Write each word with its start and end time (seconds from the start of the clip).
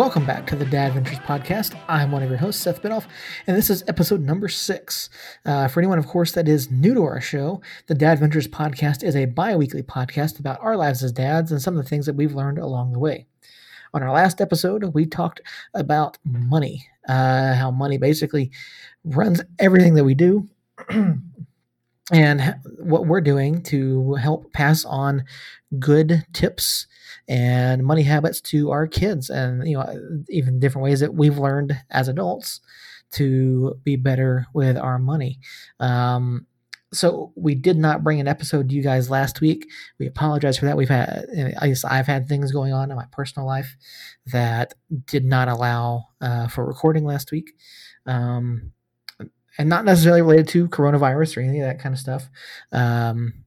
welcome 0.00 0.24
back 0.24 0.46
to 0.46 0.56
the 0.56 0.64
Dadventures 0.64 1.22
podcast. 1.26 1.78
I'm 1.86 2.10
one 2.10 2.22
of 2.22 2.30
your 2.30 2.38
hosts, 2.38 2.62
Seth 2.62 2.80
Binoff, 2.80 3.04
and 3.46 3.54
this 3.54 3.68
is 3.68 3.84
episode 3.86 4.22
number 4.22 4.48
six. 4.48 5.10
Uh, 5.44 5.68
for 5.68 5.78
anyone, 5.78 5.98
of 5.98 6.06
course, 6.06 6.32
that 6.32 6.48
is 6.48 6.70
new 6.70 6.94
to 6.94 7.02
our 7.02 7.20
show, 7.20 7.60
the 7.86 7.94
Dadventures 7.94 8.48
podcast 8.48 9.04
is 9.04 9.14
a 9.14 9.26
bi 9.26 9.54
weekly 9.56 9.82
podcast 9.82 10.40
about 10.40 10.58
our 10.62 10.74
lives 10.74 11.04
as 11.04 11.12
dads 11.12 11.52
and 11.52 11.60
some 11.60 11.76
of 11.76 11.84
the 11.84 11.88
things 11.90 12.06
that 12.06 12.16
we've 12.16 12.34
learned 12.34 12.56
along 12.56 12.92
the 12.94 12.98
way. 12.98 13.26
On 13.92 14.02
our 14.02 14.10
last 14.10 14.40
episode, 14.40 14.84
we 14.94 15.04
talked 15.04 15.42
about 15.74 16.16
money, 16.24 16.86
uh, 17.06 17.52
how 17.52 17.70
money 17.70 17.98
basically 17.98 18.50
runs 19.04 19.42
everything 19.58 19.92
that 19.96 20.04
we 20.04 20.14
do. 20.14 20.48
and 22.10 22.54
what 22.78 23.06
we're 23.06 23.20
doing 23.20 23.62
to 23.64 24.14
help 24.14 24.50
pass 24.54 24.82
on 24.86 25.24
good 25.78 26.24
tips 26.32 26.86
and 27.30 27.84
money 27.84 28.02
habits 28.02 28.40
to 28.40 28.72
our 28.72 28.88
kids 28.88 29.30
and 29.30 29.66
you 29.66 29.78
know 29.78 30.24
even 30.28 30.58
different 30.58 30.82
ways 30.82 30.98
that 30.98 31.14
we've 31.14 31.38
learned 31.38 31.78
as 31.90 32.08
adults 32.08 32.60
to 33.12 33.78
be 33.84 33.96
better 33.96 34.46
with 34.52 34.76
our 34.76 34.98
money. 34.98 35.38
Um, 35.78 36.46
so 36.92 37.32
we 37.36 37.54
did 37.54 37.76
not 37.76 38.02
bring 38.02 38.18
an 38.18 38.26
episode 38.26 38.68
to 38.68 38.74
you 38.74 38.82
guys 38.82 39.10
last 39.10 39.40
week. 39.40 39.68
We 40.00 40.08
apologize 40.08 40.58
for 40.58 40.66
that. 40.66 40.76
We've 40.76 40.88
had 40.88 41.26
i 41.60 41.68
guess 41.68 41.84
i've 41.84 42.08
had 42.08 42.26
things 42.26 42.50
going 42.50 42.72
on 42.72 42.90
in 42.90 42.96
my 42.96 43.06
personal 43.12 43.46
life 43.46 43.76
that 44.26 44.74
did 45.06 45.24
not 45.24 45.48
allow 45.48 46.08
uh, 46.20 46.48
for 46.48 46.66
recording 46.66 47.04
last 47.04 47.30
week. 47.30 47.52
Um, 48.06 48.72
and 49.56 49.68
not 49.68 49.84
necessarily 49.84 50.22
related 50.22 50.48
to 50.48 50.68
coronavirus 50.68 51.36
or 51.36 51.40
any 51.40 51.60
of 51.60 51.66
that 51.66 51.78
kind 51.78 51.92
of 51.92 51.98
stuff. 51.98 52.28
Um, 52.72 53.39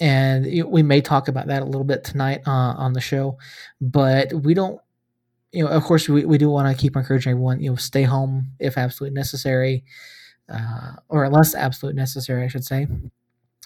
and 0.00 0.46
we 0.66 0.82
may 0.82 1.00
talk 1.00 1.28
about 1.28 1.46
that 1.48 1.62
a 1.62 1.66
little 1.66 1.84
bit 1.84 2.04
tonight 2.04 2.40
uh, 2.46 2.74
on 2.76 2.92
the 2.92 3.00
show 3.00 3.36
but 3.80 4.32
we 4.32 4.54
don't 4.54 4.80
you 5.52 5.64
know 5.64 5.70
of 5.70 5.82
course 5.82 6.08
we, 6.08 6.24
we 6.24 6.38
do 6.38 6.48
want 6.48 6.68
to 6.68 6.80
keep 6.80 6.96
encouraging 6.96 7.32
everyone 7.32 7.60
you 7.60 7.70
know 7.70 7.76
stay 7.76 8.02
home 8.02 8.46
if 8.58 8.78
absolutely 8.78 9.14
necessary 9.14 9.84
uh, 10.48 10.92
or 11.08 11.24
unless 11.24 11.54
absolutely 11.54 11.98
necessary 11.98 12.44
i 12.44 12.48
should 12.48 12.64
say 12.64 12.86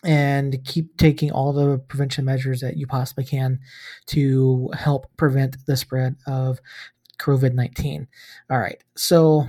and 0.04 0.64
keep 0.64 0.96
taking 0.96 1.30
all 1.30 1.52
the 1.52 1.78
prevention 1.78 2.24
measures 2.24 2.60
that 2.60 2.76
you 2.76 2.86
possibly 2.86 3.24
can 3.24 3.58
to 4.06 4.68
help 4.76 5.06
prevent 5.16 5.56
the 5.66 5.76
spread 5.76 6.16
of 6.26 6.60
covid-19 7.18 8.06
all 8.50 8.58
right 8.58 8.82
so 8.96 9.40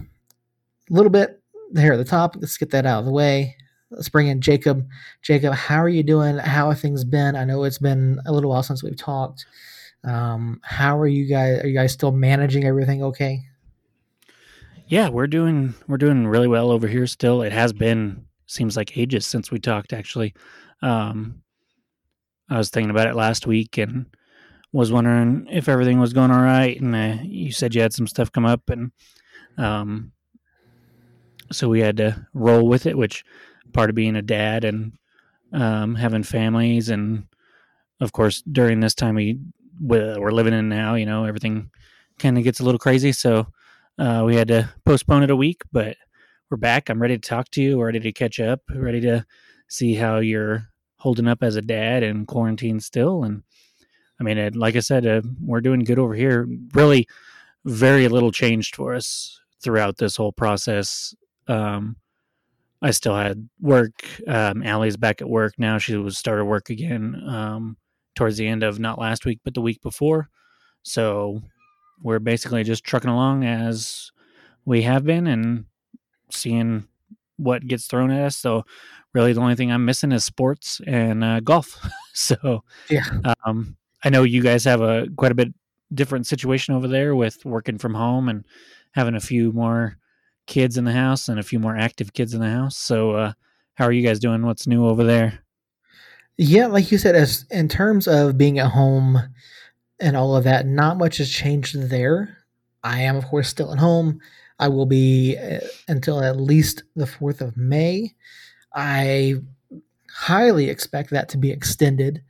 a 0.89 0.93
little 0.93 1.09
bit 1.09 1.41
here 1.75 1.93
at 1.93 1.97
the 1.97 2.03
top 2.03 2.35
let's 2.39 2.57
get 2.57 2.69
that 2.69 2.85
out 2.85 2.99
of 2.99 3.05
the 3.05 3.11
way 3.11 3.55
let's 3.95 4.09
bring 4.09 4.27
in 4.27 4.41
Jacob. 4.41 4.87
Jacob, 5.21 5.53
how 5.53 5.77
are 5.77 5.89
you 5.89 6.03
doing? 6.03 6.37
How 6.37 6.69
have 6.69 6.79
things 6.79 7.03
been? 7.03 7.35
I 7.35 7.45
know 7.45 7.63
it's 7.63 7.77
been 7.77 8.19
a 8.25 8.31
little 8.31 8.49
while 8.49 8.63
since 8.63 8.83
we've 8.83 8.97
talked. 8.97 9.45
Um, 10.03 10.59
how 10.63 10.97
are 10.97 11.07
you 11.07 11.25
guys? 11.25 11.63
Are 11.63 11.67
you 11.67 11.73
guys 11.73 11.93
still 11.93 12.11
managing 12.11 12.65
everything 12.65 13.03
okay? 13.03 13.41
Yeah, 14.87 15.09
we're 15.09 15.27
doing 15.27 15.73
we're 15.87 15.97
doing 15.97 16.27
really 16.27 16.47
well 16.47 16.71
over 16.71 16.87
here. 16.87 17.07
Still, 17.07 17.41
it 17.41 17.51
has 17.51 17.71
been 17.71 18.25
seems 18.47 18.75
like 18.75 18.97
ages 18.97 19.25
since 19.25 19.49
we 19.49 19.59
talked. 19.59 19.93
Actually, 19.93 20.33
um, 20.81 21.41
I 22.49 22.57
was 22.57 22.69
thinking 22.69 22.91
about 22.91 23.07
it 23.07 23.15
last 23.15 23.47
week 23.47 23.77
and 23.77 24.05
was 24.71 24.91
wondering 24.91 25.47
if 25.49 25.69
everything 25.69 25.99
was 25.99 26.13
going 26.13 26.31
all 26.31 26.41
right. 26.41 26.79
And 26.79 26.95
uh, 26.95 27.17
you 27.23 27.51
said 27.51 27.73
you 27.73 27.81
had 27.81 27.93
some 27.93 28.07
stuff 28.07 28.31
come 28.31 28.45
up, 28.45 28.69
and 28.69 28.91
um, 29.57 30.11
so 31.51 31.69
we 31.69 31.79
had 31.79 31.97
to 31.97 32.27
roll 32.33 32.67
with 32.67 32.85
it, 32.85 32.97
which 32.97 33.23
part 33.73 33.89
of 33.89 33.95
being 33.95 34.15
a 34.15 34.21
dad 34.21 34.63
and 34.63 34.93
um, 35.51 35.95
having 35.95 36.23
families, 36.23 36.89
and 36.89 37.27
of 37.99 38.11
course 38.11 38.41
during 38.51 38.79
this 38.79 38.95
time 38.95 39.15
we 39.15 39.39
we're 39.79 40.31
living 40.31 40.53
in 40.53 40.69
now, 40.69 40.95
you 40.95 41.05
know, 41.05 41.25
everything 41.25 41.71
kind 42.19 42.37
of 42.37 42.43
gets 42.43 42.59
a 42.59 42.63
little 42.63 42.79
crazy. 42.79 43.11
So 43.11 43.47
uh, 43.97 44.23
we 44.25 44.35
had 44.35 44.47
to 44.49 44.69
postpone 44.85 45.23
it 45.23 45.31
a 45.31 45.35
week, 45.35 45.63
but 45.71 45.97
we're 46.49 46.57
back. 46.57 46.89
I'm 46.89 47.01
ready 47.01 47.17
to 47.17 47.29
talk 47.29 47.49
to 47.51 47.61
you. 47.61 47.81
Ready 47.81 47.99
to 47.99 48.11
catch 48.11 48.39
up. 48.39 48.61
Ready 48.73 49.01
to 49.01 49.25
see 49.67 49.95
how 49.95 50.17
you're 50.17 50.67
holding 50.97 51.27
up 51.27 51.43
as 51.43 51.55
a 51.55 51.61
dad 51.61 52.03
in 52.03 52.25
quarantine 52.25 52.79
still. 52.79 53.23
And 53.23 53.43
I 54.19 54.23
mean, 54.23 54.37
it, 54.37 54.55
like 54.55 54.75
I 54.75 54.79
said, 54.79 55.05
uh, 55.05 55.21
we're 55.41 55.61
doing 55.61 55.83
good 55.83 55.99
over 55.99 56.13
here. 56.13 56.47
Really, 56.73 57.07
very 57.65 58.07
little 58.07 58.31
changed 58.31 58.75
for 58.75 58.93
us 58.93 59.39
throughout 59.61 59.97
this 59.97 60.15
whole 60.15 60.31
process. 60.31 61.15
Um, 61.47 61.97
I 62.83 62.91
still 62.91 63.15
had 63.15 63.47
work. 63.61 64.05
Um, 64.27 64.61
Allie's 64.61 64.97
back 64.97 65.21
at 65.21 65.29
work 65.29 65.53
now. 65.57 65.77
She 65.77 65.95
was 65.95 66.17
started 66.17 66.43
work 66.43 66.69
again 66.69 67.15
um, 67.25 67.77
towards 68.13 68.35
the 68.37 68.47
end 68.47 68.61
of 68.61 68.77
not 68.77 68.99
last 68.99 69.25
week, 69.25 69.39
but 69.43 69.53
the 69.53 69.61
week 69.61 69.81
before. 69.81 70.27
So 70.83 71.41
we're 72.01 72.19
basically 72.19 72.63
just 72.65 72.83
trucking 72.83 73.09
along 73.09 73.45
as 73.45 74.11
we 74.65 74.81
have 74.81 75.05
been 75.05 75.27
and 75.27 75.65
seeing 76.29 76.85
what 77.37 77.65
gets 77.65 77.87
thrown 77.87 78.11
at 78.11 78.25
us. 78.25 78.37
So 78.37 78.65
really, 79.13 79.31
the 79.31 79.41
only 79.41 79.55
thing 79.55 79.71
I'm 79.71 79.85
missing 79.85 80.11
is 80.11 80.25
sports 80.25 80.81
and 80.85 81.23
uh, 81.23 81.39
golf. 81.39 81.79
so 82.13 82.65
yeah, 82.89 83.05
um, 83.45 83.77
I 84.03 84.09
know 84.09 84.23
you 84.23 84.41
guys 84.43 84.65
have 84.65 84.81
a 84.81 85.07
quite 85.15 85.31
a 85.31 85.35
bit 85.35 85.53
different 85.93 86.27
situation 86.27 86.75
over 86.75 86.89
there 86.89 87.15
with 87.15 87.45
working 87.45 87.77
from 87.77 87.93
home 87.93 88.27
and 88.27 88.43
having 88.91 89.15
a 89.15 89.21
few 89.21 89.53
more 89.53 89.97
kids 90.47 90.77
in 90.77 90.85
the 90.85 90.91
house 90.93 91.29
and 91.29 91.39
a 91.39 91.43
few 91.43 91.59
more 91.59 91.75
active 91.75 92.13
kids 92.13 92.33
in 92.33 92.41
the 92.41 92.49
house. 92.49 92.77
So, 92.77 93.11
uh, 93.11 93.33
how 93.75 93.85
are 93.85 93.91
you 93.91 94.05
guys 94.05 94.19
doing? 94.19 94.45
What's 94.45 94.67
new 94.67 94.85
over 94.85 95.03
there? 95.03 95.39
Yeah, 96.37 96.67
like 96.67 96.91
you 96.91 96.97
said, 96.97 97.15
as 97.15 97.45
in 97.51 97.67
terms 97.67 98.07
of 98.07 98.37
being 98.37 98.59
at 98.59 98.71
home 98.71 99.19
and 99.99 100.17
all 100.17 100.35
of 100.35 100.43
that, 100.43 100.65
not 100.65 100.97
much 100.97 101.17
has 101.17 101.29
changed 101.29 101.75
there. 101.89 102.37
I 102.83 103.01
am, 103.01 103.15
of 103.15 103.25
course, 103.25 103.49
still 103.49 103.71
at 103.71 103.79
home. 103.79 104.19
I 104.59 104.67
will 104.67 104.85
be 104.85 105.37
uh, 105.37 105.59
until 105.87 106.21
at 106.23 106.39
least 106.39 106.83
the 106.95 107.05
4th 107.05 107.41
of 107.41 107.57
May. 107.57 108.13
I 108.73 109.35
highly 110.11 110.69
expect 110.69 111.09
that 111.11 111.29
to 111.29 111.37
be 111.37 111.51
extended 111.51 112.23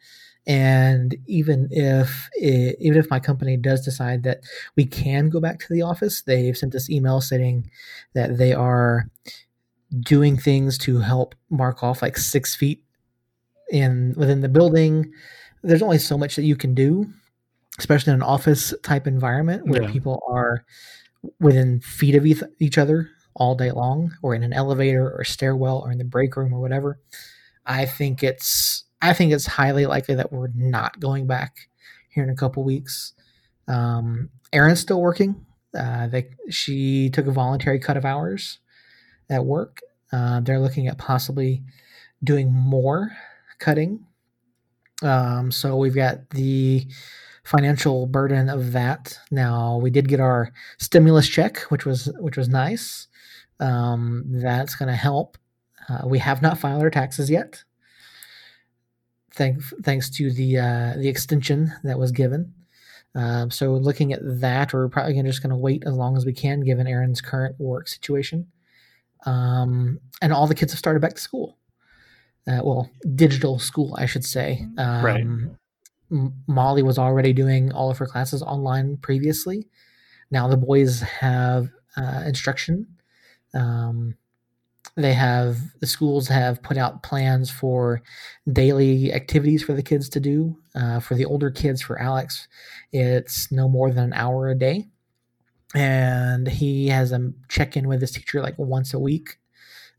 and 0.46 1.16
even 1.26 1.70
if 1.72 2.30
it, 2.34 2.76
even 2.80 2.98
if 2.98 3.10
my 3.10 3.20
company 3.20 3.56
does 3.56 3.84
decide 3.86 4.24
that 4.24 4.42
we 4.76 4.86
can 4.86 5.30
go 5.30 5.40
back 5.40 5.60
to 5.60 5.74
the 5.74 5.82
office, 5.82 6.22
they've 6.22 6.58
sent 6.58 6.76
us 6.76 6.90
email 6.90 7.22
saying 7.22 7.70
that 8.14 8.38
they 8.38 8.54
are 8.54 9.10
doing 10.02 10.38
things 10.38 10.78
to 10.80 11.00
help 11.00 11.36
mark 11.50 11.84
off 11.84 12.02
like 12.02 12.18
six 12.18 12.56
feet 12.56 12.84
in 13.72 14.14
within 14.18 14.42
the 14.42 14.50
building. 14.50 15.12
There's 15.62 15.82
only 15.82 16.00
so 16.00 16.18
much 16.18 16.36
that 16.36 16.44
you 16.44 16.58
can 16.58 16.74
do, 16.74 17.08
especially 17.80 18.12
in 18.12 18.18
an 18.18 18.24
office 18.24 18.74
type 18.84 19.08
environment 19.08 19.68
where 19.68 19.84
yeah. 19.84 19.92
people 19.92 20.22
are 20.28 20.66
within 21.40 21.80
feet 21.80 22.16
of 22.16 22.26
each 22.60 22.78
other 22.78 23.10
all 23.36 23.56
day 23.56 23.72
long, 23.72 24.14
or 24.22 24.36
in 24.36 24.44
an 24.44 24.54
elevator 24.54 25.10
or 25.18 25.24
stairwell 25.24 25.80
or 25.80 25.92
in 25.92 25.98
the 25.98 26.04
break 26.04 26.36
room 26.36 26.54
or 26.54 26.60
whatever. 26.60 27.00
I 27.66 27.86
think 27.86 28.24
it's 28.24 28.84
I 29.04 29.12
think 29.12 29.34
it's 29.34 29.46
highly 29.46 29.86
likely 29.86 30.16
that 30.16 30.32
we're 30.32 30.48
not 30.56 30.98
going 30.98 31.28
back 31.28 31.68
here 32.10 32.24
in 32.24 32.30
a 32.30 32.36
couple 32.36 32.64
weeks. 32.64 33.12
Um, 33.68 34.30
Erin's 34.54 34.80
still 34.80 35.02
working. 35.02 35.46
Uh, 35.78 36.08
they, 36.08 36.30
she 36.50 37.10
took 37.10 37.28
a 37.28 37.32
voluntary 37.32 37.80
cut 37.80 37.98
of 37.98 38.06
hours 38.06 38.60
at 39.30 39.44
work. 39.44 39.82
Uh, 40.14 40.40
they're 40.40 40.60
looking 40.60 40.88
at 40.88 40.98
possibly 40.98 41.64
doing 42.24 42.50
more 42.50 43.12
cutting. 43.60 44.06
Um, 45.02 45.52
so 45.52 45.76
we've 45.76 45.96
got 45.96 46.30
the 46.30 46.88
financial 47.44 48.08
burden 48.08 48.48
of 48.48 48.72
that. 48.72 49.20
Now 49.30 49.80
we 49.80 49.90
did 49.90 50.08
get 50.08 50.22
our 50.22 50.54
stimulus 50.78 51.28
check, 51.28 51.60
which 51.64 51.86
was 51.86 52.10
which 52.20 52.38
was 52.38 52.48
nice. 52.48 53.08
Um, 53.60 54.24
that's 54.28 54.76
going 54.76 54.88
to 54.88 54.96
help. 54.96 55.38
Uh, 55.90 56.08
we 56.08 56.20
have 56.20 56.42
not 56.42 56.58
filed 56.58 56.84
our 56.84 56.90
taxes 56.90 57.30
yet 57.30 57.66
thank, 59.36 59.62
thanks 59.84 60.10
to 60.12 60.32
the 60.32 60.58
uh, 60.58 60.94
the 60.98 61.10
extension 61.10 61.74
that 61.84 62.00
was 62.00 62.12
given. 62.12 62.54
Um, 63.16 63.52
so 63.52 63.74
looking 63.74 64.12
at 64.14 64.22
that, 64.24 64.74
we're 64.74 64.90
probably 64.90 65.22
just 65.22 65.44
going 65.44 65.52
to 65.52 65.56
wait 65.56 65.84
as 65.86 65.94
long 65.94 66.18
as 66.18 66.26
we 66.26 66.34
can, 66.34 66.62
given 66.62 66.88
Erin's 66.88 67.22
current 67.22 67.56
work 67.60 67.88
situation. 67.88 68.48
Um, 69.26 70.00
and 70.22 70.34
all 70.34 70.48
the 70.48 70.56
kids 70.56 70.72
have 70.72 70.80
started 70.80 71.02
back 71.02 71.14
to 71.14 71.22
school. 71.22 71.58
Uh, 72.48 72.60
well, 72.64 72.90
digital 73.16 73.60
school, 73.60 73.96
I 73.98 74.06
should 74.06 74.26
say. 74.26 74.68
Um, 74.78 75.06
right. 75.06 75.22
M- 76.12 76.34
Molly 76.48 76.84
was 76.84 76.98
already 76.98 77.34
doing 77.34 77.72
all 77.72 77.90
of 77.90 77.98
her 78.00 78.06
classes 78.06 78.42
online 78.42 78.98
previously. 78.98 79.68
Now 80.30 80.48
the 80.48 80.58
boys 80.58 81.02
have 81.02 81.70
uh, 81.96 82.24
instruction. 82.26 82.88
Um, 83.54 84.16
they 84.96 85.14
have 85.14 85.58
the 85.80 85.88
schools 85.88 86.28
have 86.28 86.62
put 86.64 86.78
out 86.78 87.04
plans 87.04 87.50
for 87.50 88.02
daily 88.52 89.12
activities 89.14 89.64
for 89.64 89.74
the 89.74 89.84
kids 89.84 90.10
to 90.10 90.20
do. 90.20 90.58
Uh, 90.76 91.00
for 91.00 91.16
the 91.16 91.26
older 91.26 91.52
kids, 91.52 91.82
for 91.82 92.00
Alex, 92.00 92.48
it's 92.92 93.52
no 93.52 93.70
more 93.70 93.92
than 93.92 94.06
an 94.06 94.14
hour 94.14 94.50
a 94.50 94.56
day, 94.56 94.88
and 95.76 96.48
he 96.48 96.88
has 96.88 97.12
a 97.12 97.32
check 97.50 97.76
in 97.76 97.88
with 97.88 98.02
his 98.02 98.12
teacher 98.12 98.42
like 98.42 98.58
once 98.58 98.94
a 98.94 99.00
week 99.00 99.38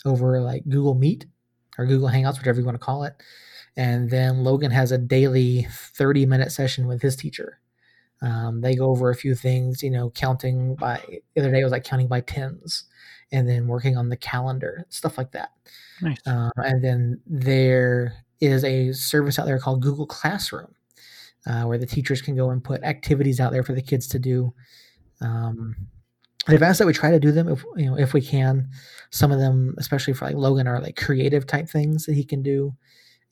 over 0.05 0.41
like 0.41 0.65
Google 0.69 0.95
Meet 0.95 1.27
or 1.79 1.87
Google 1.87 2.09
Hangouts, 2.11 2.39
whatever 2.39 2.61
you 2.61 2.67
want 2.67 2.77
to 2.77 2.85
call 2.85 3.05
it. 3.05 3.15
And 3.77 4.11
then 4.11 4.45
Logan 4.45 4.73
has 4.73 4.93
a 4.93 4.99
daily 4.99 5.67
30 5.71 6.27
minute 6.27 6.53
session 6.53 6.87
with 6.89 7.03
his 7.03 7.17
teacher 7.17 7.61
Um, 8.23 8.61
they 8.63 8.75
go 8.77 8.87
over 8.91 9.11
a 9.11 9.15
few 9.17 9.35
things, 9.35 9.83
you 9.83 9.91
know, 9.91 10.11
counting 10.11 10.77
by 10.77 11.01
the 11.35 11.41
other 11.43 11.53
day 11.53 11.61
it 11.61 11.65
was 11.65 11.73
like 11.73 11.85
counting 11.85 12.09
by 12.09 12.21
tens, 12.23 12.85
and 13.35 13.49
then 13.49 13.67
working 13.67 13.97
on 13.97 14.09
the 14.09 14.17
calendar, 14.17 14.87
stuff 14.91 15.19
like 15.19 15.33
that. 15.33 15.51
Nice. 16.01 16.19
Um, 16.25 16.53
and 16.57 16.83
then 16.83 17.21
there 17.27 18.15
is 18.41 18.63
a 18.63 18.93
service 18.93 19.39
out 19.39 19.47
there 19.47 19.59
called 19.59 19.83
Google 19.83 20.07
Classroom, 20.07 20.73
uh, 21.47 21.65
where 21.65 21.79
the 21.79 21.87
teachers 21.87 22.23
can 22.23 22.37
go 22.37 22.51
and 22.51 22.63
put 22.63 22.85
activities 22.85 23.41
out 23.41 23.51
there 23.51 23.65
for 23.65 23.75
the 23.75 23.83
kids 23.83 24.07
to 24.09 24.21
do. 24.21 24.55
Um, 25.21 25.75
they've 26.47 26.63
asked 26.63 26.79
that 26.79 26.87
we 26.87 26.93
try 26.93 27.11
to 27.11 27.19
do 27.19 27.33
them 27.33 27.49
if 27.49 27.65
you 27.77 27.87
know 27.87 27.99
if 27.99 28.15
we 28.15 28.21
can. 28.21 28.69
Some 29.11 29.33
of 29.33 29.41
them, 29.41 29.75
especially 29.79 30.15
for 30.15 30.27
like 30.27 30.37
Logan, 30.37 30.69
are 30.69 30.81
like 30.81 30.97
creative 30.97 31.45
type 31.45 31.69
things 31.69 32.07
that 32.07 32.15
he 32.15 32.25
can 32.25 32.41
do, 32.41 32.77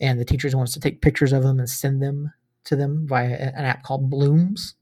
and 0.01 0.19
the 0.19 0.25
teachers 0.25 0.57
wants 0.57 0.73
to 0.75 0.81
take 0.81 1.01
pictures 1.01 1.33
of 1.33 1.45
them 1.45 1.61
and 1.61 1.71
send 1.71 2.03
them 2.03 2.33
to 2.65 2.75
them 2.75 3.07
via 3.07 3.35
an 3.35 3.65
app 3.65 3.85
called 3.85 4.11
Bloomz 4.11 4.75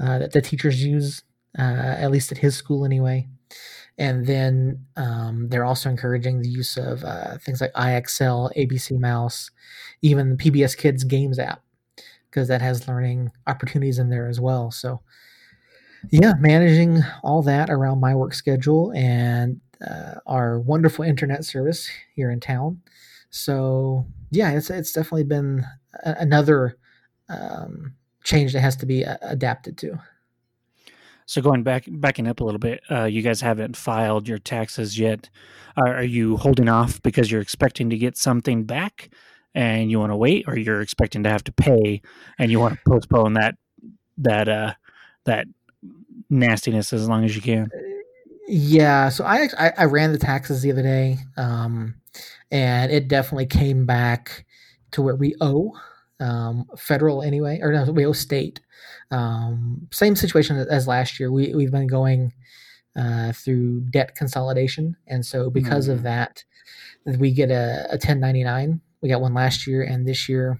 uh, 0.00 0.18
that 0.18 0.32
the 0.32 0.40
teachers 0.40 0.84
use, 0.84 1.22
uh, 1.58 1.62
at 1.62 2.10
least 2.12 2.30
at 2.30 2.38
his 2.38 2.54
school 2.54 2.84
anyway. 2.84 3.28
And 3.98 4.26
then 4.26 4.84
um, 4.96 5.48
they're 5.48 5.64
also 5.64 5.88
encouraging 5.88 6.42
the 6.42 6.48
use 6.48 6.76
of 6.76 7.02
uh, 7.02 7.38
things 7.38 7.60
like 7.60 7.72
IXL, 7.72 8.50
ABC 8.56 8.98
Mouse, 8.98 9.50
even 10.02 10.36
the 10.36 10.36
PBS 10.36 10.76
Kids 10.76 11.02
Games 11.02 11.38
app, 11.38 11.62
because 12.30 12.48
that 12.48 12.60
has 12.60 12.88
learning 12.88 13.32
opportunities 13.46 13.98
in 13.98 14.10
there 14.10 14.28
as 14.28 14.38
well. 14.38 14.70
So, 14.70 15.00
yeah, 16.10 16.34
managing 16.38 17.02
all 17.22 17.42
that 17.42 17.70
around 17.70 18.00
my 18.00 18.14
work 18.14 18.34
schedule 18.34 18.92
and 18.94 19.60
uh, 19.86 20.14
our 20.26 20.60
wonderful 20.60 21.04
internet 21.04 21.44
service 21.44 21.88
here 22.14 22.30
in 22.30 22.40
town. 22.40 22.80
So, 23.30 24.06
yeah, 24.30 24.52
it's 24.52 24.70
it's 24.70 24.92
definitely 24.92 25.24
been 25.24 25.64
a- 26.04 26.16
another 26.20 26.76
um, 27.28 27.94
change 28.24 28.52
that 28.52 28.60
has 28.60 28.76
to 28.76 28.86
be 28.86 29.04
uh, 29.04 29.16
adapted 29.22 29.78
to. 29.78 29.98
So 31.26 31.42
going 31.42 31.64
back 31.64 31.84
backing 31.88 32.28
up 32.28 32.40
a 32.40 32.44
little 32.44 32.60
bit, 32.60 32.80
uh, 32.90 33.04
you 33.04 33.20
guys 33.20 33.40
haven't 33.40 33.76
filed 33.76 34.28
your 34.28 34.38
taxes 34.38 34.98
yet. 34.98 35.28
Are, 35.76 35.96
are, 35.96 36.04
you 36.04 36.36
holding 36.36 36.68
off 36.68 37.02
because 37.02 37.30
you're 37.30 37.40
expecting 37.40 37.90
to 37.90 37.98
get 37.98 38.16
something 38.16 38.64
back 38.64 39.10
and 39.54 39.90
you 39.90 39.98
want 39.98 40.12
to 40.12 40.16
wait, 40.16 40.44
or 40.46 40.56
you're 40.56 40.80
expecting 40.80 41.24
to 41.24 41.28
have 41.28 41.44
to 41.44 41.52
pay 41.52 42.00
and 42.38 42.50
you 42.50 42.60
want 42.60 42.74
to 42.74 42.80
postpone 42.90 43.34
that 43.34 43.56
that 44.18 44.48
uh, 44.48 44.74
that 45.24 45.46
nastiness 46.30 46.92
as 46.92 47.08
long 47.08 47.24
as 47.24 47.34
you 47.34 47.42
can? 47.42 47.70
Yeah, 48.46 49.08
so 49.08 49.24
I 49.24 49.48
I, 49.58 49.72
I 49.78 49.84
ran 49.86 50.12
the 50.12 50.18
taxes 50.18 50.62
the 50.62 50.70
other 50.70 50.82
day, 50.82 51.18
um, 51.36 51.96
and 52.52 52.92
it 52.92 53.08
definitely 53.08 53.46
came 53.46 53.84
back 53.84 54.46
to 54.92 55.02
where 55.02 55.16
we 55.16 55.34
owe 55.40 55.76
um, 56.20 56.66
federal 56.76 57.22
anyway, 57.22 57.58
or 57.62 57.72
no, 57.72 57.90
we 57.92 58.06
owe 58.06 58.12
state. 58.12 58.60
Um, 59.10 59.88
same 59.92 60.16
situation 60.16 60.56
as 60.56 60.88
last 60.88 61.20
year. 61.20 61.30
We 61.30 61.54
we've 61.54 61.70
been 61.70 61.86
going 61.86 62.32
uh, 62.96 63.32
through 63.32 63.80
debt 63.90 64.14
consolidation, 64.14 64.96
and 65.06 65.24
so 65.24 65.50
because 65.50 65.88
mm. 65.88 65.92
of 65.92 66.02
that, 66.02 66.44
we 67.04 67.32
get 67.32 67.50
a, 67.50 67.86
a 67.88 67.98
1099. 67.98 68.80
We 69.02 69.08
got 69.08 69.20
one 69.20 69.34
last 69.34 69.66
year 69.66 69.82
and 69.82 70.06
this 70.06 70.28
year, 70.28 70.58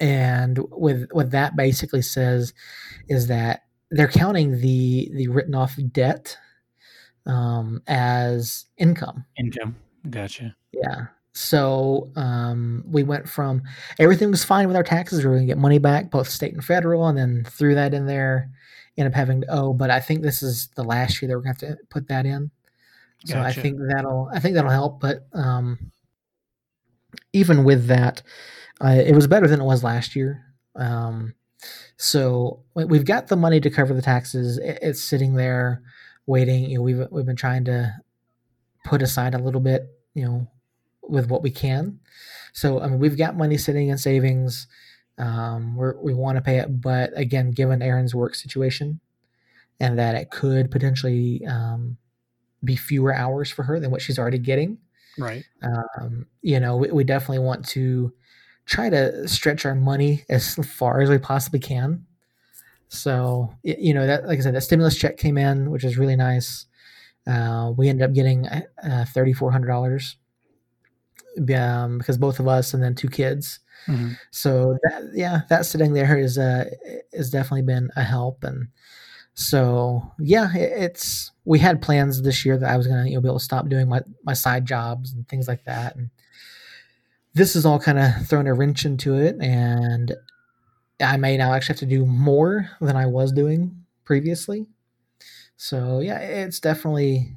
and 0.00 0.58
with 0.70 1.08
what 1.12 1.30
that 1.30 1.56
basically 1.56 2.02
says 2.02 2.52
is 3.08 3.28
that 3.28 3.62
they're 3.90 4.08
counting 4.08 4.60
the 4.60 5.10
the 5.14 5.28
written 5.28 5.54
off 5.54 5.78
debt 5.92 6.36
um, 7.26 7.82
as 7.86 8.66
income. 8.76 9.24
Income, 9.38 9.76
gotcha. 10.10 10.56
Yeah, 10.72 11.06
so 11.34 12.12
um, 12.14 12.84
we 12.86 13.02
went 13.02 13.28
from 13.28 13.62
everything 13.98 14.30
was 14.30 14.44
fine 14.44 14.68
with 14.68 14.76
our 14.76 14.84
taxes. 14.84 15.18
We 15.20 15.26
were 15.26 15.36
going 15.36 15.48
to 15.48 15.50
get 15.52 15.58
money 15.58 15.78
back, 15.78 16.10
both 16.10 16.28
state 16.28 16.54
and 16.54 16.64
federal, 16.64 17.08
and 17.08 17.18
then 17.18 17.44
threw 17.44 17.74
that 17.74 17.92
in 17.92 18.06
there. 18.06 18.50
End 18.96 19.08
up 19.08 19.14
having 19.14 19.40
to 19.40 19.46
owe, 19.48 19.72
but 19.72 19.90
I 19.90 19.98
think 19.98 20.22
this 20.22 20.42
is 20.42 20.68
the 20.76 20.84
last 20.84 21.20
year 21.20 21.28
that 21.28 21.34
we're 21.36 21.42
going 21.42 21.56
to 21.56 21.66
have 21.66 21.78
to 21.78 21.84
put 21.90 22.06
that 22.08 22.24
in. 22.24 22.52
So 23.24 23.34
gotcha. 23.34 23.58
I 23.58 23.62
think 23.62 23.78
that'll 23.88 24.30
I 24.32 24.38
think 24.38 24.54
that'll 24.54 24.70
help. 24.70 25.00
But 25.00 25.26
um, 25.32 25.90
even 27.32 27.64
with 27.64 27.86
that, 27.86 28.22
uh, 28.80 29.02
it 29.04 29.14
was 29.14 29.26
better 29.26 29.48
than 29.48 29.60
it 29.60 29.64
was 29.64 29.82
last 29.82 30.14
year. 30.14 30.44
Um, 30.76 31.34
so 31.96 32.62
we've 32.74 33.04
got 33.04 33.26
the 33.26 33.36
money 33.36 33.60
to 33.60 33.70
cover 33.70 33.92
the 33.92 34.02
taxes. 34.02 34.60
It's 34.62 35.02
sitting 35.02 35.34
there 35.34 35.82
waiting. 36.26 36.70
You 36.70 36.78
know, 36.78 36.82
we've 36.82 37.06
we've 37.10 37.26
been 37.26 37.34
trying 37.34 37.64
to 37.64 37.92
put 38.84 39.02
aside 39.02 39.34
a 39.34 39.38
little 39.38 39.60
bit. 39.60 39.88
You 40.14 40.24
know, 40.24 40.48
with 41.08 41.28
what 41.28 41.42
we 41.42 41.50
can. 41.50 42.00
So 42.52 42.80
I 42.80 42.86
mean, 42.88 42.98
we've 42.98 43.18
got 43.18 43.36
money 43.36 43.58
sitting 43.58 43.88
in 43.88 43.98
savings. 43.98 44.66
Um, 45.18 45.76
we 45.76 45.88
we 46.00 46.14
want 46.14 46.36
to 46.36 46.42
pay 46.42 46.58
it, 46.58 46.80
but 46.80 47.10
again, 47.16 47.50
given 47.50 47.82
Erin's 47.82 48.14
work 48.14 48.34
situation, 48.34 49.00
and 49.80 49.98
that 49.98 50.14
it 50.14 50.30
could 50.30 50.70
potentially 50.70 51.44
um, 51.46 51.96
be 52.62 52.76
fewer 52.76 53.14
hours 53.14 53.50
for 53.50 53.62
her 53.64 53.78
than 53.78 53.90
what 53.90 54.02
she's 54.02 54.18
already 54.18 54.38
getting. 54.38 54.78
Right. 55.18 55.44
Um, 55.62 56.26
you 56.42 56.58
know, 56.58 56.76
we, 56.76 56.90
we 56.90 57.04
definitely 57.04 57.40
want 57.40 57.64
to 57.68 58.12
try 58.66 58.90
to 58.90 59.28
stretch 59.28 59.64
our 59.64 59.74
money 59.74 60.24
as 60.28 60.54
far 60.54 61.00
as 61.00 61.10
we 61.10 61.18
possibly 61.18 61.60
can. 61.60 62.06
So, 62.88 63.54
you 63.62 63.94
know, 63.94 64.06
that 64.06 64.26
like 64.26 64.38
I 64.38 64.42
said, 64.42 64.54
that 64.54 64.62
stimulus 64.62 64.96
check 64.96 65.16
came 65.16 65.38
in, 65.38 65.70
which 65.70 65.84
is 65.84 65.98
really 65.98 66.16
nice. 66.16 66.66
Uh, 67.26 67.72
we 67.76 67.88
ended 67.88 68.08
up 68.08 68.14
getting 68.14 68.46
uh, 68.46 69.04
thirty 69.08 69.32
four 69.32 69.50
hundred 69.50 69.68
dollars 69.68 70.16
um, 71.56 71.98
because 71.98 72.18
both 72.18 72.40
of 72.40 72.48
us 72.48 72.74
and 72.74 72.82
then 72.82 72.94
two 72.94 73.08
kids. 73.08 73.60
Mm-hmm. 73.86 74.12
So 74.30 74.78
that 74.82 75.10
yeah, 75.14 75.42
that 75.50 75.66
sitting 75.66 75.92
there 75.92 76.18
is 76.18 76.38
uh 76.38 76.64
has 77.14 77.30
definitely 77.30 77.62
been 77.62 77.90
a 77.96 78.02
help, 78.02 78.44
and 78.44 78.68
so 79.34 80.10
yeah, 80.18 80.54
it, 80.54 80.72
it's 80.76 81.32
we 81.44 81.58
had 81.58 81.82
plans 81.82 82.22
this 82.22 82.46
year 82.46 82.56
that 82.56 82.70
I 82.70 82.76
was 82.76 82.86
gonna 82.86 83.06
you 83.06 83.14
know 83.14 83.20
be 83.20 83.28
able 83.28 83.38
to 83.38 83.44
stop 83.44 83.68
doing 83.68 83.88
my 83.88 84.00
my 84.24 84.32
side 84.32 84.64
jobs 84.64 85.12
and 85.12 85.28
things 85.28 85.48
like 85.48 85.64
that, 85.64 85.96
and 85.96 86.10
this 87.34 87.56
is 87.56 87.66
all 87.66 87.78
kind 87.78 87.98
of 87.98 88.26
thrown 88.26 88.46
a 88.46 88.54
wrench 88.54 88.86
into 88.86 89.14
it, 89.14 89.36
and 89.40 90.14
I 91.00 91.16
may 91.16 91.36
now 91.36 91.52
actually 91.52 91.74
have 91.74 91.80
to 91.80 91.86
do 91.86 92.06
more 92.06 92.70
than 92.80 92.96
I 92.96 93.06
was 93.06 93.32
doing 93.32 93.84
previously. 94.04 94.66
So 95.56 96.00
yeah, 96.00 96.18
it's 96.18 96.60
definitely 96.60 97.32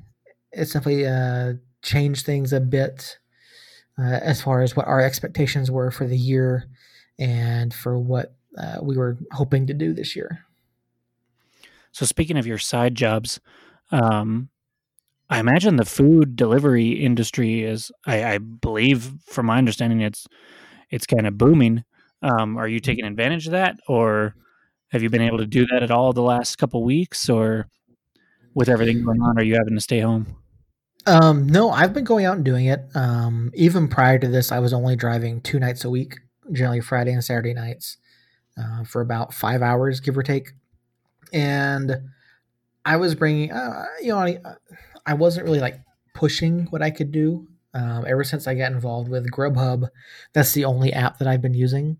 it's 0.51 0.73
definitely 0.73 1.07
uh, 1.07 1.53
changed 1.81 2.25
things 2.25 2.53
a 2.53 2.59
bit 2.59 3.17
uh, 3.99 4.19
as 4.21 4.41
far 4.41 4.61
as 4.61 4.75
what 4.75 4.87
our 4.87 5.01
expectations 5.01 5.71
were 5.71 5.91
for 5.91 6.07
the 6.07 6.17
year 6.17 6.65
and 7.19 7.73
for 7.73 7.97
what 7.97 8.35
uh, 8.57 8.77
we 8.81 8.97
were 8.97 9.17
hoping 9.31 9.67
to 9.67 9.73
do 9.73 9.93
this 9.93 10.15
year. 10.15 10.45
So, 11.91 12.05
speaking 12.05 12.37
of 12.37 12.45
your 12.45 12.57
side 12.57 12.95
jobs, 12.95 13.39
um, 13.91 14.49
I 15.29 15.39
imagine 15.39 15.75
the 15.75 15.85
food 15.85 16.35
delivery 16.35 16.91
industry 16.91 17.63
is, 17.63 17.91
I, 18.05 18.23
I 18.23 18.37
believe, 18.37 19.11
from 19.25 19.47
my 19.47 19.57
understanding, 19.57 20.01
it's 20.01 20.27
it's 20.89 21.05
kind 21.05 21.27
of 21.27 21.37
booming. 21.37 21.83
Um, 22.21 22.57
are 22.57 22.67
you 22.67 22.79
taking 22.79 23.05
advantage 23.05 23.45
of 23.47 23.51
that, 23.51 23.77
or 23.87 24.35
have 24.89 25.03
you 25.03 25.09
been 25.09 25.21
able 25.21 25.39
to 25.39 25.45
do 25.45 25.65
that 25.67 25.83
at 25.83 25.91
all 25.91 26.13
the 26.13 26.21
last 26.21 26.57
couple 26.57 26.83
weeks, 26.83 27.29
or 27.29 27.67
with 28.53 28.69
everything 28.69 29.03
going 29.03 29.21
on, 29.21 29.37
are 29.37 29.43
you 29.43 29.55
having 29.55 29.75
to 29.75 29.81
stay 29.81 29.99
home? 29.99 30.35
Um, 31.07 31.47
no, 31.47 31.69
I've 31.69 31.93
been 31.93 32.03
going 32.03 32.25
out 32.25 32.35
and 32.35 32.43
doing 32.43 32.65
it. 32.65 32.81
Um, 32.93 33.49
even 33.53 33.87
prior 33.87 34.19
to 34.19 34.27
this, 34.27 34.51
I 34.51 34.59
was 34.59 34.73
only 34.73 34.97
driving 34.97 35.39
two 35.39 35.57
nights 35.57 35.85
a 35.85 35.89
week, 35.89 36.19
generally 36.51 36.81
Friday 36.81 37.13
and 37.13 37.23
Saturday 37.23 37.53
nights, 37.53 37.95
uh, 38.57 38.83
for 38.83 38.99
about 38.99 39.33
five 39.33 39.61
hours, 39.61 40.01
give 40.01 40.17
or 40.17 40.23
take. 40.23 40.51
And 41.31 41.95
I 42.83 42.97
was 42.97 43.15
bringing, 43.15 43.53
uh, 43.53 43.85
you 44.01 44.09
know, 44.09 44.19
I, 44.19 44.39
I, 45.05 45.13
wasn't 45.13 45.45
really 45.45 45.61
like 45.61 45.79
pushing 46.13 46.65
what 46.71 46.81
I 46.81 46.91
could 46.91 47.13
do. 47.13 47.47
Um, 47.73 48.05
ever 48.05 48.25
since 48.25 48.45
I 48.45 48.55
got 48.55 48.73
involved 48.73 49.09
with 49.09 49.31
Grubhub, 49.31 49.87
that's 50.33 50.53
the 50.53 50.65
only 50.65 50.91
app 50.91 51.19
that 51.19 51.27
I've 51.27 51.41
been 51.41 51.53
using, 51.53 51.97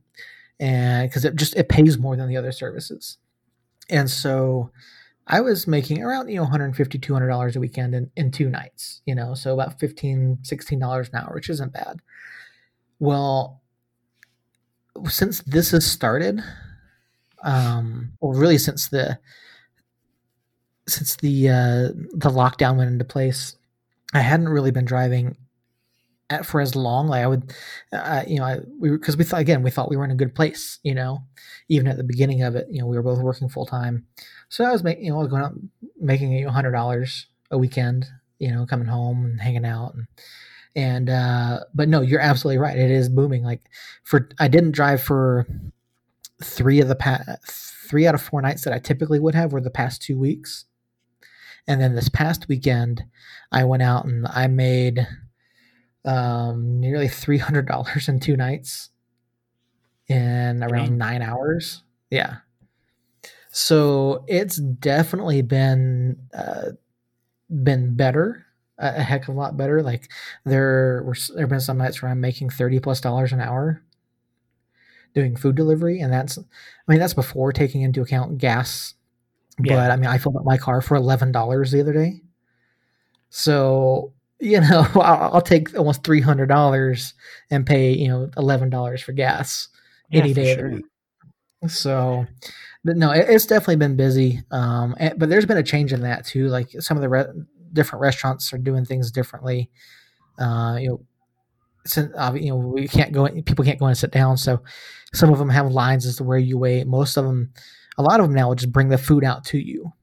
and 0.60 1.08
because 1.08 1.24
it 1.24 1.36
just 1.36 1.56
it 1.56 1.70
pays 1.70 1.98
more 1.98 2.16
than 2.16 2.28
the 2.28 2.38
other 2.38 2.52
services, 2.52 3.18
and 3.90 4.10
so 4.10 4.72
I 5.27 5.41
was 5.41 5.67
making 5.67 6.01
around, 6.01 6.29
you 6.29 6.38
know, 6.38 6.43
150 6.43 7.00
$200 7.00 7.55
a 7.55 7.60
weekend 7.60 7.93
in, 7.93 8.10
in 8.15 8.31
two 8.31 8.50
nights, 8.50 9.01
you 9.05 9.13
know, 9.13 9.34
so 9.34 9.53
about 9.53 9.77
$15, 9.77 10.39
$16 10.48 11.10
an 11.10 11.15
hour, 11.15 11.31
which 11.36 11.50
isn't 11.50 11.74
bad. 11.74 12.00
Well, 13.00 13.62
since 15.10 15.41
this 15.41 15.72
has 15.72 15.86
started, 15.86 16.41
um, 17.43 18.13
well, 18.19 18.34
really 18.34 18.57
since 18.57 18.88
the 18.88 19.19
since 20.88 21.17
the 21.17 21.50
uh, 21.50 21.88
the 22.13 22.29
lockdown 22.29 22.77
went 22.77 22.89
into 22.89 23.05
place, 23.05 23.57
I 24.13 24.22
hadn't 24.22 24.50
really 24.50 24.72
been 24.72 24.86
driving 24.86 25.36
at, 26.29 26.46
for 26.46 26.60
as 26.60 26.75
long. 26.75 27.07
Like 27.07 27.24
I 27.24 27.27
would, 27.27 27.53
uh, 27.91 28.24
you 28.27 28.38
know, 28.38 28.46
I, 28.46 28.60
we 28.79 28.89
because 28.91 29.17
we 29.17 29.24
thought 29.24 29.39
again 29.39 29.63
we 29.63 29.72
thought 29.72 29.89
we 29.89 29.98
were 29.98 30.05
in 30.05 30.12
a 30.12 30.15
good 30.15 30.36
place. 30.36 30.79
You 30.84 30.96
know, 30.96 31.24
even 31.69 31.88
at 31.88 31.98
the 31.98 32.03
beginning 32.03 32.43
of 32.43 32.55
it, 32.55 32.67
you 32.69 32.79
know, 32.79 32.88
we 32.88 32.96
were 32.96 33.03
both 33.03 33.19
working 33.19 33.50
full 33.50 33.65
time, 33.65 34.05
so 34.50 34.63
I 34.65 34.72
was 34.72 34.84
making, 34.84 35.05
you 35.05 35.12
know, 35.12 35.17
I 35.17 35.22
was 35.22 35.29
going 35.29 35.43
out 35.43 35.53
making 36.00 36.43
know, 36.43 36.51
hundred 36.51 36.72
dollars 36.72 37.27
a 37.51 37.57
weekend. 37.57 38.05
You 38.39 38.51
know, 38.51 38.67
coming 38.67 38.88
home 38.88 39.25
and 39.25 39.41
hanging 39.41 39.65
out 39.65 39.96
and 39.96 40.07
and 40.75 41.10
uh, 41.10 41.62
but 41.74 41.89
no, 41.89 42.01
you're 42.01 42.19
absolutely 42.19 42.60
right. 42.60 42.77
It 42.77 42.91
is 42.91 43.10
booming. 43.10 43.43
Like 43.43 43.62
for 44.03 44.29
I 44.39 44.48
didn't 44.48 44.74
drive 44.74 45.01
for 45.01 45.48
three 46.43 46.79
of 46.79 46.88
the 46.88 46.96
past 46.96 47.27
three 47.89 48.05
out 48.05 48.13
of 48.13 48.22
four 48.22 48.41
nights 48.41 48.63
that 48.63 48.74
I 48.74 48.79
typically 48.79 49.19
would 49.19 49.34
have 49.34 49.53
were 49.53 49.62
the 49.62 49.72
past 49.72 50.03
two 50.03 50.19
weeks. 50.19 50.65
And 51.67 51.81
then 51.81 51.96
this 51.96 52.10
past 52.10 52.48
weekend, 52.48 53.03
I 53.51 53.63
went 53.63 53.84
out 53.84 54.05
and 54.05 54.27
I 54.27 54.48
made 54.48 55.07
um, 56.08 56.80
nearly 56.80 57.08
three 57.08 57.38
hundred 57.38 57.68
dollars 57.68 58.08
in 58.08 58.20
two 58.20 58.38
nights 58.38 58.90
in 60.08 60.64
around 60.64 60.88
Dang. 60.88 60.98
nine 60.98 61.22
hours. 61.22 61.84
Yeah. 62.10 62.38
So 63.52 64.24
it's 64.28 64.56
definitely 64.58 65.42
been 65.42 66.18
uh, 66.34 66.72
been 67.50 67.96
better, 67.96 68.46
a 68.78 69.04
heck 69.04 69.28
of 69.28 69.36
a 69.36 69.38
lot 69.38 69.58
better. 69.58 69.82
Like 69.82 70.10
there 70.46 71.04
were 71.04 71.16
there 71.34 71.44
have 71.44 71.50
been 71.50 71.60
some 71.60 71.78
nights 71.78 72.02
where 72.02 72.10
I'm 72.10 72.22
making 72.22 72.52
thirty 72.52 72.80
plus 72.80 73.02
dollars 73.02 73.34
an 73.34 73.42
hour 73.42 73.84
doing 75.14 75.36
food 75.36 75.56
delivery, 75.56 76.00
and 76.00 76.14
that's 76.14 76.38
I 76.38 76.44
mean 76.92 77.00
that's 77.00 77.14
before 77.14 77.52
taking 77.52 77.82
into 77.82 78.02
account 78.02 78.38
gas. 78.38 78.94
Yeah. 79.62 79.76
But 79.76 79.92
I 79.92 79.96
mean, 79.98 80.10
I 80.10 80.20
filled 80.20 80.38
up 80.38 80.46
my 80.46 80.58
car 80.58 80.82
for 80.82 80.96
eleven 80.96 81.32
dollars 81.32 81.72
the 81.72 81.82
other 81.82 81.94
day. 81.94 82.22
So 83.30 84.14
you 84.39 84.62
know, 84.62 84.86
I'll, 84.96 85.36
I'll 85.36 85.41
take 85.41 85.77
almost 85.77 86.03
three 86.03 86.22
hundred 86.22 86.48
dollars 86.48 87.13
and 87.50 87.65
pay 87.65 87.91
you 87.91 88.08
know 88.08 88.29
eleven 88.38 88.70
dollars 88.70 89.01
for 89.01 89.12
gas 89.12 89.70
yeah, 90.10 90.22
any 90.22 90.34
day 90.34 90.56
sure. 90.56 90.65
of 90.65 90.72
the 90.72 90.75
week. 90.77 90.86
So, 91.67 92.25
but 92.84 92.98
no, 92.98 93.12
it, 93.12 93.25
it's 93.29 93.46
definitely 93.46 93.77
been 93.77 93.96
busy. 93.96 94.44
Um, 94.51 94.96
and, 95.00 95.17
but 95.17 95.29
there's 95.29 95.46
been 95.46 95.58
a 95.58 95.63
change 95.63 95.94
in 95.94 96.01
that 96.01 96.25
too. 96.25 96.48
Like 96.48 96.70
some 96.79 96.98
of 96.98 97.01
the 97.01 97.10
re- 97.10 97.25
different 97.74 98.01
restaurants 98.01 98.53
are 98.53 98.60
doing 98.60 98.86
things 98.86 99.12
differently. 99.12 99.70
Uh, 100.39 100.77
you 100.79 100.89
know, 100.89 101.01
since 101.86 102.13
uh, 102.15 102.34
you 102.36 102.50
know 102.50 102.58
we 102.58 102.88
can't 102.88 103.12
go, 103.12 103.25
in, 103.25 103.41
people 103.44 103.65
can't 103.65 103.79
go 103.79 103.86
in 103.86 103.91
and 103.91 103.98
sit 103.98 104.12
down. 104.12 104.38
So 104.38 104.62
some 105.13 105.32
of 105.32 105.39
them 105.39 105.50
have 105.50 105.72
lines 105.72 106.06
as 106.06 106.17
to 106.17 106.24
where 106.24 106.38
you 106.38 106.58
wait. 106.58 106.86
Most 106.86 107.17
of 107.17 107.25
them, 107.25 107.51
a 107.98 108.03
lot 108.03 108.20
of 108.20 108.27
them 108.27 108.36
now 108.36 108.50
will 108.50 108.56
just 108.56 108.72
bring 108.72 108.89
the 108.89 108.98
food 108.98 109.24
out 109.24 109.44
to 109.46 109.58
you 109.58 109.94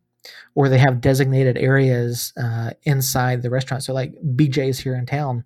or 0.54 0.68
they 0.68 0.78
have 0.78 1.00
designated 1.00 1.56
areas 1.56 2.32
uh, 2.42 2.70
inside 2.84 3.42
the 3.42 3.50
restaurant. 3.50 3.82
So, 3.82 3.92
like 3.92 4.14
BJ's 4.22 4.78
here 4.78 4.94
in 4.94 5.06
town, 5.06 5.44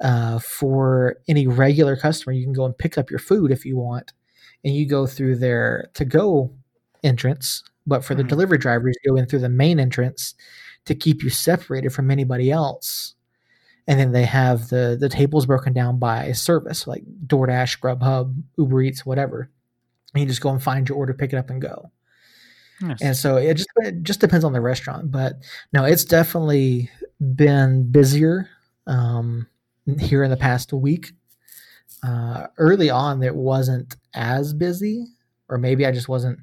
uh, 0.00 0.38
for 0.38 1.16
any 1.28 1.46
regular 1.46 1.96
customer, 1.96 2.32
you 2.32 2.44
can 2.44 2.52
go 2.52 2.64
and 2.64 2.76
pick 2.76 2.98
up 2.98 3.10
your 3.10 3.18
food 3.18 3.50
if 3.50 3.64
you 3.64 3.76
want, 3.76 4.12
and 4.64 4.74
you 4.74 4.86
go 4.86 5.06
through 5.06 5.36
their 5.36 5.90
to 5.94 6.04
go 6.04 6.52
entrance. 7.02 7.62
But 7.86 8.04
for 8.04 8.14
mm-hmm. 8.14 8.22
the 8.22 8.28
delivery 8.28 8.58
drivers, 8.58 8.96
you 9.02 9.12
go 9.12 9.16
in 9.16 9.26
through 9.26 9.40
the 9.40 9.48
main 9.48 9.78
entrance 9.78 10.34
to 10.86 10.94
keep 10.94 11.22
you 11.22 11.30
separated 11.30 11.90
from 11.90 12.10
anybody 12.10 12.50
else. 12.50 13.14
And 13.86 14.00
then 14.00 14.12
they 14.12 14.24
have 14.24 14.68
the 14.68 14.96
the 14.98 15.08
tables 15.08 15.46
broken 15.46 15.72
down 15.72 15.98
by 15.98 16.32
service, 16.32 16.86
like 16.86 17.04
DoorDash, 17.26 17.80
Grubhub, 17.80 18.34
Uber 18.56 18.82
Eats, 18.82 19.04
whatever. 19.04 19.50
And 20.14 20.22
you 20.22 20.28
just 20.28 20.40
go 20.40 20.50
and 20.50 20.62
find 20.62 20.88
your 20.88 20.96
order, 20.96 21.12
pick 21.12 21.32
it 21.32 21.36
up, 21.36 21.50
and 21.50 21.60
go. 21.60 21.90
And 23.00 23.16
so 23.16 23.36
it 23.36 23.54
just 23.54 23.68
it 23.76 24.02
just 24.02 24.20
depends 24.20 24.44
on 24.44 24.52
the 24.52 24.60
restaurant, 24.60 25.10
but 25.10 25.34
no, 25.72 25.84
it's 25.84 26.04
definitely 26.04 26.90
been 27.34 27.90
busier 27.90 28.48
um, 28.86 29.46
here 29.98 30.24
in 30.24 30.30
the 30.30 30.36
past 30.36 30.72
week. 30.72 31.12
Uh, 32.02 32.48
early 32.58 32.90
on, 32.90 33.22
it 33.22 33.34
wasn't 33.34 33.96
as 34.14 34.52
busy, 34.52 35.06
or 35.48 35.56
maybe 35.56 35.86
I 35.86 35.92
just 35.92 36.08
wasn't 36.08 36.38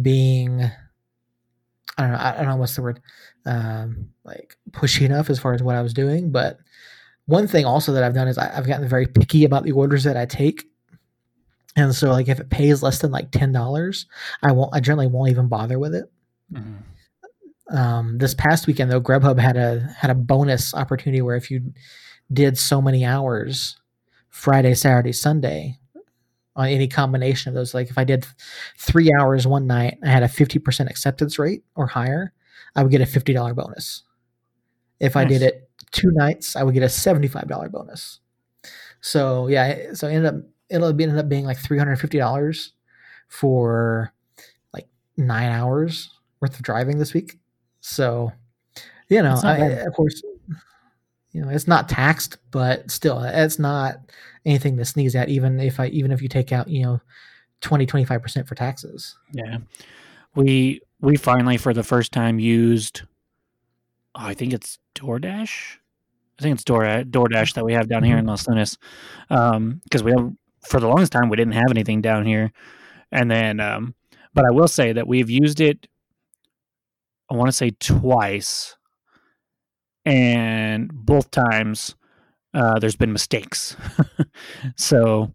being. 0.00 0.62
I 1.96 2.02
don't 2.02 2.12
know. 2.12 2.18
I 2.18 2.36
don't 2.36 2.46
know 2.46 2.56
what's 2.56 2.74
the 2.74 2.82
word, 2.82 3.00
um, 3.46 4.08
like 4.24 4.56
pushy 4.70 5.02
enough 5.02 5.30
as 5.30 5.38
far 5.38 5.54
as 5.54 5.62
what 5.62 5.76
I 5.76 5.82
was 5.82 5.94
doing. 5.94 6.30
But 6.32 6.58
one 7.26 7.46
thing 7.46 7.64
also 7.64 7.92
that 7.92 8.02
I've 8.02 8.14
done 8.14 8.28
is 8.28 8.38
I, 8.38 8.56
I've 8.56 8.66
gotten 8.66 8.88
very 8.88 9.06
picky 9.06 9.44
about 9.44 9.64
the 9.64 9.72
orders 9.72 10.04
that 10.04 10.16
I 10.16 10.26
take 10.26 10.64
and 11.76 11.94
so, 11.94 12.10
like, 12.10 12.28
if 12.28 12.40
it 12.40 12.50
pays 12.50 12.82
less 12.82 13.00
than 13.00 13.10
like 13.10 13.30
ten 13.30 13.52
dollars, 13.52 14.06
I 14.42 14.52
won't. 14.52 14.74
I 14.74 14.80
generally 14.80 15.08
won't 15.08 15.30
even 15.30 15.48
bother 15.48 15.78
with 15.78 15.94
it. 15.94 16.10
Mm-hmm. 16.52 17.76
Um, 17.76 18.18
this 18.18 18.34
past 18.34 18.66
weekend, 18.66 18.90
though, 18.90 19.00
Grubhub 19.00 19.38
had 19.38 19.56
a 19.56 19.80
had 19.98 20.10
a 20.10 20.14
bonus 20.14 20.74
opportunity 20.74 21.22
where 21.22 21.36
if 21.36 21.50
you 21.50 21.72
did 22.32 22.58
so 22.58 22.80
many 22.80 23.04
hours, 23.04 23.76
Friday, 24.28 24.74
Saturday, 24.74 25.12
Sunday, 25.12 25.78
on 26.54 26.68
any 26.68 26.86
combination 26.86 27.48
of 27.48 27.54
those, 27.54 27.74
like 27.74 27.90
if 27.90 27.98
I 27.98 28.04
did 28.04 28.26
three 28.78 29.10
hours 29.18 29.46
one 29.46 29.66
night, 29.66 29.98
I 30.04 30.08
had 30.08 30.22
a 30.22 30.28
fifty 30.28 30.58
percent 30.58 30.90
acceptance 30.90 31.38
rate 31.38 31.64
or 31.74 31.86
higher, 31.86 32.32
I 32.76 32.82
would 32.82 32.92
get 32.92 33.00
a 33.00 33.06
fifty 33.06 33.32
dollar 33.32 33.54
bonus. 33.54 34.02
If 35.00 35.16
nice. 35.16 35.24
I 35.24 35.28
did 35.28 35.42
it 35.42 35.68
two 35.90 36.10
nights, 36.12 36.54
I 36.54 36.62
would 36.62 36.74
get 36.74 36.82
a 36.82 36.88
seventy 36.88 37.28
five 37.28 37.48
dollar 37.48 37.68
bonus. 37.68 38.20
So 39.00 39.48
yeah, 39.48 39.94
so 39.94 40.06
I 40.06 40.12
ended 40.12 40.34
up 40.34 40.40
it'll 40.70 40.92
be 40.92 41.04
ended 41.04 41.18
up 41.18 41.28
being 41.28 41.44
like 41.44 41.58
three 41.58 41.78
hundred 41.78 41.96
fifty 41.96 42.18
dollars 42.18 42.72
for 43.28 44.12
like 44.72 44.86
nine 45.16 45.50
hours 45.50 46.10
worth 46.40 46.54
of 46.54 46.62
driving 46.62 46.98
this 46.98 47.14
week. 47.14 47.38
So, 47.80 48.32
you 49.08 49.22
know, 49.22 49.38
I, 49.42 49.56
of 49.58 49.92
course, 49.94 50.22
you 51.32 51.42
know, 51.42 51.48
it's 51.48 51.68
not 51.68 51.88
taxed, 51.88 52.38
but 52.50 52.90
still, 52.90 53.22
it's 53.22 53.58
not 53.58 53.96
anything 54.46 54.76
to 54.76 54.84
sneeze 54.84 55.14
at. 55.14 55.28
Even 55.28 55.60
if 55.60 55.80
I, 55.80 55.88
even 55.88 56.12
if 56.12 56.22
you 56.22 56.28
take 56.28 56.52
out, 56.52 56.68
you 56.68 56.82
know, 56.82 57.00
20, 57.60 57.86
25 57.86 58.22
percent 58.22 58.48
for 58.48 58.54
taxes. 58.54 59.16
Yeah, 59.32 59.58
we 60.34 60.80
we 61.00 61.16
finally 61.16 61.56
for 61.56 61.74
the 61.74 61.82
first 61.82 62.12
time 62.12 62.38
used. 62.38 63.02
Oh, 64.14 64.26
I 64.26 64.34
think 64.34 64.52
it's 64.52 64.78
DoorDash. 64.94 65.76
I 66.38 66.42
think 66.42 66.54
it's 66.54 66.64
Door 66.64 66.84
DoorDash 66.84 67.54
that 67.54 67.64
we 67.64 67.72
have 67.74 67.88
down 67.88 68.02
here 68.02 68.16
in 68.16 68.22
mm-hmm. 68.22 68.30
Los 68.30 68.48
Lunas, 68.48 68.78
because 69.28 69.56
um, 69.56 69.80
we 70.04 70.12
have 70.12 70.32
for 70.66 70.80
the 70.80 70.88
longest 70.88 71.12
time 71.12 71.28
we 71.28 71.36
didn't 71.36 71.54
have 71.54 71.70
anything 71.70 72.00
down 72.00 72.26
here, 72.26 72.52
and 73.12 73.30
then 73.30 73.60
um, 73.60 73.94
but 74.34 74.44
I 74.44 74.50
will 74.50 74.68
say 74.68 74.92
that 74.92 75.06
we've 75.06 75.30
used 75.30 75.60
it. 75.60 75.86
I 77.30 77.34
want 77.34 77.48
to 77.48 77.52
say 77.52 77.70
twice, 77.70 78.76
and 80.04 80.90
both 80.92 81.30
times 81.30 81.94
uh, 82.52 82.78
there's 82.78 82.96
been 82.96 83.12
mistakes. 83.12 83.76
so 84.76 85.32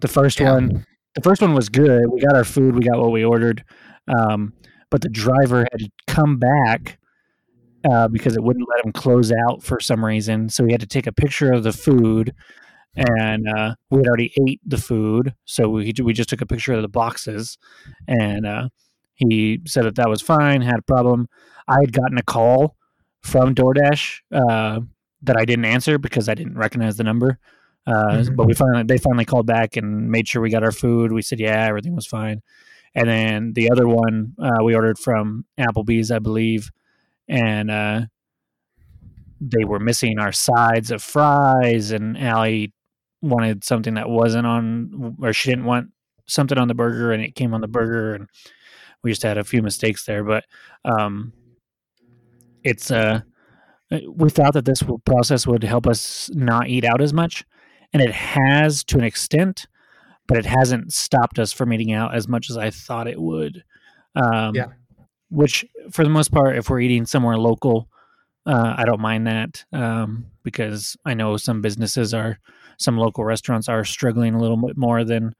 the 0.00 0.08
first 0.08 0.40
yeah. 0.40 0.52
one, 0.52 0.86
the 1.14 1.22
first 1.22 1.42
one 1.42 1.54
was 1.54 1.68
good. 1.68 2.02
We 2.10 2.20
got 2.20 2.36
our 2.36 2.44
food, 2.44 2.74
we 2.74 2.82
got 2.82 3.00
what 3.00 3.12
we 3.12 3.24
ordered, 3.24 3.64
um, 4.08 4.52
but 4.90 5.00
the 5.00 5.08
driver 5.08 5.66
had 5.70 5.80
to 5.80 5.90
come 6.06 6.38
back 6.38 6.98
uh, 7.90 8.08
because 8.08 8.36
it 8.36 8.42
wouldn't 8.42 8.68
let 8.68 8.84
him 8.84 8.92
close 8.92 9.32
out 9.32 9.62
for 9.62 9.80
some 9.80 10.04
reason. 10.04 10.48
So 10.48 10.64
he 10.64 10.72
had 10.72 10.80
to 10.80 10.86
take 10.86 11.06
a 11.06 11.12
picture 11.12 11.52
of 11.52 11.62
the 11.62 11.72
food 11.72 12.34
and 12.96 13.48
uh, 13.48 13.74
we 13.90 13.98
had 13.98 14.06
already 14.06 14.32
ate 14.46 14.60
the 14.66 14.78
food, 14.78 15.34
so 15.44 15.68
we 15.68 15.92
we 16.02 16.12
just 16.12 16.28
took 16.28 16.40
a 16.40 16.46
picture 16.46 16.72
of 16.72 16.82
the 16.82 16.88
boxes, 16.88 17.58
and 18.08 18.46
uh, 18.46 18.68
he 19.14 19.60
said 19.66 19.84
that 19.84 19.96
that 19.96 20.08
was 20.08 20.22
fine. 20.22 20.62
Had 20.62 20.80
a 20.80 20.82
problem. 20.82 21.28
I 21.68 21.80
had 21.80 21.92
gotten 21.92 22.18
a 22.18 22.22
call 22.22 22.76
from 23.22 23.54
DoorDash 23.54 24.20
uh, 24.32 24.80
that 25.22 25.36
I 25.36 25.44
didn't 25.44 25.66
answer 25.66 25.98
because 25.98 26.28
I 26.28 26.34
didn't 26.34 26.56
recognize 26.56 26.96
the 26.96 27.04
number. 27.04 27.38
Uh, 27.86 27.92
mm-hmm. 27.92 28.34
But 28.34 28.46
we 28.46 28.54
finally 28.54 28.84
they 28.84 28.98
finally 28.98 29.24
called 29.24 29.46
back 29.46 29.76
and 29.76 30.10
made 30.10 30.28
sure 30.28 30.42
we 30.42 30.50
got 30.50 30.64
our 30.64 30.72
food. 30.72 31.12
We 31.12 31.22
said 31.22 31.40
yeah, 31.40 31.66
everything 31.66 31.94
was 31.94 32.06
fine. 32.06 32.42
And 32.94 33.08
then 33.08 33.52
the 33.52 33.70
other 33.70 33.86
one 33.86 34.34
uh, 34.42 34.64
we 34.64 34.74
ordered 34.74 34.98
from 34.98 35.44
Applebee's, 35.58 36.10
I 36.10 36.18
believe, 36.18 36.70
and 37.28 37.70
uh, 37.70 38.02
they 39.40 39.64
were 39.64 39.78
missing 39.78 40.18
our 40.18 40.32
sides 40.32 40.90
of 40.90 41.02
fries, 41.02 41.92
and 41.92 42.18
Allie 42.18 42.72
wanted 43.22 43.64
something 43.64 43.94
that 43.94 44.08
wasn't 44.08 44.46
on, 44.46 45.16
or 45.20 45.32
she 45.32 45.50
didn't 45.50 45.64
want 45.64 45.90
something 46.26 46.58
on 46.58 46.68
the 46.68 46.74
burger, 46.74 47.12
and 47.12 47.22
it 47.22 47.34
came 47.34 47.54
on 47.54 47.60
the 47.60 47.68
burger, 47.68 48.14
and 48.14 48.28
we 49.02 49.10
just 49.10 49.22
had 49.22 49.38
a 49.38 49.44
few 49.44 49.62
mistakes 49.62 50.04
there. 50.04 50.24
But 50.24 50.44
um, 50.84 51.32
it's 52.64 52.90
uh, 52.90 53.20
we 54.08 54.30
thought 54.30 54.54
that 54.54 54.64
this 54.64 54.82
process 55.04 55.46
would 55.46 55.64
help 55.64 55.86
us 55.86 56.30
not 56.34 56.68
eat 56.68 56.84
out 56.84 57.00
as 57.00 57.12
much, 57.12 57.44
and 57.92 58.02
it 58.02 58.12
has 58.12 58.84
to 58.84 58.98
an 58.98 59.04
extent, 59.04 59.66
but 60.26 60.38
it 60.38 60.46
hasn't 60.46 60.92
stopped 60.92 61.38
us 61.38 61.52
from 61.52 61.72
eating 61.72 61.92
out 61.92 62.14
as 62.14 62.28
much 62.28 62.50
as 62.50 62.56
I 62.56 62.70
thought 62.70 63.08
it 63.08 63.20
would. 63.20 63.64
Um, 64.14 64.54
yeah. 64.54 64.66
Which, 65.28 65.64
for 65.92 66.02
the 66.02 66.10
most 66.10 66.32
part, 66.32 66.56
if 66.56 66.68
we're 66.68 66.80
eating 66.80 67.06
somewhere 67.06 67.36
local, 67.36 67.88
uh, 68.46 68.74
I 68.76 68.84
don't 68.84 69.00
mind 69.00 69.28
that 69.28 69.64
um, 69.72 70.26
because 70.42 70.96
I 71.04 71.14
know 71.14 71.36
some 71.36 71.60
businesses 71.60 72.12
are 72.12 72.40
some 72.80 72.96
local 72.96 73.24
restaurants 73.24 73.68
are 73.68 73.84
struggling 73.84 74.34
a 74.34 74.40
little 74.40 74.56
bit 74.56 74.76
more 74.76 75.04
than 75.04 75.34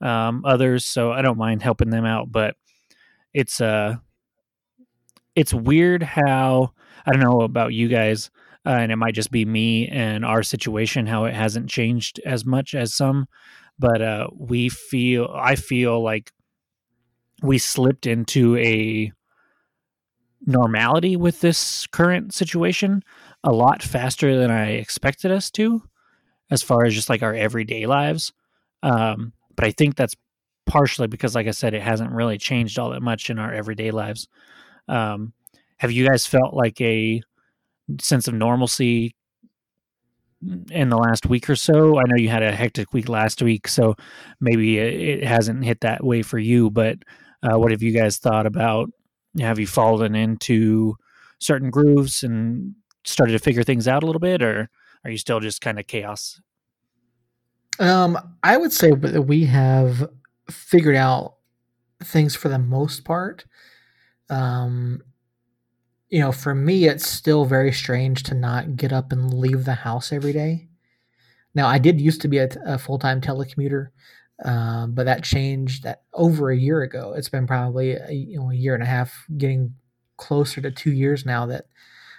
um, 0.00 0.42
others, 0.44 0.84
so 0.84 1.12
I 1.12 1.22
don't 1.22 1.38
mind 1.38 1.62
helping 1.62 1.90
them 1.90 2.04
out. 2.04 2.32
But 2.32 2.56
it's 3.34 3.60
uh, 3.60 3.96
it's 5.34 5.54
weird 5.54 6.02
how 6.02 6.72
I 7.04 7.12
don't 7.12 7.22
know 7.22 7.42
about 7.42 7.74
you 7.74 7.88
guys, 7.88 8.30
uh, 8.64 8.70
and 8.70 8.90
it 8.90 8.96
might 8.96 9.14
just 9.14 9.30
be 9.30 9.44
me 9.44 9.88
and 9.88 10.24
our 10.24 10.42
situation 10.42 11.06
how 11.06 11.26
it 11.26 11.34
hasn't 11.34 11.68
changed 11.68 12.20
as 12.24 12.44
much 12.44 12.74
as 12.74 12.94
some, 12.94 13.26
but 13.78 14.00
uh, 14.00 14.28
we 14.34 14.70
feel 14.70 15.30
I 15.34 15.56
feel 15.56 16.02
like 16.02 16.32
we 17.42 17.58
slipped 17.58 18.06
into 18.06 18.56
a 18.56 19.12
normality 20.46 21.16
with 21.16 21.40
this 21.40 21.86
current 21.88 22.32
situation 22.32 23.02
a 23.44 23.52
lot 23.52 23.82
faster 23.82 24.38
than 24.38 24.50
I 24.50 24.72
expected 24.72 25.30
us 25.30 25.50
to 25.52 25.82
as 26.50 26.62
far 26.62 26.84
as 26.84 26.94
just 26.94 27.08
like 27.08 27.22
our 27.22 27.34
everyday 27.34 27.86
lives. 27.86 28.32
Um, 28.82 29.32
but 29.56 29.64
I 29.64 29.70
think 29.70 29.96
that's 29.96 30.14
partially 30.66 31.06
because, 31.06 31.34
like 31.34 31.46
I 31.46 31.52
said, 31.52 31.74
it 31.74 31.82
hasn't 31.82 32.12
really 32.12 32.38
changed 32.38 32.78
all 32.78 32.90
that 32.90 33.02
much 33.02 33.30
in 33.30 33.38
our 33.38 33.52
everyday 33.52 33.90
lives. 33.90 34.28
Um, 34.88 35.32
have 35.78 35.92
you 35.92 36.06
guys 36.06 36.26
felt 36.26 36.54
like 36.54 36.80
a 36.80 37.22
sense 38.00 38.28
of 38.28 38.34
normalcy 38.34 39.14
in 40.70 40.88
the 40.88 40.98
last 40.98 41.26
week 41.26 41.48
or 41.48 41.56
so? 41.56 41.98
I 41.98 42.02
know 42.06 42.16
you 42.16 42.28
had 42.28 42.42
a 42.42 42.54
hectic 42.54 42.92
week 42.92 43.08
last 43.08 43.42
week, 43.42 43.68
so 43.68 43.94
maybe 44.40 44.78
it 44.78 45.24
hasn't 45.24 45.64
hit 45.64 45.80
that 45.80 46.04
way 46.04 46.22
for 46.22 46.38
you. 46.38 46.70
But 46.70 46.98
uh, 47.42 47.58
what 47.58 47.70
have 47.70 47.82
you 47.82 47.92
guys 47.92 48.18
thought 48.18 48.46
about? 48.46 48.90
Have 49.38 49.58
you 49.58 49.66
fallen 49.66 50.14
into 50.14 50.96
certain 51.38 51.70
grooves 51.70 52.22
and 52.22 52.74
started 53.04 53.32
to 53.32 53.38
figure 53.38 53.62
things 53.62 53.86
out 53.86 54.02
a 54.02 54.06
little 54.06 54.20
bit, 54.20 54.42
or 54.42 54.68
are 55.04 55.10
you 55.10 55.18
still 55.18 55.40
just 55.40 55.60
kind 55.60 55.78
of 55.78 55.86
chaos? 55.86 56.40
Um, 57.78 58.18
I 58.42 58.56
would 58.56 58.72
say 58.72 58.92
that 58.92 59.22
we 59.22 59.44
have 59.44 60.08
figured 60.50 60.96
out 60.96 61.34
things 62.02 62.34
for 62.34 62.48
the 62.48 62.58
most 62.58 63.04
part. 63.04 63.44
Um, 64.30 65.02
you 66.08 66.20
know, 66.20 66.32
for 66.32 66.54
me, 66.54 66.86
it's 66.86 67.06
still 67.06 67.44
very 67.44 67.72
strange 67.72 68.22
to 68.24 68.34
not 68.34 68.76
get 68.76 68.92
up 68.92 69.12
and 69.12 69.34
leave 69.34 69.64
the 69.64 69.74
house 69.74 70.12
every 70.12 70.32
day. 70.32 70.68
Now, 71.54 71.66
I 71.66 71.78
did 71.78 72.00
used 72.00 72.20
to 72.22 72.28
be 72.28 72.38
a, 72.38 72.48
a 72.64 72.78
full 72.78 72.98
time 72.98 73.20
telecommuter, 73.20 73.88
uh, 74.44 74.86
but 74.86 75.04
that 75.04 75.24
changed 75.24 75.82
that 75.84 76.02
over 76.12 76.50
a 76.50 76.56
year 76.56 76.82
ago. 76.82 77.14
It's 77.16 77.28
been 77.28 77.46
probably 77.46 77.92
a, 77.92 78.10
you 78.10 78.38
know 78.38 78.50
a 78.50 78.54
year 78.54 78.74
and 78.74 78.82
a 78.82 78.86
half, 78.86 79.24
getting 79.36 79.74
closer 80.16 80.60
to 80.60 80.70
two 80.70 80.92
years 80.92 81.26
now 81.26 81.46
that 81.46 81.66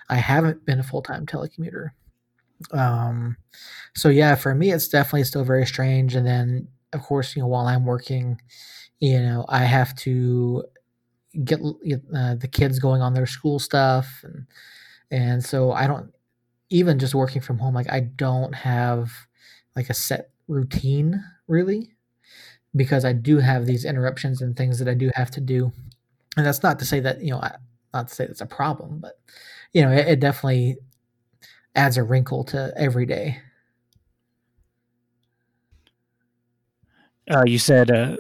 I 0.10 0.15
haven't 0.15 0.65
been 0.65 0.79
a 0.79 0.84
full 0.84 1.01
time 1.01 1.25
telecommuter. 1.25 1.91
Um, 2.72 3.38
so 3.96 4.10
yeah, 4.10 4.36
for 4.36 4.56
me, 4.56 4.72
it's 4.72 4.88
definitely 4.88 5.26
still 5.26 5.44
very 5.44 5.66
strange. 5.66 6.16
And 6.16 6.26
then, 6.26 6.68
of 6.94 7.02
course, 7.04 7.36
you 7.36 7.42
know, 7.42 7.48
while 7.48 7.68
I'm 7.68 7.86
working, 7.86 8.40
you 9.00 9.20
know, 9.22 9.46
I 9.50 9.60
have 9.66 9.96
to 9.98 10.64
get 11.44 11.60
uh, 11.62 12.36
the 12.36 12.50
kids 12.52 12.80
going 12.80 13.02
on 13.02 13.14
their 13.14 13.26
school 13.28 13.60
stuff 13.60 14.22
and 14.24 14.48
and 15.12 15.44
so 15.46 15.72
I 15.72 15.88
don't 15.88 16.12
even 16.70 17.00
just 17.00 17.16
working 17.16 17.42
from 17.42 17.60
home 17.60 17.76
like 17.76 17.92
I 17.92 18.02
don't 18.02 18.54
have 18.56 19.12
like 19.76 19.90
a 19.90 19.94
set 19.96 20.32
routine 20.48 21.24
really 21.48 21.94
because 22.76 23.06
I 23.06 23.14
do 23.14 23.38
have 23.40 23.66
these 23.66 23.86
interruptions 23.86 24.42
and 24.42 24.56
things 24.56 24.80
that 24.80 24.88
I 24.88 24.94
do 24.94 25.12
have 25.16 25.32
to 25.32 25.42
do 25.42 25.72
and 26.38 26.46
that's 26.46 26.64
not 26.64 26.80
to 26.80 26.86
say 26.86 27.00
that 27.02 27.22
you 27.22 27.32
know 27.32 27.40
I, 27.40 27.56
not 27.94 28.10
to 28.10 28.16
say 28.16 28.28
that's 28.28 28.42
a 28.42 28.46
problem 28.46 29.00
but 29.00 29.20
you 29.74 29.82
know 29.82 29.92
it, 29.92 30.08
it 30.08 30.20
definitely 30.20 30.78
adds 31.77 31.96
a 31.98 32.03
wrinkle 32.03 32.43
to 32.43 32.74
every 32.75 33.05
day 33.05 33.39
uh, 37.29 37.43
you 37.46 37.60
said 37.60 37.91
uh, 37.91 38.17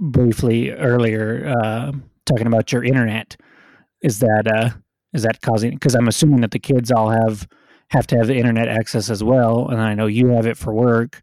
briefly 0.00 0.70
earlier 0.70 1.54
uh, 1.62 1.92
talking 2.26 2.46
about 2.46 2.72
your 2.72 2.84
internet. 2.84 3.36
Is 4.02 4.18
that 4.20 4.46
uh, 4.46 4.70
is 5.12 5.22
that 5.22 5.40
causing? 5.40 5.72
Because 5.72 5.94
I'm 5.94 6.08
assuming 6.08 6.40
that 6.40 6.50
the 6.50 6.58
kids 6.58 6.90
all 6.90 7.10
have 7.10 7.46
have 7.88 8.06
to 8.08 8.16
have 8.16 8.28
the 8.28 8.36
internet 8.36 8.68
access 8.68 9.10
as 9.10 9.22
well, 9.22 9.68
and 9.68 9.80
I 9.80 9.94
know 9.94 10.06
you 10.06 10.28
have 10.28 10.46
it 10.46 10.56
for 10.56 10.72
work. 10.72 11.22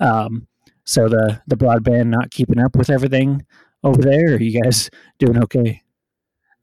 Um, 0.00 0.46
so 0.84 1.08
the 1.08 1.40
the 1.46 1.56
broadband 1.56 2.06
not 2.06 2.30
keeping 2.30 2.58
up 2.58 2.76
with 2.76 2.90
everything 2.90 3.44
over 3.84 4.02
there. 4.02 4.34
Are 4.34 4.40
you 4.40 4.60
guys 4.60 4.90
doing 5.18 5.42
okay? 5.44 5.82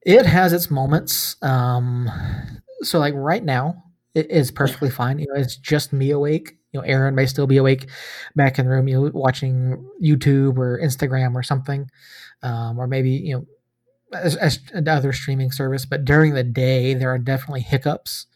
It 0.06 0.26
has 0.26 0.52
its 0.52 0.70
moments. 0.70 1.38
Um, 1.42 2.10
so 2.82 3.00
like 3.00 3.14
right 3.16 3.44
now, 3.44 3.84
is 4.16 4.52
perfectly 4.52 4.90
fine. 4.90 5.20
You 5.20 5.28
know, 5.28 5.40
it's 5.40 5.56
just 5.56 5.94
me 5.94 6.12
awake. 6.12 6.58
You 6.72 6.80
know, 6.80 6.86
Erin 6.86 7.16
may 7.16 7.26
still 7.26 7.48
be 7.48 7.58
awake 7.58 7.90
back 8.36 8.58
in 8.58 8.66
the 8.66 8.72
room, 8.72 8.88
you 8.88 9.00
know, 9.02 9.12
watching 9.14 9.88
YouTube 10.02 10.58
or 10.58 10.80
Instagram 10.80 11.36
or 11.36 11.44
something, 11.44 11.90
um, 12.42 12.80
or 12.80 12.88
maybe 12.88 13.12
you 13.12 13.36
know 13.36 13.48
as, 14.14 14.36
as 14.38 14.60
other 14.88 15.14
streaming 15.14 15.52
service, 15.52 15.86
but 15.86 16.06
during 16.06 16.34
the 16.34 16.44
day 16.44 16.94
there 16.94 17.10
are 17.10 17.18
definitely 17.18 17.62
hiccups. 17.62 18.28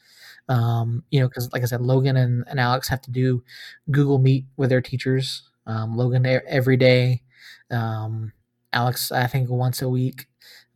Um, 0.49 1.03
you 1.11 1.19
know, 1.19 1.27
because 1.27 1.51
like 1.51 1.61
I 1.61 1.65
said, 1.65 1.81
Logan 1.81 2.15
and, 2.15 2.45
and 2.47 2.59
Alex 2.59 2.87
have 2.87 3.01
to 3.01 3.11
do 3.11 3.43
Google 3.91 4.17
Meet 4.17 4.45
with 4.55 4.69
their 4.69 4.81
teachers. 4.81 5.43
Um, 5.65 5.97
Logan 5.97 6.25
every 6.25 6.77
day. 6.77 7.23
Um, 7.69 8.31
Alex, 8.71 9.11
I 9.11 9.27
think 9.27 9.49
once 9.49 9.81
a 9.81 9.89
week. 9.89 10.27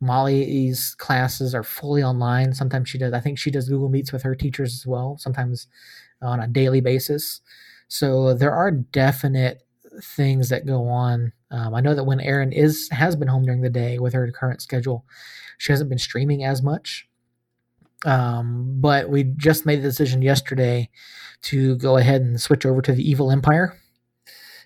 Molly's 0.01 0.95
classes 0.95 1.53
are 1.53 1.63
fully 1.63 2.03
online. 2.03 2.53
Sometimes 2.53 2.89
she 2.89 2.97
does. 2.97 3.13
I 3.13 3.19
think 3.19 3.37
she 3.37 3.51
does 3.51 3.69
Google 3.69 3.89
Meets 3.89 4.11
with 4.11 4.23
her 4.23 4.35
teachers 4.35 4.73
as 4.73 4.85
well. 4.85 5.17
Sometimes 5.17 5.67
on 6.21 6.39
a 6.39 6.47
daily 6.47 6.81
basis. 6.81 7.41
So 7.87 8.33
there 8.33 8.51
are 8.51 8.71
definite 8.71 9.63
things 10.03 10.49
that 10.49 10.65
go 10.65 10.87
on. 10.87 11.33
Um, 11.51 11.75
I 11.75 11.81
know 11.81 11.93
that 11.93 12.05
when 12.05 12.19
Erin 12.19 12.51
is 12.51 12.89
has 12.91 13.15
been 13.15 13.27
home 13.27 13.45
during 13.45 13.61
the 13.61 13.69
day 13.69 13.99
with 13.99 14.13
her 14.13 14.29
current 14.31 14.61
schedule, 14.61 15.05
she 15.57 15.71
hasn't 15.71 15.89
been 15.89 15.99
streaming 15.99 16.43
as 16.43 16.61
much. 16.61 17.07
Um, 18.05 18.81
but 18.81 19.09
we 19.09 19.23
just 19.23 19.65
made 19.65 19.79
the 19.79 19.87
decision 19.89 20.21
yesterday 20.21 20.89
to 21.43 21.75
go 21.75 21.97
ahead 21.97 22.21
and 22.21 22.41
switch 22.41 22.65
over 22.65 22.81
to 22.81 22.93
the 22.93 23.07
Evil 23.07 23.31
Empire 23.31 23.77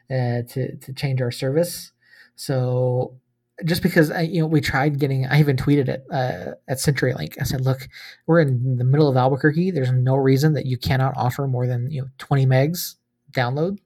uh, 0.10 0.44
to 0.50 0.78
to 0.78 0.94
change 0.94 1.22
our 1.22 1.32
service. 1.32 1.92
So 2.36 3.20
just 3.64 3.82
because 3.82 4.12
I, 4.12 4.22
you 4.22 4.42
know 4.42 4.48
we 4.48 4.60
tried 4.60 5.00
getting, 5.00 5.26
I 5.26 5.40
even 5.40 5.56
tweeted 5.56 5.88
it 5.88 6.06
uh, 6.12 6.56
at 6.68 6.78
CenturyLink. 6.78 7.40
I 7.40 7.44
said, 7.44 7.62
"Look, 7.62 7.88
we're 8.28 8.42
in 8.42 8.78
the 8.78 8.84
middle 8.84 9.08
of 9.08 9.16
Albuquerque. 9.16 9.72
There's 9.72 9.92
no 9.92 10.16
reason 10.16 10.54
that 10.54 10.66
you 10.66 10.78
cannot 10.78 11.14
offer 11.16 11.48
more 11.48 11.68
than 11.68 11.90
you 11.92 12.02
know 12.02 12.08
20 12.18 12.46
megs 12.46 12.96
download 13.32 13.78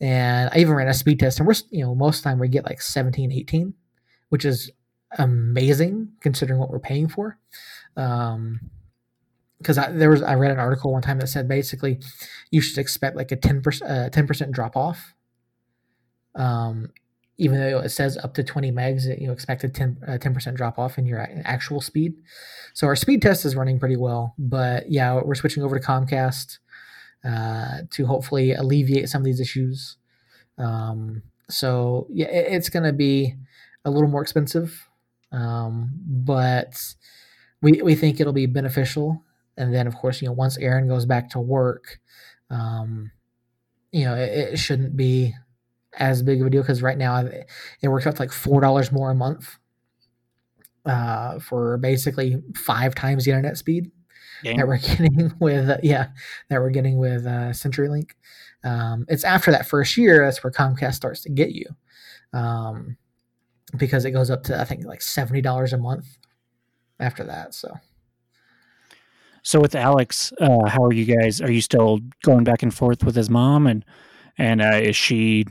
and 0.00 0.50
I 0.52 0.58
even 0.58 0.74
ran 0.74 0.88
a 0.88 0.94
speed 0.94 1.20
test, 1.20 1.38
and 1.38 1.46
we're 1.46 1.54
you 1.70 1.84
know 1.84 1.94
most 1.94 2.18
of 2.18 2.24
the 2.24 2.30
time 2.30 2.38
we 2.38 2.48
get 2.48 2.64
like 2.64 2.80
17, 2.80 3.32
18, 3.32 3.74
which 4.30 4.44
is 4.44 4.70
amazing 5.18 6.12
considering 6.20 6.58
what 6.58 6.70
we're 6.70 6.78
paying 6.78 7.08
for. 7.08 7.38
Um, 7.96 8.60
because 9.58 9.76
I 9.76 9.92
there 9.92 10.08
was 10.08 10.22
I 10.22 10.34
read 10.36 10.52
an 10.52 10.58
article 10.58 10.92
one 10.92 11.02
time 11.02 11.18
that 11.18 11.26
said 11.26 11.46
basically 11.46 12.00
you 12.50 12.62
should 12.62 12.78
expect 12.78 13.14
like 13.14 13.30
a 13.30 13.36
ten 13.36 13.60
percent 13.60 13.90
uh, 13.90 14.08
ten 14.08 14.26
percent 14.26 14.52
drop 14.52 14.74
off. 14.74 15.14
Um, 16.34 16.92
even 17.40 17.58
though 17.58 17.78
it 17.78 17.88
says 17.88 18.18
up 18.18 18.34
to 18.34 18.44
20 18.44 18.70
megs, 18.70 19.18
you 19.18 19.26
know, 19.26 19.32
expect 19.32 19.64
a 19.64 19.68
10 19.68 19.96
uh, 20.06 20.18
percent 20.18 20.58
drop 20.58 20.78
off 20.78 20.98
in 20.98 21.06
your 21.06 21.26
actual 21.44 21.80
speed. 21.80 22.12
So 22.74 22.86
our 22.86 22.94
speed 22.94 23.22
test 23.22 23.46
is 23.46 23.56
running 23.56 23.80
pretty 23.80 23.96
well, 23.96 24.34
but 24.38 24.90
yeah, 24.90 25.18
we're 25.24 25.34
switching 25.34 25.62
over 25.62 25.78
to 25.78 25.84
Comcast 25.84 26.58
uh, 27.24 27.78
to 27.92 28.04
hopefully 28.04 28.52
alleviate 28.52 29.08
some 29.08 29.22
of 29.22 29.24
these 29.24 29.40
issues. 29.40 29.96
Um, 30.58 31.22
so 31.48 32.06
yeah, 32.10 32.26
it, 32.26 32.52
it's 32.52 32.68
going 32.68 32.84
to 32.84 32.92
be 32.92 33.34
a 33.86 33.90
little 33.90 34.10
more 34.10 34.20
expensive, 34.20 34.86
um, 35.32 35.90
but 36.06 36.76
we 37.62 37.80
we 37.80 37.94
think 37.94 38.20
it'll 38.20 38.34
be 38.34 38.46
beneficial. 38.46 39.22
And 39.56 39.74
then 39.74 39.86
of 39.86 39.96
course, 39.96 40.20
you 40.20 40.28
know, 40.28 40.34
once 40.34 40.58
Erin 40.58 40.88
goes 40.88 41.06
back 41.06 41.30
to 41.30 41.40
work, 41.40 42.00
um, 42.50 43.10
you 43.92 44.04
know, 44.04 44.14
it, 44.14 44.52
it 44.52 44.58
shouldn't 44.58 44.94
be 44.94 45.34
as 45.94 46.22
big 46.22 46.40
of 46.40 46.46
a 46.46 46.50
deal 46.50 46.62
because 46.62 46.82
right 46.82 46.98
now 46.98 47.18
it 47.18 47.88
works 47.88 48.06
out 48.06 48.16
to 48.16 48.22
like 48.22 48.32
four 48.32 48.60
dollars 48.60 48.92
more 48.92 49.10
a 49.10 49.14
month 49.14 49.58
uh, 50.86 51.38
for 51.38 51.76
basically 51.78 52.42
five 52.54 52.94
times 52.94 53.24
the 53.24 53.30
internet 53.30 53.56
speed 53.56 53.90
that 54.42 54.66
we're 54.66 54.78
getting 54.96 55.32
with 55.38 55.68
uh, 55.68 55.78
yeah 55.82 56.08
that 56.48 56.60
we're 56.60 56.70
getting 56.70 56.98
with 56.98 57.26
uh, 57.26 57.50
CenturyLink. 57.50 58.10
Um, 58.62 59.06
it's 59.08 59.24
after 59.24 59.50
that 59.50 59.66
first 59.66 59.96
year 59.96 60.24
that's 60.24 60.42
where 60.44 60.52
Comcast 60.52 60.94
starts 60.94 61.22
to 61.22 61.30
get 61.30 61.50
you, 61.50 61.66
um, 62.32 62.96
because 63.76 64.04
it 64.04 64.10
goes 64.12 64.30
up 64.30 64.42
to 64.44 64.60
I 64.60 64.64
think 64.64 64.84
like 64.84 65.02
seventy 65.02 65.40
dollars 65.40 65.72
a 65.72 65.78
month 65.78 66.18
after 66.98 67.24
that. 67.24 67.54
So. 67.54 67.72
So 69.42 69.58
with 69.58 69.74
Alex, 69.74 70.34
uh, 70.38 70.68
how 70.68 70.84
are 70.84 70.92
you 70.92 71.06
guys? 71.06 71.40
Are 71.40 71.50
you 71.50 71.62
still 71.62 72.00
going 72.22 72.44
back 72.44 72.62
and 72.62 72.74
forth 72.74 73.04
with 73.04 73.16
his 73.16 73.30
mom, 73.30 73.66
and 73.66 73.82
and 74.36 74.60
uh, 74.60 74.76
is 74.76 74.96
she 74.96 75.46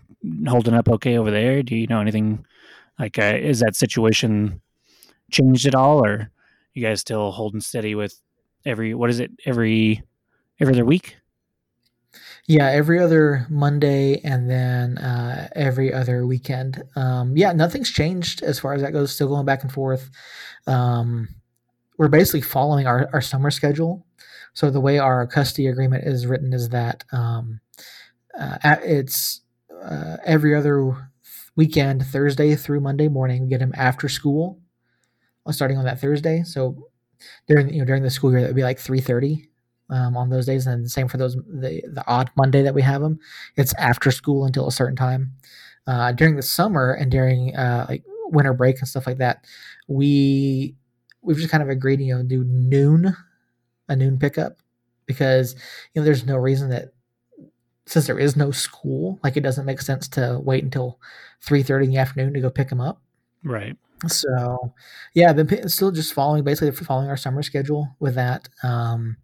holding 0.48 0.74
up 0.74 0.90
okay 0.90 1.18
over 1.18 1.32
there? 1.32 1.64
Do 1.64 1.76
you 1.76 1.88
know 1.88 2.02
anything? 2.02 2.46
Like, 2.98 3.18
uh, 3.18 3.38
is 3.40 3.60
that 3.60 3.76
situation 3.76 4.62
changed 5.32 5.66
at 5.66 5.76
all, 5.76 6.04
or 6.04 6.30
you 6.74 6.84
guys 6.84 7.02
still 7.02 7.32
holding 7.32 7.62
steady 7.62 7.96
with 7.96 8.20
every 8.66 8.94
what 8.94 9.10
is 9.10 9.20
it 9.20 9.32
every 9.46 10.04
every 10.60 10.74
other 10.74 10.86
week? 10.86 11.18
Yeah, 12.48 12.68
every 12.70 13.00
other 13.00 13.46
Monday 13.48 14.20
and 14.24 14.50
then 14.50 14.98
uh, 14.98 15.50
every 15.56 15.94
other 15.94 16.26
weekend. 16.26 16.82
Um, 16.96 17.38
yeah, 17.38 17.52
nothing's 17.52 17.92
changed 17.92 18.42
as 18.42 18.60
far 18.60 18.74
as 18.74 18.82
that 18.82 18.92
goes. 18.92 19.14
Still 19.14 19.28
going 19.28 19.46
back 19.46 19.62
and 19.62 19.72
forth. 19.72 20.10
Um, 20.66 21.28
we're 21.98 22.08
basically 22.08 22.42
following 22.42 22.88
our, 22.88 23.08
our 23.14 23.22
summer 23.22 23.52
schedule. 23.52 24.04
So 24.54 24.72
the 24.72 24.82
way 24.82 24.98
our 24.98 25.28
custody 25.28 25.68
agreement 25.68 26.06
is 26.06 26.26
written 26.26 26.54
is 26.54 26.70
that 26.70 27.04
um, 27.12 27.60
uh, 28.40 28.58
it's 28.84 29.42
uh, 29.84 30.18
every 30.26 30.56
other 30.56 31.10
weekend, 31.56 32.06
Thursday 32.06 32.56
through 32.56 32.82
Monday 32.82 33.08
morning. 33.08 33.44
We 33.44 33.50
get 33.50 33.62
him 33.62 33.74
after 33.76 34.10
school, 34.10 34.60
starting 35.52 35.78
on 35.78 35.86
that 35.86 36.00
Thursday. 36.00 36.44
So 36.44 36.88
during 37.48 37.74
you 37.74 37.80
know 37.80 37.86
during 37.86 38.04
the 38.04 38.10
school 38.10 38.32
year 38.32 38.42
that 38.42 38.48
would 38.48 38.56
be 38.56 38.64
like 38.64 38.80
three 38.80 39.02
thirty 39.02 39.50
um, 39.90 40.18
on 40.18 40.30
those 40.30 40.46
days, 40.46 40.68
and 40.68 40.90
same 40.90 41.08
for 41.08 41.18
those 41.18 41.36
the 41.36 41.84
the 41.94 42.04
odd 42.08 42.32
Monday 42.38 42.64
that 42.64 42.76
we 42.76 42.82
have 42.84 43.02
them. 43.02 43.20
It's 43.58 43.74
after 43.76 44.12
school 44.12 44.46
until 44.46 44.68
a 44.68 44.72
certain 44.72 44.96
time. 44.96 45.34
uh, 45.88 46.12
during 46.14 46.36
the 46.36 46.44
summer 46.44 46.94
and 46.94 47.12
during 47.12 47.56
uh, 47.56 47.86
like 47.90 48.04
winter 48.28 48.54
break 48.54 48.80
and 48.80 48.88
stuff 48.88 49.08
like 49.08 49.18
that, 49.20 49.46
we 49.88 50.76
we've 51.22 51.38
just 51.38 51.50
kind 51.52 51.64
of 51.64 51.70
agreed, 51.70 52.02
you 52.02 52.16
know, 52.16 52.24
do 52.24 52.44
noon, 52.46 53.16
a 53.90 53.96
noon 53.96 54.20
pickup, 54.20 54.58
because 55.06 55.56
you 55.94 56.02
know 56.02 56.06
there's 56.06 56.26
no 56.26 56.38
reason 56.38 56.70
that 56.70 56.94
since 57.90 58.06
there 58.06 58.20
is 58.20 58.36
no 58.36 58.52
school, 58.52 59.20
like 59.24 59.36
it 59.36 59.42
doesn't 59.42 59.66
make 59.66 59.82
sense 59.82 60.08
to 60.10 60.40
wait 60.44 60.64
until 60.64 61.00
three 61.42 61.64
thirty 61.64 61.86
in 61.86 61.92
the 61.92 61.98
afternoon 61.98 62.34
to 62.34 62.42
go 62.42 62.50
pick 62.50 62.70
them 62.70 62.80
up. 62.80 63.02
Right. 63.44 63.76
So, 64.08 64.74
yeah, 65.14 65.32
I've 65.32 65.48
been 65.48 65.68
still 65.68 65.92
just 65.92 66.14
following 66.14 66.44
basically 66.44 66.72
following 66.72 67.10
our 67.10 67.18
summer 67.18 67.42
schedule 67.42 67.96
with 68.00 68.16
that. 68.16 68.48
Um, 68.64 69.18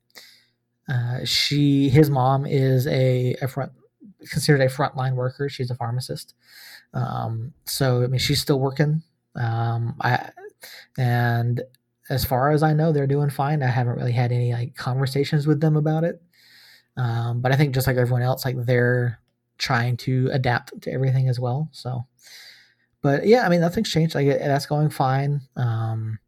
uh, 0.90 1.24
she, 1.24 1.90
his 1.90 2.10
mom 2.10 2.46
is 2.46 2.86
a, 2.88 3.36
a 3.42 3.48
front 3.48 3.72
considered 4.30 4.62
a 4.62 4.68
frontline 4.68 5.14
worker. 5.14 5.48
She's 5.48 5.70
a 5.70 5.76
pharmacist. 5.76 6.34
Um, 6.94 7.54
so 7.66 8.04
I 8.04 8.08
mean, 8.08 8.20
she's 8.20 8.42
still 8.42 8.60
working. 8.60 9.04
Um, 9.36 9.96
I 10.02 10.30
and 10.98 11.62
as 12.10 12.26
far 12.26 12.52
as 12.52 12.64
I 12.64 12.74
know, 12.74 12.92
they're 12.92 13.08
doing 13.08 13.30
fine. 13.30 13.64
I 13.64 13.68
haven't 13.68 13.98
really 13.98 14.12
had 14.12 14.32
any 14.32 14.54
like 14.54 14.76
conversations 14.76 15.46
with 15.46 15.62
them 15.62 15.76
about 15.76 16.04
it. 16.04 16.22
Um, 16.98 17.42
but 17.42 17.52
I 17.52 17.56
think 17.56 17.74
just 17.74 17.88
like 17.88 17.98
everyone 17.98 18.22
else, 18.22 18.46
like 18.46 18.56
they're 18.66 19.20
trying 19.58 19.98
to 19.98 20.30
adapt 20.32 20.82
to 20.82 20.92
everything 20.92 21.30
as 21.30 21.40
well. 21.40 21.70
So, 21.72 22.06
but 23.02 23.26
yeah, 23.26 23.46
I 23.46 23.50
mean, 23.50 23.62
nothing's 23.62 23.92
changed. 23.92 24.16
Like 24.16 24.28
that's 24.28 24.66
going 24.66 24.90
fine. 24.90 25.42
Um, 25.56 26.20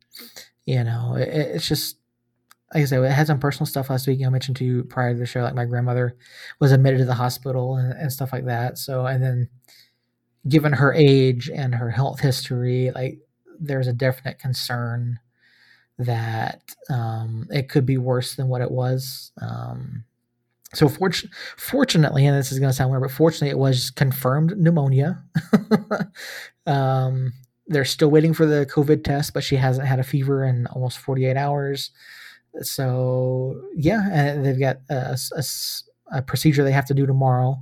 you 0.65 0.83
know, 0.83 1.15
it, 1.15 1.29
it's 1.29 1.67
just 1.67 1.97
like 2.73 2.83
I 2.83 2.85
said, 2.85 3.03
I 3.03 3.09
had 3.09 3.27
some 3.27 3.39
personal 3.39 3.65
stuff 3.65 3.89
last 3.89 4.07
week. 4.07 4.19
You 4.19 4.23
know, 4.23 4.29
I 4.29 4.31
mentioned 4.31 4.57
to 4.57 4.65
you 4.65 4.83
prior 4.83 5.13
to 5.13 5.19
the 5.19 5.25
show, 5.25 5.41
like 5.41 5.55
my 5.55 5.65
grandmother 5.65 6.17
was 6.59 6.71
admitted 6.71 6.97
to 6.99 7.05
the 7.05 7.13
hospital 7.13 7.75
and, 7.77 7.93
and 7.93 8.11
stuff 8.11 8.33
like 8.33 8.45
that. 8.45 8.77
So, 8.77 9.05
and 9.05 9.23
then 9.23 9.49
given 10.47 10.73
her 10.73 10.93
age 10.93 11.49
and 11.49 11.73
her 11.75 11.89
health 11.89 12.19
history, 12.19 12.91
like 12.93 13.19
there's 13.59 13.87
a 13.87 13.93
definite 13.93 14.39
concern 14.39 15.19
that 15.97 16.75
um, 16.89 17.47
it 17.49 17.69
could 17.69 17.85
be 17.85 17.97
worse 17.97 18.35
than 18.35 18.49
what 18.49 18.61
it 18.61 18.69
was. 18.69 19.31
Um, 19.41 20.03
so 20.73 20.89
fortunately, 21.57 22.25
and 22.25 22.37
this 22.37 22.51
is 22.51 22.59
going 22.59 22.69
to 22.69 22.75
sound 22.75 22.91
weird, 22.91 23.01
but 23.01 23.11
fortunately, 23.11 23.49
it 23.49 23.57
was 23.57 23.89
confirmed 23.89 24.53
pneumonia. 24.57 25.23
um, 26.65 27.31
they're 27.67 27.85
still 27.85 28.09
waiting 28.09 28.33
for 28.33 28.45
the 28.45 28.65
COVID 28.65 29.03
test, 29.03 29.33
but 29.33 29.43
she 29.43 29.55
hasn't 29.55 29.87
had 29.87 29.99
a 29.99 30.03
fever 30.03 30.43
in 30.43 30.67
almost 30.67 30.97
48 30.99 31.37
hours. 31.37 31.91
So 32.61 33.61
yeah, 33.75 34.09
and 34.11 34.45
they've 34.45 34.59
got 34.59 34.77
a, 34.89 35.17
a, 35.35 35.43
a 36.17 36.21
procedure 36.21 36.63
they 36.63 36.71
have 36.71 36.85
to 36.87 36.93
do 36.93 37.05
tomorrow. 37.05 37.57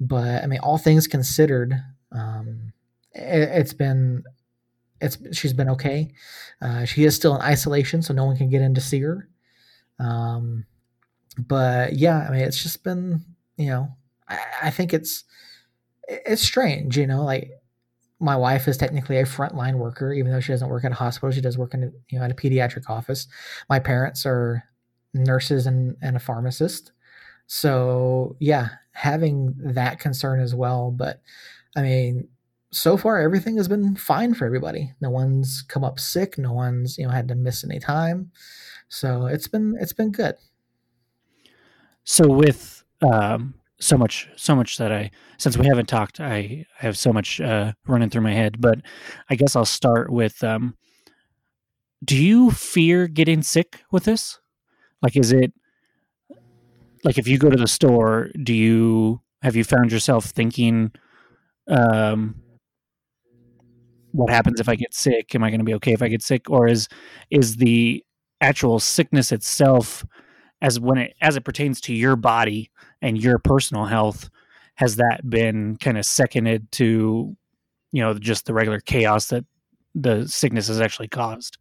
But 0.00 0.44
I 0.44 0.46
mean, 0.46 0.60
all 0.60 0.78
things 0.78 1.08
considered, 1.08 1.74
um, 2.12 2.72
it, 3.12 3.48
has 3.48 3.74
been 3.74 4.22
it's 5.00 5.18
she's 5.32 5.52
been 5.52 5.70
okay. 5.70 6.12
Uh, 6.60 6.84
she 6.84 7.04
is 7.04 7.16
still 7.16 7.34
in 7.34 7.42
isolation, 7.42 8.02
so 8.02 8.14
no 8.14 8.24
one 8.24 8.36
can 8.36 8.48
get 8.48 8.62
in 8.62 8.74
to 8.74 8.80
see 8.80 9.00
her. 9.00 9.28
Um, 9.98 10.66
but 11.38 11.94
yeah, 11.94 12.26
I 12.28 12.30
mean, 12.30 12.40
it's 12.40 12.62
just 12.62 12.82
been 12.84 13.24
you 13.56 13.66
know, 13.66 13.88
I, 14.28 14.38
I 14.64 14.70
think 14.70 14.94
it's 14.94 15.24
it's 16.08 16.42
strange, 16.42 16.96
you 16.96 17.06
know, 17.06 17.24
like 17.24 17.50
my 18.20 18.36
wife 18.36 18.66
is 18.66 18.76
technically 18.76 19.18
a 19.18 19.24
frontline 19.24 19.74
worker, 19.74 20.12
even 20.12 20.32
though 20.32 20.40
she 20.40 20.52
doesn't 20.52 20.68
work 20.68 20.84
at 20.84 20.92
a 20.92 20.96
hospital. 20.96 21.30
She 21.30 21.40
does 21.40 21.58
work 21.58 21.74
in, 21.74 21.92
you 22.08 22.18
know, 22.18 22.24
at 22.24 22.30
a 22.30 22.34
pediatric 22.34 22.88
office. 22.88 23.28
My 23.68 23.78
parents 23.78 24.26
are 24.26 24.64
nurses 25.14 25.66
and, 25.66 25.96
and 26.02 26.16
a 26.16 26.20
pharmacist. 26.20 26.92
So 27.46 28.36
yeah, 28.40 28.68
having 28.92 29.54
that 29.58 30.00
concern 30.00 30.40
as 30.40 30.54
well. 30.54 30.90
But 30.90 31.22
I 31.76 31.82
mean, 31.82 32.28
so 32.72 32.96
far 32.96 33.20
everything 33.20 33.56
has 33.56 33.68
been 33.68 33.94
fine 33.96 34.34
for 34.34 34.44
everybody. 34.44 34.92
No 35.00 35.10
one's 35.10 35.62
come 35.62 35.84
up 35.84 36.00
sick. 36.00 36.38
No 36.38 36.52
one's 36.52 36.98
you 36.98 37.06
know 37.06 37.12
had 37.12 37.28
to 37.28 37.34
miss 37.34 37.64
any 37.64 37.78
time. 37.78 38.32
So 38.88 39.26
it's 39.26 39.48
been 39.48 39.76
it's 39.80 39.92
been 39.92 40.12
good. 40.12 40.36
So 42.10 42.26
with 42.26 42.84
um, 43.02 43.52
so 43.78 43.98
much 43.98 44.30
so 44.34 44.56
much 44.56 44.78
that 44.78 44.90
I 44.90 45.10
since 45.36 45.58
we 45.58 45.66
haven't 45.66 45.90
talked, 45.90 46.20
I, 46.20 46.64
have 46.78 46.96
so 46.96 47.12
much 47.12 47.38
uh, 47.38 47.74
running 47.86 48.08
through 48.08 48.22
my 48.22 48.32
head. 48.32 48.62
But 48.62 48.78
I 49.28 49.34
guess 49.34 49.54
I'll 49.54 49.66
start 49.66 50.10
with: 50.10 50.42
um, 50.42 50.74
Do 52.02 52.16
you 52.16 52.50
fear 52.50 53.08
getting 53.08 53.42
sick 53.42 53.82
with 53.92 54.04
this? 54.04 54.40
Like, 55.02 55.18
is 55.18 55.32
it 55.32 55.52
like 57.04 57.18
if 57.18 57.28
you 57.28 57.36
go 57.36 57.50
to 57.50 57.58
the 57.58 57.68
store, 57.68 58.30
do 58.42 58.54
you 58.54 59.20
have 59.42 59.54
you 59.54 59.62
found 59.62 59.92
yourself 59.92 60.24
thinking? 60.24 60.92
Um, 61.68 62.36
what 64.12 64.30
happens 64.30 64.60
if 64.60 64.68
I 64.70 64.76
get 64.76 64.94
sick? 64.94 65.34
Am 65.34 65.44
I 65.44 65.50
going 65.50 65.60
to 65.60 65.64
be 65.64 65.74
okay 65.74 65.92
if 65.92 66.00
I 66.00 66.08
get 66.08 66.22
sick? 66.22 66.48
Or 66.48 66.68
is 66.68 66.88
is 67.30 67.56
the 67.56 68.02
actual 68.40 68.80
sickness 68.80 69.30
itself, 69.30 70.06
as 70.60 70.80
when 70.80 70.98
it 70.98 71.14
as 71.20 71.36
it 71.36 71.44
pertains 71.44 71.80
to 71.82 71.94
your 71.94 72.16
body 72.16 72.70
and 73.02 73.22
your 73.22 73.38
personal 73.38 73.84
health, 73.84 74.28
has 74.74 74.96
that 74.96 75.28
been 75.28 75.76
kind 75.76 75.98
of 75.98 76.04
seconded 76.04 76.70
to, 76.72 77.36
you 77.92 78.02
know, 78.02 78.14
just 78.14 78.46
the 78.46 78.54
regular 78.54 78.80
chaos 78.80 79.28
that 79.28 79.44
the 79.94 80.26
sickness 80.26 80.68
has 80.68 80.80
actually 80.80 81.08
caused? 81.08 81.58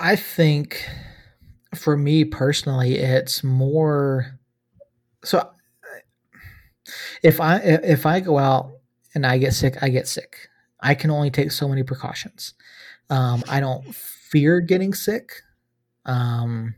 I 0.00 0.16
think 0.16 0.88
for 1.74 1.96
me 1.96 2.24
personally, 2.24 2.96
it's 2.96 3.42
more 3.42 4.38
so 5.24 5.50
if 7.22 7.40
I 7.40 7.56
if 7.58 8.06
I 8.06 8.20
go 8.20 8.38
out 8.38 8.72
and 9.14 9.26
I 9.26 9.38
get 9.38 9.54
sick, 9.54 9.82
I 9.82 9.88
get 9.88 10.06
sick. 10.06 10.48
I 10.80 10.94
can 10.94 11.10
only 11.10 11.30
take 11.30 11.50
so 11.50 11.68
many 11.68 11.82
precautions. 11.82 12.54
Um, 13.10 13.42
I 13.48 13.60
don't 13.60 13.94
fear 13.94 14.60
getting 14.60 14.94
sick. 14.94 15.32
Um, 16.08 16.74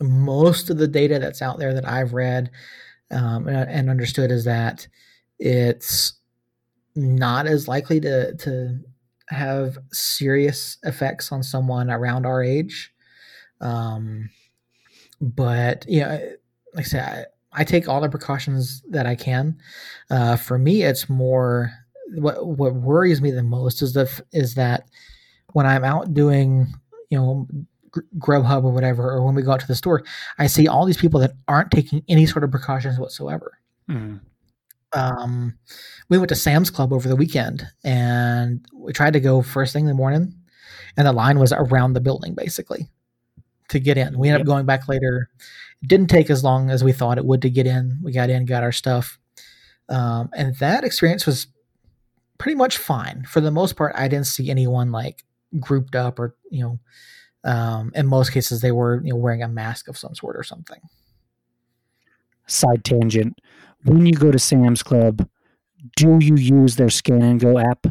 most 0.00 0.70
of 0.70 0.78
the 0.78 0.88
data 0.88 1.18
that's 1.18 1.42
out 1.42 1.58
there 1.58 1.72
that 1.72 1.86
I've 1.86 2.14
read 2.14 2.50
um, 3.10 3.48
and, 3.48 3.70
and, 3.70 3.90
understood 3.90 4.30
is 4.30 4.44
that 4.44 4.86
it's 5.38 6.14
not 6.96 7.46
as 7.46 7.68
likely 7.68 8.00
to 8.00 8.34
to 8.36 8.78
have 9.28 9.78
serious 9.92 10.78
effects 10.82 11.32
on 11.32 11.42
someone 11.42 11.90
around 11.90 12.26
our 12.26 12.42
age. 12.42 12.92
Um, 13.60 14.30
but 15.20 15.84
yeah, 15.88 16.12
you 16.12 16.18
know, 16.18 16.32
like 16.74 16.84
I 16.86 16.88
said, 16.88 17.26
I 17.52 17.64
take 17.64 17.88
all 17.88 18.00
the 18.00 18.08
precautions 18.08 18.82
that 18.90 19.06
I 19.06 19.14
can. 19.14 19.58
Uh, 20.10 20.36
for 20.36 20.58
me, 20.58 20.82
it's 20.82 21.08
more 21.08 21.72
what 22.14 22.46
what 22.46 22.74
worries 22.74 23.20
me 23.20 23.30
the 23.30 23.42
most 23.42 23.82
is 23.82 23.92
the 23.92 24.22
is 24.32 24.54
that 24.54 24.88
when 25.52 25.66
I'm 25.66 25.84
out 25.84 26.14
doing 26.14 26.68
you 27.10 27.18
know 27.18 27.48
Grubhub 28.18 28.64
or 28.64 28.72
whatever, 28.72 29.10
or 29.10 29.24
when 29.24 29.34
we 29.34 29.42
go 29.42 29.52
out 29.52 29.60
to 29.60 29.66
the 29.66 29.74
store, 29.74 30.02
I 30.38 30.46
see 30.46 30.68
all 30.68 30.84
these 30.84 30.96
people 30.96 31.20
that 31.20 31.32
aren't 31.48 31.70
taking 31.70 32.02
any 32.08 32.26
sort 32.26 32.44
of 32.44 32.50
precautions 32.50 32.98
whatsoever. 32.98 33.58
Mm. 33.88 34.20
Um, 34.92 35.56
we 36.08 36.18
went 36.18 36.28
to 36.30 36.34
Sam's 36.34 36.70
Club 36.70 36.92
over 36.92 37.08
the 37.08 37.16
weekend, 37.16 37.66
and 37.84 38.64
we 38.72 38.92
tried 38.92 39.12
to 39.12 39.20
go 39.20 39.42
first 39.42 39.72
thing 39.72 39.84
in 39.84 39.88
the 39.88 39.94
morning, 39.94 40.34
and 40.96 41.06
the 41.06 41.12
line 41.12 41.38
was 41.38 41.52
around 41.52 41.92
the 41.92 42.00
building 42.00 42.34
basically 42.34 42.88
to 43.68 43.78
get 43.78 43.96
in. 43.96 44.18
We 44.18 44.28
ended 44.28 44.40
yep. 44.40 44.46
up 44.46 44.46
going 44.46 44.66
back 44.66 44.88
later 44.88 45.30
it 45.82 45.88
didn't 45.88 46.08
take 46.08 46.30
as 46.30 46.44
long 46.44 46.70
as 46.70 46.84
we 46.84 46.92
thought 46.92 47.18
it 47.18 47.24
would 47.24 47.42
to 47.42 47.50
get 47.50 47.66
in. 47.66 47.98
We 48.02 48.12
got 48.12 48.30
in, 48.30 48.44
got 48.44 48.62
our 48.62 48.72
stuff. 48.72 49.18
Um, 49.88 50.30
and 50.34 50.54
that 50.56 50.84
experience 50.84 51.26
was 51.26 51.46
pretty 52.38 52.56
much 52.56 52.78
fine. 52.78 53.24
For 53.24 53.40
the 53.40 53.50
most 53.50 53.76
part, 53.76 53.94
I 53.96 54.08
didn't 54.08 54.26
see 54.26 54.50
anyone 54.50 54.92
like 54.92 55.24
grouped 55.58 55.94
up 55.94 56.18
or, 56.18 56.36
you 56.50 56.62
know, 56.62 56.78
um, 57.44 57.92
in 57.94 58.06
most 58.06 58.32
cases 58.32 58.60
they 58.60 58.72
were, 58.72 59.02
you 59.02 59.10
know, 59.10 59.16
wearing 59.16 59.42
a 59.42 59.48
mask 59.48 59.88
of 59.88 59.96
some 59.96 60.14
sort 60.14 60.36
or 60.36 60.42
something. 60.42 60.80
Side 62.46 62.84
tangent. 62.84 63.40
When 63.84 64.06
you 64.06 64.12
go 64.12 64.30
to 64.30 64.38
Sam's 64.38 64.82
Club, 64.82 65.28
do 65.96 66.18
you 66.20 66.36
use 66.36 66.76
their 66.76 66.90
scan 66.90 67.22
and 67.22 67.40
go 67.40 67.58
app? 67.58 67.86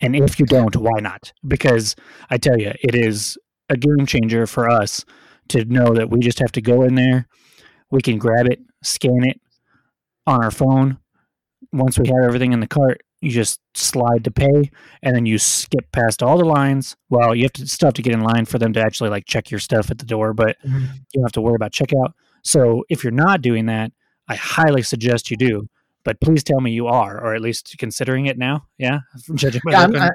And 0.00 0.14
if 0.14 0.38
you 0.38 0.46
don't, 0.46 0.76
why 0.76 1.00
not? 1.00 1.32
Because 1.46 1.96
I 2.30 2.36
tell 2.36 2.58
you, 2.58 2.72
it 2.80 2.94
is 2.94 3.38
a 3.68 3.76
game 3.76 4.06
changer 4.06 4.46
for 4.46 4.68
us 4.68 5.04
to 5.48 5.64
know 5.64 5.94
that 5.94 6.10
we 6.10 6.20
just 6.20 6.38
have 6.38 6.52
to 6.52 6.60
go 6.60 6.82
in 6.82 6.94
there, 6.94 7.26
we 7.90 8.00
can 8.00 8.18
grab 8.18 8.46
it, 8.46 8.60
scan 8.82 9.24
it 9.24 9.40
on 10.26 10.44
our 10.44 10.50
phone. 10.50 10.98
Once 11.72 11.98
we 11.98 12.08
have 12.08 12.24
everything 12.24 12.52
in 12.52 12.60
the 12.60 12.66
cart, 12.66 13.00
you 13.20 13.30
just 13.30 13.60
slide 13.74 14.24
to 14.24 14.30
pay, 14.30 14.70
and 15.02 15.14
then 15.14 15.26
you 15.26 15.38
skip 15.38 15.90
past 15.92 16.22
all 16.22 16.38
the 16.38 16.44
lines. 16.44 16.96
Well, 17.08 17.34
you 17.34 17.44
have 17.44 17.52
to 17.54 17.66
still 17.66 17.88
have 17.88 17.94
to 17.94 18.02
get 18.02 18.12
in 18.12 18.20
line 18.20 18.44
for 18.44 18.58
them 18.58 18.72
to 18.74 18.80
actually 18.80 19.10
like 19.10 19.26
check 19.26 19.50
your 19.50 19.60
stuff 19.60 19.90
at 19.90 19.98
the 19.98 20.06
door, 20.06 20.32
but 20.32 20.56
mm-hmm. 20.62 20.84
you 20.84 21.12
don't 21.14 21.24
have 21.24 21.32
to 21.32 21.40
worry 21.40 21.56
about 21.56 21.72
checkout. 21.72 22.12
So 22.42 22.84
if 22.88 23.02
you're 23.02 23.10
not 23.10 23.42
doing 23.42 23.66
that, 23.66 23.92
I 24.28 24.36
highly 24.36 24.82
suggest 24.82 25.30
you 25.30 25.36
do. 25.36 25.68
But 26.04 26.20
please 26.20 26.44
tell 26.44 26.60
me 26.60 26.70
you 26.70 26.86
are, 26.86 27.20
or 27.20 27.34
at 27.34 27.40
least 27.40 27.74
considering 27.78 28.26
it 28.26 28.38
now. 28.38 28.68
Yeah, 28.78 29.00
judging 29.34 29.60
yeah, 29.66 29.88
I, 29.92 30.10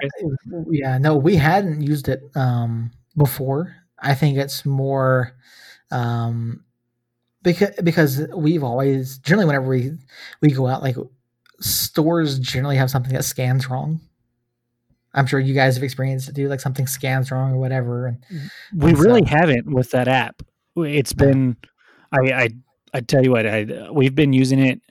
yeah, 0.69 0.97
no, 0.97 1.17
we 1.17 1.35
hadn't 1.35 1.81
used 1.81 2.07
it 2.07 2.21
um, 2.33 2.91
before, 3.17 3.75
I 4.01 4.15
think 4.15 4.37
it's 4.37 4.65
more 4.65 5.33
um, 5.91 6.63
because 7.43 7.71
because 7.83 8.21
we've 8.35 8.63
always 8.63 9.19
generally 9.19 9.45
whenever 9.45 9.67
we 9.67 9.91
we 10.41 10.51
go 10.51 10.67
out 10.67 10.81
like 10.81 10.95
stores 11.61 12.39
generally 12.39 12.75
have 12.75 12.89
something 12.89 13.13
that 13.13 13.23
scans 13.23 13.69
wrong. 13.69 14.01
I'm 15.13 15.25
sure 15.25 15.39
you 15.39 15.53
guys 15.53 15.75
have 15.75 15.83
experienced 15.83 16.29
it 16.29 16.35
too, 16.35 16.47
like 16.47 16.61
something 16.61 16.87
scans 16.87 17.31
wrong 17.31 17.53
or 17.53 17.57
whatever. 17.57 18.07
And 18.07 18.17
we 18.73 18.89
and 18.89 18.99
really 18.99 19.21
so, 19.21 19.27
haven't 19.27 19.71
with 19.71 19.91
that 19.91 20.07
app. 20.07 20.41
It's 20.75 21.13
been, 21.13 21.57
I, 22.11 22.31
I, 22.31 22.49
I 22.93 23.01
tell 23.01 23.23
you 23.23 23.31
what, 23.31 23.45
I 23.45 23.89
we've 23.91 24.15
been 24.15 24.33
using 24.33 24.59
it 24.59 24.81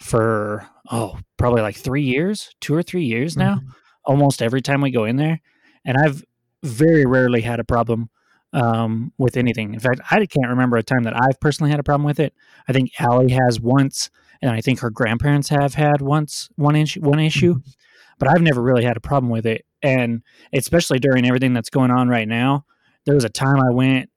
for 0.00 0.66
oh 0.90 1.18
probably 1.36 1.62
like 1.62 1.76
three 1.76 2.02
years, 2.02 2.54
two 2.60 2.74
or 2.74 2.82
three 2.82 3.04
years 3.04 3.36
now. 3.36 3.56
Mm-hmm. 3.56 3.68
Almost 4.06 4.40
every 4.40 4.62
time 4.62 4.80
we 4.80 4.90
go 4.90 5.04
in 5.04 5.16
there, 5.16 5.40
and 5.84 5.98
I've 5.98 6.24
very 6.62 7.04
rarely 7.04 7.42
had 7.42 7.60
a 7.60 7.64
problem 7.64 8.08
um, 8.52 9.12
with 9.18 9.36
anything. 9.36 9.74
In 9.74 9.80
fact, 9.80 10.00
I 10.10 10.24
can't 10.24 10.48
remember 10.48 10.78
a 10.78 10.82
time 10.82 11.02
that 11.04 11.14
I've 11.14 11.38
personally 11.38 11.70
had 11.70 11.80
a 11.80 11.84
problem 11.84 12.04
with 12.04 12.18
it. 12.18 12.34
I 12.66 12.72
think 12.72 12.92
Allie 12.98 13.32
has 13.32 13.60
once, 13.60 14.10
and 14.42 14.50
I 14.50 14.60
think 14.60 14.80
her 14.80 14.90
grandparents 14.90 15.48
have 15.48 15.74
had 15.74 16.00
once 16.00 16.48
one 16.56 16.76
issue. 16.76 17.00
One 17.00 17.20
issue, 17.20 17.54
mm-hmm. 17.54 17.70
but 18.18 18.28
I've 18.28 18.42
never 18.42 18.62
really 18.62 18.84
had 18.84 18.96
a 18.96 19.00
problem 19.00 19.30
with 19.30 19.46
it. 19.46 19.64
And 19.82 20.22
especially 20.52 20.98
during 20.98 21.26
everything 21.26 21.52
that's 21.52 21.70
going 21.70 21.90
on 21.90 22.08
right 22.08 22.28
now, 22.28 22.64
there 23.06 23.14
was 23.14 23.24
a 23.24 23.30
time 23.30 23.60
I 23.60 23.70
went 23.70 24.10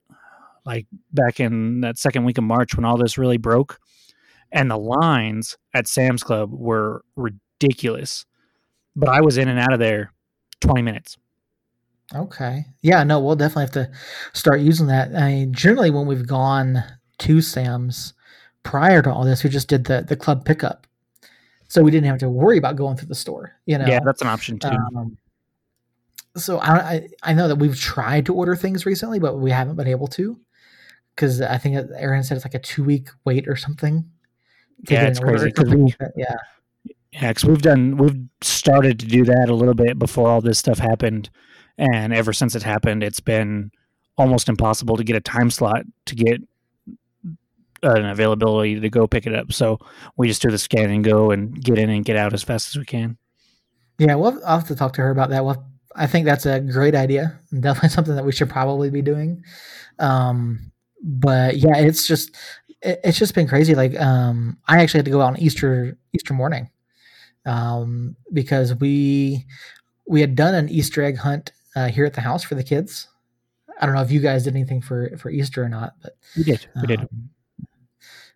like 0.64 0.86
back 1.12 1.40
in 1.40 1.80
that 1.82 1.98
second 1.98 2.24
week 2.24 2.38
of 2.38 2.44
March 2.44 2.74
when 2.74 2.84
all 2.84 2.96
this 2.96 3.18
really 3.18 3.38
broke, 3.38 3.78
and 4.52 4.70
the 4.70 4.78
lines 4.78 5.56
at 5.74 5.88
Sam's 5.88 6.22
Club 6.22 6.50
were 6.52 7.04
ridiculous. 7.16 8.24
But 8.96 9.08
I 9.08 9.20
was 9.20 9.38
in 9.38 9.48
and 9.48 9.58
out 9.58 9.72
of 9.72 9.78
there 9.78 10.12
twenty 10.60 10.82
minutes. 10.82 11.16
Okay. 12.14 12.66
Yeah, 12.82 13.02
no, 13.02 13.18
we'll 13.18 13.34
definitely 13.34 13.64
have 13.64 13.72
to 13.72 13.90
start 14.34 14.60
using 14.60 14.86
that. 14.88 15.14
I 15.14 15.28
mean, 15.28 15.54
generally 15.54 15.90
when 15.90 16.06
we've 16.06 16.26
gone 16.26 16.84
to 17.18 17.40
Sam's 17.40 18.12
prior 18.64 19.00
to 19.02 19.12
all 19.12 19.24
this, 19.24 19.44
we 19.44 19.50
just 19.50 19.68
did 19.68 19.84
the 19.84 20.02
the 20.02 20.16
club 20.16 20.44
pickup. 20.44 20.86
So 21.68 21.82
we 21.82 21.90
didn't 21.90 22.06
have 22.06 22.18
to 22.18 22.28
worry 22.28 22.58
about 22.58 22.76
going 22.76 22.96
through 22.96 23.08
the 23.08 23.14
store, 23.14 23.52
you 23.66 23.78
know. 23.78 23.86
Yeah, 23.86 24.00
that's 24.04 24.20
an 24.20 24.28
option 24.28 24.58
too. 24.58 24.68
Um, 24.68 25.16
so 26.36 26.58
I, 26.58 26.72
I, 26.72 27.08
I 27.22 27.32
know 27.32 27.48
that 27.48 27.56
we've 27.56 27.78
tried 27.78 28.26
to 28.26 28.34
order 28.34 28.56
things 28.56 28.84
recently, 28.84 29.18
but 29.18 29.38
we 29.38 29.50
haven't 29.50 29.76
been 29.76 29.86
able 29.86 30.08
to 30.08 30.38
because 31.14 31.40
I 31.40 31.58
think 31.58 31.76
Erin 31.96 32.24
said 32.24 32.36
it's 32.36 32.44
like 32.44 32.54
a 32.54 32.58
two 32.58 32.84
week 32.84 33.08
wait 33.24 33.48
or 33.48 33.56
something. 33.56 34.04
Yeah, 34.88 35.06
it's 35.06 35.20
crazy. 35.20 35.52
We, 35.56 35.94
yeah, 36.16 36.34
yeah, 37.12 37.28
because 37.28 37.44
we've 37.44 37.62
done 37.62 37.96
we've 37.96 38.18
started 38.40 38.98
to 39.00 39.06
do 39.06 39.24
that 39.24 39.48
a 39.48 39.54
little 39.54 39.74
bit 39.74 39.98
before 39.98 40.28
all 40.28 40.40
this 40.40 40.58
stuff 40.58 40.78
happened, 40.78 41.30
and 41.78 42.12
ever 42.12 42.32
since 42.32 42.54
it 42.54 42.62
happened, 42.62 43.02
it's 43.02 43.20
been 43.20 43.70
almost 44.16 44.48
impossible 44.48 44.96
to 44.96 45.04
get 45.04 45.16
a 45.16 45.20
time 45.20 45.50
slot 45.50 45.84
to 46.06 46.14
get 46.14 46.40
an 47.84 48.06
availability 48.06 48.80
to 48.80 48.90
go 48.90 49.06
pick 49.06 49.26
it 49.26 49.34
up. 49.34 49.52
So 49.52 49.78
we 50.16 50.28
just 50.28 50.42
do 50.42 50.50
the 50.50 50.58
scan 50.58 50.90
and 50.90 51.04
go 51.04 51.30
and 51.30 51.62
get 51.62 51.78
in 51.78 51.90
and 51.90 52.04
get 52.04 52.16
out 52.16 52.32
as 52.32 52.42
fast 52.42 52.68
as 52.68 52.76
we 52.78 52.84
can. 52.84 53.16
Yeah, 53.98 54.16
well, 54.16 54.40
I'll 54.44 54.58
have 54.58 54.68
to 54.68 54.76
talk 54.76 54.92
to 54.94 55.02
her 55.02 55.10
about 55.10 55.30
that. 55.30 55.44
Well, 55.44 55.64
I 55.94 56.06
think 56.06 56.26
that's 56.26 56.46
a 56.46 56.60
great 56.60 56.94
idea. 56.94 57.38
Definitely 57.60 57.90
something 57.90 58.16
that 58.16 58.24
we 58.24 58.32
should 58.32 58.50
probably 58.50 58.90
be 58.90 59.02
doing. 59.02 59.44
Um, 59.98 60.72
but 61.02 61.58
yeah, 61.58 61.76
it's 61.76 62.06
just 62.06 62.36
it, 62.82 63.00
it's 63.04 63.18
just 63.18 63.34
been 63.34 63.48
crazy. 63.48 63.74
Like 63.74 63.98
um, 64.00 64.58
I 64.66 64.82
actually 64.82 64.98
had 64.98 65.04
to 65.06 65.10
go 65.10 65.20
out 65.20 65.34
on 65.34 65.38
Easter 65.38 65.96
Easter 66.12 66.34
morning 66.34 66.70
um, 67.46 68.16
because 68.32 68.74
we 68.74 69.44
we 70.06 70.20
had 70.20 70.34
done 70.34 70.54
an 70.54 70.68
Easter 70.68 71.02
egg 71.02 71.18
hunt 71.18 71.52
uh, 71.76 71.88
here 71.88 72.04
at 72.04 72.14
the 72.14 72.20
house 72.20 72.42
for 72.42 72.54
the 72.54 72.64
kids. 72.64 73.08
I 73.80 73.86
don't 73.86 73.94
know 73.94 74.02
if 74.02 74.10
you 74.10 74.20
guys 74.20 74.44
did 74.44 74.54
anything 74.54 74.80
for 74.80 75.16
for 75.18 75.30
Easter 75.30 75.62
or 75.62 75.68
not, 75.68 75.94
but 76.02 76.16
we 76.36 76.44
did. 76.44 76.66
We 76.80 76.86
did. 76.86 77.08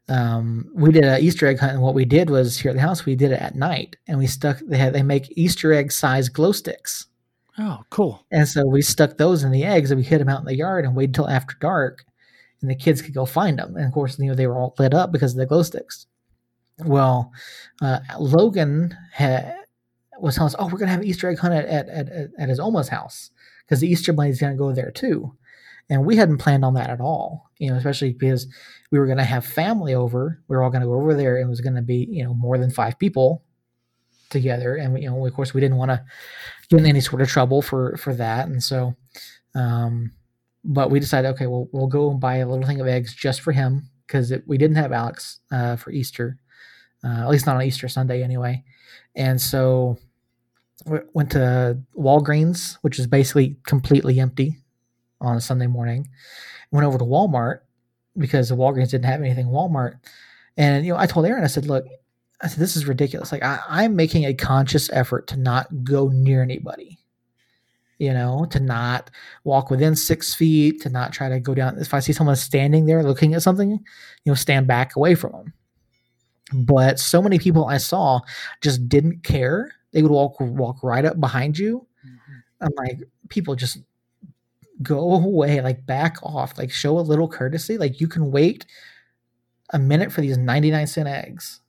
Um, 0.08 0.70
we 0.74 0.90
did 0.90 1.04
an 1.04 1.20
Easter 1.20 1.46
egg 1.46 1.58
hunt, 1.58 1.72
and 1.72 1.82
what 1.82 1.94
we 1.94 2.04
did 2.04 2.30
was 2.30 2.58
here 2.58 2.70
at 2.70 2.74
the 2.74 2.80
house, 2.80 3.04
we 3.04 3.14
did 3.14 3.32
it 3.32 3.42
at 3.42 3.54
night, 3.54 3.96
and 4.06 4.18
we 4.18 4.26
stuck. 4.26 4.58
They 4.66 4.78
had 4.78 4.94
they 4.94 5.02
make 5.02 5.36
Easter 5.36 5.72
egg 5.72 5.92
size 5.92 6.28
glow 6.28 6.52
sticks. 6.52 7.06
Oh, 7.58 7.80
cool! 7.90 8.24
And 8.30 8.48
so 8.48 8.66
we 8.66 8.80
stuck 8.80 9.16
those 9.16 9.44
in 9.44 9.50
the 9.50 9.64
eggs, 9.64 9.90
and 9.90 9.98
we 9.98 10.04
hid 10.04 10.20
them 10.20 10.28
out 10.28 10.40
in 10.40 10.46
the 10.46 10.56
yard, 10.56 10.84
and 10.84 10.96
waited 10.96 11.10
until 11.10 11.28
after 11.28 11.56
dark, 11.60 12.04
and 12.62 12.70
the 12.70 12.74
kids 12.74 13.02
could 13.02 13.14
go 13.14 13.26
find 13.26 13.58
them. 13.58 13.76
And 13.76 13.84
of 13.84 13.92
course, 13.92 14.18
you 14.18 14.26
know 14.26 14.34
they 14.34 14.46
were 14.46 14.56
all 14.56 14.74
lit 14.78 14.94
up 14.94 15.12
because 15.12 15.32
of 15.32 15.38
the 15.38 15.46
glow 15.46 15.62
sticks. 15.62 16.06
Well, 16.84 17.32
uh, 17.82 17.98
Logan 18.18 18.96
had 19.12 19.56
was 20.18 20.36
telling 20.36 20.48
us, 20.48 20.56
"Oh, 20.58 20.68
we're 20.68 20.78
gonna 20.78 20.90
have 20.90 21.00
an 21.00 21.06
Easter 21.06 21.28
egg 21.28 21.38
hunt 21.38 21.54
at 21.54 21.66
at, 21.66 21.88
at, 21.88 22.30
at 22.38 22.48
his 22.48 22.60
Oma's 22.60 22.88
house 22.88 23.30
because 23.66 23.80
the 23.80 23.88
Easter 23.88 24.14
Bunny's 24.14 24.40
gonna 24.40 24.56
go 24.56 24.72
there 24.72 24.90
too." 24.90 25.34
And 25.90 26.04
we 26.04 26.16
hadn't 26.16 26.38
planned 26.38 26.64
on 26.64 26.74
that 26.74 26.90
at 26.90 27.00
all, 27.00 27.50
you 27.58 27.70
know, 27.70 27.76
especially 27.76 28.12
because 28.12 28.46
we 28.90 28.98
were 28.98 29.06
gonna 29.06 29.24
have 29.24 29.44
family 29.44 29.94
over. 29.94 30.42
We 30.48 30.56
were 30.56 30.62
all 30.62 30.70
gonna 30.70 30.86
go 30.86 30.94
over 30.94 31.14
there, 31.14 31.36
and 31.36 31.46
it 31.46 31.50
was 31.50 31.60
gonna 31.60 31.82
be 31.82 32.06
you 32.10 32.24
know 32.24 32.34
more 32.34 32.58
than 32.58 32.70
five 32.70 32.98
people 32.98 33.42
together, 34.30 34.76
and 34.76 34.94
we, 34.94 35.02
you 35.02 35.10
know, 35.10 35.26
of 35.26 35.34
course, 35.34 35.54
we 35.54 35.60
didn't 35.60 35.78
want 35.78 35.90
to 35.90 36.04
get 36.68 36.80
in 36.80 36.86
any 36.86 37.00
sort 37.00 37.22
of 37.22 37.28
trouble 37.28 37.62
for 37.62 37.96
for 37.96 38.14
that, 38.14 38.48
and 38.48 38.62
so. 38.62 38.94
Um, 39.54 40.12
but 40.64 40.90
we 40.90 41.00
decided, 41.00 41.28
okay, 41.28 41.46
well, 41.46 41.68
we'll 41.72 41.86
go 41.86 42.10
and 42.10 42.20
buy 42.20 42.36
a 42.36 42.48
little 42.48 42.66
thing 42.66 42.80
of 42.80 42.86
eggs 42.86 43.14
just 43.14 43.40
for 43.40 43.52
him 43.52 43.88
because 44.06 44.32
we 44.46 44.58
didn't 44.58 44.76
have 44.76 44.92
Alex 44.92 45.38
uh, 45.50 45.76
for 45.76 45.90
Easter, 45.90 46.38
uh, 47.04 47.22
at 47.22 47.28
least 47.30 47.46
not 47.46 47.56
on 47.56 47.62
Easter 47.62 47.88
Sunday 47.88 48.22
anyway. 48.22 48.62
And 49.14 49.40
so 49.40 49.98
went 51.12 51.30
to 51.32 51.78
Walgreens, 51.96 52.78
which 52.82 52.98
is 52.98 53.06
basically 53.06 53.56
completely 53.64 54.20
empty 54.20 54.58
on 55.20 55.36
a 55.36 55.40
Sunday 55.40 55.66
morning. 55.66 56.08
Went 56.70 56.86
over 56.86 56.98
to 56.98 57.04
Walmart 57.04 57.60
because 58.18 58.48
the 58.48 58.56
Walgreens 58.56 58.90
didn't 58.90 59.04
have 59.04 59.20
anything. 59.20 59.46
Walmart, 59.46 59.98
and 60.56 60.84
you 60.84 60.92
know, 60.92 60.98
I 60.98 61.06
told 61.06 61.26
Erin, 61.26 61.44
I 61.44 61.48
said, 61.48 61.66
"Look, 61.66 61.86
I 62.40 62.48
said 62.48 62.58
this 62.58 62.76
is 62.76 62.86
ridiculous. 62.86 63.32
Like 63.32 63.42
I, 63.42 63.60
I'm 63.68 63.96
making 63.96 64.24
a 64.24 64.34
conscious 64.34 64.90
effort 64.92 65.26
to 65.28 65.36
not 65.36 65.84
go 65.84 66.08
near 66.08 66.42
anybody." 66.42 66.98
you 67.98 68.12
know, 68.12 68.46
to 68.50 68.60
not 68.60 69.10
walk 69.44 69.70
within 69.70 69.96
six 69.96 70.34
feet, 70.34 70.80
to 70.82 70.88
not 70.88 71.12
try 71.12 71.28
to 71.28 71.40
go 71.40 71.54
down. 71.54 71.78
If 71.78 71.92
I 71.92 72.00
see 72.00 72.12
someone 72.12 72.36
standing 72.36 72.86
there 72.86 73.02
looking 73.02 73.34
at 73.34 73.42
something, 73.42 73.70
you 73.72 73.80
know, 74.24 74.34
stand 74.34 74.66
back 74.66 74.96
away 74.96 75.14
from 75.14 75.32
them. 75.32 75.52
But 76.54 76.98
so 76.98 77.20
many 77.20 77.38
people 77.38 77.66
I 77.66 77.78
saw 77.78 78.20
just 78.62 78.88
didn't 78.88 79.24
care. 79.24 79.72
They 79.92 80.02
would 80.02 80.12
walk 80.12 80.36
walk 80.40 80.82
right 80.82 81.04
up 81.04 81.20
behind 81.20 81.58
you. 81.58 81.86
Mm-hmm. 82.06 82.66
I'm 82.66 82.72
like, 82.76 82.98
people 83.28 83.54
just 83.54 83.78
go 84.82 85.14
away, 85.14 85.60
like 85.60 85.86
back 85.86 86.16
off, 86.22 86.58
like 86.58 86.70
show 86.70 86.98
a 86.98 87.00
little 87.00 87.28
courtesy. 87.28 87.78
Like 87.78 88.00
you 88.00 88.08
can 88.08 88.30
wait 88.30 88.66
a 89.70 89.78
minute 89.78 90.12
for 90.12 90.20
these 90.20 90.38
99 90.38 90.86
cent 90.86 91.08
eggs. 91.08 91.60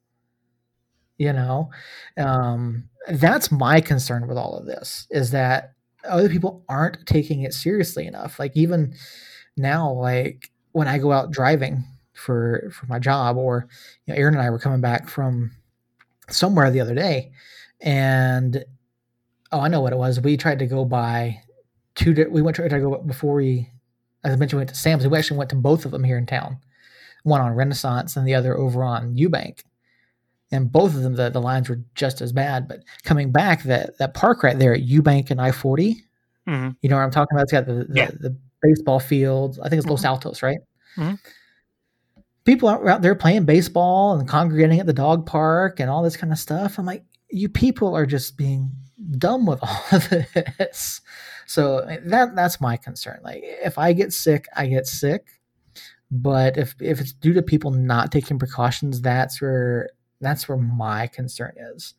You 1.18 1.34
know, 1.34 1.70
um, 2.18 2.86
that's 3.10 3.52
my 3.52 3.82
concern 3.82 4.26
with 4.28 4.38
all 4.38 4.58
of 4.58 4.66
this 4.66 5.06
is 5.10 5.32
that 5.32 5.74
other 6.06 6.30
people 6.30 6.64
aren't 6.70 7.06
taking 7.06 7.42
it 7.42 7.54
seriously 7.54 8.08
enough. 8.08 8.40
Like 8.40 8.56
even 8.56 8.96
now, 9.58 9.92
like 9.92 10.50
when 10.72 10.88
I 10.88 10.98
go 10.98 11.12
out 11.12 11.32
driving, 11.32 11.84
for 12.20 12.70
for 12.72 12.86
my 12.88 13.00
job 13.00 13.38
or 13.38 13.68
you 14.06 14.14
know, 14.14 14.20
Erin 14.20 14.36
and 14.36 14.44
I 14.44 14.50
were 14.50 14.60
coming 14.60 14.82
back 14.82 15.08
from 15.08 15.52
somewhere 16.30 16.70
the 16.70 16.82
other 16.82 16.94
day 16.94 17.32
and 17.82 18.64
oh 19.52 19.62
I 19.62 19.68
know 19.68 19.82
what 19.82 19.94
it 19.94 19.98
was 19.98 20.20
we 20.20 20.38
tried 20.38 20.60
to 20.60 20.68
go 20.68 20.86
by 20.86 21.42
two 22.00 22.28
we 22.32 22.42
went 22.42 22.56
to, 22.56 22.68
to 22.68 22.80
go 22.80 22.98
before 22.98 23.36
we 23.36 23.70
as 24.24 24.34
I 24.34 24.36
mentioned 24.36 24.58
we 24.58 24.62
went 24.62 24.70
to 24.70 24.76
Sam's 24.76 25.08
we 25.08 25.18
actually 25.18 25.38
went 25.38 25.50
to 25.52 25.56
both 25.56 25.86
of 25.86 25.92
them 25.92 26.04
here 26.04 26.18
in 26.18 26.26
town 26.26 26.58
one 27.24 27.42
on 27.42 27.54
Renaissance 27.54 28.16
and 28.16 28.28
the 28.28 28.34
other 28.34 28.58
over 28.58 28.84
on 28.84 29.16
Eubank 29.16 29.64
and 30.52 30.72
both 30.72 30.96
of 30.96 31.02
them 31.02 31.16
the, 31.16 31.30
the 31.30 31.42
lines 31.42 31.70
were 31.70 31.82
just 31.96 32.22
as 32.22 32.32
bad 32.32 32.68
but 32.68 32.84
coming 33.04 33.32
back 33.32 33.64
that 33.64 33.98
that 33.98 34.14
park 34.14 34.44
right 34.44 34.58
there 34.58 34.74
at 34.74 34.82
Eubank 34.82 35.30
and 35.30 35.42
I-40 35.42 35.96
mm-hmm. 36.48 36.70
you 36.82 36.90
know 36.90 36.96
what 36.96 37.04
I'm 37.04 37.12
talking 37.12 37.36
about 37.36 37.44
it's 37.44 37.52
got 37.52 37.66
the 37.66 37.86
the, 37.86 37.96
yeah. 37.96 38.12
the 38.20 38.36
baseball 38.62 39.00
field 39.00 39.60
I 39.64 39.70
think 39.70 39.80
it's 39.80 39.90
Los 39.90 40.00
mm-hmm. 40.00 40.08
Altos 40.08 40.42
right 40.42 40.60
mm-hmm 40.96 41.16
people 42.50 42.68
are 42.68 42.90
out 42.90 43.04
there 43.04 43.14
playing 43.14 43.46
baseball 43.46 44.18
and 44.18 44.28
congregating 44.28 44.80
at 44.80 44.88
the 44.88 44.94
dog 44.94 45.24
park 45.24 45.80
and 45.80 45.88
all 45.88 46.02
this 46.02 46.18
kind 46.18 46.34
of 46.34 46.40
stuff. 46.40 46.80
I'm 46.80 46.86
like, 46.86 47.04
you 47.30 47.48
people 47.48 47.96
are 47.96 48.08
just 48.08 48.38
being 48.38 48.72
dumb 49.18 49.46
with 49.46 49.60
all 49.62 49.84
of 49.92 50.10
this. 50.10 51.02
So 51.50 51.84
that 52.06 52.36
that's 52.36 52.62
my 52.62 52.78
concern. 52.78 53.22
Like 53.24 53.42
if 53.44 53.80
I 53.80 53.92
get 53.94 54.14
sick, 54.14 54.46
I 54.56 54.68
get 54.68 54.86
sick. 54.86 55.40
But 56.12 56.58
if 56.58 56.76
if 56.80 57.02
it's 57.02 57.12
due 57.12 57.34
to 57.34 57.42
people 57.42 57.72
not 57.72 58.12
taking 58.12 58.38
precautions, 58.38 59.02
that's 59.02 59.42
where 59.42 59.90
that's 60.22 60.48
where 60.48 60.60
my 60.60 61.08
concern 61.08 61.56
is. 61.74 61.96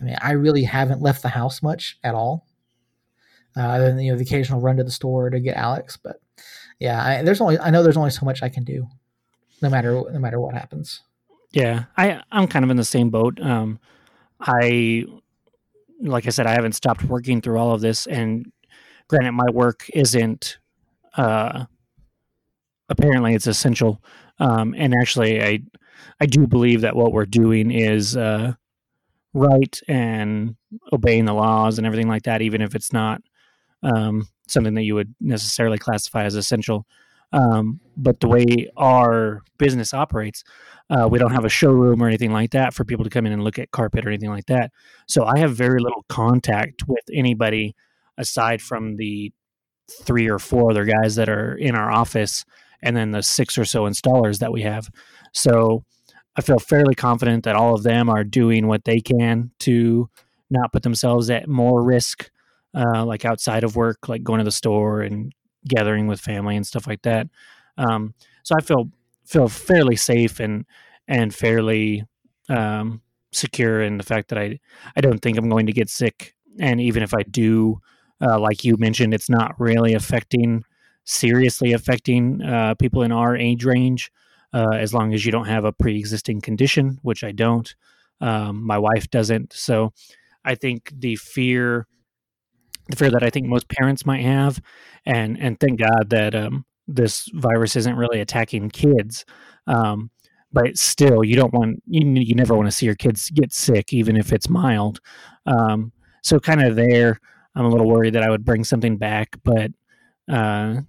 I 0.00 0.04
mean, 0.04 0.16
I 0.22 0.30
really 0.30 0.62
haven't 0.62 1.02
left 1.02 1.20
the 1.20 1.28
house 1.28 1.62
much 1.62 1.98
at 2.02 2.14
all, 2.14 2.46
uh, 3.54 3.60
other 3.60 3.88
than 3.88 3.98
you 3.98 4.12
know 4.12 4.16
the 4.16 4.24
occasional 4.24 4.62
run 4.62 4.78
to 4.78 4.84
the 4.84 4.90
store 4.90 5.28
to 5.28 5.40
get 5.40 5.58
Alex. 5.58 5.98
But 5.98 6.16
yeah, 6.78 7.04
I, 7.04 7.22
there's 7.22 7.42
only 7.42 7.58
I 7.58 7.68
know 7.68 7.82
there's 7.82 7.98
only 7.98 8.08
so 8.08 8.24
much 8.24 8.42
I 8.42 8.48
can 8.48 8.64
do 8.64 8.86
no 9.60 9.68
matter 9.68 9.92
no 10.10 10.18
matter 10.18 10.40
what 10.40 10.54
happens. 10.54 11.02
Yeah, 11.52 11.84
I 11.98 12.22
I'm 12.32 12.46
kind 12.46 12.64
of 12.64 12.70
in 12.70 12.78
the 12.78 12.84
same 12.84 13.10
boat. 13.10 13.38
Um, 13.42 13.78
I 14.40 15.04
like 16.00 16.26
I 16.26 16.30
said, 16.30 16.46
I 16.46 16.52
haven't 16.52 16.72
stopped 16.72 17.04
working 17.04 17.42
through 17.42 17.58
all 17.58 17.72
of 17.72 17.82
this, 17.82 18.06
and 18.06 18.50
granted, 19.08 19.32
my 19.32 19.50
work 19.52 19.88
isn't. 19.94 20.58
Uh, 21.16 21.64
apparently, 22.88 23.34
it's 23.34 23.46
essential, 23.46 24.02
Um, 24.38 24.74
and 24.76 24.94
actually, 24.94 25.42
I 25.42 25.60
I 26.20 26.26
do 26.26 26.46
believe 26.46 26.82
that 26.82 26.96
what 26.96 27.12
we're 27.12 27.26
doing 27.26 27.70
is 27.70 28.16
uh, 28.16 28.52
right 29.34 29.80
and 29.88 30.56
obeying 30.92 31.24
the 31.24 31.34
laws 31.34 31.78
and 31.78 31.86
everything 31.86 32.08
like 32.08 32.22
that, 32.24 32.42
even 32.42 32.60
if 32.62 32.74
it's 32.74 32.92
not 32.92 33.22
um, 33.82 34.26
something 34.48 34.74
that 34.74 34.84
you 34.84 34.94
would 34.94 35.14
necessarily 35.20 35.78
classify 35.78 36.24
as 36.24 36.34
essential. 36.34 36.86
Um, 37.32 37.80
but 37.96 38.20
the 38.20 38.28
way 38.28 38.70
our 38.76 39.42
business 39.58 39.92
operates, 39.92 40.44
uh, 40.90 41.08
we 41.10 41.18
don't 41.18 41.32
have 41.32 41.44
a 41.44 41.50
showroom 41.50 42.02
or 42.02 42.06
anything 42.06 42.32
like 42.32 42.50
that 42.52 42.72
for 42.72 42.84
people 42.84 43.04
to 43.04 43.10
come 43.10 43.26
in 43.26 43.32
and 43.32 43.42
look 43.42 43.58
at 43.58 43.72
carpet 43.72 44.06
or 44.06 44.08
anything 44.08 44.30
like 44.30 44.46
that. 44.46 44.70
So 45.06 45.24
I 45.24 45.38
have 45.38 45.56
very 45.56 45.80
little 45.80 46.04
contact 46.08 46.86
with 46.86 47.04
anybody 47.12 47.74
aside 48.18 48.62
from 48.62 48.96
the 48.96 49.32
three 50.02 50.28
or 50.28 50.38
four 50.38 50.70
other 50.70 50.84
guys 50.84 51.14
that 51.16 51.28
are 51.28 51.54
in 51.54 51.74
our 51.74 51.90
office 51.90 52.44
and 52.82 52.96
then 52.96 53.12
the 53.12 53.22
six 53.22 53.56
or 53.56 53.64
so 53.64 53.84
installers 53.84 54.38
that 54.38 54.52
we 54.52 54.62
have. 54.62 54.88
So 55.32 55.84
I 56.36 56.42
feel 56.42 56.58
fairly 56.58 56.94
confident 56.94 57.44
that 57.44 57.56
all 57.56 57.74
of 57.74 57.82
them 57.82 58.08
are 58.08 58.24
doing 58.24 58.66
what 58.66 58.84
they 58.84 59.00
can 59.00 59.50
to 59.60 60.10
not 60.50 60.72
put 60.72 60.82
themselves 60.82 61.30
at 61.30 61.48
more 61.48 61.82
risk, 61.82 62.30
uh, 62.74 63.04
like 63.04 63.24
outside 63.24 63.64
of 63.64 63.76
work, 63.76 64.08
like 64.08 64.22
going 64.22 64.38
to 64.38 64.44
the 64.44 64.50
store 64.50 65.00
and 65.00 65.32
gathering 65.66 66.06
with 66.06 66.20
family 66.20 66.56
and 66.56 66.66
stuff 66.66 66.86
like 66.86 67.02
that. 67.02 67.28
Um, 67.78 68.14
so 68.42 68.54
I 68.56 68.62
feel 68.62 68.90
feel 69.24 69.48
fairly 69.48 69.96
safe 69.96 70.38
and 70.38 70.64
and 71.08 71.34
fairly 71.34 72.04
um, 72.48 73.02
secure 73.32 73.82
in 73.82 73.98
the 73.98 74.04
fact 74.04 74.28
that 74.28 74.38
I 74.38 74.60
I 74.94 75.00
don't 75.00 75.20
think 75.20 75.38
I'm 75.38 75.48
going 75.48 75.66
to 75.66 75.72
get 75.72 75.88
sick. 75.88 76.34
And 76.58 76.80
even 76.80 77.02
if 77.02 77.12
I 77.14 77.22
do, 77.22 77.80
uh, 78.20 78.38
like 78.38 78.64
you 78.64 78.76
mentioned, 78.78 79.14
it's 79.14 79.30
not 79.30 79.58
really 79.58 79.94
affecting 79.94 80.64
seriously 81.04 81.72
affecting 81.72 82.42
uh, 82.42 82.74
people 82.74 83.02
in 83.02 83.12
our 83.12 83.36
age 83.36 83.64
range. 83.64 84.10
Uh, 84.54 84.70
as 84.70 84.94
long 84.94 85.12
as 85.12 85.26
you 85.26 85.32
don't 85.32 85.48
have 85.48 85.64
a 85.64 85.72
pre-existing 85.72 86.40
condition, 86.40 86.98
which 87.02 87.22
I 87.22 87.32
don't. 87.32 87.74
Um, 88.22 88.64
my 88.64 88.78
wife 88.78 89.10
doesn't. 89.10 89.52
So 89.52 89.92
I 90.44 90.54
think 90.54 90.92
the 90.96 91.16
fear 91.16 91.86
the 92.88 92.96
fear 92.96 93.10
that 93.10 93.22
I 93.22 93.30
think 93.30 93.46
most 93.46 93.68
parents 93.68 94.06
might 94.06 94.22
have, 94.22 94.60
and 95.04 95.38
and 95.38 95.58
thank 95.58 95.80
God 95.80 96.10
that 96.10 96.34
um, 96.34 96.64
this 96.86 97.28
virus 97.34 97.76
isn't 97.76 97.96
really 97.96 98.20
attacking 98.20 98.70
kids. 98.70 99.24
Um, 99.66 100.10
but 100.52 100.78
still, 100.78 101.24
you 101.24 101.36
don't 101.36 101.52
want 101.52 101.82
you, 101.86 102.08
you 102.22 102.34
never 102.34 102.54
want 102.54 102.68
to 102.68 102.72
see 102.72 102.86
your 102.86 102.94
kids 102.94 103.30
get 103.30 103.52
sick, 103.52 103.92
even 103.92 104.16
if 104.16 104.32
it's 104.32 104.48
mild. 104.48 105.00
Um, 105.44 105.92
so 106.22 106.38
kind 106.38 106.62
of 106.62 106.76
there, 106.76 107.20
I'm 107.56 107.64
a 107.64 107.68
little 107.70 107.88
worried 107.88 108.14
that 108.14 108.22
I 108.22 108.30
would 108.30 108.44
bring 108.44 108.64
something 108.64 108.98
back, 108.98 109.36
but 109.42 109.70
uh, 110.30 110.82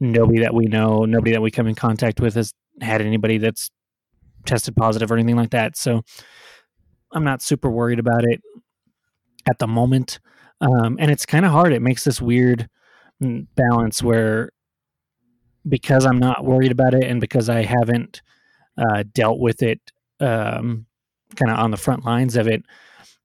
nobody 0.00 0.40
that 0.40 0.52
we 0.52 0.66
know, 0.66 1.04
nobody 1.04 1.30
that 1.32 1.40
we 1.40 1.50
come 1.50 1.68
in 1.68 1.76
contact 1.76 2.20
with 2.20 2.34
has 2.34 2.52
had 2.80 3.00
anybody 3.00 3.38
that's 3.38 3.70
tested 4.44 4.74
positive 4.74 5.10
or 5.10 5.14
anything 5.14 5.36
like 5.36 5.50
that. 5.50 5.76
So 5.76 6.02
I'm 7.12 7.22
not 7.22 7.40
super 7.40 7.70
worried 7.70 8.00
about 8.00 8.24
it 8.24 8.40
at 9.48 9.58
the 9.60 9.68
moment. 9.68 10.18
Um, 10.60 10.96
and 10.98 11.10
it's 11.10 11.24
kind 11.24 11.44
of 11.44 11.52
hard. 11.52 11.72
It 11.72 11.82
makes 11.82 12.02
this 12.02 12.20
weird 12.20 12.68
balance 13.20 14.02
where 14.02 14.50
because 15.68 16.04
I'm 16.04 16.18
not 16.18 16.44
worried 16.44 16.72
about 16.72 16.94
it 16.94 17.04
and 17.04 17.20
because 17.20 17.48
I 17.48 17.62
haven't 17.62 18.22
uh, 18.76 19.04
dealt 19.12 19.38
with 19.38 19.62
it 19.62 19.80
um, 20.18 20.86
kind 21.36 21.52
of 21.52 21.58
on 21.58 21.70
the 21.70 21.76
front 21.76 22.04
lines 22.04 22.36
of 22.36 22.48
it, 22.48 22.64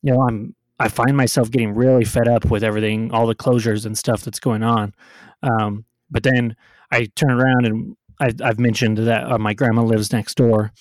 you 0.04 0.14
know, 0.14 0.22
I'm 0.22 0.56
I 0.80 0.90
find 0.90 1.18
myself 1.18 1.50
getting 1.50 1.74
really 1.74 2.06
fed 2.06 2.28
up 2.28 2.46
with 2.46 2.64
everything, 2.64 3.12
all 3.12 3.28
the 3.28 3.36
closures 3.36 3.86
and 3.86 3.98
stuff 3.98 4.22
that's 4.22 4.40
going 4.40 4.64
on. 4.64 4.94
Um, 5.42 5.86
but 6.10 6.24
then 6.24 6.56
I 6.92 7.06
turn 7.16 7.32
around 7.32 7.66
and 7.66 7.98
I, 8.20 8.32
have 8.46 8.60
mentioned 8.60 8.98
that 8.98 9.32
uh, 9.32 9.38
my 9.38 9.54
grandma 9.54 9.84
lives 9.84 10.12
next 10.12 10.36
door, 10.36 10.72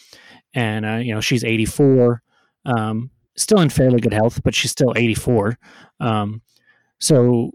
and 0.55 0.87
uh, 0.87 0.97
you 0.97 1.15
know 1.15 1.21
she's 1.21 1.45
84, 1.45 2.23
um, 2.65 3.11
still 3.37 3.61
in 3.61 3.69
fairly 3.69 4.01
good 4.01 4.13
health, 4.13 4.43
but 4.43 4.55
she's 4.55 4.71
still 4.71 4.93
84. 4.97 5.59
Um, 6.01 6.43
so 6.99 7.51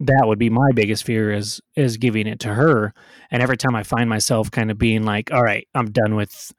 that 0.00 0.22
would 0.24 0.38
be 0.38 0.48
my 0.48 0.70
biggest 0.74 1.04
fear 1.04 1.32
is 1.32 1.60
is 1.76 1.96
giving 1.96 2.26
it 2.26 2.40
to 2.40 2.54
her. 2.54 2.94
And 3.30 3.42
every 3.42 3.56
time 3.56 3.74
I 3.74 3.82
find 3.82 4.08
myself 4.08 4.50
kind 4.50 4.70
of 4.70 4.78
being 4.78 5.04
like, 5.04 5.32
all 5.32 5.42
right, 5.42 5.66
I'm 5.74 5.90
done 5.90 6.14
with, 6.14 6.52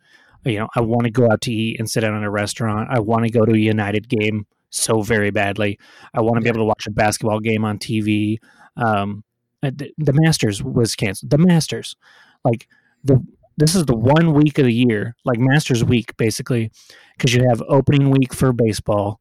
you 0.45 0.60
know, 0.60 0.67
I 0.76 0.82
want 0.82 1.06
to 1.06 1.12
go 1.12 1.30
out 1.32 1.41
to 1.41 1.54
eat 1.54 1.80
and 1.80 1.89
sit 1.89 2.02
down 2.02 2.15
in 2.15 2.24
a 2.24 2.32
restaurant. 2.32 2.89
I 2.91 3.00
want 3.00 3.26
to 3.26 3.32
go 3.32 3.45
to 3.45 3.54
a 3.54 3.58
United 3.58 4.10
game 4.10 4.45
so 4.72 5.02
very 5.02 5.30
badly. 5.30 5.78
I 6.14 6.22
want 6.22 6.36
to 6.38 6.42
be 6.42 6.50
able 6.50 6.60
to 6.60 6.66
watch 6.66 6.88
a 6.88 6.92
basketball 6.92 7.40
game 7.40 7.64
on 7.64 7.78
TV. 7.78 8.38
Um, 8.76 9.24
uh, 9.62 9.72
the, 9.74 9.92
the 9.98 10.14
Masters 10.14 10.64
was 10.64 10.96
canceled. 10.96 11.30
The 11.30 11.38
Masters, 11.38 11.96
like 12.44 12.68
the 13.04 13.24
this 13.58 13.76
is 13.76 13.86
the 13.86 13.96
one 13.96 14.34
week 14.34 14.58
of 14.58 14.66
the 14.66 14.74
year, 14.74 15.16
like 15.24 15.38
Masters 15.38 15.84
week, 15.84 16.16
basically, 16.18 16.72
because 17.16 17.34
you 17.34 17.46
have 17.48 17.62
opening 17.68 18.10
week 18.10 18.34
for 18.34 18.54
baseball 18.54 19.20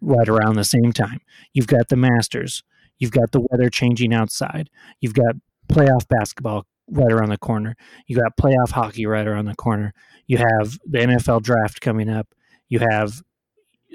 right 0.00 0.28
around 0.28 0.54
the 0.54 0.64
same 0.64 0.92
time. 0.92 1.20
You've 1.52 1.66
got 1.66 1.88
the 1.88 1.96
Masters. 1.96 2.62
You've 2.98 3.10
got 3.10 3.32
the 3.32 3.46
weather 3.50 3.68
changing 3.68 4.14
outside. 4.14 4.70
You've 5.00 5.14
got 5.14 5.34
playoff 5.68 6.08
basketball 6.08 6.64
right 6.88 7.12
around 7.12 7.30
the 7.30 7.38
corner. 7.38 7.76
You 8.06 8.16
got 8.16 8.36
playoff 8.36 8.70
hockey 8.70 9.04
right 9.04 9.26
around 9.26 9.46
the 9.46 9.56
corner. 9.56 9.92
You 10.26 10.38
have 10.38 10.78
the 10.86 10.98
NFL 10.98 11.42
draft 11.42 11.80
coming 11.80 12.08
up. 12.08 12.28
You 12.68 12.80
have 12.90 13.22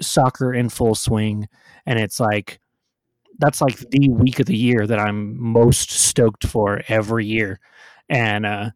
soccer 0.00 0.52
in 0.52 0.68
full 0.68 0.94
swing, 0.94 1.48
and 1.86 1.98
it's 1.98 2.20
like 2.20 2.60
that's 3.38 3.60
like 3.60 3.78
the 3.78 4.08
week 4.10 4.40
of 4.40 4.46
the 4.46 4.56
year 4.56 4.86
that 4.86 4.98
I'm 4.98 5.40
most 5.40 5.90
stoked 5.90 6.46
for 6.46 6.82
every 6.88 7.26
year. 7.26 7.60
And 8.08 8.46
uh, 8.46 8.70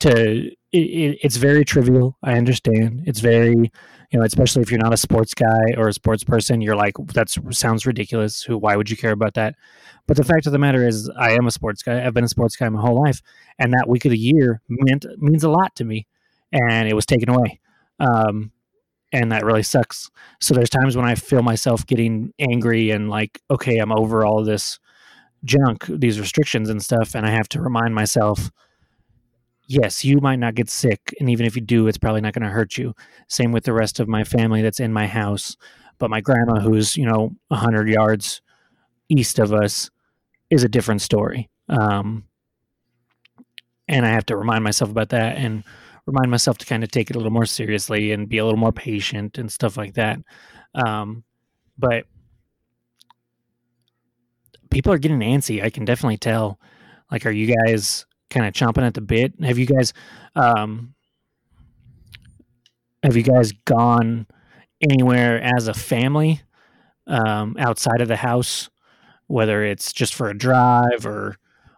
to 0.00 0.46
it, 0.46 0.56
it, 0.72 1.18
it's 1.22 1.36
very 1.36 1.64
trivial. 1.64 2.16
I 2.22 2.34
understand. 2.34 3.02
It's 3.06 3.20
very 3.20 3.70
you 4.10 4.18
know, 4.18 4.24
especially 4.24 4.62
if 4.62 4.70
you're 4.70 4.80
not 4.80 4.92
a 4.92 4.96
sports 4.96 5.34
guy 5.34 5.74
or 5.76 5.86
a 5.86 5.92
sports 5.92 6.24
person, 6.24 6.60
you're 6.60 6.76
like 6.76 6.94
that 7.14 7.30
sounds 7.50 7.86
ridiculous. 7.86 8.42
Who? 8.42 8.58
Why 8.58 8.74
would 8.74 8.90
you 8.90 8.96
care 8.96 9.12
about 9.12 9.34
that? 9.34 9.54
But 10.08 10.16
the 10.16 10.24
fact 10.24 10.46
of 10.46 10.52
the 10.52 10.58
matter 10.58 10.86
is, 10.86 11.08
I 11.16 11.32
am 11.32 11.46
a 11.46 11.50
sports 11.52 11.82
guy. 11.82 12.04
I've 12.04 12.14
been 12.14 12.24
a 12.24 12.28
sports 12.28 12.56
guy 12.56 12.68
my 12.68 12.80
whole 12.80 13.00
life, 13.00 13.22
and 13.58 13.72
that 13.72 13.88
week 13.88 14.04
of 14.04 14.10
the 14.10 14.18
year 14.18 14.60
meant 14.68 15.06
means 15.18 15.44
a 15.44 15.50
lot 15.50 15.76
to 15.76 15.84
me, 15.84 16.08
and 16.52 16.88
it 16.88 16.94
was 16.94 17.06
taken 17.06 17.28
away. 17.28 17.60
Um, 18.00 18.50
and 19.12 19.32
that 19.32 19.44
really 19.44 19.62
sucks. 19.62 20.10
So 20.40 20.54
there's 20.54 20.70
times 20.70 20.96
when 20.96 21.06
I 21.06 21.14
feel 21.14 21.42
myself 21.42 21.86
getting 21.86 22.32
angry 22.38 22.90
and 22.90 23.10
like, 23.10 23.40
okay, 23.50 23.78
I'm 23.78 23.92
over 23.92 24.24
all 24.24 24.44
this 24.44 24.78
junk, 25.44 25.86
these 25.88 26.20
restrictions 26.20 26.68
and 26.68 26.82
stuff, 26.82 27.14
and 27.14 27.26
I 27.26 27.30
have 27.30 27.48
to 27.50 27.60
remind 27.60 27.94
myself, 27.94 28.50
yes, 29.66 30.04
you 30.04 30.20
might 30.20 30.38
not 30.38 30.54
get 30.54 30.70
sick, 30.70 31.14
and 31.18 31.30
even 31.30 31.46
if 31.46 31.56
you 31.56 31.62
do, 31.62 31.86
it's 31.88 31.98
probably 31.98 32.20
not 32.20 32.34
going 32.34 32.44
to 32.44 32.50
hurt 32.50 32.76
you. 32.76 32.94
Same 33.28 33.52
with 33.52 33.64
the 33.64 33.72
rest 33.72 34.00
of 34.00 34.08
my 34.08 34.24
family 34.24 34.62
that's 34.62 34.80
in 34.80 34.92
my 34.92 35.06
house, 35.06 35.56
but 35.98 36.10
my 36.10 36.20
grandma, 36.20 36.60
who's 36.60 36.96
you 36.96 37.06
know 37.06 37.34
hundred 37.52 37.88
yards 37.88 38.42
east 39.08 39.38
of 39.38 39.52
us, 39.52 39.90
is 40.50 40.64
a 40.64 40.68
different 40.68 41.02
story. 41.02 41.48
Um, 41.68 42.24
and 43.88 44.06
I 44.06 44.10
have 44.10 44.26
to 44.26 44.36
remind 44.36 44.62
myself 44.62 44.90
about 44.90 45.08
that 45.10 45.36
and 45.36 45.64
remind 46.06 46.30
myself 46.30 46.58
to 46.58 46.66
kind 46.66 46.82
of 46.82 46.90
take 46.90 47.10
it 47.10 47.16
a 47.16 47.18
little 47.18 47.32
more 47.32 47.46
seriously 47.46 48.12
and 48.12 48.28
be 48.28 48.38
a 48.38 48.44
little 48.44 48.58
more 48.58 48.72
patient 48.72 49.38
and 49.38 49.50
stuff 49.50 49.76
like 49.76 49.94
that. 49.94 50.18
Um, 50.74 51.24
but 51.78 52.04
people 54.70 54.92
are 54.92 54.98
getting 54.98 55.20
antsy. 55.20 55.62
I 55.62 55.70
can 55.70 55.84
definitely 55.84 56.18
tell. 56.18 56.58
Like, 57.10 57.26
are 57.26 57.30
you 57.30 57.54
guys 57.64 58.06
kind 58.30 58.46
of 58.46 58.54
chomping 58.54 58.86
at 58.86 58.94
the 58.94 59.00
bit? 59.00 59.34
Have 59.42 59.58
you 59.58 59.66
guys, 59.66 59.92
um, 60.36 60.94
have 63.02 63.16
you 63.16 63.22
guys 63.22 63.52
gone 63.64 64.26
anywhere 64.80 65.40
as 65.42 65.68
a 65.68 65.74
family 65.74 66.40
um, 67.06 67.56
outside 67.58 68.00
of 68.00 68.08
the 68.08 68.16
house, 68.16 68.70
whether 69.26 69.64
it's 69.64 69.92
just 69.92 70.14
for 70.14 70.28
a 70.28 70.36
drive 70.36 71.04
or 71.04 71.36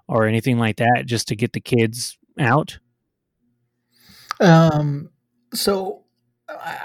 or 0.09 0.26
anything 0.26 0.59
like 0.59 0.76
that, 0.76 1.05
just 1.07 1.28
to 1.28 1.36
get 1.36 1.53
the 1.53 1.61
kids 1.61 2.18
out? 2.38 2.78
Um, 4.41 5.11
so 5.55 6.05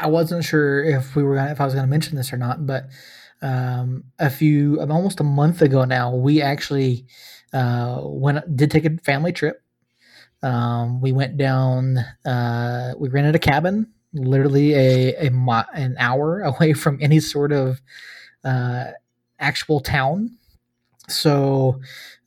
I 0.01 0.07
wasn't 0.07 0.43
sure 0.43 0.83
if 0.83 1.15
we 1.15 1.23
were 1.23 1.35
gonna, 1.35 1.51
if 1.51 1.61
I 1.61 1.65
was 1.65 1.73
going 1.73 1.85
to 1.85 1.89
mention 1.89 2.15
this 2.15 2.31
or 2.31 2.37
not, 2.37 2.65
but 2.65 2.87
um, 3.41 4.05
a 4.19 4.29
few 4.29 4.79
almost 4.81 5.19
a 5.19 5.23
month 5.23 5.61
ago 5.61 5.85
now, 5.85 6.15
we 6.15 6.41
actually 6.41 7.05
uh, 7.53 7.99
went 8.03 8.55
did 8.55 8.71
take 8.71 8.85
a 8.85 8.97
family 8.97 9.31
trip. 9.31 9.61
Um, 10.43 11.01
we 11.01 11.11
went 11.11 11.37
down. 11.37 11.97
Uh, 12.25 12.93
we 12.97 13.09
rented 13.09 13.35
a 13.35 13.39
cabin, 13.39 13.91
literally 14.13 14.73
a, 14.73 15.27
a 15.27 15.31
mo- 15.31 15.65
an 15.73 15.95
hour 15.99 16.41
away 16.43 16.73
from 16.73 16.97
any 17.01 17.19
sort 17.19 17.51
of 17.51 17.81
uh, 18.43 18.85
actual 19.39 19.79
town. 19.79 20.37
So 21.09 21.79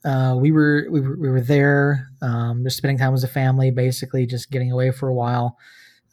uh, 0.03 0.35
we 0.37 0.51
were 0.51 0.87
we 0.89 1.01
were 1.01 1.17
we 1.17 1.29
were 1.29 1.41
there, 1.41 2.09
um, 2.21 2.63
just 2.63 2.77
spending 2.77 2.97
time 2.97 3.13
as 3.13 3.23
a 3.23 3.27
family, 3.27 3.71
basically 3.71 4.25
just 4.25 4.51
getting 4.51 4.71
away 4.71 4.91
for 4.91 5.07
a 5.07 5.13
while. 5.13 5.57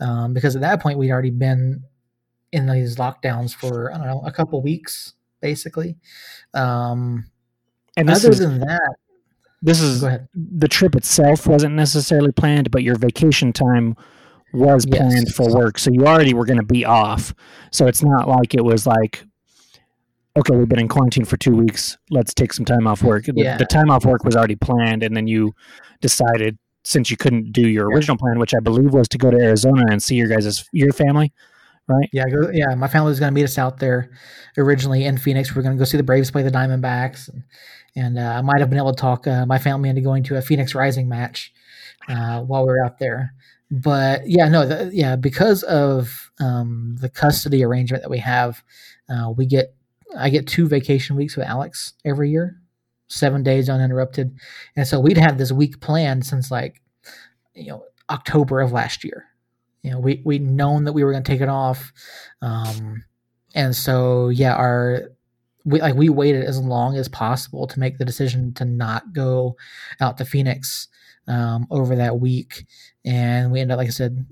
Um, 0.00 0.32
because 0.32 0.54
at 0.54 0.62
that 0.62 0.80
point 0.80 0.98
we'd 0.98 1.10
already 1.10 1.30
been 1.30 1.82
in 2.52 2.66
these 2.66 2.96
lockdowns 2.96 3.54
for 3.54 3.92
I 3.92 3.98
don't 3.98 4.06
know 4.06 4.22
a 4.24 4.32
couple 4.32 4.62
weeks, 4.62 5.14
basically. 5.40 5.96
Um, 6.54 7.30
and 7.96 8.10
other 8.10 8.30
is, 8.30 8.38
than 8.38 8.60
that, 8.60 8.94
this 9.62 9.80
is 9.80 10.00
the 10.00 10.68
trip 10.68 10.94
itself 10.94 11.46
wasn't 11.46 11.74
necessarily 11.74 12.32
planned, 12.32 12.70
but 12.70 12.82
your 12.82 12.96
vacation 12.96 13.52
time 13.52 13.96
was 14.52 14.86
planned 14.86 15.26
yes. 15.26 15.34
for 15.34 15.52
work. 15.54 15.78
So 15.78 15.90
you 15.90 16.06
already 16.06 16.32
were 16.32 16.44
going 16.44 16.60
to 16.60 16.66
be 16.66 16.84
off. 16.84 17.34
So 17.72 17.86
it's 17.86 18.02
not 18.02 18.28
like 18.28 18.54
it 18.54 18.64
was 18.64 18.86
like, 18.86 19.24
okay, 20.38 20.54
we've 20.54 20.68
been 20.68 20.80
in 20.80 20.88
quarantine 20.88 21.24
for 21.24 21.36
two 21.36 21.54
weeks. 21.54 21.98
Let's 22.10 22.32
take 22.32 22.52
some 22.52 22.64
time 22.64 22.86
off 22.86 23.02
work. 23.02 23.26
Yeah. 23.26 23.56
The, 23.56 23.64
the 23.64 23.66
time 23.66 23.90
off 23.90 24.04
work 24.04 24.24
was 24.24 24.36
already 24.36 24.56
planned. 24.56 25.02
And 25.02 25.16
then 25.16 25.26
you 25.26 25.52
decided 26.00 26.58
since 26.84 27.10
you 27.10 27.16
couldn't 27.16 27.52
do 27.52 27.68
your 27.68 27.88
original 27.88 28.16
plan, 28.16 28.38
which 28.38 28.54
I 28.54 28.60
believe 28.60 28.92
was 28.94 29.08
to 29.08 29.18
go 29.18 29.30
to 29.30 29.36
Arizona 29.36 29.84
and 29.90 30.02
see 30.02 30.14
your 30.14 30.28
guys' 30.28 30.64
your 30.72 30.92
family, 30.92 31.32
right? 31.86 32.08
Yeah, 32.12 32.24
go, 32.28 32.50
yeah. 32.50 32.74
My 32.74 32.88
family 32.88 33.10
was 33.10 33.20
going 33.20 33.30
to 33.30 33.34
meet 33.34 33.44
us 33.44 33.58
out 33.58 33.78
there 33.78 34.10
originally 34.56 35.04
in 35.04 35.18
Phoenix. 35.18 35.54
We 35.54 35.60
are 35.60 35.62
going 35.62 35.76
to 35.76 35.78
go 35.78 35.84
see 35.84 35.96
the 35.96 36.02
Braves 36.02 36.30
play 36.30 36.42
the 36.42 36.50
Diamondbacks, 36.50 37.28
and, 37.28 37.42
and 37.96 38.18
uh, 38.18 38.38
I 38.38 38.40
might 38.42 38.60
have 38.60 38.70
been 38.70 38.78
able 38.78 38.94
to 38.94 39.00
talk 39.00 39.26
uh, 39.26 39.44
my 39.44 39.58
family 39.58 39.90
into 39.90 40.00
going 40.00 40.22
to 40.24 40.36
a 40.36 40.42
Phoenix 40.42 40.74
Rising 40.74 41.08
match 41.08 41.52
uh, 42.08 42.40
while 42.40 42.62
we 42.62 42.68
were 42.68 42.82
out 42.82 42.98
there. 42.98 43.34
But 43.70 44.22
yeah, 44.26 44.48
no, 44.48 44.66
the, 44.66 44.90
yeah, 44.94 45.16
because 45.16 45.62
of 45.64 46.30
um, 46.40 46.96
the 47.00 47.10
custody 47.10 47.62
arrangement 47.64 48.02
that 48.02 48.10
we 48.10 48.18
have, 48.20 48.62
uh, 49.10 49.30
we 49.36 49.44
get 49.44 49.74
I 50.16 50.30
get 50.30 50.46
two 50.46 50.66
vacation 50.66 51.16
weeks 51.16 51.36
with 51.36 51.46
Alex 51.46 51.94
every 52.04 52.30
year, 52.30 52.60
seven 53.08 53.42
days 53.42 53.68
uninterrupted, 53.68 54.36
and 54.76 54.86
so 54.86 55.00
we'd 55.00 55.18
had 55.18 55.38
this 55.38 55.52
week 55.52 55.80
planned 55.80 56.24
since 56.24 56.50
like 56.50 56.80
you 57.54 57.68
know 57.68 57.84
October 58.10 58.60
of 58.60 58.72
last 58.72 59.04
year. 59.04 59.24
You 59.82 59.92
know, 59.92 60.00
we 60.00 60.22
we'd 60.24 60.42
known 60.42 60.84
that 60.84 60.92
we 60.92 61.04
were 61.04 61.12
going 61.12 61.24
to 61.24 61.30
take 61.30 61.40
it 61.40 61.48
off, 61.48 61.92
um, 62.42 63.04
and 63.54 63.74
so 63.74 64.28
yeah, 64.28 64.54
our 64.54 65.10
we 65.64 65.80
like 65.80 65.94
we 65.94 66.08
waited 66.08 66.44
as 66.44 66.58
long 66.58 66.96
as 66.96 67.08
possible 67.08 67.66
to 67.66 67.78
make 67.78 67.98
the 67.98 68.04
decision 68.04 68.54
to 68.54 68.64
not 68.64 69.12
go 69.12 69.56
out 70.00 70.16
to 70.18 70.24
Phoenix 70.24 70.88
um, 71.26 71.66
over 71.70 71.96
that 71.96 72.18
week, 72.18 72.64
and 73.04 73.52
we 73.52 73.60
ended 73.60 73.74
up, 73.74 73.78
like 73.78 73.88
I 73.88 73.90
said, 73.90 74.26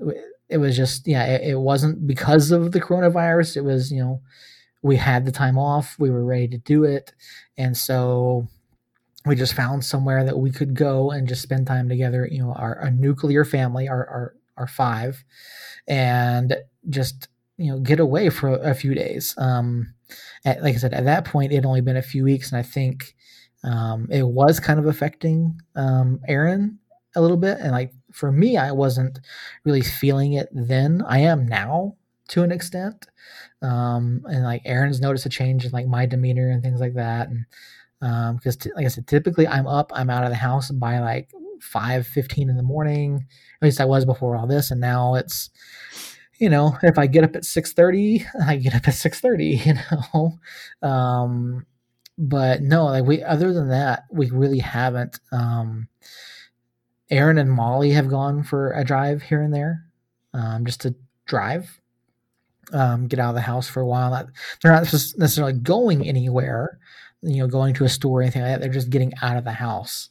it 0.49 0.59
was 0.59 0.77
just 0.77 1.07
yeah, 1.07 1.25
it, 1.25 1.51
it 1.51 1.59
wasn't 1.59 2.07
because 2.07 2.51
of 2.51 2.73
the 2.73 2.81
coronavirus. 2.81 3.57
It 3.57 3.63
was 3.63 3.93
you 3.93 4.03
know 4.03 4.23
we 4.87 4.97
had 4.97 5.25
the 5.25 5.33
time 5.33 5.59
off, 5.59 5.97
we 5.99 6.11
were 6.11 6.25
ready 6.25 6.49
to 6.49 6.59
do 6.59 6.85
it, 6.85 7.13
and 7.57 7.77
so 7.77 8.47
we 9.27 9.35
just 9.35 9.55
found 9.55 9.85
somewhere 9.85 10.25
that 10.25 10.39
we 10.39 10.51
could 10.51 10.75
go 10.75 11.11
and 11.11 11.29
just 11.29 11.43
spend 11.43 11.67
time 11.67 11.89
together. 11.89 12.29
You 12.31 12.45
know, 12.45 12.53
our, 12.53 12.79
our 12.79 12.91
nuclear 12.91 13.45
family, 13.45 13.89
our, 13.89 14.07
our 14.07 14.35
or 14.57 14.67
five, 14.67 15.23
and 15.87 16.57
just 16.89 17.29
you 17.59 17.73
know 17.73 17.81
get 17.81 18.01
away 18.01 18.31
for 18.31 18.55
a 18.55 18.75
few 18.75 18.95
days. 18.95 19.35
Um, 19.37 19.95
at, 20.45 20.63
like 20.63 20.75
I 20.75 20.79
said, 20.79 20.95
at 20.95 21.05
that 21.05 21.25
point, 21.25 21.53
it 21.53 21.57
had 21.57 21.67
only 21.67 21.81
been 21.81 21.97
a 21.97 22.03
few 22.03 22.25
weeks, 22.25 22.53
and 22.53 22.59
I 22.59 22.63
think 22.63 23.15
um, 23.65 24.07
it 24.11 24.27
was 24.27 24.61
kind 24.61 24.79
of 24.79 24.87
affecting 24.87 25.61
um, 25.75 26.21
Erin 26.29 26.79
a 27.17 27.21
little 27.21 27.37
bit. 27.37 27.59
And 27.61 27.73
like 27.73 27.93
for 28.13 28.31
me, 28.31 28.57
I 28.57 28.73
wasn't 28.73 29.19
really 29.65 29.83
feeling 29.83 30.35
it 30.35 30.49
then. 30.53 31.03
I 31.07 31.19
am 31.19 31.47
now 31.47 31.97
to 32.29 32.43
an 32.43 32.53
extent. 32.53 33.07
Um, 33.63 34.23
and 34.27 34.45
like 34.45 34.63
Erin's 34.65 35.01
noticed 35.01 35.27
a 35.27 35.31
change 35.31 35.65
in 35.65 35.73
like 35.73 35.87
my 35.87 36.07
demeanor 36.07 36.51
and 36.51 36.63
things 36.63 36.81
like 36.81 36.95
that. 36.95 37.29
And 37.29 37.47
because 38.01 38.57
um, 38.57 38.61
t- 38.61 38.73
like 38.77 38.85
I 38.85 38.89
said, 38.89 39.07
typically 39.07 39.49
I'm 39.49 39.67
up, 39.67 39.91
I'm 39.95 40.11
out 40.11 40.25
of 40.25 40.31
the 40.31 40.37
house 40.37 40.71
by 40.71 40.99
like 40.99 41.31
five 41.61 42.07
fifteen 42.07 42.49
in 42.49 42.57
the 42.57 42.63
morning. 42.63 43.27
At 43.61 43.67
least 43.67 43.81
I 43.81 43.85
was 43.87 44.05
before 44.05 44.37
all 44.37 44.47
this, 44.47 44.71
and 44.71 44.81
now 44.81 45.15
it's 45.15 45.51
you 46.39 46.51
know 46.51 46.77
if 46.83 46.99
I 46.99 47.07
get 47.07 47.25
up 47.25 47.37
at 47.37 47.45
six 47.45 47.73
thirty, 47.73 48.27
I 48.47 48.57
get 48.57 48.75
up 48.75 48.87
at 48.89 48.95
six 48.95 49.21
thirty. 49.21 49.57
You 49.65 49.75
know, 49.75 50.39
um, 50.89 51.67
but 52.19 52.63
no, 52.63 52.85
like 52.87 53.05
we 53.05 53.23
other 53.23 53.53
than 53.53 53.69
that, 53.71 54.05
we 54.11 54.31
really 54.31 54.61
haven't. 54.61 55.19
Um, 55.33 55.89
Aaron 57.11 57.39
and 57.39 57.51
Molly 57.51 57.93
have 57.93 58.09
gone 58.09 58.43
for 58.43 58.73
a 58.73 58.85
drive 58.85 59.23
here 59.23 59.41
and 59.41 59.55
there, 59.55 59.85
um, 60.35 60.67
just 60.67 60.81
to 60.81 60.95
drive, 61.27 61.81
um, 62.73 63.07
get 63.07 63.19
out 63.19 63.31
of 63.31 63.35
the 63.35 63.41
house 63.41 63.69
for 63.69 63.81
a 63.81 63.87
while. 63.87 64.11
They're 64.63 64.73
not 64.73 64.93
necessarily 64.93 65.53
going 65.53 66.07
anywhere, 66.07 66.79
you 67.23 67.39
know, 67.39 67.47
going 67.47 67.75
to 67.75 67.85
a 67.85 67.89
store 67.89 68.21
or 68.21 68.23
anything 68.23 68.43
like 68.43 68.53
that. 68.53 68.61
They're 68.61 68.73
just 68.73 68.91
getting 68.91 69.13
out 69.23 69.37
of 69.37 69.45
the 69.45 69.53
house. 69.53 70.09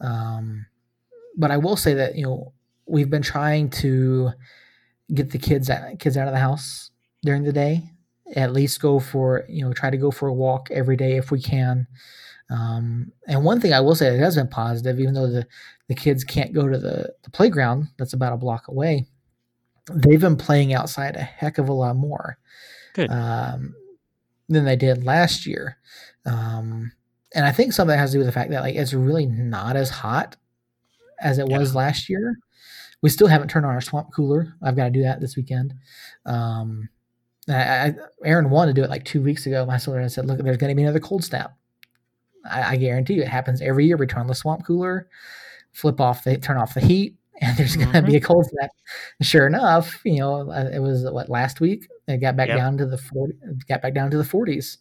Um, 0.00 0.66
but 1.36 1.50
I 1.50 1.56
will 1.56 1.76
say 1.76 1.94
that 1.94 2.16
you 2.16 2.24
know 2.24 2.52
we've 2.86 3.10
been 3.10 3.22
trying 3.22 3.70
to 3.70 4.30
get 5.14 5.30
the 5.30 5.38
kids 5.38 5.70
out, 5.70 5.98
kids 5.98 6.16
out 6.16 6.28
of 6.28 6.34
the 6.34 6.40
house 6.40 6.90
during 7.22 7.44
the 7.44 7.52
day. 7.52 7.90
At 8.36 8.52
least 8.52 8.80
go 8.80 9.00
for 9.00 9.44
you 9.48 9.64
know 9.64 9.72
try 9.72 9.90
to 9.90 9.96
go 9.96 10.10
for 10.10 10.28
a 10.28 10.34
walk 10.34 10.68
every 10.70 10.96
day 10.96 11.16
if 11.16 11.30
we 11.30 11.40
can. 11.40 11.86
Um, 12.50 13.12
and 13.26 13.44
one 13.44 13.60
thing 13.60 13.72
I 13.72 13.80
will 13.80 13.94
say 13.94 14.10
that 14.10 14.18
has 14.18 14.36
been 14.36 14.48
positive, 14.48 15.00
even 15.00 15.14
though 15.14 15.30
the 15.30 15.46
the 15.88 15.94
kids 15.94 16.24
can't 16.24 16.52
go 16.52 16.68
to 16.68 16.78
the, 16.78 17.14
the 17.22 17.30
playground 17.30 17.88
that's 17.96 18.12
about 18.12 18.34
a 18.34 18.36
block 18.36 18.68
away, 18.68 19.06
they've 19.94 20.20
been 20.20 20.36
playing 20.36 20.72
outside 20.72 21.16
a 21.16 21.20
heck 21.20 21.58
of 21.58 21.68
a 21.68 21.72
lot 21.72 21.96
more 21.96 22.38
um, 23.08 23.74
than 24.48 24.64
they 24.64 24.76
did 24.76 25.04
last 25.04 25.46
year. 25.46 25.78
Um, 26.26 26.92
and 27.34 27.44
I 27.44 27.52
think 27.52 27.72
some 27.72 27.88
of 27.88 27.92
that 27.92 27.98
has 27.98 28.10
to 28.10 28.14
do 28.14 28.18
with 28.18 28.26
the 28.26 28.32
fact 28.32 28.50
that 28.50 28.62
like 28.62 28.74
it's 28.74 28.94
really 28.94 29.26
not 29.26 29.76
as 29.76 29.90
hot 29.90 30.36
as 31.20 31.38
it 31.38 31.46
was 31.46 31.74
last 31.74 32.08
year. 32.08 32.38
We 33.02 33.10
still 33.10 33.28
haven't 33.28 33.48
turned 33.48 33.66
on 33.66 33.74
our 33.74 33.80
swamp 33.80 34.12
cooler. 34.12 34.54
I've 34.62 34.76
got 34.76 34.84
to 34.84 34.90
do 34.90 35.02
that 35.02 35.20
this 35.20 35.36
weekend. 35.36 35.74
Um, 36.26 36.88
I, 37.48 37.54
I, 37.54 37.94
Erin 38.24 38.50
wanted 38.50 38.74
to 38.74 38.80
do 38.80 38.84
it 38.84 38.90
like 38.90 39.04
two 39.04 39.22
weeks 39.22 39.46
ago. 39.46 39.64
My 39.64 39.78
sister 39.78 40.08
said, 40.08 40.26
"Look, 40.26 40.38
there's 40.38 40.56
going 40.56 40.70
to 40.70 40.74
be 40.74 40.82
another 40.82 41.00
cold 41.00 41.24
snap. 41.24 41.56
I, 42.44 42.72
I, 42.72 42.76
guarantee 42.76 43.14
you, 43.14 43.22
it 43.22 43.28
happens 43.28 43.62
every 43.62 43.86
year. 43.86 43.96
We 43.96 44.06
turn 44.06 44.22
on 44.22 44.26
the 44.26 44.34
swamp 44.34 44.66
cooler, 44.66 45.08
flip 45.72 46.00
off 46.00 46.24
the 46.24 46.38
turn 46.38 46.56
off 46.56 46.74
the 46.74 46.80
heat, 46.80 47.16
and 47.40 47.56
there's 47.56 47.76
going 47.76 47.92
to 47.92 47.98
mm-hmm. 47.98 48.10
be 48.10 48.16
a 48.16 48.20
cold 48.20 48.46
snap." 48.46 48.70
sure 49.22 49.46
enough, 49.46 50.00
you 50.04 50.18
know, 50.18 50.50
uh, 50.50 50.70
it 50.72 50.80
was 50.80 51.04
what 51.10 51.28
last 51.28 51.60
week. 51.60 51.88
It 52.06 52.18
got 52.18 52.36
back 52.36 52.48
yep. 52.48 52.58
down 52.58 52.78
to 52.78 52.86
the 52.86 52.98
40, 52.98 53.34
got 53.68 53.82
back 53.82 53.94
down 53.94 54.10
to 54.10 54.16
the 54.16 54.24
40s, 54.24 54.78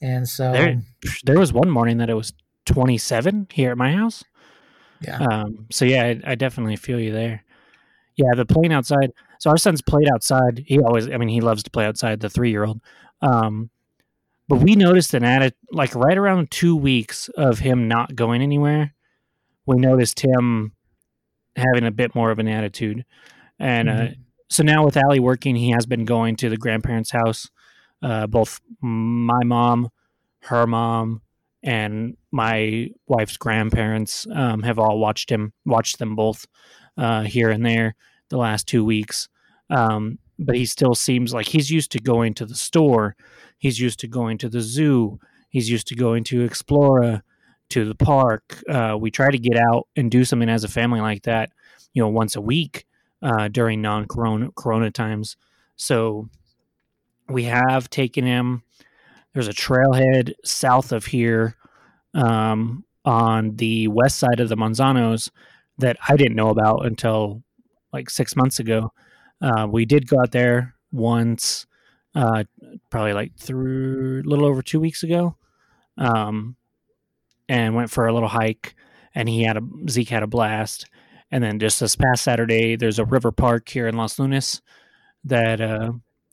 and 0.00 0.28
so 0.28 0.52
there, 0.52 0.82
there 1.24 1.38
was 1.38 1.52
one 1.52 1.70
morning 1.70 1.98
that 1.98 2.10
it 2.10 2.14
was 2.14 2.32
27 2.66 3.48
here 3.52 3.70
at 3.70 3.78
my 3.78 3.92
house. 3.92 4.24
Yeah. 5.00 5.18
Um, 5.18 5.66
so 5.70 5.84
yeah, 5.84 6.04
I, 6.04 6.20
I, 6.32 6.34
definitely 6.36 6.76
feel 6.76 7.00
you 7.00 7.12
there. 7.12 7.44
Yeah, 8.16 8.34
the 8.36 8.46
playing 8.46 8.72
outside. 8.72 9.10
So 9.40 9.50
our 9.50 9.56
son's 9.56 9.82
played 9.82 10.08
outside. 10.08 10.62
He 10.66 10.78
always, 10.78 11.08
I 11.10 11.16
mean, 11.16 11.28
he 11.28 11.40
loves 11.40 11.62
to 11.64 11.70
play 11.70 11.86
outside. 11.86 12.20
The 12.20 12.30
three 12.30 12.50
year 12.50 12.64
old. 12.64 12.80
Um, 13.20 13.70
but 14.48 14.60
we 14.60 14.74
noticed 14.74 15.14
an 15.14 15.24
added 15.24 15.54
like 15.70 15.94
right 15.94 16.16
around 16.16 16.50
two 16.50 16.76
weeks 16.76 17.28
of 17.30 17.60
him 17.60 17.88
not 17.88 18.14
going 18.14 18.42
anywhere. 18.42 18.94
We 19.66 19.76
noticed 19.76 20.20
him 20.20 20.72
having 21.56 21.84
a 21.84 21.90
bit 21.90 22.14
more 22.14 22.30
of 22.30 22.38
an 22.38 22.48
attitude, 22.48 23.04
and 23.58 23.88
uh, 23.88 23.92
mm-hmm. 23.92 24.12
uh, 24.12 24.14
so 24.50 24.62
now 24.62 24.84
with 24.84 24.98
Ali 24.98 25.18
working, 25.18 25.56
he 25.56 25.70
has 25.70 25.86
been 25.86 26.04
going 26.04 26.36
to 26.36 26.50
the 26.50 26.58
grandparents' 26.58 27.12
house. 27.12 27.48
Uh, 28.02 28.26
both 28.26 28.60
my 28.80 29.44
mom, 29.44 29.88
her 30.40 30.66
mom, 30.66 31.22
and 31.62 32.16
my 32.32 32.90
wife's 33.06 33.36
grandparents 33.36 34.26
um, 34.34 34.62
have 34.62 34.78
all 34.78 34.98
watched 34.98 35.30
him, 35.30 35.52
watched 35.64 35.98
them 35.98 36.16
both 36.16 36.46
uh, 36.98 37.22
here 37.22 37.50
and 37.50 37.64
there 37.64 37.94
the 38.28 38.36
last 38.36 38.66
two 38.66 38.84
weeks. 38.84 39.28
Um, 39.70 40.18
but 40.38 40.56
he 40.56 40.66
still 40.66 40.94
seems 40.94 41.32
like 41.32 41.46
he's 41.46 41.70
used 41.70 41.92
to 41.92 42.00
going 42.00 42.34
to 42.34 42.46
the 42.46 42.54
store, 42.54 43.16
he's 43.58 43.78
used 43.78 44.00
to 44.00 44.08
going 44.08 44.38
to 44.38 44.48
the 44.48 44.60
zoo, 44.60 45.18
he's 45.48 45.70
used 45.70 45.86
to 45.88 45.94
going 45.94 46.24
to 46.24 46.46
Explora, 46.46 47.22
to 47.72 47.84
the 47.84 47.94
park. 47.94 48.62
Uh, 48.68 48.96
we 48.98 49.10
try 49.10 49.30
to 49.30 49.38
get 49.38 49.56
out 49.56 49.88
and 49.96 50.10
do 50.10 50.24
something 50.24 50.48
as 50.48 50.64
a 50.64 50.68
family 50.68 51.00
like 51.00 51.22
that, 51.22 51.50
you 51.92 52.02
know, 52.02 52.08
once 52.08 52.36
a 52.36 52.40
week 52.40 52.86
uh, 53.22 53.48
during 53.48 53.82
non-corona 53.82 54.90
times. 54.90 55.36
So 55.76 56.28
we 57.28 57.44
have 57.44 57.90
taken 57.90 58.24
him 58.24 58.62
there's 59.32 59.48
a 59.48 59.52
trailhead 59.52 60.34
south 60.44 60.92
of 60.92 61.06
here 61.06 61.56
um, 62.14 62.84
on 63.04 63.56
the 63.56 63.88
west 63.88 64.18
side 64.18 64.40
of 64.40 64.48
the 64.48 64.56
Manzanos 64.56 65.30
that 65.78 65.96
I 66.06 66.16
didn't 66.16 66.36
know 66.36 66.50
about 66.50 66.84
until 66.84 67.42
like 67.92 68.10
six 68.10 68.36
months 68.36 68.58
ago. 68.58 68.92
Uh, 69.40 69.66
we 69.70 69.84
did 69.84 70.06
go 70.06 70.20
out 70.20 70.32
there 70.32 70.74
once, 70.92 71.66
uh, 72.14 72.44
probably 72.90 73.14
like 73.14 73.36
through 73.38 74.20
a 74.20 74.28
little 74.28 74.44
over 74.44 74.62
two 74.62 74.80
weeks 74.80 75.02
ago, 75.02 75.36
um, 75.96 76.56
and 77.52 77.74
went 77.74 77.90
for 77.90 78.06
a 78.06 78.14
little 78.14 78.30
hike. 78.30 78.74
And 79.14 79.28
he 79.28 79.42
had 79.42 79.58
a 79.58 79.62
Zeke 79.90 80.08
had 80.08 80.22
a 80.22 80.26
blast. 80.26 80.86
And 81.30 81.44
then 81.44 81.58
just 81.58 81.80
this 81.80 81.96
past 81.96 82.24
Saturday, 82.24 82.76
there's 82.76 82.98
a 82.98 83.04
river 83.04 83.30
park 83.30 83.68
here 83.68 83.86
in 83.86 83.96
Los 83.96 84.18
Lunas 84.18 84.62
that 85.24 85.60
uh, 85.60 85.92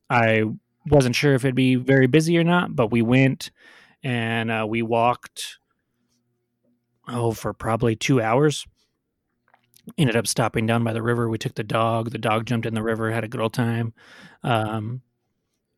I 0.10 0.46
wasn't 0.86 1.18
sure 1.18 1.34
if 1.34 1.44
it'd 1.44 1.56
be 1.56 1.76
very 1.76 2.08
busy 2.08 2.38
or 2.38 2.46
not, 2.46 2.74
but 2.74 2.90
we 2.90 3.02
went 3.02 3.52
and 4.02 4.50
uh, 4.50 4.66
we 4.68 4.82
walked 4.82 5.58
oh 7.10 7.34
for 7.34 7.52
probably 7.52 7.98
two 7.98 8.22
hours. 8.22 8.66
Ended 9.98 10.16
up 10.16 10.28
stopping 10.28 10.66
down 10.66 10.86
by 10.86 10.94
the 10.94 11.02
river. 11.02 11.28
We 11.28 11.38
took 11.38 11.56
the 11.56 11.64
dog. 11.64 12.12
The 12.12 12.18
dog 12.18 12.46
jumped 12.46 12.66
in 12.66 12.76
the 12.76 12.84
river, 12.84 13.12
had 13.12 13.26
a 13.26 13.28
good 13.28 13.42
old 13.42 13.54
time, 13.54 13.94
um, 14.44 15.02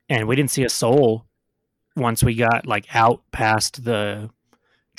and 0.07 0.27
we 0.27 0.35
didn't 0.35 0.51
see 0.51 0.65
a 0.65 0.69
soul 0.69 1.25
once 1.95 2.23
we 2.23 2.35
got 2.35 2.67
like 2.67 2.93
out 2.93 3.23
past 3.31 3.85
the 3.85 4.29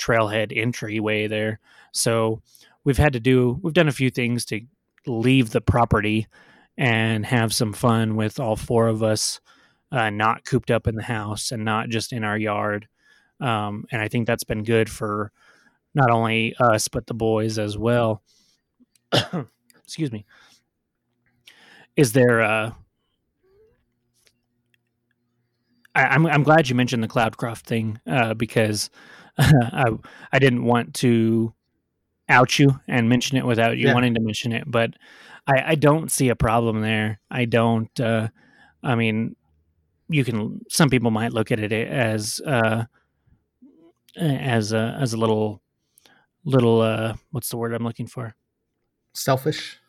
trailhead 0.03 0.55
entryway 0.55 1.27
there. 1.27 1.59
So 1.91 2.41
we've 2.83 2.97
had 2.97 3.13
to 3.13 3.19
do 3.19 3.59
we've 3.61 3.73
done 3.73 3.87
a 3.87 3.93
few 3.93 4.09
things 4.09 4.45
to 4.45 4.61
leave 5.05 5.51
the 5.51 5.61
property 5.61 6.27
and 6.77 7.25
have 7.25 7.53
some 7.53 7.73
fun 7.73 8.15
with 8.15 8.39
all 8.39 8.55
four 8.55 8.87
of 8.87 9.03
us 9.03 9.39
uh, 9.91 10.09
not 10.09 10.43
cooped 10.43 10.71
up 10.71 10.87
in 10.87 10.95
the 10.95 11.03
house 11.03 11.51
and 11.51 11.63
not 11.63 11.89
just 11.89 12.13
in 12.13 12.23
our 12.23 12.37
yard. 12.37 12.87
Um, 13.39 13.85
and 13.91 14.01
I 14.01 14.07
think 14.07 14.25
that's 14.25 14.43
been 14.43 14.63
good 14.63 14.89
for 14.89 15.31
not 15.93 16.09
only 16.09 16.55
us 16.59 16.87
but 16.87 17.05
the 17.05 17.13
boys 17.13 17.59
as 17.59 17.77
well. 17.77 18.23
Excuse 19.83 20.11
me. 20.11 20.25
Is 21.95 22.13
there? 22.13 22.41
Uh, 22.41 22.71
I, 25.93 26.05
I'm 26.05 26.25
I'm 26.25 26.43
glad 26.43 26.69
you 26.69 26.75
mentioned 26.75 27.03
the 27.03 27.07
Cloudcroft 27.07 27.61
thing 27.61 27.99
uh, 28.07 28.33
because 28.33 28.89
I 29.37 29.85
I 30.31 30.39
didn't 30.39 30.63
want 30.63 30.93
to 30.95 31.53
out 32.29 32.57
you 32.57 32.79
and 32.87 33.09
mention 33.09 33.37
it 33.37 33.45
without 33.45 33.77
you 33.77 33.87
yeah. 33.87 33.93
wanting 33.93 34.13
to 34.13 34.21
mention 34.21 34.51
it, 34.51 34.63
but 34.65 34.93
I, 35.47 35.71
I 35.71 35.75
don't 35.75 36.11
see 36.11 36.29
a 36.29 36.35
problem 36.35 36.81
there. 36.81 37.19
I 37.29 37.45
don't. 37.45 37.99
Uh, 37.99 38.29
I 38.81 38.95
mean, 38.95 39.35
you 40.09 40.23
can. 40.23 40.61
Some 40.69 40.89
people 40.89 41.11
might 41.11 41.33
look 41.33 41.51
at 41.51 41.59
it 41.59 41.71
as 41.71 42.41
uh, 42.45 42.85
as 44.15 44.71
a 44.71 44.97
as 44.99 45.13
a 45.13 45.17
little 45.17 45.61
little 46.45 46.81
uh, 46.81 47.15
what's 47.31 47.49
the 47.49 47.57
word 47.57 47.73
I'm 47.73 47.83
looking 47.83 48.07
for? 48.07 48.35
Selfish. 49.13 49.79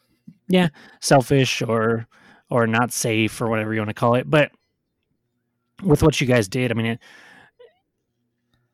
Yeah, 0.48 0.68
selfish 1.00 1.62
or 1.62 2.06
or 2.50 2.66
not 2.66 2.92
safe 2.92 3.40
or 3.40 3.48
whatever 3.48 3.74
you 3.74 3.80
want 3.80 3.90
to 3.90 3.94
call 3.94 4.14
it. 4.14 4.28
But 4.28 4.52
with 5.82 6.02
what 6.02 6.20
you 6.20 6.26
guys 6.26 6.48
did, 6.48 6.70
I 6.70 6.74
mean, 6.74 6.86
it, 6.86 7.00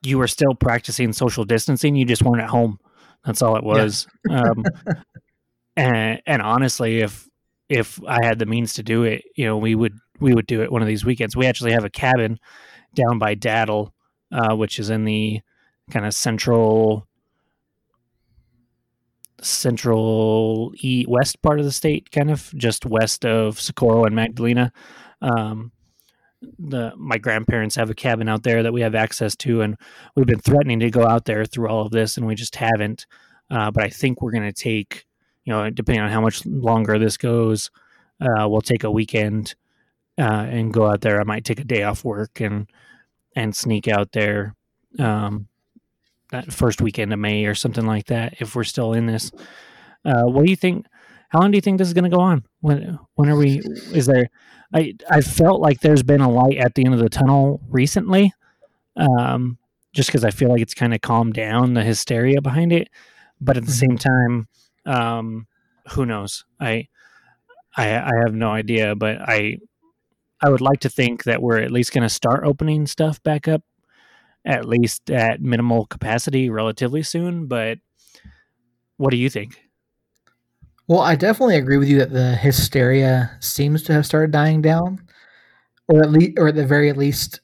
you 0.03 0.18
were 0.18 0.28
still 0.28 0.55
practicing 0.55 1.12
social 1.12 1.44
distancing. 1.44 1.96
You 1.96 2.05
just 2.05 2.22
weren't 2.22 2.42
at 2.42 2.48
home. 2.48 2.78
That's 3.24 3.42
all 3.42 3.57
it 3.57 3.64
was. 3.64 4.07
Yeah. 4.28 4.42
um, 4.42 4.64
and 5.76 6.22
and 6.26 6.42
honestly, 6.42 7.01
if 7.01 7.28
if 7.68 8.01
I 8.07 8.24
had 8.24 8.38
the 8.38 8.46
means 8.46 8.74
to 8.74 8.82
do 8.82 9.05
it, 9.05 9.22
you 9.36 9.44
know, 9.44 9.57
we 9.57 9.74
would 9.74 9.94
we 10.18 10.34
would 10.34 10.46
do 10.46 10.62
it 10.62 10.72
one 10.72 10.82
of 10.82 10.88
these 10.88 11.05
weekends. 11.05 11.36
We 11.36 11.46
actually 11.46 11.72
have 11.72 11.84
a 11.84 11.90
cabin 11.90 12.38
down 12.94 13.18
by 13.18 13.34
Datil, 13.34 13.92
uh, 14.32 14.55
which 14.57 14.78
is 14.78 14.90
in 14.90 15.05
the 15.05 15.40
kind 15.90 16.07
of 16.07 16.14
central 16.14 17.07
central 19.42 20.72
e 20.82 21.05
west 21.09 21.40
part 21.42 21.59
of 21.59 21.64
the 21.64 21.72
state, 21.72 22.11
kind 22.11 22.30
of 22.30 22.53
just 22.57 22.86
west 22.86 23.24
of 23.24 23.61
Socorro 23.61 24.05
and 24.05 24.14
Magdalena. 24.14 24.72
Um, 25.22 25.72
the 26.59 26.93
my 26.97 27.18
grandparents 27.18 27.76
have 27.76 27.91
a 27.91 27.95
cabin 27.95 28.28
out 28.28 28.43
there 28.43 28.62
that 28.62 28.72
we 28.72 28.80
have 28.80 28.95
access 28.95 29.36
to, 29.36 29.61
and 29.62 29.76
we've 30.16 30.26
been 30.26 30.41
threatening 30.41 30.80
to 30.80 30.91
go 30.91 31.07
out 31.07 31.24
there 31.24 31.45
through 31.45 31.68
all 31.68 31.84
of 31.84 31.93
this, 31.93 32.16
and 32.16 32.26
we 32.26 32.34
just 32.34 32.57
haven't. 32.57 33.07
Uh, 33.51 33.70
but 33.70 33.84
I 33.84 33.88
think 33.88 34.22
we're 34.22 34.30
going 34.30 34.45
to 34.45 34.53
take, 34.53 35.07
you 35.45 35.53
know, 35.53 35.68
depending 35.70 36.03
on 36.03 36.11
how 36.11 36.20
much 36.20 36.47
longer 36.47 36.99
this 36.99 37.16
goes, 37.16 37.70
uh, 38.20 38.49
we'll 38.49 38.61
take 38.61 38.84
a 38.84 38.91
weekend 38.91 39.55
uh, 40.18 40.47
and 40.49 40.72
go 40.72 40.86
out 40.86 41.01
there. 41.01 41.20
I 41.20 41.24
might 41.24 41.45
take 41.45 41.61
a 41.61 41.64
day 41.64 41.82
off 41.82 42.05
work 42.05 42.41
and 42.41 42.66
and 43.36 43.55
sneak 43.55 43.88
out 43.88 44.12
there 44.12 44.57
um, 44.99 45.49
that 46.30 46.53
first 46.53 46.80
weekend 46.80 47.12
of 47.12 47.18
May 47.18 47.45
or 47.47 47.55
something 47.55 47.86
like 47.86 48.07
that 48.07 48.34
if 48.41 48.55
we're 48.55 48.64
still 48.64 48.93
in 48.93 49.07
this. 49.07 49.30
Uh, 50.05 50.24
what 50.24 50.45
do 50.45 50.51
you 50.51 50.57
think? 50.57 50.86
How 51.28 51.41
long 51.41 51.51
do 51.51 51.57
you 51.57 51.62
think 51.62 51.78
this 51.78 51.88
is 51.88 51.95
going 51.95 52.11
to 52.11 52.16
go 52.16 52.22
on? 52.22 52.45
When 52.61 52.99
when 53.14 53.28
are 53.28 53.36
we? 53.36 53.61
Is 53.93 54.07
there? 54.07 54.30
I 54.74 54.94
I 55.10 55.20
felt 55.20 55.60
like 55.60 55.80
there's 55.80 56.02
been 56.02 56.20
a 56.20 56.30
light 56.30 56.58
at 56.58 56.74
the 56.74 56.84
end 56.84 56.94
of 56.94 57.00
the 57.00 57.08
tunnel 57.08 57.60
recently, 57.68 58.32
um, 58.96 59.58
just 59.92 60.08
because 60.08 60.24
I 60.24 60.30
feel 60.30 60.48
like 60.48 60.60
it's 60.60 60.74
kind 60.74 60.94
of 60.94 61.00
calmed 61.00 61.34
down 61.34 61.74
the 61.74 61.82
hysteria 61.82 62.40
behind 62.40 62.72
it. 62.72 62.88
But 63.40 63.56
at 63.56 63.64
the 63.64 63.72
mm-hmm. 63.72 63.92
same 63.92 63.98
time, 63.98 64.48
um, 64.86 65.46
who 65.92 66.06
knows? 66.06 66.44
I, 66.60 66.88
I 67.76 67.96
I 67.96 68.12
have 68.24 68.34
no 68.34 68.50
idea. 68.50 68.94
But 68.94 69.20
I 69.20 69.58
I 70.42 70.50
would 70.50 70.60
like 70.60 70.80
to 70.80 70.88
think 70.88 71.24
that 71.24 71.42
we're 71.42 71.58
at 71.58 71.72
least 71.72 71.92
going 71.92 72.02
to 72.02 72.08
start 72.08 72.44
opening 72.44 72.86
stuff 72.86 73.22
back 73.22 73.48
up, 73.48 73.62
at 74.44 74.66
least 74.66 75.10
at 75.10 75.42
minimal 75.42 75.86
capacity, 75.86 76.48
relatively 76.48 77.02
soon. 77.02 77.46
But 77.46 77.78
what 78.96 79.10
do 79.10 79.16
you 79.16 79.30
think? 79.30 79.69
Well, 80.91 81.03
I 81.03 81.14
definitely 81.14 81.55
agree 81.55 81.76
with 81.76 81.88
you 81.88 81.99
that 82.01 82.11
the 82.11 82.34
hysteria 82.34 83.30
seems 83.38 83.84
to 83.84 83.93
have 83.93 84.05
started 84.05 84.32
dying 84.32 84.61
down, 84.61 85.01
or 85.86 86.03
at 86.03 86.11
least, 86.11 86.32
or 86.36 86.49
at 86.49 86.57
the 86.57 86.66
very 86.66 86.93
least, 86.93 87.43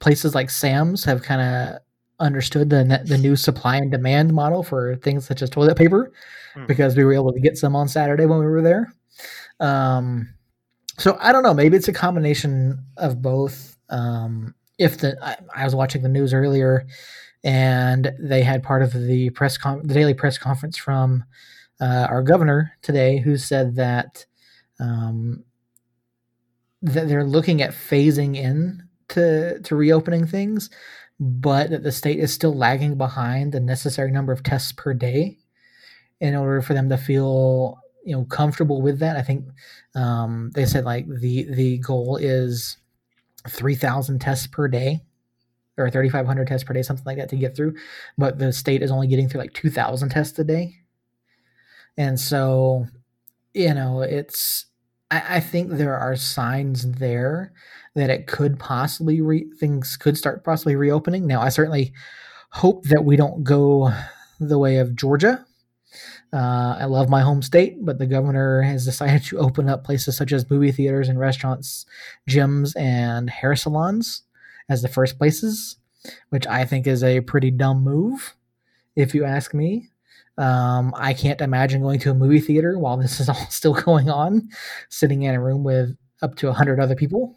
places 0.00 0.34
like 0.34 0.48
Sam's 0.48 1.04
have 1.04 1.22
kind 1.22 1.42
of 1.42 1.80
understood 2.20 2.70
the 2.70 3.02
the 3.04 3.18
new 3.18 3.36
supply 3.36 3.76
and 3.76 3.90
demand 3.90 4.32
model 4.32 4.62
for 4.62 4.96
things 4.96 5.26
such 5.26 5.42
as 5.42 5.50
toilet 5.50 5.76
paper, 5.76 6.14
hmm. 6.54 6.64
because 6.64 6.96
we 6.96 7.04
were 7.04 7.12
able 7.12 7.30
to 7.30 7.40
get 7.40 7.58
some 7.58 7.76
on 7.76 7.88
Saturday 7.88 8.24
when 8.24 8.38
we 8.38 8.46
were 8.46 8.62
there. 8.62 8.94
Um, 9.60 10.32
so 10.96 11.18
I 11.20 11.30
don't 11.30 11.42
know. 11.42 11.52
Maybe 11.52 11.76
it's 11.76 11.88
a 11.88 11.92
combination 11.92 12.82
of 12.96 13.20
both. 13.20 13.76
Um, 13.90 14.54
if 14.78 14.96
the 14.96 15.18
I, 15.22 15.36
I 15.54 15.64
was 15.66 15.74
watching 15.74 16.00
the 16.00 16.08
news 16.08 16.32
earlier, 16.32 16.86
and 17.44 18.14
they 18.18 18.42
had 18.42 18.62
part 18.62 18.80
of 18.80 18.94
the 18.94 19.28
press 19.28 19.58
con- 19.58 19.86
the 19.86 19.92
daily 19.92 20.14
press 20.14 20.38
conference 20.38 20.78
from 20.78 21.22
uh, 21.80 22.06
our 22.08 22.22
governor 22.22 22.72
today, 22.82 23.18
who 23.18 23.36
said 23.36 23.76
that 23.76 24.24
um, 24.80 25.44
that 26.82 27.08
they're 27.08 27.24
looking 27.24 27.62
at 27.62 27.72
phasing 27.72 28.36
in 28.36 28.82
to 29.08 29.60
to 29.60 29.76
reopening 29.76 30.26
things, 30.26 30.70
but 31.18 31.70
that 31.70 31.82
the 31.82 31.92
state 31.92 32.18
is 32.18 32.32
still 32.32 32.54
lagging 32.54 32.96
behind 32.96 33.52
the 33.52 33.60
necessary 33.60 34.10
number 34.10 34.32
of 34.32 34.42
tests 34.42 34.72
per 34.72 34.94
day 34.94 35.38
in 36.20 36.34
order 36.34 36.62
for 36.62 36.74
them 36.74 36.88
to 36.88 36.96
feel 36.96 37.78
you 38.04 38.14
know 38.14 38.24
comfortable 38.24 38.82
with 38.82 38.98
that. 39.00 39.16
I 39.16 39.22
think 39.22 39.46
um, 39.94 40.50
they 40.54 40.66
said 40.66 40.84
like 40.84 41.06
the 41.08 41.44
the 41.50 41.78
goal 41.78 42.16
is 42.20 42.76
three 43.48 43.74
thousand 43.74 44.20
tests 44.20 44.46
per 44.46 44.68
day 44.68 45.00
or 45.76 45.90
3500 45.90 46.46
tests 46.46 46.64
per 46.64 46.72
day 46.72 46.82
something 46.82 47.04
like 47.04 47.16
that 47.16 47.28
to 47.28 47.36
get 47.36 47.56
through 47.56 47.74
but 48.16 48.38
the 48.38 48.52
state 48.52 48.82
is 48.82 48.90
only 48.90 49.08
getting 49.08 49.28
through 49.28 49.40
like 49.40 49.52
2000 49.54 50.08
tests 50.08 50.38
a 50.38 50.44
day 50.44 50.72
and 51.96 52.18
so, 52.18 52.86
you 53.52 53.74
know, 53.74 54.02
it's, 54.02 54.66
I, 55.10 55.36
I 55.36 55.40
think 55.40 55.70
there 55.70 55.96
are 55.96 56.16
signs 56.16 56.92
there 56.92 57.52
that 57.94 58.10
it 58.10 58.26
could 58.26 58.58
possibly, 58.58 59.20
re, 59.20 59.46
things 59.58 59.96
could 59.96 60.18
start 60.18 60.44
possibly 60.44 60.76
reopening. 60.76 61.26
Now, 61.26 61.40
I 61.40 61.48
certainly 61.48 61.92
hope 62.50 62.84
that 62.84 63.04
we 63.04 63.16
don't 63.16 63.44
go 63.44 63.92
the 64.40 64.58
way 64.58 64.78
of 64.78 64.96
Georgia. 64.96 65.44
Uh, 66.32 66.76
I 66.80 66.86
love 66.86 67.08
my 67.08 67.20
home 67.20 67.42
state, 67.42 67.84
but 67.84 67.98
the 67.98 68.06
governor 68.06 68.62
has 68.62 68.84
decided 68.84 69.22
to 69.24 69.38
open 69.38 69.68
up 69.68 69.84
places 69.84 70.16
such 70.16 70.32
as 70.32 70.50
movie 70.50 70.72
theaters 70.72 71.08
and 71.08 71.18
restaurants, 71.18 71.86
gyms, 72.28 72.76
and 72.76 73.30
hair 73.30 73.54
salons 73.54 74.22
as 74.68 74.82
the 74.82 74.88
first 74.88 75.16
places, 75.16 75.76
which 76.30 76.46
I 76.48 76.64
think 76.64 76.88
is 76.88 77.04
a 77.04 77.20
pretty 77.20 77.52
dumb 77.52 77.84
move, 77.84 78.34
if 78.96 79.14
you 79.14 79.24
ask 79.24 79.54
me. 79.54 79.90
Um, 80.36 80.92
I 80.96 81.14
can't 81.14 81.40
imagine 81.40 81.82
going 81.82 82.00
to 82.00 82.10
a 82.10 82.14
movie 82.14 82.40
theater 82.40 82.78
while 82.78 82.96
this 82.96 83.20
is 83.20 83.28
all 83.28 83.46
still 83.50 83.74
going 83.74 84.10
on, 84.10 84.48
sitting 84.88 85.22
in 85.22 85.34
a 85.34 85.40
room 85.40 85.64
with 85.64 85.96
up 86.22 86.34
to 86.36 86.48
a 86.48 86.52
hundred 86.52 86.80
other 86.80 86.94
people. 86.94 87.34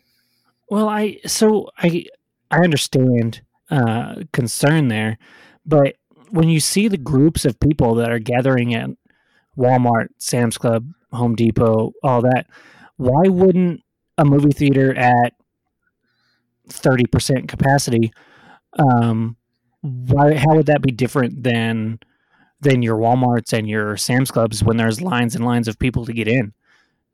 Well, 0.70 0.90
I 0.90 1.20
so 1.26 1.70
I 1.78 2.06
I 2.52 2.60
understand 2.60 3.42
uh, 3.70 4.24
concern 4.34 4.88
there, 4.88 5.18
but 5.66 5.96
when 6.30 6.50
you 6.50 6.60
see 6.60 6.88
the 6.88 6.98
groups 6.98 7.46
of 7.46 7.60
people 7.60 7.96
that 7.96 8.12
are 8.12 8.20
gathering 8.20 8.74
at 8.74 8.90
Walmart, 9.58 10.08
Sam's 10.18 10.58
Club, 10.58 10.92
Home 11.14 11.36
Depot, 11.36 11.94
all 12.04 12.22
that, 12.22 12.48
why 12.98 13.30
wouldn't 13.30 13.82
a 14.18 14.26
movie 14.26 14.52
theater 14.52 14.94
at 14.98 15.34
thirty 16.70 17.06
percent 17.06 17.48
capacity? 17.48 18.12
Um, 18.78 19.38
why? 19.82 20.36
How 20.36 20.56
would 20.56 20.66
that 20.66 20.82
be 20.82 20.92
different 20.92 21.44
than 21.44 22.00
than 22.62 22.82
your 22.82 22.98
Walmarts 22.98 23.54
and 23.54 23.70
your 23.70 23.98
Sam's 23.98 24.32
Clubs 24.32 24.64
when 24.64 24.78
there's 24.78 25.02
lines 25.02 25.36
and 25.36 25.46
lines 25.46 25.68
of 25.68 25.78
people 25.78 26.06
to 26.06 26.14
get 26.14 26.28
in. 26.28 26.54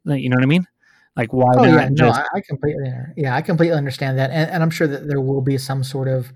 You 0.06 0.30
know 0.30 0.36
what 0.36 0.44
I 0.44 0.48
mean? 0.48 0.68
Like 1.16 1.32
why 1.32 1.52
oh? 1.58 1.64
Yeah, 1.64 1.90
just... 1.90 2.02
no, 2.02 2.10
I, 2.10 2.26
I, 2.36 2.42
completely, 2.42 2.92
yeah, 3.16 3.36
I 3.36 3.42
completely 3.42 3.78
understand 3.78 4.18
that, 4.18 4.32
and, 4.32 4.50
and, 4.50 4.64
I'm 4.64 4.72
sure 4.72 4.88
that 4.88 5.08
there 5.08 5.22
will 5.22 5.42
be 5.42 5.60
some 5.60 5.84
sort 5.84 6.08
of, 6.08 6.34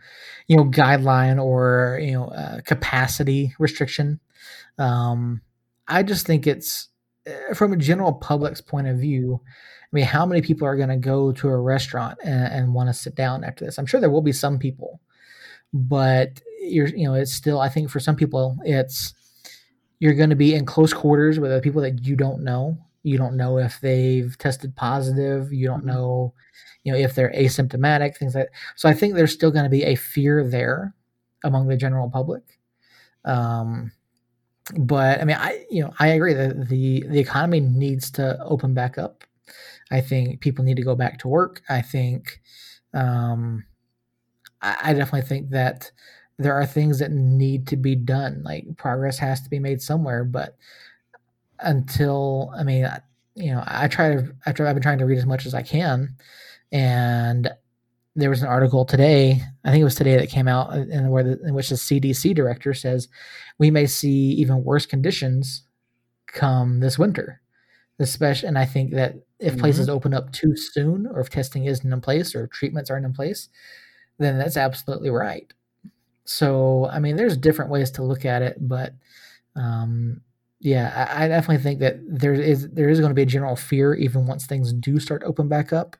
you 0.47 0.55
know, 0.55 0.65
guideline 0.65 1.43
or 1.43 1.99
you 2.01 2.11
know, 2.11 2.25
uh, 2.25 2.61
capacity 2.61 3.55
restriction. 3.57 4.19
Um, 4.77 5.41
I 5.87 6.03
just 6.03 6.27
think 6.27 6.45
it's 6.45 6.89
uh, 7.27 7.55
from 7.55 7.73
a 7.73 7.77
general 7.77 8.13
public's 8.13 8.61
point 8.61 8.87
of 8.87 8.99
view. 8.99 9.41
I 9.81 9.89
mean, 9.91 10.05
how 10.05 10.27
many 10.27 10.41
people 10.41 10.67
are 10.67 10.77
going 10.77 10.89
to 10.89 10.97
go 10.97 11.31
to 11.31 11.47
a 11.47 11.57
restaurant 11.57 12.19
and, 12.23 12.53
and 12.53 12.73
want 12.73 12.89
to 12.89 12.93
sit 12.93 13.15
down 13.15 13.43
after 13.43 13.65
this? 13.65 13.79
I'm 13.79 13.87
sure 13.87 13.99
there 13.99 14.11
will 14.11 14.21
be 14.21 14.33
some 14.33 14.59
people, 14.59 14.99
but 15.73 16.39
you're 16.69 16.87
you 16.87 17.05
know 17.05 17.13
it's 17.13 17.33
still 17.33 17.59
I 17.59 17.69
think 17.69 17.89
for 17.89 17.99
some 17.99 18.15
people 18.15 18.57
it's 18.63 19.13
you're 19.99 20.13
going 20.13 20.29
to 20.29 20.35
be 20.35 20.53
in 20.53 20.65
close 20.65 20.93
quarters 20.93 21.39
with 21.39 21.63
people 21.63 21.81
that 21.81 22.05
you 22.05 22.15
don't 22.15 22.43
know. 22.43 22.77
You 23.03 23.17
don't 23.17 23.37
know 23.37 23.57
if 23.57 23.79
they've 23.81 24.37
tested 24.37 24.75
positive. 24.75 25.51
You 25.51 25.67
don't 25.67 25.79
mm-hmm. 25.79 25.87
know, 25.87 26.33
you 26.83 26.91
know, 26.91 26.97
if 26.97 27.15
they're 27.15 27.31
asymptomatic, 27.31 28.17
things 28.17 28.35
like. 28.35 28.45
That. 28.45 28.53
So 28.75 28.89
I 28.89 28.93
think 28.93 29.15
there's 29.15 29.33
still 29.33 29.51
going 29.51 29.63
to 29.63 29.69
be 29.69 29.83
a 29.83 29.95
fear 29.95 30.47
there, 30.47 30.93
among 31.43 31.67
the 31.67 31.77
general 31.77 32.09
public. 32.09 32.43
Um, 33.25 33.91
but 34.75 35.21
I 35.21 35.25
mean, 35.25 35.37
I 35.39 35.65
you 35.69 35.83
know 35.83 35.93
I 35.99 36.07
agree 36.09 36.33
that 36.33 36.67
the 36.67 37.05
the 37.07 37.19
economy 37.19 37.61
needs 37.61 38.11
to 38.11 38.37
open 38.43 38.73
back 38.73 38.97
up. 38.97 39.23
I 39.89 40.01
think 40.01 40.41
people 40.41 40.65
need 40.65 40.75
to 40.75 40.83
go 40.83 40.95
back 40.95 41.19
to 41.19 41.27
work. 41.27 41.61
I 41.69 41.81
think 41.81 42.41
um, 42.93 43.65
I, 44.61 44.77
I 44.83 44.93
definitely 44.93 45.27
think 45.27 45.49
that 45.51 45.91
there 46.37 46.53
are 46.53 46.65
things 46.65 46.99
that 46.99 47.11
need 47.11 47.67
to 47.67 47.75
be 47.75 47.95
done. 47.95 48.41
Like 48.43 48.65
progress 48.77 49.17
has 49.19 49.41
to 49.41 49.49
be 49.49 49.59
made 49.59 49.81
somewhere, 49.81 50.23
but 50.23 50.55
until 51.59 52.51
I 52.55 52.63
mean, 52.63 52.87
you 53.35 53.51
know, 53.51 53.63
I 53.65 53.87
try 53.87 54.15
to 54.15 54.33
try, 54.53 54.69
I've 54.69 54.75
been 54.75 54.83
trying 54.83 54.99
to 54.99 55.05
read 55.05 55.17
as 55.17 55.25
much 55.25 55.45
as 55.45 55.53
I 55.53 55.63
can, 55.63 56.15
and 56.71 57.49
there 58.15 58.29
was 58.29 58.41
an 58.41 58.47
article 58.47 58.83
today. 58.83 59.41
I 59.63 59.71
think 59.71 59.81
it 59.81 59.85
was 59.85 59.95
today 59.95 60.17
that 60.17 60.29
came 60.29 60.47
out 60.47 60.73
in 60.73 61.09
where 61.09 61.23
the, 61.23 61.39
in 61.43 61.53
which 61.53 61.69
the 61.69 61.75
CDC 61.75 62.35
director 62.35 62.73
says 62.73 63.07
we 63.59 63.71
may 63.71 63.85
see 63.85 64.31
even 64.33 64.63
worse 64.63 64.85
conditions 64.85 65.63
come 66.27 66.79
this 66.79 66.99
winter. 66.99 67.41
Especially, 67.99 68.47
and 68.47 68.59
I 68.59 68.65
think 68.65 68.91
that 68.91 69.15
if 69.39 69.53
mm-hmm. 69.53 69.61
places 69.61 69.89
open 69.89 70.13
up 70.13 70.31
too 70.31 70.55
soon, 70.55 71.07
or 71.07 71.19
if 71.19 71.31
testing 71.31 71.65
isn't 71.65 71.91
in 71.91 72.01
place, 72.01 72.35
or 72.35 72.45
treatments 72.45 72.91
aren't 72.91 73.05
in 73.05 73.13
place, 73.13 73.49
then 74.19 74.37
that's 74.37 74.57
absolutely 74.57 75.09
right. 75.09 75.51
So, 76.27 76.89
I 76.91 76.99
mean, 76.99 77.15
there's 77.15 77.37
different 77.37 77.71
ways 77.71 77.89
to 77.91 78.03
look 78.03 78.25
at 78.25 78.41
it, 78.41 78.57
but 78.59 78.93
um, 79.55 80.19
yeah, 80.59 81.07
I, 81.09 81.23
I, 81.23 81.27
definitely 81.29 81.63
think 81.63 81.79
that 81.79 81.99
there 82.05 82.33
is 82.33 82.69
there 82.69 82.89
is 82.89 82.99
going 82.99 83.11
to 83.11 83.15
be 83.15 83.21
a 83.21 83.25
general 83.25 83.55
fear 83.55 83.93
even 83.93 84.27
once 84.27 84.45
things 84.45 84.73
do 84.73 84.99
start 84.99 85.21
to 85.21 85.27
open 85.27 85.47
back 85.47 85.71
up. 85.71 85.95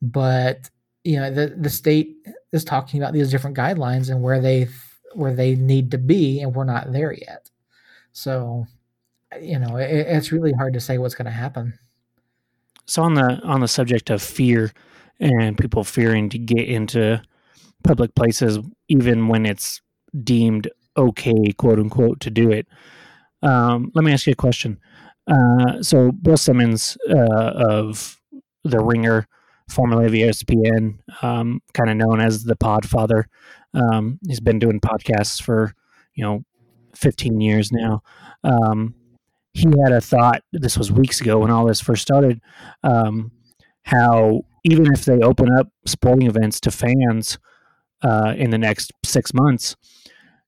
But 0.00 0.70
you 1.02 1.16
know, 1.16 1.32
the 1.32 1.48
the 1.58 1.68
state 1.68 2.14
is 2.52 2.64
talking 2.64 3.02
about 3.02 3.12
these 3.12 3.28
different 3.28 3.56
guidelines 3.56 4.08
and 4.08 4.22
where 4.22 4.40
they 4.40 4.68
where 5.14 5.34
they 5.34 5.56
need 5.56 5.90
to 5.90 5.98
be, 5.98 6.40
and 6.40 6.54
we're 6.54 6.64
not 6.64 6.92
there 6.92 7.12
yet. 7.12 7.50
So, 8.12 8.66
you 9.40 9.58
know, 9.58 9.76
it, 9.76 9.90
it's 9.90 10.30
really 10.30 10.52
hard 10.52 10.74
to 10.74 10.80
say 10.80 10.98
what's 10.98 11.16
going 11.16 11.26
to 11.26 11.32
happen. 11.32 11.76
So 12.86 13.02
on 13.02 13.14
the 13.14 13.40
on 13.42 13.60
the 13.60 13.68
subject 13.68 14.10
of 14.10 14.22
fear 14.22 14.72
and 15.18 15.58
people 15.58 15.82
fearing 15.82 16.28
to 16.28 16.38
get 16.38 16.68
into 16.68 17.20
public 17.84 18.14
places, 18.14 18.58
even 18.88 19.28
when 19.28 19.46
it's 19.46 19.80
deemed 20.22 20.68
okay, 20.96 21.52
quote 21.56 21.78
unquote, 21.78 22.20
to 22.20 22.30
do 22.30 22.50
it. 22.50 22.66
Um, 23.42 23.90
let 23.94 24.04
me 24.04 24.12
ask 24.12 24.26
you 24.26 24.32
a 24.32 24.36
question. 24.36 24.80
Uh, 25.26 25.82
so 25.82 26.12
Bill 26.12 26.36
Simmons 26.36 26.96
uh, 27.08 27.52
of 27.54 28.20
the 28.64 28.82
Ringer, 28.82 29.26
formerly 29.68 30.06
of 30.06 30.12
ESPN, 30.12 30.98
um, 31.22 31.60
kind 31.72 31.90
of 31.90 31.96
known 31.96 32.20
as 32.20 32.44
the 32.44 32.56
Podfather. 32.56 33.24
Um, 33.72 34.18
he's 34.26 34.40
been 34.40 34.58
doing 34.58 34.80
podcasts 34.80 35.42
for 35.42 35.74
you 36.14 36.24
know 36.24 36.44
15 36.94 37.40
years 37.40 37.72
now. 37.72 38.02
Um, 38.42 38.94
he 39.52 39.66
had 39.84 39.92
a 39.92 40.00
thought. 40.00 40.42
This 40.52 40.76
was 40.76 40.90
weeks 40.90 41.20
ago 41.20 41.38
when 41.40 41.50
all 41.50 41.66
this 41.66 41.80
first 41.80 42.02
started. 42.02 42.40
Um, 42.82 43.30
how 43.84 44.42
even 44.64 44.92
if 44.92 45.04
they 45.04 45.20
open 45.20 45.52
up 45.52 45.68
sporting 45.86 46.26
events 46.26 46.58
to 46.60 46.70
fans 46.70 47.38
uh, 48.04 48.34
in 48.36 48.50
the 48.50 48.58
next 48.58 48.92
six 49.04 49.32
months, 49.34 49.76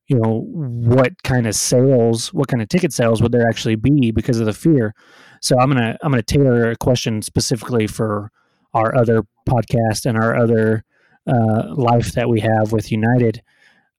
you 0.07 0.19
know 0.19 0.41
what 0.47 1.23
kind 1.25 1.47
of 1.47 1.55
sales, 1.55 2.33
what 2.33 2.49
kind 2.49 2.63
of 2.63 2.69
ticket 2.69 2.93
sales 2.93 3.21
would 3.21 3.33
there 3.33 3.49
actually 3.49 3.77
be 3.77 4.11
because 4.11 4.39
of 4.39 4.47
the 4.47 4.53
fear? 4.53 4.95
So 5.41 5.59
I'm 5.59 5.69
gonna 5.69 5.97
I'm 6.03 6.13
gonna 6.13 6.23
tailor 6.23 6.71
a 6.71 6.77
question 6.77 7.23
specifically 7.23 7.87
for 7.87 8.31
our 8.75 8.95
other 8.95 9.25
podcast 9.49 10.07
and 10.07 10.17
our 10.17 10.37
other 10.37 10.85
uh, 11.27 11.75
life 11.75 12.13
that 12.13 12.29
we 12.29 12.41
have 12.41 12.73
with 12.73 12.93
United. 12.93 13.43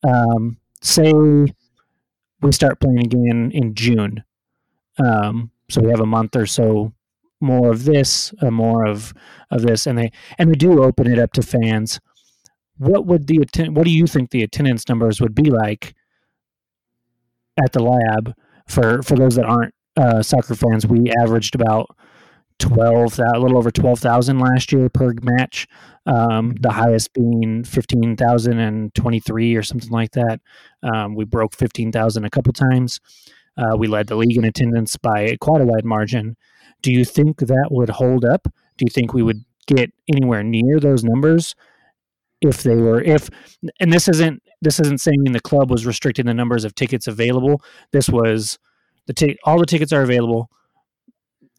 Um, 0.08 0.58
say 0.82 1.12
we 1.12 2.52
start 2.52 2.80
playing 2.80 3.00
again 3.00 3.52
in 3.54 3.74
June, 3.74 4.24
um, 5.04 5.52
so 5.70 5.82
we 5.82 5.90
have 5.90 6.00
a 6.00 6.06
month 6.06 6.36
or 6.36 6.46
so 6.46 6.94
more 7.40 7.72
of 7.72 7.86
this, 7.86 8.34
uh, 8.42 8.52
more 8.52 8.86
of 8.86 9.14
of 9.52 9.62
this, 9.62 9.88
and 9.88 9.98
they 9.98 10.12
and 10.38 10.50
they 10.50 10.56
do 10.56 10.84
open 10.84 11.12
it 11.12 11.20
up 11.20 11.34
to 11.34 11.42
fans. 11.42 12.00
What 12.78 13.06
would 13.06 13.28
the 13.28 13.38
attend? 13.38 13.76
What 13.76 13.86
do 13.86 13.92
you 13.92 14.08
think 14.08 14.30
the 14.30 14.44
attendance 14.44 14.88
numbers 14.88 15.20
would 15.22 15.36
be 15.36 15.50
like 15.50 15.94
at 17.60 17.74
the 17.74 17.84
lab 17.84 18.34
for 18.68 19.02
for 19.02 19.16
those 19.16 19.36
that 19.36 19.46
aren't 19.46 19.74
uh, 19.96 20.22
soccer 20.22 20.56
fans? 20.56 20.86
We 20.86 21.12
averaged 21.20 21.56
about 21.56 21.96
twelve, 22.60 23.20
a 23.20 23.40
little 23.40 23.58
over 23.58 23.72
twelve 23.72 24.00
thousand 24.00 24.40
last 24.40 24.72
year 24.72 24.90
per 24.90 25.14
match. 25.22 25.68
Um, 26.06 26.56
the 26.60 26.72
highest 26.72 27.14
being 27.14 27.64
fifteen 27.64 28.16
thousand 28.16 28.60
and 28.60 28.94
twenty 28.94 29.20
three 29.20 29.56
or 29.56 29.64
something 29.64 29.92
like 29.92 30.12
that. 30.12 30.40
Um, 30.84 31.16
we 31.16 31.26
broke 31.26 31.56
fifteen 31.56 31.92
thousand 31.92 32.26
a 32.26 32.30
couple 32.30 32.54
times. 32.54 33.00
Uh, 33.58 33.76
we 33.76 33.88
led 33.88 34.08
the 34.08 34.16
league 34.16 34.38
in 34.38 34.46
attendance 34.46 34.96
by 34.98 35.36
quite 35.42 35.62
a 35.62 35.66
wide 35.66 35.84
margin. 35.86 36.38
Do 36.84 36.92
you 36.92 37.04
think 37.04 37.40
that 37.40 37.70
would 37.72 37.90
hold 37.90 38.24
up? 38.24 38.48
Do 38.78 38.86
you 38.86 38.92
think 38.92 39.14
we 39.14 39.24
would 39.24 39.44
get 39.66 39.92
anywhere 40.08 40.44
near 40.44 40.80
those 40.80 41.04
numbers 41.04 41.56
if 42.42 42.64
they 42.64 42.76
were 42.76 43.02
if 43.02 43.30
and 43.80 43.92
this 43.92 44.08
isn't 44.08 44.42
this 44.62 44.80
isn't 44.80 45.02
saying 45.02 45.24
the 45.24 45.40
club 45.40 45.70
was 45.70 45.86
restricting 45.86 46.26
the 46.26 46.34
numbers 46.34 46.64
of 46.64 46.76
tickets 46.76 47.08
available. 47.08 47.62
This 47.92 48.10
was 48.10 48.58
the 49.06 49.14
t- 49.14 49.38
all 49.44 49.60
the 49.60 49.66
tickets 49.66 49.92
are 49.92 50.02
available. 50.02 50.50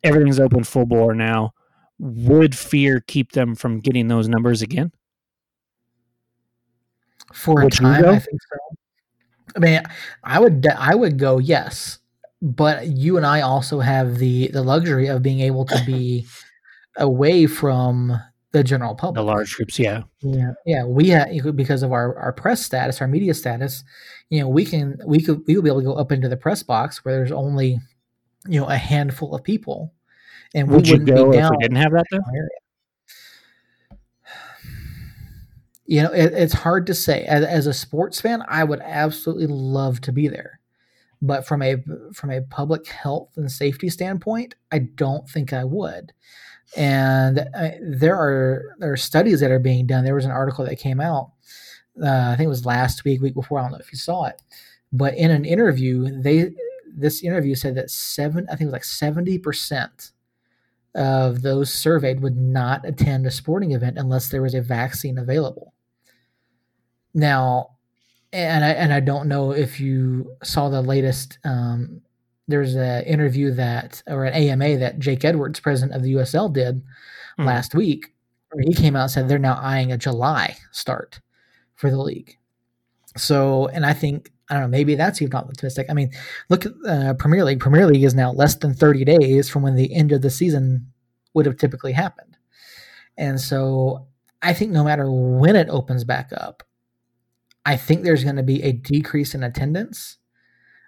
Everything's 0.02 0.40
open 0.40 0.64
full 0.64 0.86
bore 0.86 1.14
now. 1.14 1.52
Would 1.98 2.56
fear 2.56 3.00
keep 3.00 3.32
them 3.32 3.54
from 3.54 3.80
getting 3.80 4.08
those 4.08 4.28
numbers 4.28 4.62
again? 4.62 4.92
For 7.32 7.62
would 7.62 7.74
a 7.74 7.76
time, 7.76 8.04
I 8.04 8.18
think 8.18 8.40
so. 8.42 8.76
I 9.56 9.58
mean, 9.58 9.82
I 10.22 10.38
would 10.40 10.66
I 10.66 10.94
would 10.94 11.18
go 11.18 11.38
yes 11.38 11.98
but 12.40 12.86
you 12.86 13.16
and 13.16 13.26
I 13.26 13.40
also 13.40 13.80
have 13.80 14.18
the 14.18 14.48
the 14.48 14.62
luxury 14.62 15.08
of 15.08 15.22
being 15.22 15.40
able 15.40 15.64
to 15.66 15.82
be 15.84 16.26
away 16.96 17.46
from 17.46 18.20
the 18.53 18.64
general 18.64 18.94
public. 18.94 19.16
The 19.16 19.22
large 19.22 19.55
groups, 19.55 19.78
yeah, 19.78 20.03
yeah, 20.20 20.53
yeah. 20.64 20.84
We 20.84 21.12
uh, 21.12 21.26
have 21.44 21.57
because 21.57 21.82
of 21.82 21.92
our 21.92 22.16
our 22.18 22.32
press 22.32 22.64
status, 22.64 23.01
our 23.01 23.09
media 23.09 23.34
status. 23.34 23.84
You 24.30 24.40
know, 24.40 24.49
we 24.49 24.64
can 24.64 24.99
we 25.07 25.20
could 25.20 25.42
we 25.46 25.55
will 25.55 25.62
be 25.62 25.70
able 25.70 25.80
to 25.80 25.86
go 25.86 25.94
up 25.94 26.12
into 26.12 26.28
the 26.28 26.36
press 26.36 26.62
box 26.62 27.05
where 27.05 27.14
there's 27.14 27.32
only 27.32 27.78
you 28.46 28.61
know 28.61 28.66
a 28.66 28.76
handful 28.76 29.34
of 29.34 29.42
people, 29.42 29.92
and 30.55 30.68
Would 30.68 30.86
we 30.86 30.92
wouldn't 30.92 31.07
be 31.07 31.12
down. 31.12 31.34
If 31.34 31.51
we 31.51 31.57
didn't 31.59 31.76
have 31.76 31.92
that 31.92 32.05
though. 32.11 32.20
You 35.90 36.03
know, 36.03 36.12
it, 36.12 36.34
it's 36.34 36.53
hard 36.53 36.86
to 36.88 36.94
say. 36.94 37.22
As, 37.22 37.42
as 37.42 37.66
a 37.66 37.72
sports 37.72 38.20
fan, 38.20 38.42
I 38.46 38.62
would 38.62 38.80
absolutely 38.80 39.46
love 39.46 40.03
to 40.03 40.12
be 40.12 40.28
there 40.28 40.59
but 41.20 41.46
from 41.46 41.62
a 41.62 41.76
from 42.12 42.30
a 42.30 42.42
public 42.42 42.86
health 42.86 43.30
and 43.36 43.51
safety 43.51 43.88
standpoint, 43.88 44.55
I 44.70 44.80
don't 44.80 45.28
think 45.28 45.53
I 45.53 45.64
would. 45.64 46.12
And 46.76 47.38
uh, 47.38 47.70
there 47.82 48.14
are 48.14 48.76
there 48.78 48.92
are 48.92 48.96
studies 48.96 49.40
that 49.40 49.50
are 49.50 49.58
being 49.58 49.86
done. 49.86 50.04
There 50.04 50.14
was 50.14 50.26
an 50.26 50.30
article 50.30 50.64
that 50.66 50.76
came 50.76 51.00
out, 51.00 51.32
uh, 52.02 52.30
I 52.30 52.36
think 52.36 52.46
it 52.46 52.50
was 52.50 52.66
last 52.66 53.04
week, 53.04 53.22
week 53.22 53.34
before. 53.34 53.58
I 53.58 53.62
don't 53.62 53.72
know 53.72 53.78
if 53.78 53.92
you 53.92 53.98
saw 53.98 54.24
it, 54.24 54.42
but 54.92 55.14
in 55.14 55.30
an 55.30 55.44
interview, 55.44 56.20
they 56.22 56.52
this 56.94 57.22
interview 57.22 57.54
said 57.54 57.74
that 57.76 57.90
seven, 57.90 58.46
I 58.48 58.52
think 58.52 58.62
it 58.62 58.66
was 58.66 58.72
like 58.72 58.84
seventy 58.84 59.38
percent 59.38 60.12
of 60.94 61.42
those 61.42 61.72
surveyed 61.72 62.20
would 62.20 62.36
not 62.36 62.86
attend 62.86 63.26
a 63.26 63.30
sporting 63.30 63.72
event 63.72 63.98
unless 63.98 64.28
there 64.28 64.42
was 64.42 64.54
a 64.54 64.60
vaccine 64.60 65.16
available. 65.16 65.72
Now, 67.14 67.76
and 68.32 68.64
I 68.64 68.70
and 68.70 68.92
I 68.92 69.00
don't 69.00 69.28
know 69.28 69.52
if 69.52 69.80
you 69.80 70.36
saw 70.42 70.68
the 70.68 70.82
latest. 70.82 71.38
Um, 71.44 72.02
there's 72.49 72.74
an 72.74 73.05
interview 73.05 73.53
that 73.53 74.03
or 74.07 74.24
an 74.24 74.34
AMA 74.34 74.78
that 74.78 74.99
Jake 74.99 75.24
Edwards, 75.24 75.61
president 75.61 75.94
of 75.94 76.03
the 76.03 76.14
USL, 76.14 76.53
did 76.53 76.82
mm. 77.38 77.46
last 77.46 77.74
week, 77.74 78.12
where 78.51 78.64
he 78.66 78.74
came 78.74 78.96
out 78.96 79.03
and 79.03 79.11
said 79.11 79.28
they're 79.28 79.38
now 79.38 79.59
eyeing 79.61 79.92
a 79.92 79.99
July 79.99 80.57
start 80.72 81.20
for 81.74 81.90
the 81.90 81.99
league. 81.99 82.36
So, 83.16 83.68
and 83.68 83.84
I 83.84 83.92
think 83.92 84.32
I 84.51 84.55
don't 84.55 84.62
know, 84.62 84.68
maybe 84.68 84.94
that's 84.94 85.20
even 85.20 85.34
optimistic. 85.34 85.86
I 85.90 85.92
mean, 85.92 86.11
look 86.49 86.64
at 86.64 86.72
uh, 86.86 87.14
Premier 87.14 87.44
League. 87.44 87.61
Premier 87.61 87.86
League 87.86 88.03
is 88.03 88.14
now 88.14 88.32
less 88.32 88.55
than 88.55 88.72
30 88.72 89.05
days 89.05 89.51
from 89.51 89.62
when 89.62 89.76
the 89.76 89.94
end 89.94 90.11
of 90.11 90.22
the 90.22 90.30
season 90.30 90.86
would 91.34 91.44
have 91.44 91.59
typically 91.59 91.92
happened, 91.92 92.36
and 93.18 93.38
so 93.38 94.07
I 94.40 94.55
think 94.55 94.72
no 94.72 94.84
matter 94.84 95.11
when 95.11 95.55
it 95.55 95.68
opens 95.68 96.05
back 96.05 96.30
up, 96.34 96.62
I 97.66 97.76
think 97.76 98.03
there's 98.03 98.24
going 98.24 98.36
to 98.36 98.42
be 98.42 98.62
a 98.62 98.72
decrease 98.72 99.34
in 99.34 99.42
attendance 99.42 100.16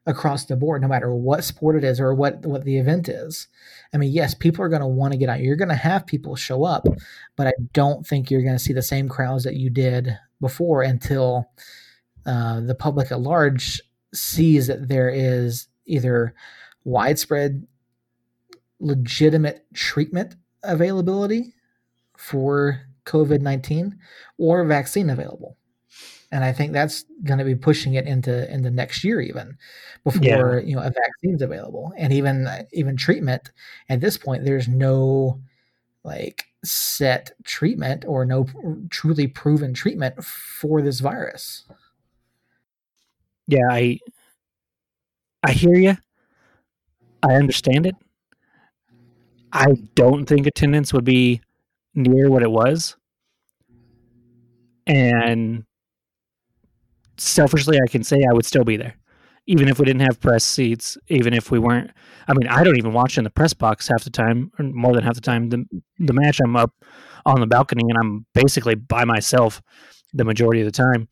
across 0.06 0.46
the 0.46 0.56
board, 0.56 0.80
no 0.82 0.88
matter 0.88 1.14
what 1.14 1.44
sport 1.44 1.76
it 1.76 1.84
is 1.84 2.00
or 2.00 2.14
what 2.14 2.44
what 2.46 2.64
the 2.64 2.78
event 2.78 3.08
is. 3.08 3.48
I 3.92 3.96
mean, 3.98 4.12
yes, 4.12 4.34
people 4.34 4.64
are 4.64 4.68
going 4.68 4.80
to 4.80 4.86
want 4.86 5.12
to 5.12 5.18
get 5.18 5.28
out. 5.28 5.40
You're 5.40 5.56
going 5.56 5.68
to 5.68 5.74
have 5.74 6.06
people 6.06 6.36
show 6.36 6.64
up, 6.64 6.86
but 7.36 7.46
I 7.46 7.52
don't 7.72 8.06
think 8.06 8.30
you're 8.30 8.42
going 8.42 8.56
to 8.56 8.58
see 8.58 8.72
the 8.72 8.82
same 8.82 9.08
crowds 9.08 9.44
that 9.44 9.56
you 9.56 9.68
did 9.70 10.16
before 10.40 10.82
until 10.82 11.50
uh, 12.24 12.60
the 12.60 12.74
public 12.74 13.12
at 13.12 13.20
large 13.20 13.80
sees 14.14 14.66
that 14.68 14.88
there 14.88 15.10
is 15.10 15.68
either 15.86 16.34
widespread, 16.84 17.66
legitimate 18.78 19.66
treatment 19.74 20.36
availability 20.62 21.54
for 22.16 22.80
COVID 23.04 23.40
nineteen 23.40 23.98
or 24.38 24.64
vaccine 24.64 25.10
available. 25.10 25.56
And 26.32 26.44
I 26.44 26.52
think 26.52 26.72
that's 26.72 27.04
going 27.24 27.38
to 27.38 27.44
be 27.44 27.54
pushing 27.54 27.94
it 27.94 28.06
into 28.06 28.52
into 28.52 28.70
next 28.70 29.04
year 29.04 29.20
even 29.20 29.56
before 30.04 30.22
yeah. 30.22 30.66
you 30.68 30.76
know 30.76 30.82
a 30.82 30.92
vaccine's 30.92 31.42
available 31.42 31.92
and 31.96 32.12
even 32.12 32.46
uh, 32.46 32.64
even 32.72 32.96
treatment 32.96 33.50
at 33.88 34.00
this 34.00 34.16
point 34.16 34.44
there's 34.44 34.68
no 34.68 35.40
like 36.04 36.46
set 36.64 37.32
treatment 37.44 38.04
or 38.06 38.24
no 38.24 38.46
truly 38.90 39.26
proven 39.26 39.74
treatment 39.74 40.22
for 40.24 40.82
this 40.82 41.00
virus. 41.00 41.64
Yeah, 43.46 43.68
I 43.70 43.98
I 45.42 45.52
hear 45.52 45.74
you. 45.74 45.96
I 47.22 47.34
understand 47.34 47.86
it. 47.86 47.96
I 49.52 49.74
don't 49.94 50.26
think 50.26 50.46
attendance 50.46 50.92
would 50.92 51.04
be 51.04 51.40
near 51.94 52.30
what 52.30 52.42
it 52.42 52.50
was. 52.50 52.96
And 54.86 55.64
selfishly, 57.20 57.78
I 57.82 57.86
can 57.86 58.02
say 58.02 58.24
I 58.28 58.32
would 58.32 58.46
still 58.46 58.64
be 58.64 58.76
there, 58.76 58.96
even 59.46 59.68
if 59.68 59.78
we 59.78 59.84
didn't 59.84 60.02
have 60.02 60.20
press 60.20 60.44
seats, 60.44 60.96
even 61.08 61.34
if 61.34 61.50
we 61.50 61.58
weren't. 61.58 61.90
I 62.28 62.34
mean, 62.34 62.48
I 62.48 62.64
don't 62.64 62.78
even 62.78 62.92
watch 62.92 63.18
in 63.18 63.24
the 63.24 63.30
press 63.30 63.52
box 63.52 63.88
half 63.88 64.04
the 64.04 64.10
time, 64.10 64.50
or 64.58 64.64
more 64.64 64.94
than 64.94 65.04
half 65.04 65.14
the 65.14 65.20
time. 65.20 65.48
The 65.50 65.64
the 65.98 66.12
match, 66.12 66.40
I'm 66.40 66.56
up 66.56 66.72
on 67.26 67.40
the 67.40 67.46
balcony 67.46 67.84
and 67.88 67.98
I'm 67.98 68.26
basically 68.34 68.74
by 68.74 69.04
myself 69.04 69.60
the 70.12 70.24
majority 70.24 70.60
of 70.60 70.66
the 70.66 70.72
time. 70.72 71.08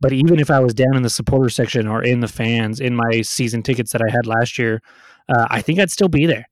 But 0.00 0.12
even 0.12 0.40
if 0.40 0.50
I 0.50 0.58
was 0.58 0.74
down 0.74 0.96
in 0.96 1.02
the 1.02 1.10
supporter 1.10 1.48
section 1.48 1.86
or 1.86 2.02
in 2.02 2.20
the 2.20 2.28
fans 2.28 2.80
in 2.80 2.96
my 2.96 3.22
season 3.22 3.62
tickets 3.62 3.92
that 3.92 4.02
I 4.02 4.10
had 4.10 4.26
last 4.26 4.58
year, 4.58 4.82
uh, 5.28 5.46
I 5.48 5.62
think 5.62 5.78
I'd 5.78 5.92
still 5.92 6.08
be 6.08 6.26
there. 6.26 6.48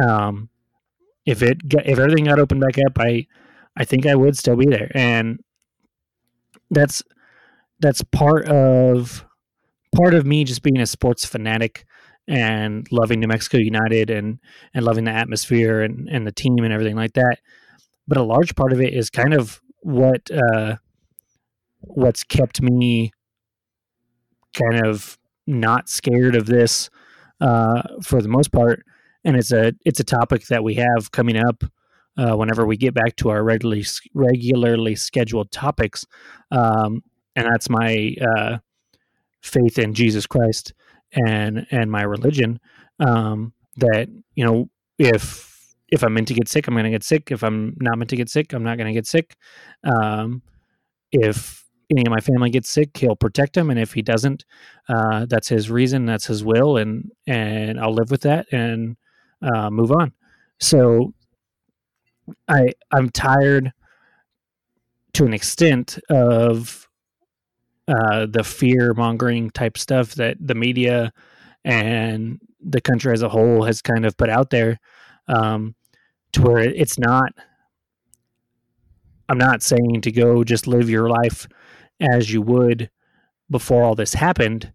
Um, 0.00 0.48
if 1.26 1.42
it 1.42 1.58
if 1.84 1.98
everything 1.98 2.24
got 2.24 2.38
opened 2.38 2.60
back 2.60 2.78
up, 2.78 2.96
I 2.98 3.26
I 3.76 3.84
think 3.84 4.06
I 4.06 4.14
would 4.14 4.36
still 4.36 4.56
be 4.56 4.66
there, 4.66 4.90
and 4.94 5.40
that's 6.70 7.02
that's 7.80 8.02
part 8.02 8.48
of 8.48 9.24
part 9.94 10.14
of 10.14 10.26
me 10.26 10.44
just 10.44 10.62
being 10.62 10.80
a 10.80 10.86
sports 10.86 11.24
fanatic 11.24 11.84
and 12.26 12.86
loving 12.90 13.20
New 13.20 13.26
Mexico 13.26 13.58
United 13.58 14.10
and 14.10 14.38
and 14.74 14.84
loving 14.84 15.04
the 15.04 15.10
atmosphere 15.10 15.82
and 15.82 16.08
and 16.08 16.26
the 16.26 16.32
team 16.32 16.58
and 16.58 16.72
everything 16.72 16.96
like 16.96 17.14
that. 17.14 17.38
But 18.06 18.18
a 18.18 18.22
large 18.22 18.54
part 18.54 18.72
of 18.72 18.80
it 18.80 18.94
is 18.94 19.10
kind 19.10 19.34
of 19.34 19.60
what 19.80 20.30
uh, 20.30 20.76
what's 21.80 22.24
kept 22.24 22.60
me 22.60 23.12
kind 24.54 24.86
of 24.86 25.18
not 25.46 25.88
scared 25.88 26.36
of 26.36 26.46
this 26.46 26.90
uh, 27.40 27.82
for 28.02 28.20
the 28.20 28.28
most 28.28 28.52
part. 28.52 28.84
And 29.24 29.36
it's 29.36 29.52
a 29.52 29.72
it's 29.84 30.00
a 30.00 30.04
topic 30.04 30.46
that 30.46 30.62
we 30.62 30.74
have 30.74 31.10
coming 31.12 31.36
up 31.36 31.64
uh, 32.16 32.34
whenever 32.36 32.66
we 32.66 32.76
get 32.76 32.94
back 32.94 33.16
to 33.16 33.30
our 33.30 33.42
regularly 33.42 33.84
regularly 34.14 34.96
scheduled 34.96 35.50
topics, 35.52 36.04
um, 36.50 37.02
and 37.38 37.46
that's 37.46 37.70
my 37.70 38.14
uh, 38.20 38.58
faith 39.40 39.78
in 39.78 39.94
Jesus 39.94 40.26
Christ 40.26 40.74
and 41.12 41.66
and 41.70 41.90
my 41.90 42.02
religion. 42.02 42.58
Um, 42.98 43.52
that 43.76 44.08
you 44.34 44.44
know, 44.44 44.68
if 44.98 45.74
if 45.88 46.02
I'm 46.02 46.14
meant 46.14 46.28
to 46.28 46.34
get 46.34 46.48
sick, 46.48 46.66
I'm 46.66 46.74
going 46.74 46.84
to 46.84 46.90
get 46.90 47.04
sick. 47.04 47.30
If 47.30 47.44
I'm 47.44 47.76
not 47.80 47.96
meant 47.96 48.10
to 48.10 48.16
get 48.16 48.28
sick, 48.28 48.52
I'm 48.52 48.64
not 48.64 48.76
going 48.76 48.88
to 48.88 48.92
get 48.92 49.06
sick. 49.06 49.36
Um, 49.84 50.42
if 51.12 51.64
any 51.90 52.02
of 52.04 52.10
my 52.10 52.20
family 52.20 52.50
gets 52.50 52.68
sick, 52.68 52.96
he'll 52.96 53.16
protect 53.16 53.54
them, 53.54 53.70
and 53.70 53.78
if 53.78 53.94
he 53.94 54.02
doesn't, 54.02 54.44
uh, 54.88 55.24
that's 55.26 55.48
his 55.48 55.70
reason, 55.70 56.06
that's 56.06 56.26
his 56.26 56.44
will, 56.44 56.76
and 56.76 57.10
and 57.28 57.78
I'll 57.78 57.94
live 57.94 58.10
with 58.10 58.22
that 58.22 58.52
and 58.52 58.96
uh, 59.42 59.70
move 59.70 59.92
on. 59.92 60.12
So 60.58 61.14
I 62.48 62.72
I'm 62.90 63.10
tired 63.10 63.72
to 65.12 65.24
an 65.24 65.32
extent 65.32 66.00
of 66.10 66.87
uh, 67.88 68.26
the 68.26 68.44
fear 68.44 68.92
mongering 68.94 69.50
type 69.50 69.78
stuff 69.78 70.14
that 70.16 70.36
the 70.40 70.54
media 70.54 71.12
and 71.64 72.40
the 72.60 72.80
country 72.80 73.12
as 73.12 73.22
a 73.22 73.28
whole 73.28 73.64
has 73.64 73.80
kind 73.80 74.04
of 74.04 74.16
put 74.16 74.28
out 74.28 74.50
there 74.50 74.78
um, 75.28 75.74
to 76.32 76.42
where 76.42 76.58
it's 76.58 76.98
not 76.98 77.32
i'm 79.28 79.38
not 79.38 79.62
saying 79.62 80.00
to 80.00 80.10
go 80.10 80.44
just 80.44 80.66
live 80.66 80.90
your 80.90 81.08
life 81.08 81.46
as 82.00 82.32
you 82.32 82.42
would 82.42 82.90
before 83.50 83.82
all 83.82 83.94
this 83.94 84.14
happened 84.14 84.72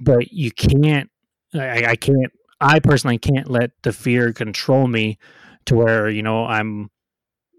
but 0.00 0.32
you 0.32 0.50
can't 0.50 1.10
I, 1.54 1.84
I 1.86 1.96
can't 1.96 2.32
i 2.60 2.78
personally 2.80 3.18
can't 3.18 3.50
let 3.50 3.70
the 3.82 3.92
fear 3.92 4.32
control 4.32 4.86
me 4.86 5.18
to 5.66 5.74
where 5.74 6.08
you 6.08 6.22
know 6.22 6.44
i'm 6.46 6.90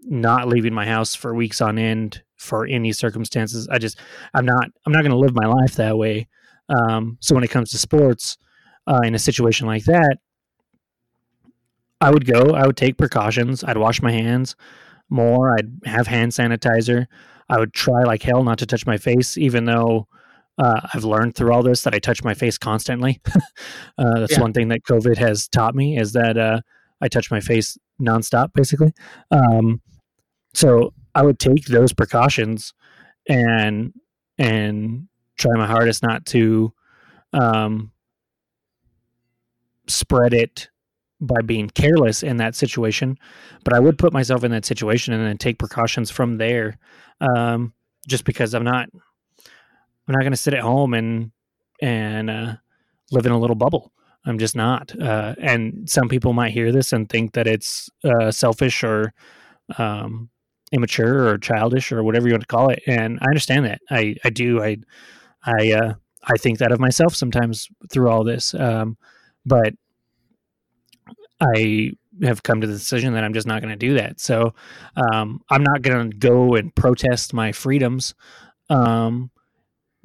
not 0.02 0.48
leaving 0.48 0.72
my 0.72 0.86
house 0.86 1.14
for 1.14 1.34
weeks 1.34 1.60
on 1.60 1.78
end 1.78 2.22
for 2.36 2.66
any 2.66 2.92
circumstances. 2.92 3.68
I 3.68 3.78
just 3.78 3.98
i'm 4.34 4.44
not 4.44 4.70
i'm 4.86 4.92
not 4.92 5.02
going 5.02 5.12
to 5.12 5.18
live 5.18 5.34
my 5.34 5.46
life 5.46 5.74
that 5.74 5.98
way. 5.98 6.28
Um, 6.68 7.18
so 7.20 7.34
when 7.34 7.44
it 7.44 7.50
comes 7.50 7.70
to 7.70 7.78
sports 7.78 8.36
uh, 8.86 9.00
in 9.04 9.14
a 9.14 9.18
situation 9.18 9.66
like 9.66 9.84
that 9.84 10.18
i 12.00 12.10
would 12.10 12.26
go 12.26 12.54
i 12.54 12.66
would 12.66 12.76
take 12.76 12.98
precautions. 12.98 13.64
I'd 13.64 13.78
wash 13.78 14.02
my 14.02 14.12
hands 14.12 14.54
more. 15.10 15.54
I'd 15.54 15.70
have 15.84 16.06
hand 16.06 16.32
sanitizer. 16.32 17.06
I 17.48 17.58
would 17.58 17.72
try 17.72 18.04
like 18.04 18.22
hell 18.22 18.44
not 18.44 18.58
to 18.58 18.66
touch 18.66 18.86
my 18.86 18.98
face 18.98 19.36
even 19.36 19.64
though 19.64 20.06
uh, 20.58 20.80
I've 20.92 21.04
learned 21.04 21.34
through 21.34 21.52
all 21.52 21.62
this 21.62 21.82
that 21.82 21.94
I 21.94 21.98
touch 21.98 22.24
my 22.24 22.34
face 22.34 22.58
constantly. 22.58 23.20
uh, 23.98 24.20
that's 24.20 24.32
yeah. 24.32 24.40
one 24.40 24.52
thing 24.52 24.68
that 24.68 24.82
COVID 24.82 25.16
has 25.16 25.48
taught 25.48 25.74
me 25.74 25.96
is 25.96 26.12
that 26.12 26.36
uh, 26.36 26.60
I 27.00 27.08
touch 27.08 27.30
my 27.30 27.40
face 27.40 27.78
nonstop, 28.00 28.52
basically. 28.54 28.92
Um, 29.30 29.80
so 30.54 30.92
I 31.14 31.22
would 31.22 31.38
take 31.38 31.66
those 31.66 31.92
precautions 31.92 32.74
and 33.28 33.92
and 34.38 35.08
try 35.36 35.54
my 35.56 35.66
hardest 35.66 36.02
not 36.02 36.26
to 36.26 36.72
um, 37.32 37.92
spread 39.86 40.32
it 40.32 40.68
by 41.20 41.40
being 41.42 41.68
careless 41.70 42.22
in 42.22 42.36
that 42.36 42.54
situation. 42.54 43.18
But 43.64 43.74
I 43.74 43.80
would 43.80 43.98
put 43.98 44.12
myself 44.12 44.44
in 44.44 44.50
that 44.52 44.64
situation 44.64 45.12
and 45.12 45.24
then 45.24 45.38
take 45.38 45.58
precautions 45.58 46.10
from 46.10 46.38
there. 46.38 46.78
Um, 47.20 47.72
just 48.06 48.24
because 48.24 48.54
I'm 48.54 48.64
not 48.64 48.88
I'm 48.94 50.14
not 50.14 50.20
going 50.20 50.32
to 50.32 50.36
sit 50.36 50.54
at 50.54 50.60
home 50.60 50.94
and 50.94 51.30
and 51.80 52.30
uh, 52.30 52.56
live 53.12 53.26
in 53.26 53.32
a 53.32 53.38
little 53.38 53.56
bubble. 53.56 53.92
I'm 54.26 54.38
just 54.38 54.56
not. 54.56 54.98
Uh, 55.00 55.34
and 55.40 55.88
some 55.88 56.08
people 56.08 56.32
might 56.32 56.52
hear 56.52 56.72
this 56.72 56.92
and 56.92 57.08
think 57.08 57.32
that 57.32 57.46
it's 57.46 57.88
uh, 58.04 58.30
selfish 58.30 58.84
or 58.84 59.12
um, 59.78 60.28
immature 60.72 61.28
or 61.28 61.38
childish 61.38 61.92
or 61.92 62.02
whatever 62.02 62.26
you 62.28 62.34
want 62.34 62.42
to 62.42 62.46
call 62.46 62.68
it. 62.70 62.82
And 62.86 63.18
I 63.22 63.26
understand 63.26 63.64
that. 63.66 63.80
I, 63.90 64.16
I 64.24 64.30
do. 64.30 64.62
I, 64.62 64.76
I, 65.44 65.72
uh, 65.72 65.94
I 66.24 66.36
think 66.36 66.58
that 66.58 66.72
of 66.72 66.80
myself 66.80 67.14
sometimes 67.14 67.68
through 67.90 68.10
all 68.10 68.24
this. 68.24 68.54
Um, 68.54 68.98
but 69.46 69.74
I 71.40 71.92
have 72.22 72.42
come 72.42 72.60
to 72.60 72.66
the 72.66 72.72
decision 72.72 73.14
that 73.14 73.24
I'm 73.24 73.32
just 73.32 73.46
not 73.46 73.62
going 73.62 73.72
to 73.72 73.76
do 73.76 73.94
that. 73.94 74.20
So 74.20 74.54
um, 74.96 75.40
I'm 75.50 75.62
not 75.62 75.82
going 75.82 76.10
to 76.10 76.16
go 76.16 76.54
and 76.54 76.74
protest 76.74 77.32
my 77.32 77.52
freedoms, 77.52 78.14
um, 78.68 79.30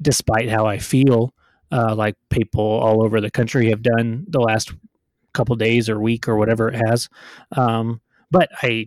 despite 0.00 0.48
how 0.48 0.66
I 0.66 0.78
feel. 0.78 1.34
Uh, 1.74 1.94
like 1.96 2.14
people 2.30 2.64
all 2.64 3.04
over 3.04 3.20
the 3.20 3.30
country 3.30 3.70
have 3.70 3.82
done 3.82 4.24
the 4.28 4.40
last 4.40 4.72
couple 5.32 5.56
days 5.56 5.88
or 5.88 6.00
week 6.00 6.28
or 6.28 6.36
whatever 6.36 6.68
it 6.68 6.80
has. 6.86 7.08
Um, 7.56 8.00
but 8.30 8.48
I 8.62 8.86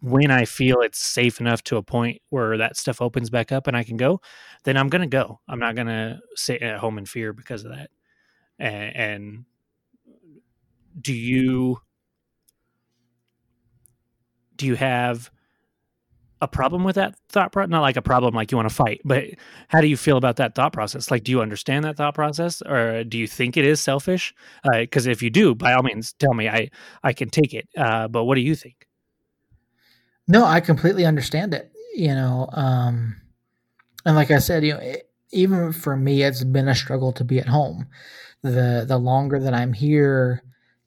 when 0.00 0.30
I 0.30 0.44
feel 0.44 0.82
it's 0.82 0.98
safe 0.98 1.40
enough 1.40 1.62
to 1.64 1.76
a 1.76 1.82
point 1.82 2.20
where 2.28 2.58
that 2.58 2.76
stuff 2.76 3.00
opens 3.00 3.30
back 3.30 3.50
up 3.50 3.66
and 3.66 3.76
I 3.76 3.82
can 3.82 3.96
go, 3.96 4.20
then 4.64 4.76
I'm 4.76 4.88
going 4.88 5.02
to 5.02 5.08
go. 5.08 5.40
I'm 5.48 5.58
not 5.58 5.74
going 5.74 5.86
to 5.86 6.20
sit 6.36 6.62
at 6.62 6.78
home 6.78 6.98
in 6.98 7.06
fear 7.06 7.32
because 7.32 7.64
of 7.64 7.72
that. 7.72 7.90
And, 8.58 8.96
and 8.96 9.44
do 11.00 11.12
you 11.12 11.80
do 14.56 14.66
you 14.66 14.76
have 14.76 15.30
a 16.44 16.48
problem 16.48 16.84
with 16.84 16.96
that 16.96 17.16
thought 17.28 17.52
process? 17.52 17.70
Not 17.70 17.80
like 17.80 17.96
a 17.96 18.02
problem 18.02 18.34
like 18.34 18.52
you 18.52 18.56
want 18.56 18.68
to 18.68 18.74
fight, 18.74 19.00
but 19.04 19.24
how 19.68 19.80
do 19.80 19.88
you 19.88 19.96
feel 19.96 20.16
about 20.16 20.36
that 20.36 20.54
thought 20.54 20.72
process? 20.72 21.10
Like, 21.10 21.24
do 21.24 21.32
you 21.32 21.40
understand 21.40 21.84
that 21.84 21.96
thought 21.96 22.14
process, 22.14 22.62
or 22.62 23.04
do 23.04 23.18
you 23.18 23.26
think 23.26 23.56
it 23.56 23.64
is 23.64 23.80
selfish? 23.80 24.34
Because 24.72 25.06
uh, 25.06 25.10
if 25.10 25.22
you 25.22 25.30
do, 25.30 25.54
by 25.54 25.72
all 25.72 25.82
means, 25.82 26.12
tell 26.14 26.34
me. 26.34 26.48
I 26.48 26.70
I 27.02 27.12
can 27.12 27.30
take 27.30 27.52
it. 27.52 27.68
Uh, 27.76 28.08
but 28.08 28.24
what 28.24 28.36
do 28.36 28.40
you 28.40 28.54
think? 28.54 28.86
No, 30.26 30.44
I 30.44 30.60
completely 30.60 31.04
understand 31.04 31.52
it. 31.54 31.70
You 31.94 32.14
know, 32.14 32.48
um, 32.52 33.20
and 34.04 34.16
like 34.16 34.30
I 34.30 34.38
said, 34.38 34.64
you 34.64 34.74
know, 34.74 34.80
it, 34.80 35.10
even 35.32 35.72
for 35.72 35.96
me, 35.96 36.22
it's 36.22 36.44
been 36.44 36.68
a 36.68 36.74
struggle 36.74 37.12
to 37.12 37.24
be 37.24 37.38
at 37.38 37.48
home. 37.48 37.86
The 38.42 38.84
the 38.86 38.98
longer 38.98 39.38
that 39.40 39.54
I'm 39.54 39.72
here, 39.72 40.42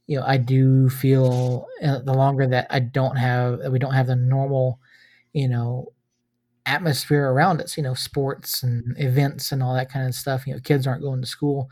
you 0.07 0.19
know, 0.19 0.25
I 0.25 0.37
do 0.37 0.89
feel 0.89 1.67
uh, 1.83 1.99
the 1.99 2.13
longer 2.13 2.47
that 2.47 2.67
I 2.69 2.79
don't 2.79 3.17
have 3.17 3.59
that 3.59 3.71
we 3.71 3.79
don't 3.79 3.93
have 3.93 4.07
the 4.07 4.15
normal, 4.15 4.79
you 5.37 5.47
know, 5.47 5.93
atmosphere 6.65 7.31
around 7.31 7.61
us. 7.61 7.77
You 7.77 7.83
know, 7.83 7.93
sports 7.93 8.63
and 8.63 8.95
events 8.97 9.51
and 9.51 9.61
all 9.61 9.73
that 9.75 9.91
kind 9.91 10.07
of 10.07 10.15
stuff. 10.15 10.47
You 10.47 10.53
know, 10.53 10.59
kids 10.59 10.87
aren't 10.87 11.03
going 11.03 11.21
to 11.21 11.27
school. 11.27 11.69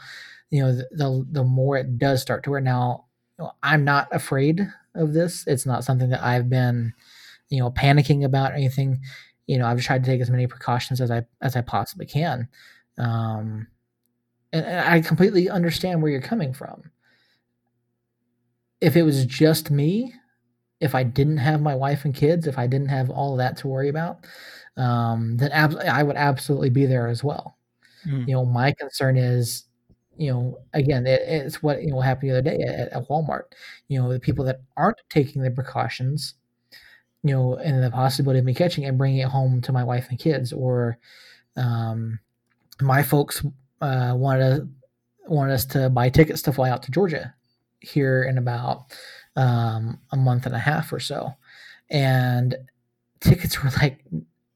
You 0.49 0.63
know, 0.63 0.71
the 0.75 0.87
the, 0.91 1.25
the 1.31 1.43
more 1.43 1.77
it 1.77 1.97
does 1.97 2.21
start 2.21 2.43
to 2.43 2.51
wear. 2.51 2.61
Now, 2.61 3.05
you 3.37 3.45
know, 3.45 3.51
I'm 3.63 3.83
not 3.83 4.07
afraid 4.11 4.67
of 4.93 5.13
this. 5.13 5.45
It's 5.47 5.65
not 5.65 5.83
something 5.83 6.09
that 6.09 6.23
I've 6.23 6.49
been 6.49 6.93
you 7.49 7.59
know 7.59 7.71
panicking 7.71 8.23
about 8.23 8.53
anything 8.53 9.01
you 9.47 9.57
know, 9.57 9.67
I've 9.67 9.81
tried 9.81 10.03
to 10.03 10.09
take 10.09 10.21
as 10.21 10.29
many 10.29 10.47
precautions 10.47 11.01
as 11.01 11.11
I 11.11 11.25
as 11.41 11.55
I 11.55 11.61
possibly 11.61 12.05
can. 12.05 12.47
Um, 12.97 13.67
and, 14.51 14.65
and 14.65 14.89
I 14.89 15.01
completely 15.01 15.49
understand 15.49 16.01
where 16.01 16.11
you're 16.11 16.21
coming 16.21 16.53
from. 16.53 16.91
If 18.81 18.95
it 18.95 19.03
was 19.03 19.25
just 19.25 19.71
me, 19.71 20.13
if 20.79 20.95
I 20.95 21.03
didn't 21.03 21.37
have 21.37 21.61
my 21.61 21.75
wife 21.75 22.05
and 22.05 22.13
kids, 22.13 22.47
if 22.47 22.57
I 22.57 22.67
didn't 22.67 22.89
have 22.89 23.09
all 23.09 23.33
of 23.33 23.37
that 23.39 23.57
to 23.57 23.67
worry 23.67 23.89
about, 23.89 24.25
um, 24.77 25.37
then 25.37 25.51
ab- 25.51 25.77
I 25.77 26.03
would 26.03 26.17
absolutely 26.17 26.69
be 26.69 26.85
there 26.85 27.07
as 27.07 27.23
well. 27.23 27.57
Mm. 28.05 28.27
You 28.27 28.33
know, 28.35 28.45
my 28.45 28.73
concern 28.73 29.17
is, 29.17 29.65
you 30.17 30.31
know, 30.31 30.57
again, 30.73 31.07
it, 31.07 31.21
it's 31.25 31.63
what 31.63 31.81
you 31.81 31.91
know 31.91 32.01
happened 32.01 32.29
the 32.29 32.37
other 32.37 32.49
day 32.49 32.63
at, 32.63 32.89
at 32.89 33.07
Walmart. 33.09 33.43
You 33.87 34.01
know, 34.01 34.11
the 34.11 34.19
people 34.19 34.45
that 34.45 34.61
aren't 34.77 34.97
taking 35.09 35.41
the 35.41 35.51
precautions, 35.51 36.35
you 37.23 37.33
know, 37.33 37.55
and 37.55 37.83
the 37.83 37.91
possibility 37.91 38.39
of 38.39 38.45
me 38.45 38.53
catching 38.53 38.83
it 38.83 38.87
and 38.87 38.97
bringing 38.97 39.19
it 39.19 39.27
home 39.27 39.61
to 39.61 39.71
my 39.71 39.83
wife 39.83 40.07
and 40.09 40.19
kids, 40.19 40.53
or 40.53 40.97
um, 41.55 42.19
my 42.81 43.01
folks 43.01 43.45
uh, 43.81 44.13
wanted 44.15 44.73
wanted 45.27 45.53
us 45.53 45.65
to 45.65 45.89
buy 45.89 46.09
tickets 46.09 46.41
to 46.43 46.53
fly 46.53 46.69
out 46.69 46.83
to 46.83 46.91
Georgia 46.91 47.33
here 47.79 48.23
in 48.23 48.37
about 48.37 48.93
um, 49.35 49.99
a 50.11 50.17
month 50.17 50.45
and 50.45 50.55
a 50.55 50.59
half 50.59 50.91
or 50.93 50.99
so, 50.99 51.33
and 51.89 52.55
tickets 53.19 53.61
were 53.63 53.69
like 53.81 54.03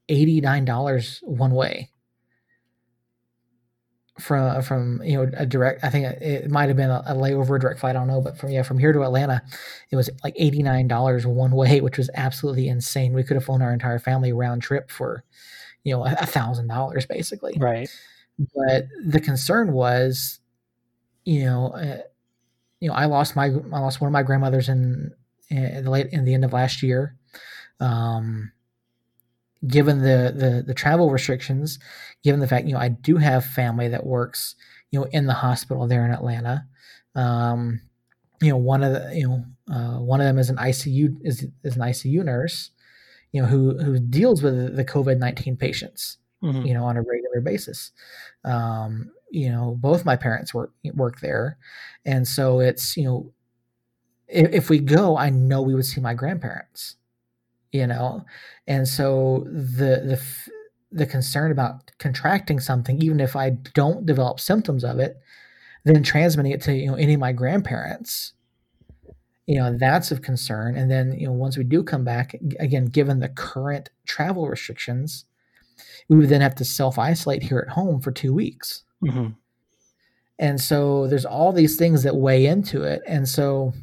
eighty 0.08 0.42
nine 0.42 0.66
dollars 0.66 1.20
one 1.24 1.52
way. 1.52 1.90
From 4.20 4.62
from 4.64 5.02
you 5.02 5.14
know 5.14 5.32
a 5.38 5.46
direct 5.46 5.82
i 5.82 5.90
think 5.90 6.06
it 6.06 6.52
might 6.52 6.68
have 6.68 6.76
been 6.76 6.90
a, 6.90 7.02
a, 7.08 7.16
layover 7.16 7.58
direct 7.58 7.80
flight 7.80 7.96
i 7.96 8.00
don't 8.00 8.10
know 8.10 8.20
but 8.20 8.38
from 8.38 8.50
yeah 8.50 8.64
from 8.64 8.78
here 8.78 8.92
to 8.92 9.02
atlanta 9.04 9.42
it 9.92 9.96
was 9.96 10.10
like 10.26 10.36
$89 10.36 11.26
one 11.26 11.52
way 11.52 11.80
which 11.80 11.98
was 11.98 12.10
absolutely 12.14 12.68
insane. 12.68 13.14
We 13.14 13.24
could 13.24 13.36
have 13.36 13.46
flown 13.46 13.62
our 13.62 13.72
entire 13.72 13.98
family 13.98 14.34
round 14.34 14.62
trip 14.62 14.92
for 14.92 15.24
you 15.84 15.94
know 15.94 16.04
a 16.06 16.26
thousand 16.26 16.68
dollars 16.68 17.06
basically. 17.06 17.56
Right. 17.58 17.90
But 18.38 18.88
the 19.06 19.20
concern 19.20 19.72
was 19.74 20.40
you 21.24 21.46
know 21.46 21.68
uh, 21.68 22.02
you 22.80 22.90
know 22.90 22.96
i 22.96 23.06
lost 23.06 23.36
my 23.36 23.46
i 23.46 23.80
lost 23.80 24.02
one 24.02 24.08
of 24.08 24.14
my 24.14 24.24
grandmothers 24.24 24.70
in 24.70 25.12
in 25.50 25.84
the 25.84 25.90
late 25.90 26.08
in 26.12 26.26
the 26.26 26.34
end 26.34 26.46
of 26.46 26.54
last 26.54 26.84
year 26.84 27.16
um 27.80 28.52
given 29.68 30.00
the, 30.00 30.34
the 30.36 30.64
the 30.66 30.74
travel 30.74 31.10
restrictions, 31.10 31.80
given 32.24 32.40
the 32.40 32.48
fact 32.48 32.66
you 32.66 32.74
know 32.74 32.80
I 32.80 32.90
do 32.90 33.18
have 33.18 33.46
family 33.46 33.88
that 33.90 34.06
works 34.06 34.56
you 34.92 35.00
know 35.00 35.06
in 35.12 35.28
the 35.28 35.34
hospital 35.34 35.88
there 35.88 36.06
in 36.06 36.12
Atlanta. 36.12 36.66
Um, 37.16 37.82
you 38.42 38.50
know, 38.50 38.58
one 38.58 38.84
of 38.84 38.94
the 38.94 39.16
you 39.16 39.28
know 39.28 39.46
uh, 39.74 40.00
one 40.00 40.22
of 40.22 40.26
them 40.26 40.40
is 40.40 40.50
an 40.50 40.58
ICU 40.58 41.18
is 41.24 41.48
is 41.64 41.76
an 41.76 41.82
ICU 41.82 42.24
nurse, 42.24 42.72
you 43.32 43.42
know, 43.42 43.48
who 43.48 43.78
who 43.78 44.00
deals 44.00 44.42
with 44.42 44.76
the 44.76 44.86
COVID 44.86 45.18
nineteen 45.18 45.58
patients, 45.58 46.18
mm-hmm. 46.42 46.66
you 46.66 46.74
know, 46.74 46.86
on 46.86 46.98
a 46.98 47.02
regular 47.02 47.42
basis. 47.42 47.92
Um, 48.46 49.12
you 49.32 49.50
know, 49.50 49.78
both 49.80 50.06
my 50.06 50.16
parents 50.16 50.54
work 50.54 50.72
work 50.94 51.20
there, 51.22 51.58
and 52.06 52.28
so 52.28 52.60
it's 52.60 52.98
you 52.98 53.04
know, 53.04 53.32
if, 54.28 54.52
if 54.52 54.70
we 54.70 54.80
go, 54.80 55.18
I 55.18 55.30
know 55.30 55.62
we 55.62 55.76
would 55.76 55.86
see 55.86 56.02
my 56.02 56.14
grandparents 56.14 56.96
you 57.72 57.86
know? 57.86 58.26
And 58.68 58.88
so 58.88 59.46
the 59.46 60.02
the 60.02 60.22
the 60.92 61.06
concern 61.06 61.52
about 61.52 61.92
contracting 62.00 62.60
something 62.60 63.00
even 63.00 63.20
if 63.20 63.36
i 63.36 63.52
don't 63.76 64.08
develop 64.08 64.40
symptoms 64.40 64.84
of 64.84 64.98
it 64.98 65.18
then 65.86 66.02
transmitting 66.02 66.52
it 66.52 66.62
to 66.64 66.74
you 66.74 66.88
know 66.88 66.96
any 66.96 67.14
of 67.14 67.20
my 67.20 67.32
grandparents 67.32 68.34
you 69.46 69.60
know 69.60 69.78
that's 69.78 70.12
of 70.12 70.24
concern. 70.24 70.76
And 70.76 70.90
then 70.90 71.12
you 71.12 71.28
know 71.28 71.34
once 71.34 71.58
we 71.58 71.64
do 71.64 71.84
come 71.84 72.04
back 72.04 72.36
again 72.60 72.86
given 72.86 73.20
the 73.20 73.30
current 73.30 73.92
travel 74.08 74.48
restrictions 74.48 75.26
we 76.08 76.18
would 76.18 76.30
then 76.30 76.42
have 76.42 76.56
to 76.56 76.66
self 76.66 76.98
isolate 76.98 77.44
here 77.44 77.60
at 77.60 77.74
home 77.74 78.02
for 78.02 78.12
two 78.12 78.34
weeks 78.34 78.84
mm-hmm. 79.04 79.28
and 80.38 80.60
so 80.60 81.08
there's 81.08 81.26
all 81.26 81.52
these 81.52 81.76
things 81.76 82.04
that 82.04 82.16
weigh 82.16 82.46
into 82.46 82.84
it 82.84 83.02
and 83.08 83.28
so 83.28 83.74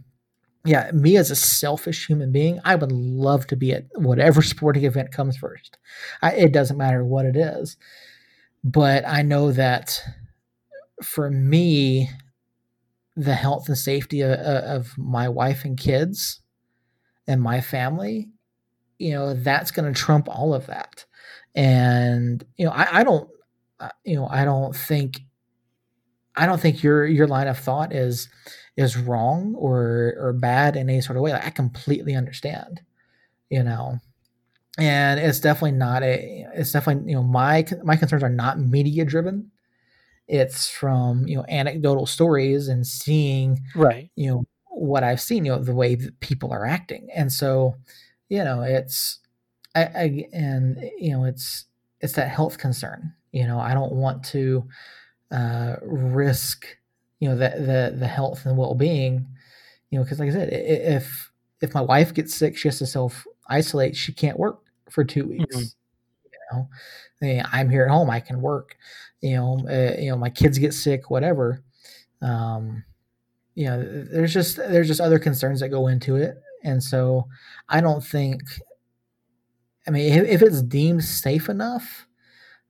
yeah, 0.66 0.90
me 0.92 1.16
as 1.16 1.30
a 1.30 1.36
selfish 1.36 2.06
human 2.08 2.32
being, 2.32 2.60
I 2.64 2.74
would 2.74 2.90
love 2.90 3.46
to 3.48 3.56
be 3.56 3.72
at 3.72 3.84
whatever 3.94 4.42
sporting 4.42 4.84
event 4.84 5.12
comes 5.12 5.36
first. 5.36 5.78
I, 6.20 6.32
it 6.32 6.52
doesn't 6.52 6.76
matter 6.76 7.04
what 7.04 7.24
it 7.24 7.36
is. 7.36 7.76
But 8.64 9.06
I 9.06 9.22
know 9.22 9.52
that 9.52 10.02
for 11.02 11.30
me, 11.30 12.10
the 13.14 13.34
health 13.34 13.68
and 13.68 13.78
safety 13.78 14.22
of, 14.22 14.32
of 14.32 14.98
my 14.98 15.28
wife 15.28 15.64
and 15.64 15.78
kids 15.78 16.40
and 17.28 17.40
my 17.40 17.60
family, 17.60 18.30
you 18.98 19.12
know, 19.12 19.34
that's 19.34 19.70
going 19.70 19.92
to 19.92 19.98
trump 19.98 20.28
all 20.28 20.52
of 20.52 20.66
that. 20.66 21.04
And, 21.54 22.44
you 22.56 22.66
know, 22.66 22.72
I, 22.72 23.00
I 23.00 23.04
don't, 23.04 23.30
you 24.04 24.16
know, 24.16 24.28
I 24.30 24.44
don't 24.44 24.74
think, 24.74 25.20
I 26.34 26.46
don't 26.46 26.60
think 26.60 26.82
your, 26.82 27.06
your 27.06 27.26
line 27.26 27.48
of 27.48 27.58
thought 27.58 27.94
is, 27.94 28.28
is 28.76 28.96
wrong 28.96 29.54
or 29.56 30.14
or 30.18 30.32
bad 30.32 30.76
in 30.76 30.90
any 30.90 31.00
sort 31.00 31.16
of 31.16 31.22
way. 31.22 31.32
Like, 31.32 31.46
I 31.46 31.50
completely 31.50 32.14
understand, 32.14 32.82
you 33.50 33.62
know. 33.62 33.98
And 34.78 35.18
it's 35.18 35.40
definitely 35.40 35.72
not 35.78 36.02
a. 36.02 36.46
It's 36.54 36.72
definitely 36.72 37.10
you 37.10 37.16
know 37.16 37.22
my 37.22 37.64
my 37.82 37.96
concerns 37.96 38.22
are 38.22 38.28
not 38.28 38.60
media 38.60 39.04
driven. 39.06 39.50
It's 40.28 40.68
from 40.68 41.26
you 41.26 41.36
know 41.36 41.44
anecdotal 41.48 42.04
stories 42.06 42.68
and 42.68 42.86
seeing 42.86 43.60
right 43.74 44.10
you 44.16 44.30
know 44.30 44.44
what 44.66 45.02
I've 45.02 45.20
seen 45.20 45.46
you 45.46 45.52
know 45.52 45.62
the 45.62 45.74
way 45.74 45.94
that 45.94 46.20
people 46.20 46.52
are 46.52 46.66
acting, 46.66 47.08
and 47.14 47.32
so 47.32 47.76
you 48.28 48.44
know 48.44 48.60
it's 48.60 49.20
I, 49.74 49.84
I 49.84 50.28
and 50.34 50.78
you 50.98 51.12
know 51.12 51.24
it's 51.24 51.64
it's 52.02 52.14
that 52.14 52.28
health 52.28 52.58
concern. 52.58 53.14
You 53.36 53.46
know 53.46 53.60
I 53.60 53.74
don't 53.74 53.92
want 53.92 54.24
to 54.32 54.66
uh, 55.30 55.76
risk 55.82 56.64
you 57.20 57.28
know 57.28 57.36
the 57.36 57.50
the 57.50 57.96
the 57.98 58.06
health 58.06 58.46
and 58.46 58.56
well 58.56 58.74
being. 58.74 59.26
You 59.90 59.98
know, 59.98 60.04
because 60.04 60.18
like 60.18 60.30
I 60.30 60.32
said, 60.32 60.48
if 60.52 61.30
if 61.60 61.74
my 61.74 61.82
wife 61.82 62.14
gets 62.14 62.34
sick, 62.34 62.56
she 62.56 62.68
has 62.68 62.78
to 62.78 62.86
self 62.86 63.26
isolate. 63.46 63.94
She 63.94 64.14
can't 64.14 64.38
work 64.38 64.60
for 64.88 65.04
two 65.04 65.26
weeks. 65.26 65.54
Mm-hmm. 65.54 66.60
You 67.20 67.34
know, 67.34 67.42
I'm 67.52 67.68
here 67.68 67.84
at 67.84 67.90
home. 67.90 68.08
I 68.08 68.20
can 68.20 68.40
work. 68.40 68.74
You 69.20 69.36
know, 69.36 69.66
uh, 69.68 70.00
you 70.00 70.10
know, 70.10 70.16
my 70.16 70.30
kids 70.30 70.58
get 70.58 70.72
sick, 70.72 71.10
whatever. 71.10 71.62
Um, 72.22 72.84
you 73.54 73.66
know, 73.66 73.82
there's 74.10 74.32
just 74.32 74.56
there's 74.56 74.88
just 74.88 75.02
other 75.02 75.18
concerns 75.18 75.60
that 75.60 75.68
go 75.68 75.88
into 75.88 76.16
it, 76.16 76.40
and 76.64 76.82
so 76.82 77.28
I 77.68 77.82
don't 77.82 78.02
think. 78.02 78.40
I 79.86 79.90
mean, 79.90 80.10
if, 80.10 80.26
if 80.26 80.42
it's 80.42 80.62
deemed 80.62 81.04
safe 81.04 81.50
enough, 81.50 82.05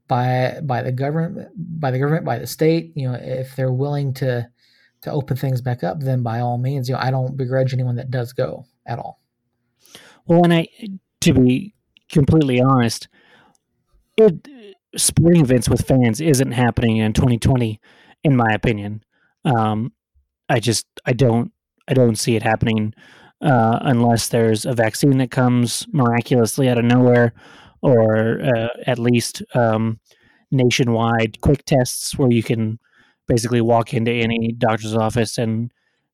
by 0.08 0.60
by 0.62 0.82
the 0.82 0.92
government 0.92 1.48
by 1.56 1.90
the 1.90 1.98
government 1.98 2.24
by 2.24 2.38
the 2.38 2.46
state 2.46 2.92
you 2.94 3.08
know 3.08 3.18
if 3.20 3.56
they're 3.56 3.72
willing 3.72 4.14
to 4.14 4.46
to 5.02 5.10
open 5.10 5.36
things 5.36 5.60
back 5.60 5.82
up 5.82 6.00
then 6.00 6.22
by 6.22 6.40
all 6.40 6.58
means 6.58 6.88
you 6.88 6.94
know 6.94 7.00
i 7.00 7.10
don't 7.10 7.36
begrudge 7.36 7.72
anyone 7.72 7.96
that 7.96 8.10
does 8.10 8.32
go 8.32 8.64
at 8.86 8.98
all. 8.98 9.20
Well 10.26 10.44
and 10.44 10.54
i 10.54 10.68
to 11.20 11.32
be 11.32 11.74
completely 12.10 12.60
honest 12.60 13.08
it 14.16 14.48
sporting 14.96 15.42
events 15.42 15.68
with 15.68 15.86
fans 15.86 16.20
isn't 16.20 16.52
happening 16.52 16.98
in 16.98 17.12
2020 17.12 17.80
in 18.24 18.36
my 18.36 18.52
opinion. 18.52 19.02
Um 19.44 19.92
i 20.48 20.60
just 20.60 20.86
i 21.04 21.12
don't 21.12 21.52
i 21.88 21.94
don't 21.94 22.16
see 22.16 22.36
it 22.36 22.42
happening 22.42 22.94
uh, 23.42 23.78
unless 23.82 24.28
there's 24.28 24.64
a 24.64 24.72
vaccine 24.72 25.18
that 25.18 25.30
comes 25.30 25.86
miraculously 25.92 26.68
out 26.68 26.78
of 26.78 26.84
nowhere 26.84 27.34
or 27.82 28.40
uh, 28.40 28.68
at 28.86 28.98
least 28.98 29.42
um, 29.54 30.00
nationwide 30.50 31.40
quick 31.40 31.64
tests 31.64 32.16
where 32.18 32.30
you 32.30 32.42
can 32.42 32.78
basically 33.26 33.60
walk 33.60 33.92
into 33.92 34.10
any 34.10 34.52
doctor's 34.52 34.94
office 34.94 35.38
and 35.38 35.72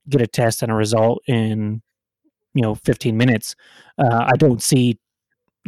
get 0.08 0.20
a 0.20 0.26
test 0.26 0.62
and 0.62 0.72
a 0.72 0.74
result 0.74 1.22
in 1.26 1.82
you 2.54 2.62
know 2.62 2.74
15 2.74 3.16
minutes. 3.16 3.54
Uh, 3.98 4.26
i 4.32 4.36
don't 4.36 4.62
see 4.62 4.98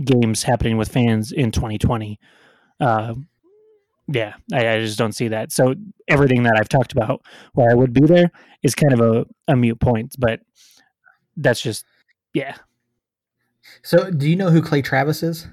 games 0.03 0.42
happening 0.42 0.76
with 0.76 0.90
fans 0.90 1.30
in 1.30 1.53
2020 1.53 2.18
uh, 2.80 3.14
yeah 4.09 4.34
I, 4.53 4.68
I, 4.68 4.80
just 4.80 4.99
don't 4.99 5.12
see 5.12 5.28
that. 5.28 5.53
So 5.53 5.74
everything 6.09 6.42
that 6.45 6.57
i've 6.59 6.68
talked 6.68 6.92
about 6.92 7.22
where 7.53 7.70
i 7.70 7.74
would 7.74 7.92
be 7.92 8.07
there 8.07 8.30
is 8.62 8.74
kind 8.74 8.92
of 8.92 9.01
a, 9.01 9.26
a 9.47 9.57
mute 9.57 9.78
point 9.78 10.14
but 10.18 10.40
that's 11.36 11.61
just 11.61 11.84
yeah. 12.32 12.57
So 13.82 14.11
do 14.11 14.28
you 14.28 14.36
know 14.36 14.51
who 14.51 14.61
clay 14.61 14.82
travis 14.82 15.22
is 15.22 15.47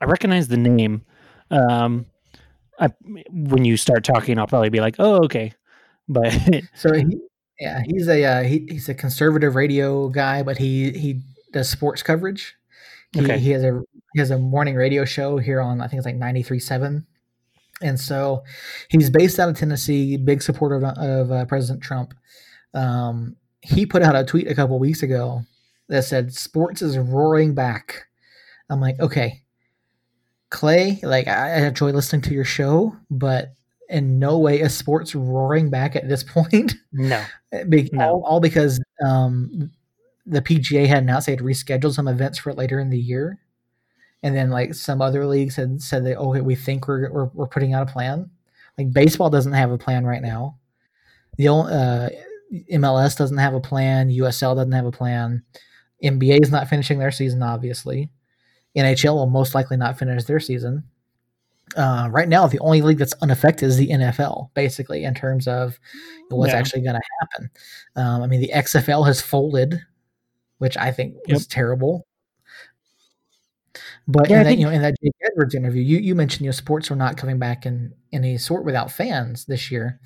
I 0.00 0.06
recognize 0.06 0.48
the 0.48 0.56
name. 0.56 1.02
Um, 1.50 2.06
I, 2.78 2.88
when 3.30 3.64
you 3.64 3.76
start 3.76 4.04
talking, 4.04 4.38
I'll 4.38 4.46
probably 4.46 4.70
be 4.70 4.80
like, 4.80 4.96
"Oh, 4.98 5.24
okay." 5.24 5.52
But 6.08 6.32
so 6.74 6.92
he, 6.94 7.18
yeah, 7.60 7.82
he's 7.86 8.08
a 8.08 8.24
uh, 8.24 8.42
he, 8.42 8.66
he's 8.68 8.88
a 8.88 8.94
conservative 8.94 9.54
radio 9.54 10.08
guy, 10.08 10.42
but 10.42 10.58
he 10.58 10.90
he 10.92 11.20
does 11.52 11.68
sports 11.68 12.02
coverage. 12.02 12.56
He, 13.12 13.22
okay. 13.22 13.38
he 13.38 13.50
has 13.50 13.62
a 13.62 13.82
he 14.14 14.20
has 14.20 14.30
a 14.30 14.38
morning 14.38 14.76
radio 14.76 15.04
show 15.04 15.38
here 15.38 15.60
on 15.60 15.80
I 15.80 15.88
think 15.88 15.98
it's 15.98 16.06
like 16.06 16.16
ninety 16.16 16.42
three 16.42 16.58
seven, 16.58 17.06
and 17.82 18.00
so 18.00 18.44
he's 18.88 19.10
based 19.10 19.38
out 19.38 19.50
of 19.50 19.56
Tennessee. 19.56 20.16
Big 20.16 20.42
supporter 20.42 20.76
of, 20.76 20.84
of 20.84 21.30
uh, 21.30 21.44
President 21.44 21.82
Trump. 21.82 22.14
Um, 22.72 23.36
he 23.60 23.84
put 23.84 24.02
out 24.02 24.16
a 24.16 24.24
tweet 24.24 24.48
a 24.48 24.54
couple 24.54 24.78
weeks 24.78 25.02
ago 25.02 25.42
that 25.88 26.04
said, 26.04 26.32
"Sports 26.32 26.80
is 26.80 26.96
roaring 26.96 27.54
back." 27.54 28.06
I'm 28.70 28.80
like, 28.80 29.00
okay, 29.00 29.42
Clay, 30.50 30.98
like 31.02 31.28
I, 31.28 31.52
I 31.54 31.66
enjoy 31.66 31.90
listening 31.90 32.22
to 32.22 32.34
your 32.34 32.44
show, 32.44 32.96
but 33.10 33.54
in 33.88 34.18
no 34.18 34.38
way 34.38 34.60
is 34.60 34.74
sports 34.76 35.14
roaring 35.14 35.70
back 35.70 35.96
at 35.96 36.08
this 36.08 36.22
point. 36.34 36.74
No, 36.92 37.24
Be- 37.68 37.90
No. 37.92 38.04
all, 38.04 38.24
all 38.24 38.40
because 38.40 38.80
um, 39.04 39.70
the 40.26 40.42
PGA 40.42 40.86
had 40.86 41.02
announced 41.04 41.26
they 41.26 41.32
had 41.32 41.40
rescheduled 41.40 41.94
some 41.94 42.08
events 42.08 42.38
for 42.38 42.52
later 42.52 42.78
in 42.78 42.90
the 42.90 42.98
year, 42.98 43.38
and 44.22 44.36
then 44.36 44.50
like 44.50 44.74
some 44.74 45.00
other 45.00 45.26
leagues 45.26 45.56
had 45.56 45.80
said 45.82 46.04
that 46.06 46.18
okay, 46.18 46.40
we 46.40 46.54
think 46.54 46.86
we're 46.86 47.10
we're, 47.10 47.24
we're 47.34 47.46
putting 47.46 47.72
out 47.74 47.88
a 47.88 47.92
plan. 47.92 48.30
Like 48.78 48.92
baseball 48.92 49.30
doesn't 49.30 49.52
have 49.52 49.70
a 49.70 49.78
plan 49.78 50.04
right 50.04 50.22
now. 50.22 50.56
The 51.36 51.48
only, 51.48 51.72
uh, 51.72 52.08
MLS 52.72 53.16
doesn't 53.16 53.38
have 53.38 53.54
a 53.54 53.60
plan. 53.60 54.10
USL 54.10 54.56
doesn't 54.56 54.72
have 54.72 54.86
a 54.86 54.92
plan. 54.92 55.42
NBA 56.02 56.42
is 56.42 56.50
not 56.50 56.68
finishing 56.68 56.98
their 56.98 57.10
season, 57.12 57.42
obviously. 57.42 58.10
NHL 58.76 59.14
will 59.14 59.26
most 59.26 59.54
likely 59.54 59.76
not 59.76 59.98
finish 59.98 60.24
their 60.24 60.40
season. 60.40 60.84
Uh, 61.76 62.08
right 62.10 62.28
now, 62.28 62.46
the 62.48 62.58
only 62.60 62.82
league 62.82 62.98
that's 62.98 63.12
unaffected 63.22 63.68
is 63.68 63.76
the 63.76 63.88
NFL, 63.90 64.50
basically, 64.54 65.04
in 65.04 65.14
terms 65.14 65.46
of 65.46 65.78
what's 66.28 66.52
Yeah. 66.52 66.58
actually 66.58 66.82
going 66.82 66.96
to 66.96 67.02
happen. 67.20 67.50
Um, 67.96 68.22
I 68.22 68.26
mean, 68.26 68.40
the 68.40 68.50
XFL 68.52 69.06
has 69.06 69.20
folded, 69.20 69.80
which 70.58 70.76
I 70.76 70.90
think 70.90 71.14
was 71.28 71.46
terrible. 71.46 72.06
But 74.08 74.28
Yeah, 74.28 74.38
in 74.38 74.42
that, 74.42 74.48
think- 74.50 74.60
you 74.60 74.66
know, 74.66 74.72
in 74.72 74.82
that 74.82 74.94
Jake 75.02 75.12
Edwards 75.24 75.54
interview, 75.54 75.82
you, 75.82 75.98
you 75.98 76.14
mentioned 76.14 76.44
you 76.44 76.48
know 76.48 76.52
sports 76.52 76.90
are 76.90 76.96
not 76.96 77.16
coming 77.16 77.38
back 77.38 77.66
in 77.66 77.92
any 78.12 78.36
sort 78.38 78.64
without 78.64 78.90
fans 78.90 79.44
this 79.44 79.70
year. 79.70 80.00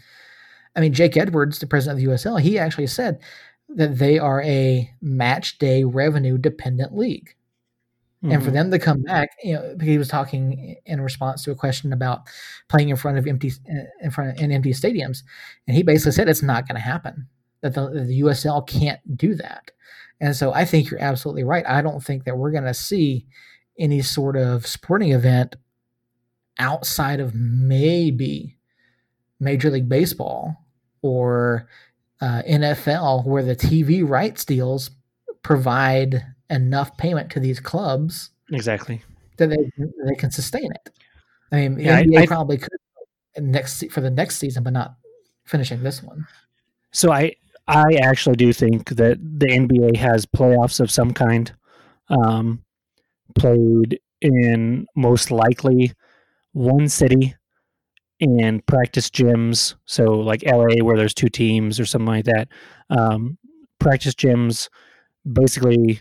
I 0.76 0.80
mean, 0.80 0.92
Jake 0.92 1.16
Edwards, 1.16 1.58
the 1.60 1.66
president 1.66 1.98
of 1.98 2.04
the 2.04 2.12
USL, 2.12 2.40
he 2.40 2.58
actually 2.58 2.88
said 2.88 3.20
that 3.70 3.98
they 3.98 4.18
are 4.18 4.42
a 4.42 4.90
match 5.00 5.58
day 5.58 5.84
revenue 5.84 6.36
dependent 6.36 6.94
league 6.94 7.34
and 8.24 8.42
for 8.42 8.50
Mhm. 8.50 8.54
them 8.54 8.70
to 8.70 8.78
come 8.78 9.02
back, 9.02 9.30
you 9.42 9.54
know, 9.54 9.76
he 9.80 9.98
was 9.98 10.08
talking 10.08 10.76
in 10.86 11.00
response 11.00 11.44
to 11.44 11.50
a 11.50 11.54
question 11.54 11.92
about 11.92 12.22
playing 12.68 12.88
in 12.88 12.96
front 12.96 13.18
of 13.18 13.26
empty 13.26 13.52
in 14.02 14.10
front 14.10 14.30
of, 14.30 14.42
in 14.42 14.50
empty 14.50 14.72
stadiums, 14.72 15.22
and 15.66 15.76
he 15.76 15.82
basically 15.82 16.12
said 16.12 16.28
it's 16.28 16.42
not 16.42 16.66
going 16.66 16.76
to 16.76 16.80
happen. 16.80 17.26
That 17.60 17.74
the, 17.74 17.88
the 17.90 18.20
USL 18.22 18.66
can't 18.66 19.00
do 19.16 19.34
that, 19.36 19.70
and 20.20 20.34
so 20.36 20.52
I 20.52 20.64
think 20.64 20.90
you're 20.90 21.00
absolutely 21.02 21.44
right. 21.44 21.64
I 21.66 21.82
don't 21.82 22.02
think 22.02 22.24
that 22.24 22.36
we're 22.38 22.50
going 22.50 22.64
to 22.64 22.74
see 22.74 23.26
any 23.78 24.02
sort 24.02 24.36
of 24.36 24.66
sporting 24.66 25.12
event 25.12 25.56
outside 26.58 27.20
of 27.20 27.34
maybe 27.34 28.56
Major 29.40 29.70
League 29.70 29.88
Baseball 29.88 30.56
or 31.02 31.68
uh, 32.20 32.42
NFL, 32.48 33.26
where 33.26 33.42
the 33.42 33.56
TV 33.56 34.08
rights 34.08 34.44
deals 34.44 34.90
provide 35.42 36.24
enough 36.50 36.96
payment 36.96 37.30
to 37.30 37.40
these 37.40 37.60
clubs 37.60 38.30
exactly. 38.52 39.02
that 39.38 39.48
they 39.50 39.70
they 40.06 40.14
can 40.16 40.30
sustain 40.30 40.70
it. 40.72 40.90
I 41.52 41.56
mean, 41.56 41.74
the 41.76 41.84
Yeah, 41.84 41.96
I- 41.98 42.04
NBA 42.04 42.22
I- 42.22 42.26
probably 42.26 42.58
could 42.58 42.70
next 43.40 43.84
for 43.90 44.00
the 44.00 44.10
next 44.10 44.36
season, 44.36 44.62
but 44.62 44.72
not 44.72 44.96
finishing 45.44 45.82
this 45.82 46.02
one. 46.02 46.26
So 46.92 47.12
I 47.12 47.34
I 47.66 47.94
actually 48.02 48.36
do 48.36 48.52
think 48.52 48.90
that 48.90 49.18
the 49.20 49.46
NBA 49.46 49.96
has 49.96 50.26
playoffs 50.26 50.80
of 50.80 50.90
some 50.90 51.12
kind, 51.12 51.50
um, 52.08 52.62
played 53.34 53.98
in 54.20 54.86
most 54.94 55.30
likely 55.30 55.92
one 56.52 56.88
city 56.88 57.34
and 58.20 58.64
practice 58.66 59.08
gyms. 59.10 59.74
So 59.86 60.04
like 60.20 60.44
LA, 60.46 60.84
where 60.84 60.96
there's 60.96 61.14
two 61.14 61.28
teams 61.30 61.80
or 61.80 61.86
something 61.86 62.06
like 62.06 62.26
that. 62.26 62.48
Um, 62.90 63.38
practice 63.80 64.14
gyms, 64.14 64.68
basically. 65.30 66.00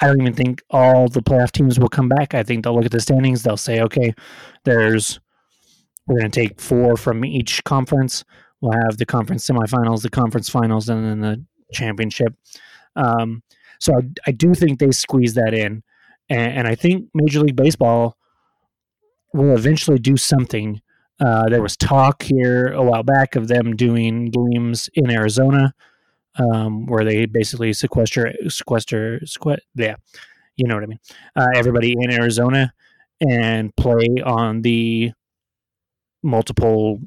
I 0.00 0.06
don't 0.06 0.20
even 0.20 0.34
think 0.34 0.62
all 0.70 1.08
the 1.08 1.22
playoff 1.22 1.52
teams 1.52 1.78
will 1.78 1.88
come 1.88 2.08
back. 2.08 2.34
I 2.34 2.42
think 2.42 2.64
they'll 2.64 2.74
look 2.74 2.84
at 2.84 2.92
the 2.92 3.00
standings. 3.00 3.42
They'll 3.42 3.56
say, 3.56 3.80
okay, 3.80 4.14
there's 4.64 5.20
we're 6.06 6.18
going 6.18 6.30
to 6.30 6.40
take 6.40 6.60
four 6.60 6.96
from 6.96 7.24
each 7.24 7.62
conference 7.64 8.24
we'll 8.60 8.72
have 8.72 8.98
the 8.98 9.06
conference 9.06 9.46
semifinals, 9.46 10.02
the 10.02 10.10
conference 10.10 10.48
finals, 10.48 10.88
and 10.88 11.04
then 11.04 11.20
the 11.20 11.44
championship. 11.72 12.34
Um, 12.96 13.42
so 13.78 13.94
I, 13.96 14.02
I 14.28 14.32
do 14.32 14.54
think 14.54 14.78
they 14.78 14.90
squeeze 14.90 15.34
that 15.34 15.54
in, 15.54 15.82
and, 16.28 16.58
and 16.58 16.68
I 16.68 16.74
think 16.74 17.08
Major 17.14 17.40
League 17.40 17.56
Baseball 17.56 18.16
will 19.32 19.56
eventually 19.56 19.98
do 19.98 20.16
something. 20.16 20.80
Uh, 21.20 21.48
there 21.48 21.62
was 21.62 21.76
talk 21.76 22.22
here 22.22 22.72
a 22.72 22.82
while 22.82 23.02
back 23.02 23.36
of 23.36 23.48
them 23.48 23.76
doing 23.76 24.30
games 24.30 24.88
in 24.94 25.10
Arizona, 25.10 25.74
um, 26.40 26.86
where 26.86 27.04
they 27.04 27.26
basically 27.26 27.72
sequester, 27.72 28.32
sequester, 28.48 29.20
sequest, 29.24 29.60
yeah, 29.74 29.96
you 30.56 30.66
know 30.66 30.74
what 30.74 30.84
I 30.84 30.86
mean. 30.86 31.00
Uh, 31.36 31.48
everybody 31.54 31.94
in 31.98 32.10
Arizona 32.10 32.72
and 33.20 33.74
play 33.76 34.08
on 34.24 34.62
the 34.62 35.12
multiple 36.22 37.00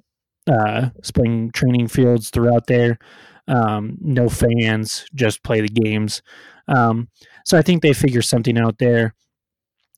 uh, 0.47 0.89
spring 1.01 1.51
training 1.53 1.87
fields 1.87 2.29
throughout 2.29 2.67
there. 2.67 2.97
Um, 3.47 3.97
no 4.01 4.29
fans, 4.29 5.05
just 5.13 5.43
play 5.43 5.61
the 5.61 5.67
games. 5.67 6.21
Um, 6.67 7.09
so 7.45 7.57
I 7.57 7.61
think 7.61 7.81
they 7.81 7.93
figure 7.93 8.21
something 8.21 8.57
out 8.57 8.77
there. 8.77 9.15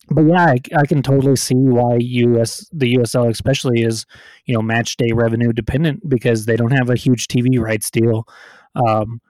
But 0.09 0.25
yeah, 0.25 0.45
I, 0.45 0.57
I 0.77 0.85
can 0.85 1.01
totally 1.01 1.35
see 1.35 1.55
why 1.55 1.97
US 1.99 2.67
the 2.71 2.95
USL 2.95 3.29
especially 3.29 3.81
is 3.81 4.05
you 4.45 4.53
know 4.53 4.61
match 4.61 4.97
day 4.97 5.11
revenue 5.13 5.51
dependent 5.51 6.07
because 6.07 6.45
they 6.45 6.55
don't 6.55 6.77
have 6.77 6.89
a 6.89 6.95
huge 6.95 7.27
TV 7.27 7.59
rights 7.59 7.89
deal. 7.89 8.27
Um, 8.75 9.21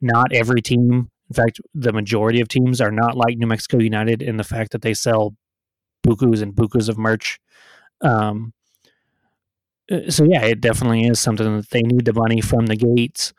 not 0.00 0.32
every 0.32 0.62
team, 0.62 1.10
in 1.28 1.34
fact, 1.34 1.60
the 1.74 1.92
majority 1.92 2.40
of 2.40 2.48
teams 2.48 2.80
are 2.80 2.90
not 2.90 3.16
like 3.16 3.36
New 3.36 3.46
Mexico 3.46 3.78
United 3.78 4.22
in 4.22 4.36
the 4.36 4.44
fact 4.44 4.72
that 4.72 4.82
they 4.82 4.94
sell 4.94 5.34
bukus 6.06 6.42
and 6.42 6.54
bukus 6.54 6.88
of 6.88 6.98
merch. 6.98 7.38
Um, 8.00 8.52
uh, 9.90 10.10
so 10.10 10.24
yeah, 10.24 10.44
it 10.44 10.60
definitely 10.60 11.04
is 11.04 11.20
something 11.20 11.56
that 11.56 11.70
they 11.70 11.82
need 11.82 12.04
the 12.04 12.12
money 12.12 12.40
from 12.40 12.66
the 12.66 12.76
gates 12.76 13.32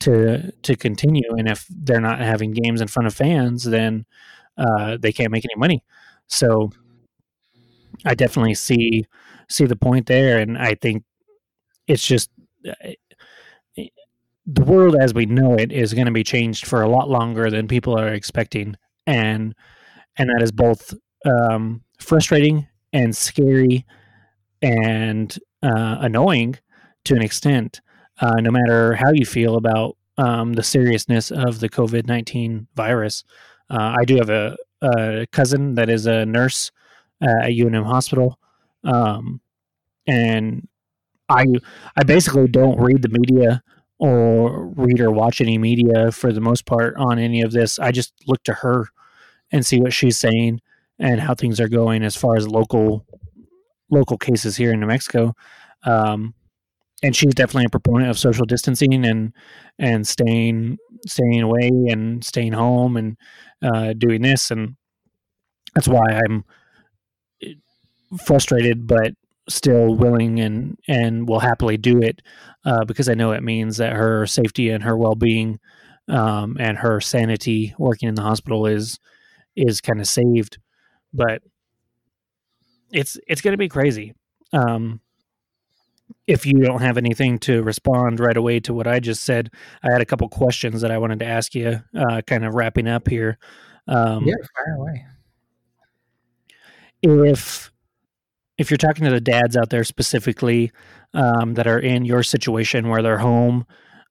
to 0.00 0.52
to 0.62 0.76
continue. 0.76 1.30
And 1.36 1.48
if 1.48 1.66
they're 1.70 2.00
not 2.00 2.20
having 2.20 2.52
games 2.52 2.80
in 2.80 2.88
front 2.88 3.06
of 3.06 3.14
fans, 3.14 3.64
then 3.64 4.06
uh, 4.56 4.96
they 5.00 5.12
can't 5.12 5.32
make 5.32 5.44
any 5.44 5.58
money. 5.58 5.82
So 6.26 6.70
I 8.04 8.14
definitely 8.14 8.54
see 8.54 9.06
see 9.48 9.64
the 9.64 9.76
point 9.76 10.06
there, 10.06 10.38
and 10.38 10.58
I 10.58 10.74
think 10.74 11.04
it's 11.86 12.06
just 12.06 12.30
uh, 12.68 12.92
the 14.50 14.64
world 14.64 14.96
as 14.98 15.12
we 15.12 15.26
know 15.26 15.54
it 15.54 15.70
is 15.70 15.92
going 15.92 16.06
to 16.06 16.12
be 16.12 16.24
changed 16.24 16.66
for 16.66 16.82
a 16.82 16.88
lot 16.88 17.10
longer 17.10 17.50
than 17.50 17.68
people 17.68 17.98
are 17.98 18.08
expecting, 18.08 18.76
and 19.06 19.54
and 20.16 20.30
that 20.30 20.42
is 20.42 20.50
both 20.50 20.94
um, 21.26 21.82
frustrating 22.00 22.66
and 22.92 23.14
scary 23.14 23.84
and 24.62 25.38
uh, 25.62 25.98
annoying 26.00 26.56
to 27.04 27.14
an 27.14 27.22
extent, 27.22 27.82
uh, 28.20 28.40
no 28.40 28.50
matter 28.50 28.94
how 28.94 29.12
you 29.12 29.26
feel 29.26 29.56
about 29.56 29.96
um, 30.16 30.54
the 30.54 30.62
seriousness 30.62 31.30
of 31.30 31.60
the 31.60 31.68
COVID 31.68 32.06
19 32.06 32.66
virus. 32.74 33.24
Uh, 33.70 33.96
I 33.98 34.04
do 34.04 34.16
have 34.16 34.30
a, 34.30 34.56
a 34.80 35.26
cousin 35.30 35.74
that 35.74 35.90
is 35.90 36.06
a 36.06 36.24
nurse 36.24 36.72
at 37.20 37.50
UNM 37.50 37.84
Hospital. 37.84 38.38
Um, 38.82 39.40
and 40.06 40.66
I, 41.28 41.44
I 41.96 42.04
basically 42.04 42.48
don't 42.48 42.80
read 42.80 43.02
the 43.02 43.10
media 43.10 43.62
or 43.98 44.66
read 44.68 45.00
or 45.00 45.10
watch 45.10 45.40
any 45.40 45.58
media 45.58 46.12
for 46.12 46.32
the 46.32 46.40
most 46.40 46.66
part 46.66 46.94
on 46.96 47.18
any 47.18 47.42
of 47.42 47.52
this. 47.52 47.78
I 47.78 47.90
just 47.92 48.12
look 48.26 48.42
to 48.44 48.54
her 48.54 48.86
and 49.50 49.64
see 49.66 49.80
what 49.80 49.92
she's 49.92 50.18
saying 50.18 50.60
and 50.98 51.20
how 51.20 51.34
things 51.34 51.60
are 51.60 51.68
going 51.68 52.02
as 52.02 52.16
far 52.16 52.36
as 52.36 52.48
local 52.48 53.04
local 53.90 54.18
cases 54.18 54.56
here 54.56 54.72
in 54.72 54.80
New 54.80 54.86
Mexico. 54.86 55.34
Um, 55.84 56.34
and 57.02 57.14
she's 57.14 57.34
definitely 57.34 57.66
a 57.66 57.70
proponent 57.70 58.10
of 58.10 58.18
social 58.18 58.44
distancing 58.44 59.04
and 59.04 59.32
and 59.78 60.06
staying 60.06 60.78
staying 61.06 61.42
away 61.42 61.70
and 61.88 62.24
staying 62.24 62.52
home 62.52 62.96
and 62.96 63.16
uh, 63.62 63.92
doing 63.92 64.22
this 64.22 64.50
and 64.50 64.76
that's 65.74 65.88
why 65.88 66.04
I'm 66.04 66.44
frustrated 68.24 68.86
but 68.86 69.12
still 69.48 69.94
willing 69.94 70.40
and 70.40 70.78
and 70.88 71.28
will 71.28 71.40
happily 71.40 71.76
do 71.76 72.00
it 72.00 72.20
uh, 72.64 72.84
because 72.84 73.08
I 73.08 73.14
know 73.14 73.32
it 73.32 73.42
means 73.42 73.78
that 73.78 73.92
her 73.92 74.26
safety 74.26 74.70
and 74.70 74.84
her 74.84 74.96
well 74.96 75.14
being 75.14 75.58
um, 76.08 76.56
and 76.58 76.78
her 76.78 77.00
sanity 77.00 77.74
working 77.78 78.08
in 78.08 78.14
the 78.14 78.22
hospital 78.22 78.66
is 78.66 78.98
is 79.56 79.80
kind 79.80 80.00
of 80.00 80.06
saved 80.06 80.58
but 81.12 81.42
it's 82.92 83.18
it's 83.26 83.40
going 83.40 83.52
to 83.52 83.58
be 83.58 83.68
crazy 83.68 84.14
um, 84.52 85.00
if 86.26 86.44
you 86.46 86.60
don't 86.60 86.82
have 86.82 86.98
anything 86.98 87.38
to 87.40 87.62
respond 87.62 88.20
right 88.20 88.36
away 88.36 88.60
to 88.60 88.74
what 88.74 88.86
I 88.86 89.00
just 89.00 89.24
said, 89.24 89.50
I 89.82 89.90
had 89.90 90.00
a 90.00 90.06
couple 90.06 90.28
questions 90.28 90.82
that 90.82 90.90
I 90.90 90.98
wanted 90.98 91.20
to 91.20 91.26
ask 91.26 91.54
you, 91.54 91.80
uh, 91.98 92.22
kind 92.26 92.44
of 92.44 92.54
wrapping 92.54 92.86
up 92.86 93.08
here. 93.08 93.38
Um, 93.86 94.26
yeah, 94.26 94.34
fire 94.54 94.74
away. 94.76 95.06
If 97.02 97.70
if 98.58 98.70
you're 98.70 98.78
talking 98.78 99.04
to 99.04 99.10
the 99.10 99.20
dads 99.20 99.56
out 99.56 99.70
there 99.70 99.84
specifically 99.84 100.72
um, 101.14 101.54
that 101.54 101.66
are 101.66 101.78
in 101.78 102.04
your 102.04 102.22
situation 102.22 102.88
where 102.88 103.02
they're 103.02 103.18
home 103.18 103.64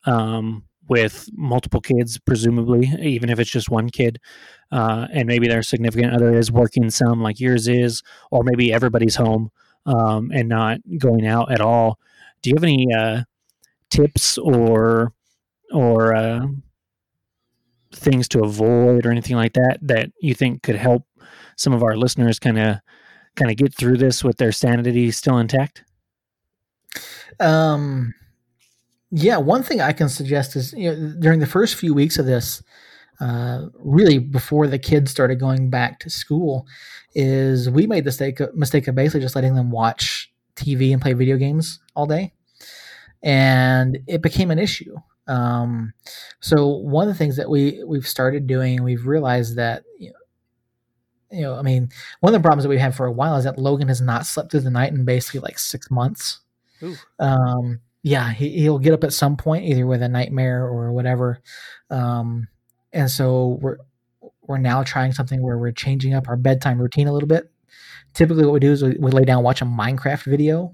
um, 0.06 0.64
with 0.90 1.30
multiple 1.34 1.82
kids, 1.82 2.18
presumably, 2.18 2.92
even 3.02 3.30
if 3.30 3.40
it's 3.40 3.52
just 3.52 3.70
one 3.70 3.90
kid, 3.90 4.20
uh, 4.72 5.08
and 5.12 5.28
maybe 5.28 5.48
their 5.48 5.62
significant 5.62 6.14
other 6.14 6.34
is 6.34 6.52
working 6.52 6.90
some 6.90 7.22
like 7.22 7.40
yours 7.40 7.68
is, 7.68 8.04
or 8.32 8.44
maybe 8.44 8.72
everybody's 8.72 9.16
home 9.16 9.50
um, 9.86 10.32
and 10.34 10.48
not 10.48 10.80
going 10.98 11.28
out 11.28 11.52
at 11.52 11.62
all. 11.62 12.00
Do 12.42 12.50
you 12.50 12.56
have 12.56 12.64
any 12.64 12.88
uh, 12.94 13.24
tips 13.90 14.38
or 14.38 15.14
or 15.74 16.16
uh, 16.16 16.48
things 17.94 18.28
to 18.30 18.44
avoid 18.44 19.06
or 19.06 19.12
anything 19.12 19.36
like 19.36 19.54
that 19.54 19.80
that 19.82 20.12
you 20.22 20.34
think 20.34 20.64
could 20.64 20.76
help 20.76 21.04
some 21.58 21.74
of 21.74 21.84
our 21.84 21.98
listeners 21.98 22.40
kind 22.40 22.60
of 22.60 22.78
kind 23.38 23.52
of 23.52 23.58
get 23.58 23.74
through 23.74 23.98
this 23.98 24.24
with 24.24 24.38
their 24.38 24.52
sanity 24.52 25.12
still 25.12 25.38
intact? 25.38 25.84
Um, 27.40 28.14
yeah, 29.12 29.38
one 29.38 29.64
thing 29.64 29.80
I 29.80 29.94
can 29.94 30.10
suggest 30.10 30.56
is 30.56 30.74
you 30.74 30.92
know 30.92 31.14
during 31.20 31.40
the 31.40 31.46
first 31.46 31.76
few 31.76 31.94
weeks 31.94 32.20
of 32.20 32.26
this, 32.26 32.62
uh, 33.22 33.68
really 33.76 34.18
before 34.18 34.68
the 34.68 34.80
kids 34.80 35.12
started 35.12 35.40
going 35.40 35.70
back 35.70 36.00
to 36.02 36.10
school, 36.10 36.68
is 37.16 37.70
we 37.70 37.88
made 37.88 38.04
the 38.04 38.10
mistake 38.10 38.42
mistake 38.54 38.88
of 38.88 38.96
basically 38.96 39.22
just 39.22 39.36
letting 39.36 39.56
them 39.56 39.72
watch 39.72 40.32
TV 40.56 40.92
and 40.92 41.02
play 41.02 41.14
video 41.14 41.38
games 41.38 41.80
all 41.96 42.06
day, 42.06 42.34
and 43.24 44.00
it 44.08 44.22
became 44.22 44.52
an 44.52 44.60
issue. 44.60 44.96
Um, 45.28 45.94
so 46.40 46.68
one 46.68 47.08
of 47.08 47.14
the 47.14 47.18
things 47.18 47.36
that 47.38 47.50
we 47.50 47.84
we've 47.86 48.08
started 48.08 48.48
doing, 48.48 48.84
we've 48.84 49.06
realized 49.06 49.56
that 49.58 49.84
you 50.00 50.12
you 51.32 51.42
know, 51.42 51.56
I 51.56 51.62
mean, 51.62 51.90
one 52.20 52.34
of 52.34 52.40
the 52.40 52.44
problems 52.44 52.64
that 52.64 52.70
we've 52.70 52.80
had 52.80 52.96
for 52.96 53.06
a 53.06 53.12
while 53.12 53.36
is 53.36 53.44
that 53.44 53.58
Logan 53.58 53.88
has 53.88 54.02
not 54.02 54.26
slept 54.26 54.52
through 54.52 54.62
the 54.62 54.70
night 54.70 54.94
in 54.94 55.06
basically 55.06 55.42
like 55.42 55.60
six 55.60 55.92
months. 55.92 56.40
Um, 57.20 57.80
yeah, 58.04 58.32
he, 58.32 58.50
he'll 58.60 58.80
get 58.80 58.94
up 58.94 59.04
at 59.04 59.14
some 59.14 59.36
point, 59.36 59.66
either 59.66 59.86
with 59.86 60.02
a 60.02 60.10
nightmare 60.10 60.64
or 60.64 60.92
whatever. 60.94 61.42
Um, 61.90 62.48
and 62.94 63.10
so 63.10 63.58
we're 63.62 63.78
we're 64.42 64.58
now 64.58 64.82
trying 64.84 65.12
something 65.12 65.42
where 65.42 65.58
we're 65.58 65.74
changing 65.74 66.14
up 66.14 66.30
our 66.30 66.38
bedtime 66.38 66.80
routine 66.80 67.08
a 67.08 67.14
little 67.14 67.28
bit. 67.28 67.52
Typically, 68.14 68.46
what 68.46 68.54
we 68.54 68.60
do 68.60 68.72
is 68.72 68.82
we, 68.82 68.96
we 68.98 69.12
lay 69.12 69.26
down, 69.26 69.44
watch 69.44 69.62
a 69.62 69.66
Minecraft 69.66 70.24
video. 70.24 70.74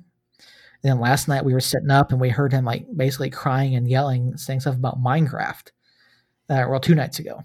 And 0.84 0.92
then 0.92 1.00
last 1.00 1.28
night 1.28 1.44
we 1.44 1.54
were 1.54 1.60
sitting 1.60 1.90
up 1.90 2.12
and 2.12 2.22
we 2.22 2.30
heard 2.30 2.52
him 2.52 2.66
like 2.66 2.86
basically 2.96 3.30
crying 3.30 3.76
and 3.76 3.88
yelling, 3.88 4.38
saying 4.38 4.60
stuff 4.60 4.76
about 4.76 5.02
Minecraft. 5.02 5.72
Uh, 6.50 6.66
well, 6.70 6.80
two 6.80 6.94
nights 6.94 7.20
ago. 7.20 7.42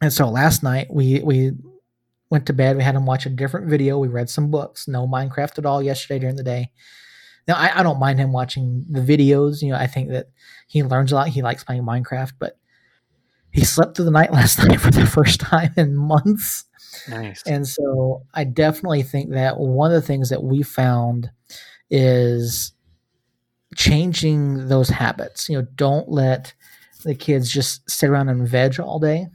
And 0.00 0.12
so 0.12 0.30
last 0.30 0.62
night 0.62 0.86
we 0.90 1.20
we 1.20 1.52
went 2.30 2.46
to 2.46 2.52
bed. 2.52 2.76
We 2.76 2.82
had 2.82 2.94
him 2.94 3.06
watch 3.06 3.26
a 3.26 3.30
different 3.30 3.68
video. 3.68 3.98
We 3.98 4.08
read 4.08 4.30
some 4.30 4.50
books. 4.50 4.88
No 4.88 5.06
Minecraft 5.06 5.58
at 5.58 5.66
all 5.66 5.82
yesterday 5.82 6.20
during 6.20 6.36
the 6.36 6.42
day. 6.42 6.70
Now 7.46 7.56
I, 7.56 7.80
I 7.80 7.82
don't 7.82 7.98
mind 7.98 8.20
him 8.20 8.32
watching 8.32 8.86
the 8.88 9.00
videos. 9.00 9.62
You 9.62 9.70
know, 9.70 9.78
I 9.78 9.86
think 9.86 10.10
that 10.10 10.28
he 10.68 10.82
learns 10.82 11.12
a 11.12 11.16
lot. 11.16 11.28
He 11.28 11.42
likes 11.42 11.64
playing 11.64 11.82
Minecraft, 11.82 12.32
but 12.38 12.56
he 13.50 13.64
slept 13.64 13.96
through 13.96 14.04
the 14.04 14.10
night 14.12 14.32
last 14.32 14.58
night 14.58 14.80
for 14.80 14.90
the 14.90 15.06
first 15.06 15.40
time 15.40 15.72
in 15.76 15.96
months. 15.96 16.64
Nice. 17.08 17.42
And 17.46 17.66
so 17.66 18.24
I 18.34 18.44
definitely 18.44 19.02
think 19.02 19.30
that 19.30 19.58
one 19.58 19.90
of 19.90 20.00
the 20.00 20.06
things 20.06 20.30
that 20.30 20.42
we 20.42 20.62
found 20.62 21.30
is 21.90 22.72
changing 23.76 24.68
those 24.68 24.88
habits. 24.88 25.48
You 25.48 25.58
know, 25.58 25.66
don't 25.74 26.08
let 26.08 26.54
the 27.04 27.14
kids 27.14 27.50
just 27.50 27.88
sit 27.90 28.10
around 28.10 28.28
and 28.28 28.46
veg 28.46 28.78
all 28.78 28.98
day. 28.98 29.26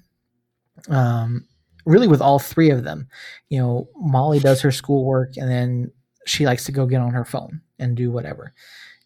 Um, 0.89 1.48
really, 1.86 2.08
with 2.08 2.22
all 2.22 2.40
three 2.40 2.70
of 2.70 2.84
them, 2.84 3.08
you 3.50 3.60
know, 3.60 3.88
Molly 3.96 4.40
does 4.40 4.62
her 4.62 4.72
schoolwork 4.72 5.38
and 5.38 5.50
then 5.50 5.92
she 6.26 6.46
likes 6.46 6.66
to 6.66 6.72
go 6.72 6.86
get 6.86 7.02
on 7.02 7.12
her 7.12 7.26
phone 7.26 7.62
and 7.80 7.96
do 7.96 8.12
whatever. 8.12 8.54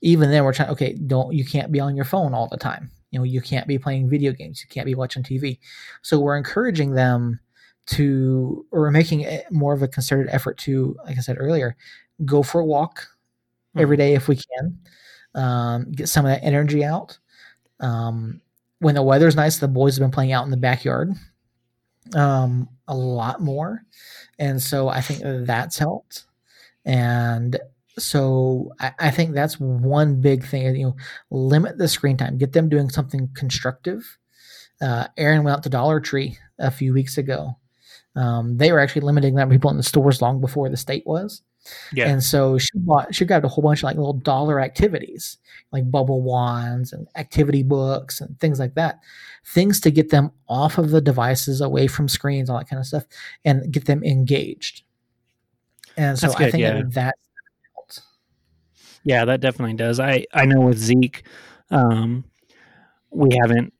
Even 0.01 0.31
then, 0.31 0.43
we're 0.43 0.53
trying. 0.53 0.69
Okay, 0.69 0.93
don't 0.93 1.33
you 1.33 1.45
can't 1.45 1.71
be 1.71 1.79
on 1.79 1.95
your 1.95 2.05
phone 2.05 2.33
all 2.33 2.47
the 2.47 2.57
time. 2.57 2.89
You 3.11 3.19
know, 3.19 3.25
you 3.25 3.41
can't 3.41 3.67
be 3.67 3.77
playing 3.77 4.09
video 4.09 4.31
games. 4.31 4.63
You 4.63 4.69
can't 4.69 4.85
be 4.85 4.95
watching 4.95 5.23
TV. 5.23 5.59
So 6.01 6.19
we're 6.19 6.37
encouraging 6.37 6.93
them 6.93 7.39
to, 7.87 8.65
or 8.71 8.81
we're 8.81 8.91
making 8.91 9.25
more 9.49 9.73
of 9.73 9.81
a 9.81 9.87
concerted 9.87 10.31
effort 10.31 10.57
to, 10.59 10.95
like 11.05 11.17
I 11.17 11.21
said 11.21 11.37
earlier, 11.39 11.75
go 12.23 12.43
for 12.43 12.61
a 12.61 12.65
walk 12.65 12.99
mm-hmm. 12.99 13.79
every 13.79 13.97
day 13.97 14.13
if 14.13 14.27
we 14.27 14.37
can, 14.37 14.79
um, 15.33 15.91
get 15.91 16.07
some 16.07 16.25
of 16.25 16.31
that 16.31 16.43
energy 16.43 16.83
out. 16.83 17.17
Um, 17.79 18.41
when 18.79 18.95
the 18.95 19.03
weather's 19.03 19.35
nice, 19.35 19.57
the 19.57 19.67
boys 19.67 19.95
have 19.95 20.03
been 20.03 20.11
playing 20.11 20.31
out 20.31 20.45
in 20.45 20.51
the 20.51 20.57
backyard 20.57 21.13
um, 22.15 22.69
a 22.87 22.95
lot 22.95 23.41
more, 23.41 23.83
and 24.37 24.61
so 24.61 24.87
I 24.87 25.01
think 25.01 25.21
that's 25.45 25.77
helped. 25.77 26.25
And 26.85 27.59
so 27.97 28.73
I, 28.79 28.93
I, 28.99 29.11
think 29.11 29.33
that's 29.33 29.59
one 29.59 30.21
big 30.21 30.45
thing. 30.45 30.75
You 30.75 30.85
know, 30.87 30.95
limit 31.29 31.77
the 31.77 31.87
screen 31.87 32.17
time. 32.17 32.37
Get 32.37 32.53
them 32.53 32.69
doing 32.69 32.89
something 32.89 33.29
constructive. 33.35 34.17
Uh, 34.81 35.07
Erin 35.17 35.43
went 35.43 35.57
out 35.57 35.63
to 35.63 35.69
Dollar 35.69 35.99
Tree 35.99 36.37
a 36.57 36.71
few 36.71 36.93
weeks 36.93 37.17
ago. 37.17 37.57
Um, 38.15 38.57
they 38.57 38.71
were 38.71 38.79
actually 38.79 39.01
limiting 39.01 39.35
that 39.35 39.49
people 39.49 39.69
in 39.69 39.77
the 39.77 39.83
stores 39.83 40.21
long 40.21 40.41
before 40.41 40.69
the 40.69 40.77
state 40.77 41.03
was. 41.05 41.41
Yeah. 41.93 42.09
And 42.09 42.23
so 42.23 42.57
she 42.57 42.69
bought 42.75 43.13
she 43.13 43.25
grabbed 43.25 43.45
a 43.45 43.47
whole 43.47 43.63
bunch 43.63 43.79
of 43.79 43.83
like 43.83 43.95
little 43.95 44.13
dollar 44.13 44.59
activities, 44.59 45.37
like 45.71 45.89
bubble 45.89 46.21
wands 46.21 46.93
and 46.93 47.07
activity 47.15 47.63
books 47.63 48.21
and 48.21 48.39
things 48.39 48.59
like 48.59 48.75
that. 48.75 48.99
Things 49.45 49.79
to 49.81 49.91
get 49.91 50.09
them 50.09 50.31
off 50.47 50.77
of 50.77 50.91
the 50.91 51.01
devices, 51.01 51.61
away 51.61 51.87
from 51.87 52.07
screens, 52.07 52.49
all 52.49 52.57
that 52.57 52.69
kind 52.69 52.79
of 52.79 52.85
stuff, 52.85 53.05
and 53.45 53.71
get 53.71 53.85
them 53.85 54.03
engaged. 54.03 54.83
And 55.97 56.17
so 56.17 56.29
good, 56.33 56.47
I 56.47 56.51
think 56.51 56.61
yeah. 56.61 56.73
that, 56.73 56.93
that 56.93 57.15
yeah, 59.03 59.25
that 59.25 59.41
definitely 59.41 59.75
does. 59.75 59.99
I 59.99 60.25
I 60.33 60.45
know 60.45 60.61
with 60.61 60.77
Zeke, 60.77 61.23
um, 61.71 62.23
we 63.11 63.29
haven't 63.41 63.73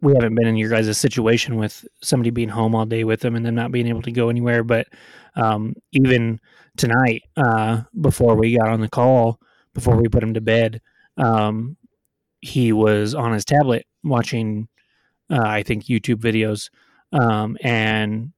we 0.00 0.14
haven't 0.14 0.34
been 0.34 0.46
in 0.46 0.56
your 0.56 0.68
guys' 0.68 0.98
situation 0.98 1.56
with 1.56 1.86
somebody 2.02 2.30
being 2.30 2.48
home 2.48 2.74
all 2.74 2.84
day 2.84 3.04
with 3.04 3.20
them 3.20 3.36
and 3.36 3.46
them 3.46 3.54
not 3.54 3.70
being 3.72 3.86
able 3.86 4.02
to 4.02 4.12
go 4.12 4.28
anywhere. 4.28 4.64
But 4.64 4.88
um, 5.36 5.74
even 5.92 6.40
tonight, 6.76 7.22
uh, 7.36 7.82
before 8.00 8.34
we 8.34 8.56
got 8.56 8.68
on 8.68 8.80
the 8.80 8.88
call, 8.88 9.38
before 9.74 9.96
we 9.96 10.08
put 10.08 10.22
him 10.22 10.34
to 10.34 10.40
bed, 10.40 10.80
um, 11.16 11.76
he 12.40 12.72
was 12.72 13.14
on 13.14 13.32
his 13.32 13.44
tablet 13.44 13.86
watching, 14.02 14.68
uh, 15.30 15.42
I 15.42 15.62
think, 15.62 15.84
YouTube 15.84 16.16
videos. 16.16 16.70
Um, 17.12 17.56
and 17.62 18.32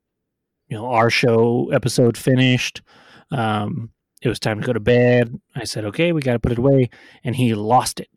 you 0.68 0.76
know, 0.76 0.86
our 0.86 1.10
show 1.10 1.70
episode 1.72 2.16
finished. 2.16 2.82
Um, 3.30 3.90
it 4.22 4.28
was 4.28 4.40
time 4.40 4.60
to 4.60 4.66
go 4.66 4.72
to 4.72 4.80
bed. 4.80 5.38
I 5.54 5.64
said, 5.64 5.84
okay, 5.86 6.12
we 6.12 6.22
got 6.22 6.32
to 6.32 6.38
put 6.38 6.52
it 6.52 6.58
away. 6.58 6.88
And 7.24 7.36
he 7.36 7.54
lost 7.54 8.00
it, 8.00 8.08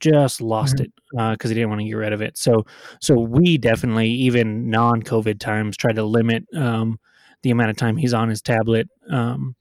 just 0.00 0.40
lost 0.40 0.76
mm-hmm. 0.76 0.84
it 0.84 0.92
because 1.38 1.50
uh, 1.50 1.54
he 1.54 1.54
didn't 1.54 1.70
want 1.70 1.80
to 1.80 1.86
get 1.86 1.94
rid 1.94 2.12
of 2.12 2.20
it. 2.20 2.36
So, 2.36 2.66
so 3.00 3.18
we 3.18 3.58
definitely, 3.58 4.10
even 4.10 4.68
non 4.70 5.02
COVID 5.02 5.38
times, 5.38 5.76
try 5.76 5.92
to 5.92 6.02
limit 6.02 6.44
um, 6.54 6.98
the 7.42 7.50
amount 7.50 7.70
of 7.70 7.76
time 7.76 7.96
he's 7.96 8.14
on 8.14 8.28
his 8.28 8.42
tablet. 8.42 8.88
Um, 9.10 9.56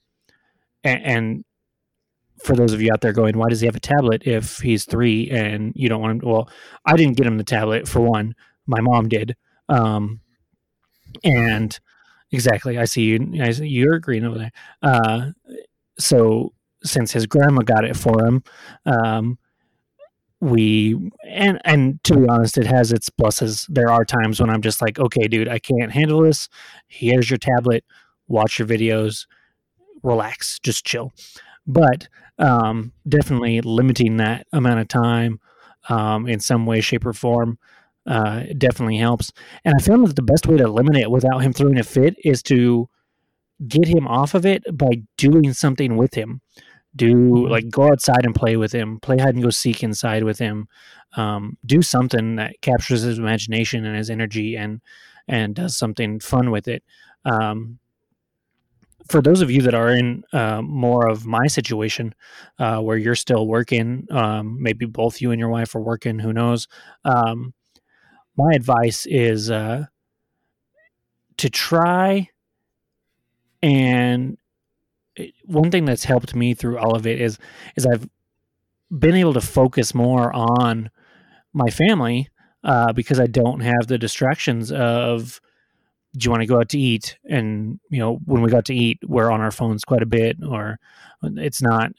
and, 0.83 1.03
and, 1.03 1.45
for 2.43 2.55
those 2.55 2.73
of 2.73 2.81
you 2.81 2.91
out 2.91 3.01
there 3.01 3.13
going, 3.13 3.37
why 3.37 3.49
does 3.49 3.61
he 3.61 3.67
have 3.67 3.75
a 3.75 3.79
tablet 3.79 4.23
if 4.25 4.57
he's 4.57 4.85
three 4.85 5.29
and 5.29 5.73
you 5.75 5.87
don't 5.87 6.01
want 6.01 6.11
him? 6.11 6.19
To, 6.21 6.27
well, 6.27 6.49
I 6.85 6.95
didn't 6.95 7.17
get 7.17 7.27
him 7.27 7.37
the 7.37 7.43
tablet 7.43 7.87
for 7.87 8.01
one. 8.01 8.35
My 8.65 8.81
mom 8.81 9.09
did. 9.09 9.35
Um, 9.69 10.21
and 11.23 11.79
exactly, 12.31 12.77
I 12.77 12.85
see 12.85 13.03
you. 13.03 13.43
I 13.43 13.51
see 13.51 13.67
you're 13.67 13.95
agreeing 13.95 14.25
over 14.25 14.37
there. 14.37 14.51
Uh, 14.81 15.31
so 15.99 16.53
since 16.83 17.11
his 17.11 17.27
grandma 17.27 17.61
got 17.61 17.85
it 17.85 17.95
for 17.95 18.25
him, 18.25 18.43
um, 18.85 19.37
we 20.41 21.11
and 21.23 21.61
and 21.63 22.03
to 22.03 22.18
be 22.18 22.27
honest, 22.27 22.57
it 22.57 22.68
has 22.68 22.91
its 22.91 23.09
pluses. 23.09 23.65
There 23.69 23.89
are 23.89 24.03
times 24.03 24.41
when 24.41 24.49
I'm 24.49 24.61
just 24.61 24.81
like, 24.81 24.99
okay, 24.99 25.27
dude, 25.27 25.47
I 25.47 25.59
can't 25.59 25.91
handle 25.91 26.22
this. 26.22 26.49
Here's 26.88 27.30
your 27.30 27.38
tablet. 27.38 27.85
Watch 28.27 28.59
your 28.59 28.68
videos. 28.68 29.27
Relax. 30.03 30.59
Just 30.59 30.85
chill. 30.85 31.13
But 31.68 32.09
um, 32.39 32.91
definitely 33.07 33.61
limiting 33.61 34.18
that 34.18 34.47
amount 34.51 34.80
of 34.80 34.88
time 34.88 35.39
um, 35.89 36.27
in 36.27 36.39
some 36.39 36.65
way, 36.65 36.81
shape, 36.81 37.05
or 37.05 37.13
form 37.13 37.59
uh, 38.07 38.43
definitely 38.57 38.97
helps. 38.97 39.31
And 39.63 39.76
I 39.77 39.84
found 39.84 40.07
that 40.07 40.15
the 40.15 40.23
best 40.23 40.47
way 40.47 40.57
to 40.57 40.68
limit 40.68 40.97
it 40.97 41.11
without 41.11 41.39
him 41.39 41.53
throwing 41.53 41.77
a 41.77 41.84
fit 41.84 42.15
is 42.23 42.41
to 42.43 42.89
get 43.68 43.88
him 43.88 44.07
off 44.07 44.34
of 44.34 44.45
it 44.45 44.63
by 44.76 45.03
doing 45.18 45.53
something 45.53 45.97
with 45.97 46.15
him. 46.15 46.41
Do 46.95 47.13
mm-hmm. 47.13 47.51
like 47.51 47.69
go 47.69 47.88
outside 47.88 48.26
and 48.26 48.35
play 48.35 48.57
with 48.57 48.72
him, 48.72 48.99
play 48.99 49.18
hide 49.18 49.35
and 49.35 49.43
go 49.43 49.49
seek 49.49 49.84
inside 49.84 50.23
with 50.23 50.39
him. 50.39 50.68
Um, 51.15 51.57
do 51.65 51.81
something 51.81 52.35
that 52.35 52.61
captures 52.61 53.01
his 53.01 53.19
imagination 53.19 53.85
and 53.85 53.97
his 53.97 54.09
energy 54.09 54.55
and 54.55 54.81
and 55.27 55.55
does 55.55 55.77
something 55.77 56.19
fun 56.19 56.51
with 56.51 56.68
it. 56.68 56.84
Um, 57.26 57.80
for 59.07 59.22
those 59.22 59.41
of 59.41 59.51
you 59.51 59.61
that 59.63 59.73
are 59.73 59.89
in 59.89 60.23
uh, 60.34 60.61
more 60.61 61.07
of 61.07 61.26
my 61.26 61.47
situation, 61.47 62.13
uh, 62.59 62.80
where 62.80 62.97
you're 62.97 63.15
still 63.15 63.47
working, 63.47 64.07
um, 64.11 64.61
maybe 64.61 64.85
both 64.85 65.22
you 65.22 65.31
and 65.31 65.39
your 65.39 65.49
wife 65.49 65.76
are 65.76 65.81
working, 65.81 66.19
who 66.19 66.34
knows? 66.34 66.68
Um, 67.03 67.53
my 68.38 68.51
advice 68.53 69.05
is 69.05 69.51
uh, 69.51 69.85
to 71.38 71.49
try 71.49 72.30
and 73.61 74.38
one 75.45 75.71
thing 75.71 75.85
that's 75.85 76.05
helped 76.05 76.35
me 76.35 76.53
through 76.53 76.77
all 76.77 76.95
of 76.95 77.05
it 77.05 77.19
is 77.19 77.38
is 77.75 77.85
I've 77.85 78.07
been 78.97 79.15
able 79.15 79.33
to 79.33 79.41
focus 79.41 79.93
more 79.93 80.33
on 80.33 80.89
my 81.53 81.69
family 81.69 82.29
uh, 82.63 82.93
because 82.93 83.19
I 83.19 83.27
don't 83.27 83.61
have 83.61 83.88
the 83.88 83.97
distractions 83.97 84.71
of 84.71 85.41
do 86.13 86.25
you 86.25 86.31
want 86.31 86.41
to 86.41 86.47
go 86.47 86.59
out 86.59 86.69
to 86.69 86.79
eat? 86.79 87.17
And 87.29 87.79
you 87.89 87.99
know 87.99 88.19
when 88.25 88.41
we 88.41 88.51
got 88.51 88.65
to 88.65 88.75
eat 88.75 88.99
we're 89.05 89.31
on 89.31 89.41
our 89.41 89.51
phones 89.51 89.83
quite 89.83 90.01
a 90.01 90.07
bit 90.07 90.38
or 90.47 90.79
it's 91.23 91.61
not 91.61 91.91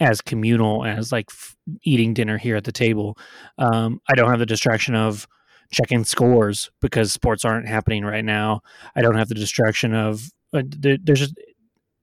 as 0.00 0.20
communal 0.20 0.84
as 0.84 1.10
like 1.10 1.26
f- 1.30 1.56
eating 1.82 2.14
dinner 2.14 2.38
here 2.38 2.56
at 2.56 2.64
the 2.64 2.72
table. 2.72 3.18
Um, 3.58 4.00
i 4.08 4.14
don't 4.14 4.30
have 4.30 4.38
the 4.38 4.46
distraction 4.46 4.94
of 4.94 5.26
checking 5.70 6.04
scores 6.04 6.70
because 6.80 7.12
sports 7.12 7.44
aren't 7.44 7.68
happening 7.68 8.04
right 8.04 8.24
now. 8.24 8.60
I 8.96 9.02
don't 9.02 9.16
have 9.16 9.28
the 9.28 9.34
distraction 9.34 9.94
of 9.94 10.30
uh, 10.52 10.62
there, 10.66 10.96
there's 11.02 11.20
just 11.20 11.34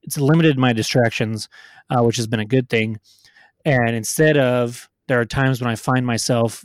it's 0.06 0.18
limited 0.18 0.58
my 0.58 0.72
distractions 0.72 1.48
uh, 1.90 2.02
which 2.02 2.16
has 2.16 2.26
been 2.26 2.40
a 2.40 2.46
good 2.46 2.68
thing. 2.68 2.98
And 3.64 3.94
instead 3.94 4.36
of 4.36 4.88
there 5.08 5.20
are 5.20 5.24
times 5.24 5.60
when 5.60 5.70
i 5.70 5.76
find 5.76 6.04
myself 6.04 6.64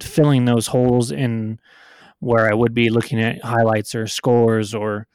filling 0.00 0.44
those 0.44 0.66
holes 0.66 1.12
in 1.12 1.58
where 2.20 2.50
I 2.50 2.54
would 2.54 2.74
be 2.74 2.90
looking 2.90 3.20
at 3.20 3.42
highlights 3.42 3.94
or 3.94 4.06
scores 4.06 4.74
or 4.74 5.06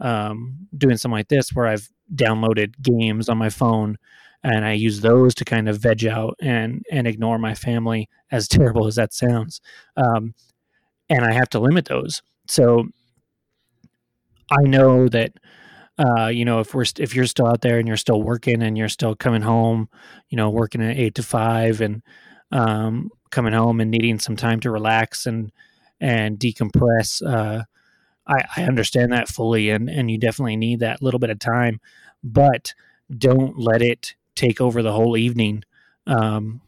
um, 0.00 0.66
doing 0.76 0.96
something 0.96 1.16
like 1.16 1.28
this 1.28 1.50
where 1.52 1.66
I've 1.66 1.88
downloaded 2.14 2.80
games 2.82 3.28
on 3.28 3.38
my 3.38 3.50
phone 3.50 3.98
and 4.42 4.64
I 4.64 4.72
use 4.72 5.00
those 5.00 5.34
to 5.36 5.44
kind 5.44 5.68
of 5.68 5.78
veg 5.78 6.06
out 6.06 6.36
and 6.40 6.84
and 6.90 7.06
ignore 7.06 7.38
my 7.38 7.54
family 7.54 8.08
as 8.30 8.48
terrible 8.48 8.86
as 8.86 8.96
that 8.96 9.12
sounds 9.12 9.60
um, 9.96 10.34
and 11.08 11.24
I 11.24 11.32
have 11.32 11.48
to 11.50 11.60
limit 11.60 11.86
those. 11.86 12.22
So 12.46 12.88
I 14.50 14.62
know 14.62 15.08
that 15.08 15.32
uh, 15.98 16.26
you 16.26 16.44
know 16.44 16.60
if 16.60 16.74
we're 16.74 16.84
st- 16.84 17.04
if 17.04 17.14
you're 17.14 17.26
still 17.26 17.46
out 17.46 17.60
there 17.60 17.78
and 17.78 17.86
you're 17.86 17.96
still 17.96 18.22
working 18.22 18.62
and 18.62 18.76
you're 18.76 18.88
still 18.88 19.14
coming 19.14 19.42
home 19.42 19.88
you 20.28 20.36
know 20.36 20.50
working 20.50 20.82
at 20.82 20.96
eight 20.96 21.14
to 21.14 21.22
five 21.22 21.80
and 21.80 22.02
um, 22.50 23.10
coming 23.30 23.52
home 23.52 23.80
and 23.80 23.90
needing 23.90 24.18
some 24.18 24.36
time 24.36 24.60
to 24.60 24.70
relax 24.70 25.26
and 25.26 25.52
and 26.00 26.38
decompress. 26.38 27.22
Uh, 27.26 27.64
I, 28.26 28.44
I 28.56 28.62
understand 28.62 29.12
that 29.12 29.28
fully, 29.28 29.70
and 29.70 29.90
and 29.90 30.10
you 30.10 30.18
definitely 30.18 30.56
need 30.56 30.80
that 30.80 31.02
little 31.02 31.20
bit 31.20 31.30
of 31.30 31.38
time, 31.38 31.80
but 32.22 32.72
don't 33.16 33.58
let 33.58 33.82
it 33.82 34.14
take 34.34 34.60
over 34.60 34.82
the 34.82 34.92
whole 34.92 35.16
evening. 35.16 35.64
Um, 36.06 36.60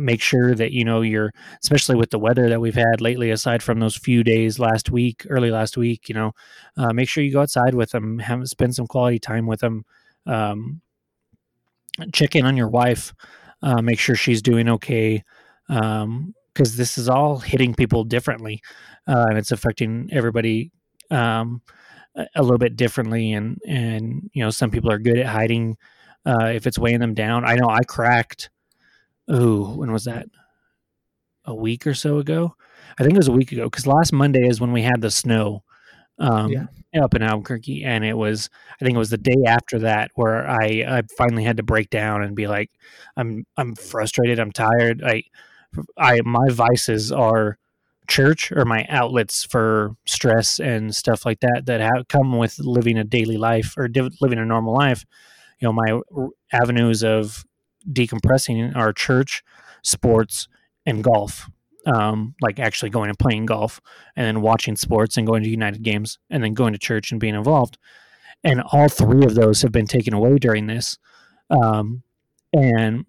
make 0.00 0.20
sure 0.20 0.54
that 0.54 0.72
you 0.72 0.84
know 0.84 1.00
you're, 1.00 1.32
especially 1.62 1.96
with 1.96 2.10
the 2.10 2.18
weather 2.18 2.48
that 2.48 2.60
we've 2.60 2.74
had 2.74 3.00
lately. 3.00 3.30
Aside 3.30 3.62
from 3.62 3.80
those 3.80 3.96
few 3.96 4.22
days 4.22 4.58
last 4.58 4.90
week, 4.90 5.26
early 5.28 5.50
last 5.50 5.76
week, 5.76 6.08
you 6.08 6.14
know, 6.14 6.32
uh, 6.76 6.92
make 6.92 7.08
sure 7.08 7.24
you 7.24 7.32
go 7.32 7.42
outside 7.42 7.74
with 7.74 7.90
them, 7.90 8.18
have 8.18 8.46
spend 8.48 8.74
some 8.74 8.86
quality 8.86 9.18
time 9.18 9.46
with 9.46 9.60
them. 9.60 9.84
Um, 10.26 10.80
check 12.12 12.36
in 12.36 12.46
on 12.46 12.56
your 12.56 12.68
wife, 12.68 13.14
uh, 13.62 13.82
make 13.82 13.98
sure 13.98 14.14
she's 14.14 14.42
doing 14.42 14.68
okay. 14.68 15.22
Um, 15.68 16.34
because 16.52 16.76
this 16.76 16.98
is 16.98 17.08
all 17.08 17.38
hitting 17.38 17.72
people 17.72 18.02
differently, 18.02 18.60
uh, 19.06 19.26
and 19.28 19.38
it's 19.38 19.52
affecting 19.52 20.08
everybody 20.10 20.72
um, 21.08 21.62
a, 22.16 22.26
a, 22.34 22.42
little 22.42 22.58
bit 22.58 22.74
differently. 22.74 23.32
And 23.32 23.58
and 23.64 24.28
you 24.32 24.42
know, 24.42 24.50
some 24.50 24.70
people 24.70 24.90
are 24.90 24.98
good 24.98 25.18
at 25.18 25.26
hiding 25.26 25.76
uh, 26.26 26.46
if 26.46 26.66
it's 26.66 26.78
weighing 26.78 26.98
them 26.98 27.14
down. 27.14 27.44
I 27.44 27.54
know 27.54 27.68
I 27.68 27.84
cracked. 27.84 28.50
Oh, 29.28 29.74
when 29.76 29.92
was 29.92 30.04
that? 30.04 30.26
A 31.44 31.54
week 31.54 31.86
or 31.86 31.94
so 31.94 32.18
ago. 32.18 32.54
I 32.98 33.02
think 33.02 33.14
it 33.14 33.18
was 33.18 33.28
a 33.28 33.32
week 33.32 33.52
ago 33.52 33.64
because 33.64 33.86
last 33.86 34.12
Monday 34.12 34.46
is 34.46 34.60
when 34.60 34.72
we 34.72 34.82
had 34.82 35.00
the 35.00 35.10
snow 35.10 35.62
um, 36.18 36.50
yeah. 36.50 37.02
up 37.02 37.14
in 37.14 37.22
Albuquerque, 37.22 37.84
and 37.84 38.04
it 38.04 38.16
was 38.16 38.50
I 38.80 38.84
think 38.84 38.96
it 38.96 38.98
was 38.98 39.10
the 39.10 39.18
day 39.18 39.44
after 39.46 39.78
that 39.80 40.10
where 40.14 40.48
I 40.48 40.84
I 40.86 41.02
finally 41.16 41.44
had 41.44 41.58
to 41.58 41.62
break 41.62 41.90
down 41.90 42.22
and 42.22 42.34
be 42.34 42.46
like, 42.46 42.70
I'm 43.16 43.46
I'm 43.56 43.74
frustrated, 43.74 44.38
I'm 44.38 44.52
tired, 44.52 45.02
I 45.04 45.22
I 45.96 46.20
my 46.24 46.48
vices 46.50 47.12
are 47.12 47.58
church 48.08 48.50
or 48.52 48.64
my 48.64 48.86
outlets 48.88 49.44
for 49.44 49.94
stress 50.06 50.58
and 50.58 50.94
stuff 50.94 51.26
like 51.26 51.40
that 51.40 51.66
that 51.66 52.08
come 52.08 52.36
with 52.38 52.58
living 52.58 52.98
a 52.98 53.04
daily 53.04 53.36
life 53.36 53.74
or 53.76 53.86
div- 53.86 54.16
living 54.20 54.38
a 54.38 54.46
normal 54.46 54.74
life. 54.74 55.04
You 55.60 55.68
know, 55.68 55.72
my 55.72 56.00
avenues 56.52 57.04
of 57.04 57.44
decompressing 57.90 58.74
are 58.76 58.92
church, 58.92 59.42
sports, 59.82 60.48
and 60.86 61.02
golf. 61.04 61.50
Um, 61.86 62.34
like 62.42 62.58
actually 62.58 62.90
going 62.90 63.08
and 63.08 63.18
playing 63.18 63.46
golf, 63.46 63.80
and 64.14 64.26
then 64.26 64.42
watching 64.42 64.76
sports 64.76 65.16
and 65.16 65.26
going 65.26 65.42
to 65.42 65.48
United 65.48 65.82
games, 65.82 66.18
and 66.28 66.44
then 66.44 66.52
going 66.52 66.74
to 66.74 66.78
church 66.78 67.10
and 67.12 67.20
being 67.20 67.34
involved. 67.34 67.78
And 68.44 68.60
all 68.60 68.88
three 68.88 69.24
of 69.24 69.34
those 69.34 69.62
have 69.62 69.72
been 69.72 69.86
taken 69.86 70.12
away 70.12 70.38
during 70.38 70.66
this. 70.66 70.98
Um, 71.50 72.02
and 72.52 73.06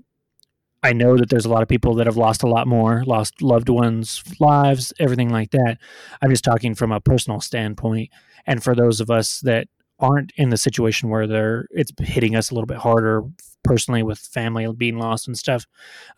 I 0.81 0.93
know 0.93 1.17
that 1.17 1.29
there's 1.29 1.45
a 1.45 1.49
lot 1.49 1.61
of 1.61 1.67
people 1.67 1.95
that 1.95 2.07
have 2.07 2.15
lost 2.15 2.43
a 2.43 2.47
lot 2.47 2.67
more, 2.67 3.03
lost 3.05 3.41
loved 3.41 3.69
ones' 3.69 4.23
lives, 4.39 4.93
everything 4.99 5.29
like 5.29 5.51
that. 5.51 5.77
I'm 6.21 6.29
just 6.29 6.45
talking 6.45 6.73
from 6.73 6.91
a 6.91 7.01
personal 7.01 7.41
standpoint. 7.41 8.09
And 8.45 8.63
for 8.63 8.75
those 8.75 9.01
of 9.01 9.09
us 9.09 9.41
that 9.41 9.67
aren't 9.99 10.31
in 10.37 10.49
the 10.49 10.57
situation 10.57 11.09
where 11.09 11.27
they're 11.27 11.67
it's 11.71 11.91
hitting 11.99 12.35
us 12.35 12.51
a 12.51 12.53
little 12.53 12.67
bit 12.67 12.77
harder 12.77 13.23
personally 13.63 14.03
with 14.03 14.19
family 14.19 14.71
being 14.73 14.97
lost 14.97 15.27
and 15.27 15.37
stuff. 15.37 15.65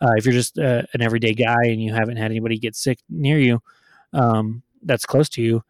Uh, 0.00 0.12
if 0.16 0.24
you're 0.24 0.32
just 0.32 0.58
uh, 0.58 0.82
an 0.94 1.02
everyday 1.02 1.34
guy 1.34 1.64
and 1.64 1.82
you 1.82 1.92
haven't 1.92 2.16
had 2.16 2.30
anybody 2.30 2.58
get 2.58 2.76
sick 2.76 2.98
near 3.08 3.38
you, 3.38 3.60
um, 4.12 4.62
that's 4.82 5.04
close 5.04 5.28
to 5.28 5.42
you, 5.42 5.62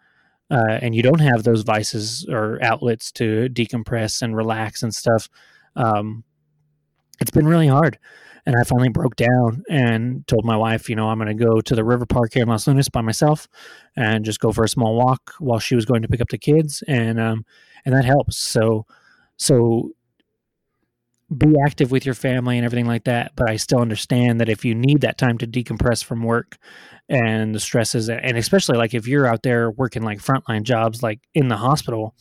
uh, 0.51 0.79
and 0.83 0.95
you 0.95 1.03
don't 1.03 1.21
have 1.21 1.43
those 1.43 1.63
vices 1.63 2.27
or 2.29 2.59
outlets 2.63 3.11
to 3.13 3.49
decompress 3.49 4.21
and 4.23 4.37
relax 4.37 4.83
and 4.83 4.95
stuff, 4.95 5.29
um, 5.77 6.25
it's 7.21 7.31
been 7.31 7.47
really 7.47 7.69
hard. 7.69 7.99
And 8.45 8.57
I 8.57 8.65
finally 8.65 8.89
broke 8.89 9.17
down 9.17 9.63
and 9.71 10.27
told 10.27 10.45
my 10.45 10.57
wife, 10.57 10.89
you 10.89 10.97
know, 10.97 11.09
I'm 11.09 11.19
going 11.19 11.37
to 11.37 11.45
go 11.45 11.61
to 11.61 11.75
the 11.75 11.85
river 11.85 12.07
park 12.07 12.35
here 12.35 12.43
in 12.43 12.49
Los 12.49 12.67
Lunas 12.67 12.89
by 12.89 13.01
myself 13.01 13.47
and 13.97 14.25
just 14.25 14.41
go 14.41 14.51
for 14.51 14.65
a 14.65 14.69
small 14.69 14.97
walk 14.97 15.33
while 15.39 15.61
she 15.61 15.77
was 15.77 15.85
going 15.85 16.03
to 16.03 16.09
pick 16.09 16.21
up 16.21 16.29
the 16.29 16.39
kids. 16.39 16.83
And, 16.89 17.21
um, 17.21 17.45
and 17.85 17.95
that 17.95 18.05
helps. 18.05 18.39
So, 18.39 18.87
so 19.37 19.93
be 21.37 21.55
active 21.65 21.91
with 21.91 22.05
your 22.05 22.15
family 22.15 22.59
and 22.59 22.65
everything 22.65 22.87
like 22.87 23.05
that. 23.05 23.33
But 23.37 23.49
I 23.49 23.57
still 23.57 23.81
understand 23.81 24.41
that 24.41 24.49
if 24.49 24.65
you 24.65 24.75
need 24.75 25.01
that 25.03 25.19
time 25.19 25.39
to 25.39 25.47
decompress 25.47 26.03
from 26.03 26.23
work 26.23 26.59
and 27.09 27.55
the 27.55 27.61
stresses, 27.61 28.09
and 28.09 28.37
especially 28.37 28.77
like 28.77 28.95
if 28.95 29.07
you're 29.07 29.27
out 29.27 29.43
there 29.43 29.71
working 29.71 30.03
like 30.03 30.19
frontline 30.19 30.63
jobs, 30.63 31.03
like 31.03 31.21
in 31.35 31.49
the 31.49 31.57
hospital, 31.57 32.15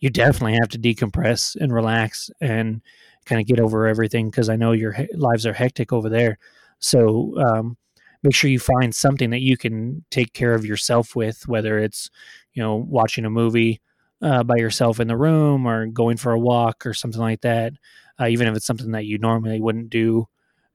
you 0.00 0.10
definitely 0.10 0.54
have 0.54 0.68
to 0.70 0.78
decompress 0.78 1.56
and 1.56 1.72
relax 1.72 2.30
and 2.40 2.80
kind 3.28 3.40
of 3.40 3.46
get 3.46 3.60
over 3.60 3.86
everything 3.86 4.30
because 4.30 4.48
I 4.48 4.56
know 4.56 4.72
your 4.72 4.92
he- 4.92 5.08
lives 5.14 5.46
are 5.46 5.52
hectic 5.52 5.92
over 5.92 6.08
there. 6.08 6.38
So 6.80 7.34
um, 7.38 7.76
make 8.22 8.34
sure 8.34 8.50
you 8.50 8.58
find 8.58 8.94
something 8.94 9.30
that 9.30 9.42
you 9.42 9.56
can 9.56 10.04
take 10.10 10.32
care 10.32 10.54
of 10.54 10.64
yourself 10.64 11.14
with, 11.14 11.46
whether 11.46 11.78
it's 11.78 12.10
you 12.54 12.62
know 12.62 12.76
watching 12.76 13.24
a 13.24 13.30
movie 13.30 13.80
uh, 14.22 14.42
by 14.42 14.56
yourself 14.56 14.98
in 15.00 15.08
the 15.08 15.16
room 15.16 15.66
or 15.66 15.86
going 15.86 16.16
for 16.16 16.32
a 16.32 16.38
walk 16.38 16.86
or 16.86 16.94
something 16.94 17.20
like 17.20 17.42
that. 17.42 17.74
Uh, 18.20 18.26
even 18.26 18.48
if 18.48 18.56
it's 18.56 18.66
something 18.66 18.90
that 18.90 19.04
you 19.04 19.18
normally 19.18 19.60
wouldn't 19.60 19.90
do 19.90 20.26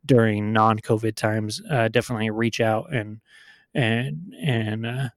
during 0.06 0.54
non-COVID 0.54 1.16
times, 1.16 1.62
uh, 1.70 1.90
definitely 1.90 2.30
reach 2.30 2.62
out 2.62 2.94
and 2.94 3.20
and 3.74 4.34
and 4.42 4.86
uh, 4.86 5.10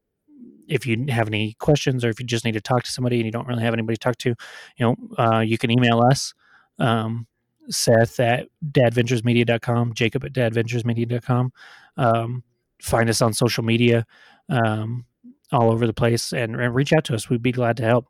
if 0.68 0.86
you 0.86 1.06
have 1.08 1.28
any 1.28 1.54
questions 1.54 2.04
or 2.04 2.08
if 2.08 2.18
you 2.18 2.26
just 2.26 2.44
need 2.44 2.52
to 2.52 2.60
talk 2.60 2.82
to 2.82 2.90
somebody 2.90 3.16
and 3.16 3.26
you 3.26 3.32
don't 3.32 3.46
really 3.46 3.62
have 3.62 3.74
anybody 3.74 3.96
to 3.96 4.00
talk 4.00 4.16
to, 4.18 4.30
you 4.30 4.36
know, 4.80 4.96
uh, 5.18 5.40
you 5.40 5.58
can 5.58 5.70
email 5.70 6.00
us 6.00 6.34
um, 6.78 7.26
Seth 7.68 8.20
at 8.20 8.48
dadventuresmedia.com, 8.70 9.94
Jacob 9.94 10.24
at 10.24 10.32
dadventuresmedia.com. 10.32 11.52
Um, 11.96 12.42
find 12.80 13.08
us 13.08 13.22
on 13.22 13.32
social 13.32 13.64
media 13.64 14.06
um, 14.48 15.06
all 15.52 15.72
over 15.72 15.86
the 15.86 15.92
place 15.92 16.32
and, 16.32 16.54
and, 16.60 16.74
reach 16.74 16.92
out 16.92 17.04
to 17.04 17.14
us. 17.14 17.30
We'd 17.30 17.42
be 17.42 17.52
glad 17.52 17.76
to 17.78 17.84
help. 17.84 18.06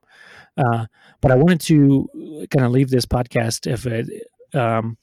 Uh, 0.57 0.87
but 1.21 1.31
I 1.31 1.37
wanted 1.37 1.61
to 1.63 2.09
kind 2.51 2.65
of 2.65 2.73
leave 2.73 2.91
this 2.91 3.07
podcast 3.07 3.71
if 3.71 3.87
it, 3.87 4.09
um, 4.55 4.97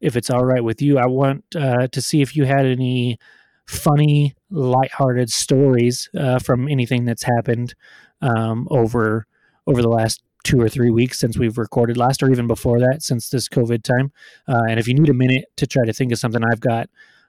if 0.00 0.16
it's 0.16 0.30
all 0.30 0.44
right 0.44 0.62
with 0.62 0.82
you. 0.82 0.98
I 0.98 1.06
want 1.06 1.44
uh, 1.56 1.88
to 1.88 2.02
see 2.02 2.20
if 2.20 2.36
you 2.36 2.44
had 2.44 2.66
any 2.66 3.18
funny, 3.66 4.34
lighthearted 4.50 5.30
stories 5.30 6.08
uh, 6.16 6.38
from 6.38 6.68
anything 6.68 7.04
that's 7.04 7.22
happened 7.22 7.74
um, 8.20 8.66
over 8.70 9.26
over 9.66 9.82
the 9.82 9.88
last 9.88 10.22
two 10.44 10.60
or 10.60 10.68
three 10.68 10.90
weeks 10.90 11.18
since 11.18 11.36
we've 11.36 11.58
recorded 11.58 11.96
last, 11.96 12.22
or 12.22 12.30
even 12.30 12.46
before 12.46 12.78
that, 12.80 13.02
since 13.02 13.28
this 13.30 13.48
COVID 13.48 13.82
time. 13.82 14.12
Uh, 14.46 14.62
and 14.68 14.78
if 14.78 14.88
you 14.88 14.94
need 14.94 15.08
a 15.08 15.14
minute 15.14 15.46
to 15.56 15.66
try 15.66 15.84
to 15.84 15.92
think 15.92 16.12
of 16.12 16.18
something, 16.18 16.42
I've 16.44 16.60
got 16.60 16.88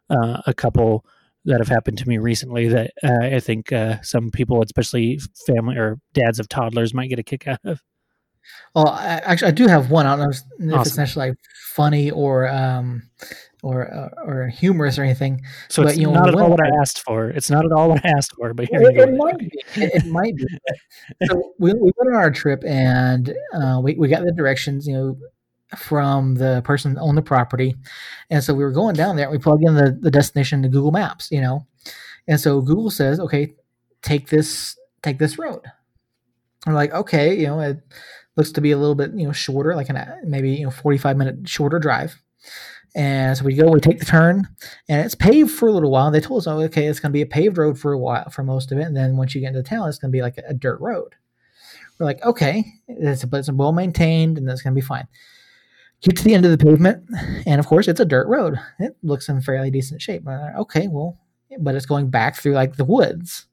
uh, 0.09 0.41
a 0.45 0.53
couple 0.53 1.05
that 1.45 1.59
have 1.59 1.67
happened 1.67 1.97
to 1.97 2.07
me 2.07 2.17
recently 2.17 2.67
that 2.67 2.91
uh, 3.03 3.25
I 3.35 3.39
think 3.39 3.71
uh, 3.71 4.01
some 4.01 4.29
people, 4.29 4.61
especially 4.61 5.19
family 5.47 5.77
or 5.77 5.99
dads 6.13 6.39
of 6.39 6.49
toddlers, 6.49 6.93
might 6.93 7.09
get 7.09 7.19
a 7.19 7.23
kick 7.23 7.47
out 7.47 7.59
of. 7.63 7.81
Well, 8.75 8.87
I, 8.87 9.21
actually, 9.23 9.49
I 9.49 9.51
do 9.51 9.67
have 9.67 9.91
one. 9.91 10.05
I 10.05 10.15
don't 10.15 10.19
know 10.19 10.29
if, 10.29 10.37
awesome. 10.73 10.81
it's 10.81 10.97
necessarily 10.97 11.35
funny 11.73 12.11
or 12.11 12.47
um, 12.47 13.03
or 13.63 13.93
uh, 13.93 14.09
or 14.23 14.47
humorous 14.47 14.97
or 14.97 15.03
anything. 15.03 15.41
So 15.69 15.83
but, 15.83 15.89
it's 15.89 15.99
you 15.99 16.07
know, 16.07 16.13
not 16.13 16.29
at 16.29 16.35
all 16.35 16.49
what 16.49 16.65
I 16.65 16.69
asked 16.79 16.99
for. 16.99 17.29
It's 17.29 17.49
not 17.49 17.65
at 17.65 17.71
all 17.71 17.89
what 17.89 18.05
I 18.05 18.09
asked 18.09 18.35
for. 18.35 18.53
But 18.53 18.69
it, 18.71 18.97
it, 18.97 19.13
might 19.13 19.37
be. 19.37 19.51
It, 19.75 20.03
it 20.03 20.05
might 20.05 20.35
be. 20.35 20.45
so 21.27 21.53
we, 21.59 21.73
we 21.73 21.91
went 21.97 22.13
on 22.13 22.15
our 22.15 22.31
trip 22.31 22.63
and 22.65 23.33
uh, 23.53 23.79
we 23.83 23.95
we 23.95 24.07
got 24.07 24.23
the 24.23 24.31
directions. 24.31 24.87
You 24.87 24.93
know. 24.93 25.17
From 25.77 26.33
the 26.33 26.63
person 26.65 26.97
on 26.97 27.13
the 27.13 27.21
property, 27.21 27.75
and 28.31 28.43
so 28.43 28.55
we 28.55 28.63
were 28.63 28.71
going 28.71 28.95
down 28.95 29.15
there. 29.15 29.25
and 29.25 29.31
We 29.31 29.37
plug 29.37 29.61
in 29.61 29.75
the, 29.75 29.95
the 30.01 30.09
destination 30.09 30.63
to 30.63 30.67
Google 30.67 30.89
Maps, 30.89 31.29
you 31.29 31.41
know, 31.41 31.67
And 32.27 32.39
so 32.39 32.59
Google 32.59 32.89
says, 32.89 33.19
okay, 33.19 33.53
take 34.01 34.29
this 34.29 34.75
take 35.03 35.19
this 35.19 35.37
road. 35.37 35.61
I'm 36.65 36.73
like, 36.73 36.91
okay, 36.91 37.37
you 37.37 37.45
know, 37.45 37.59
it 37.59 37.79
looks 38.35 38.51
to 38.53 38.61
be 38.61 38.71
a 38.71 38.77
little 38.77 38.95
bit, 38.95 39.11
you 39.13 39.27
know, 39.27 39.31
shorter, 39.31 39.75
like 39.75 39.89
an 39.89 40.03
maybe 40.23 40.51
you 40.51 40.65
know 40.65 40.71
45 40.71 41.17
minute 41.17 41.47
shorter 41.47 41.77
drive. 41.77 42.19
And 42.95 43.37
so 43.37 43.45
we 43.45 43.53
go, 43.53 43.69
we 43.69 43.79
take 43.79 43.99
the 43.99 44.05
turn, 44.05 44.47
and 44.87 45.05
it's 45.05 45.15
paved 45.15 45.51
for 45.51 45.69
a 45.69 45.71
little 45.71 45.91
while. 45.91 46.09
They 46.09 46.19
told 46.19 46.39
us, 46.39 46.47
oh, 46.47 46.59
okay, 46.61 46.87
it's 46.87 46.99
going 46.99 47.11
to 47.11 47.13
be 47.13 47.21
a 47.21 47.27
paved 47.27 47.57
road 47.57 47.77
for 47.77 47.93
a 47.93 47.99
while, 47.99 48.29
for 48.31 48.43
most 48.43 48.71
of 48.71 48.79
it. 48.79 48.83
And 48.83 48.97
then 48.97 49.15
once 49.15 49.35
you 49.35 49.41
get 49.41 49.49
into 49.49 49.61
town, 49.61 49.87
it's 49.87 49.99
going 49.99 50.11
to 50.11 50.15
be 50.15 50.23
like 50.23 50.37
a, 50.39 50.43
a 50.49 50.53
dirt 50.53 50.79
road. 50.81 51.13
We're 51.99 52.07
like, 52.07 52.23
okay, 52.23 52.65
it's, 52.87 53.25
but 53.25 53.37
it's 53.37 53.51
well 53.51 53.73
maintained 53.73 54.37
and 54.37 54.47
that's 54.47 54.61
going 54.61 54.73
to 54.73 54.81
be 54.81 54.85
fine. 54.85 55.07
Get 56.01 56.15
to 56.17 56.23
the 56.23 56.33
end 56.33 56.45
of 56.45 56.51
the 56.51 56.65
pavement, 56.65 57.03
and 57.45 57.59
of 57.59 57.67
course, 57.67 57.89
it's 57.89 57.99
a 57.99 58.05
dirt 58.05 58.27
road. 58.27 58.57
It 58.79 58.95
looks 59.03 59.27
in 59.27 59.41
fairly 59.41 59.69
decent 59.69 60.01
shape. 60.01 60.25
Like, 60.25 60.55
okay, 60.55 60.87
well, 60.87 61.19
but 61.59 61.75
it's 61.75 61.85
going 61.85 62.09
back 62.09 62.37
through 62.37 62.53
like 62.53 62.77
the 62.77 62.85
woods. 62.85 63.45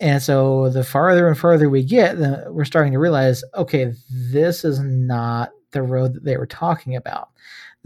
And 0.00 0.22
so 0.22 0.70
the 0.70 0.84
farther 0.84 1.26
and 1.26 1.36
farther 1.36 1.68
we 1.68 1.82
get, 1.82 2.18
then 2.18 2.44
we're 2.54 2.64
starting 2.64 2.92
to 2.92 3.00
realize, 3.00 3.42
okay, 3.56 3.92
this 4.10 4.64
is 4.64 4.78
not 4.78 5.50
the 5.72 5.82
road 5.82 6.14
that 6.14 6.24
they 6.24 6.36
were 6.36 6.46
talking 6.46 6.94
about. 6.94 7.30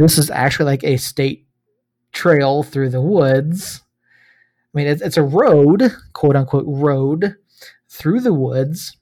This 0.02 0.18
is 0.18 0.30
actually 0.30 0.66
like 0.66 0.84
a 0.84 0.96
state 0.96 1.46
trail 2.12 2.62
through 2.62 2.90
the 2.90 3.00
woods. 3.00 3.82
I 4.74 4.78
mean, 4.78 4.86
it's, 4.86 5.02
it's 5.02 5.16
a 5.16 5.22
road, 5.22 5.92
quote 6.12 6.34
unquote, 6.34 6.64
road 6.66 7.36
through 7.88 8.20
the 8.20 8.34
woods. 8.34 8.96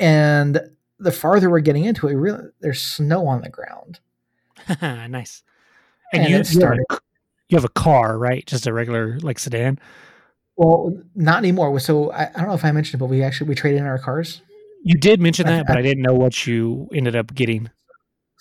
And 0.00 0.60
the 0.98 1.12
farther 1.12 1.50
we're 1.50 1.60
getting 1.60 1.84
into 1.84 2.08
it, 2.08 2.14
really, 2.14 2.48
there's 2.60 2.82
snow 2.82 3.26
on 3.26 3.42
the 3.42 3.48
ground. 3.48 4.00
nice. 4.82 5.42
And, 6.12 6.22
and 6.22 6.30
you 6.30 6.44
started. 6.44 6.84
You 7.48 7.56
have 7.56 7.64
a 7.64 7.68
car, 7.68 8.18
right? 8.18 8.44
Just 8.46 8.66
a 8.66 8.72
regular 8.72 9.18
like 9.20 9.38
sedan. 9.38 9.78
Well, 10.56 10.96
not 11.14 11.38
anymore. 11.38 11.78
So 11.78 12.10
I, 12.10 12.28
I 12.28 12.38
don't 12.38 12.48
know 12.48 12.54
if 12.54 12.64
I 12.64 12.72
mentioned 12.72 13.00
it, 13.00 13.04
but 13.04 13.10
we 13.10 13.22
actually 13.22 13.48
we 13.48 13.54
traded 13.54 13.80
in 13.80 13.86
our 13.86 13.98
cars. 13.98 14.40
You 14.82 14.96
did 14.96 15.20
mention 15.20 15.46
that, 15.46 15.60
I, 15.60 15.62
but 15.64 15.76
I 15.76 15.82
didn't 15.82 16.02
know 16.02 16.14
what 16.14 16.46
you 16.46 16.88
ended 16.92 17.14
up 17.14 17.34
getting. 17.34 17.70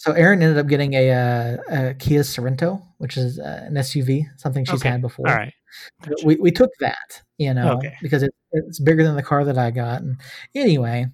So 0.03 0.11
Erin 0.11 0.43
ended 0.43 0.57
up 0.57 0.67
getting 0.67 0.95
a, 0.95 1.11
uh, 1.11 1.57
a 1.69 1.93
Kia 1.93 2.23
Sorento, 2.23 2.81
which 2.97 3.15
is 3.15 3.39
uh, 3.39 3.63
an 3.67 3.75
SUV, 3.75 4.25
something 4.35 4.65
she's 4.65 4.81
okay. 4.81 4.89
had 4.89 5.01
before. 5.01 5.29
All 5.29 5.33
right. 5.33 5.53
Gotcha. 6.01 6.25
We, 6.25 6.35
we 6.35 6.51
took 6.51 6.71
that, 6.81 7.21
you 7.37 7.53
know, 7.53 7.77
okay. 7.77 7.95
because 8.01 8.21
it, 8.21 8.35
it's 8.51 8.81
bigger 8.81 9.05
than 9.05 9.15
the 9.15 9.23
car 9.23 9.45
that 9.45 9.57
I 9.57 9.71
got. 9.71 10.01
And 10.01 10.19
anyway, 10.53 11.05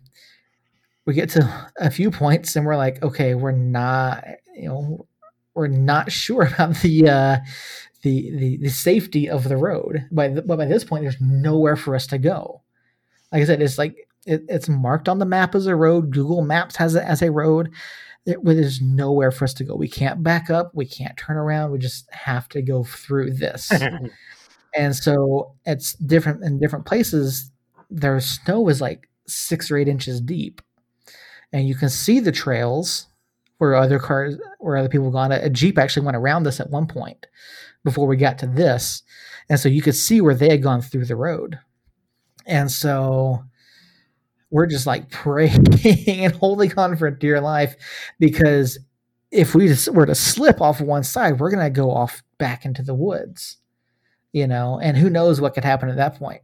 we 1.05 1.13
get 1.13 1.29
to 1.29 1.69
a 1.77 1.91
few 1.91 2.09
points 2.09 2.55
and 2.55 2.65
we're 2.65 2.77
like, 2.77 3.03
okay, 3.03 3.35
we're 3.35 3.51
not, 3.51 4.25
you 4.55 4.69
know, 4.69 5.05
we're 5.53 5.67
not 5.67 6.11
sure 6.11 6.47
about 6.51 6.75
the 6.77 7.09
uh, 7.09 7.37
the, 8.01 8.35
the 8.37 8.57
the 8.57 8.69
safety 8.69 9.29
of 9.29 9.43
the 9.43 9.57
road. 9.57 10.07
By 10.11 10.29
the, 10.29 10.41
but 10.41 10.57
by 10.57 10.65
this 10.65 10.83
point, 10.83 11.03
there's 11.03 11.21
nowhere 11.21 11.75
for 11.75 11.93
us 11.93 12.07
to 12.07 12.17
go. 12.17 12.63
Like 13.31 13.43
I 13.43 13.45
said, 13.45 13.61
it's 13.61 13.77
like 13.77 14.07
it, 14.25 14.45
it's 14.49 14.67
marked 14.67 15.07
on 15.07 15.19
the 15.19 15.25
map 15.25 15.53
as 15.53 15.67
a 15.67 15.75
road. 15.75 16.09
Google 16.09 16.41
Maps 16.41 16.75
has 16.77 16.95
it 16.95 17.03
as 17.03 17.21
a 17.21 17.29
road. 17.29 17.71
It, 18.29 18.43
there's 18.43 18.81
nowhere 18.81 19.31
for 19.31 19.45
us 19.45 19.53
to 19.55 19.63
go. 19.63 19.75
We 19.75 19.87
can't 19.87 20.23
back 20.23 20.49
up. 20.49 20.71
We 20.73 20.85
can't 20.85 21.17
turn 21.17 21.37
around. 21.37 21.71
We 21.71 21.79
just 21.79 22.09
have 22.11 22.47
to 22.49 22.61
go 22.61 22.83
through 22.83 23.33
this. 23.33 23.71
and 24.75 24.95
so 24.95 25.55
it's 25.65 25.93
different 25.93 26.43
in 26.43 26.59
different 26.59 26.85
places. 26.85 27.51
Their 27.89 28.19
snow 28.19 28.69
is 28.69 28.81
like 28.81 29.09
six 29.27 29.69
or 29.69 29.77
eight 29.77 29.87
inches 29.87 30.21
deep 30.21 30.61
and 31.51 31.67
you 31.67 31.75
can 31.75 31.89
see 31.89 32.19
the 32.19 32.31
trails 32.31 33.07
where 33.57 33.75
other 33.75 33.99
cars, 33.99 34.37
where 34.59 34.77
other 34.77 34.89
people 34.89 35.11
gone. 35.11 35.31
A, 35.31 35.39
a 35.43 35.49
Jeep 35.49 35.77
actually 35.77 36.05
went 36.05 36.17
around 36.17 36.43
this 36.43 36.59
at 36.59 36.69
one 36.69 36.87
point 36.87 37.27
before 37.83 38.07
we 38.07 38.17
got 38.17 38.37
to 38.39 38.47
this, 38.47 39.03
and 39.49 39.59
so 39.59 39.69
you 39.69 39.81
could 39.81 39.95
see 39.95 40.21
where 40.21 40.35
they 40.35 40.49
had 40.49 40.63
gone 40.63 40.81
through 40.81 41.05
the 41.05 41.15
road, 41.15 41.59
and 42.45 42.71
so 42.71 43.43
we're 44.51 44.65
just 44.67 44.87
like 44.87 45.09
praying 45.11 45.65
and 46.07 46.33
holding 46.35 46.77
on 46.77 46.95
for 46.97 47.09
dear 47.11 47.41
life 47.41 47.75
because 48.19 48.79
if 49.31 49.53
we 49.53 49.67
just 49.67 49.87
were 49.93 50.05
to 50.05 50.15
slip 50.15 50.61
off 50.61 50.81
one 50.81 51.03
side, 51.03 51.39
we're 51.39 51.51
gonna 51.51 51.69
go 51.69 51.91
off 51.91 52.23
back 52.37 52.65
into 52.65 52.81
the 52.81 52.95
woods, 52.95 53.57
you 54.33 54.47
know, 54.47 54.79
and 54.81 54.97
who 54.97 55.09
knows 55.09 55.41
what 55.41 55.53
could 55.55 55.65
happen 55.65 55.89
at 55.89 55.97
that 55.97 56.15
point. 56.15 56.41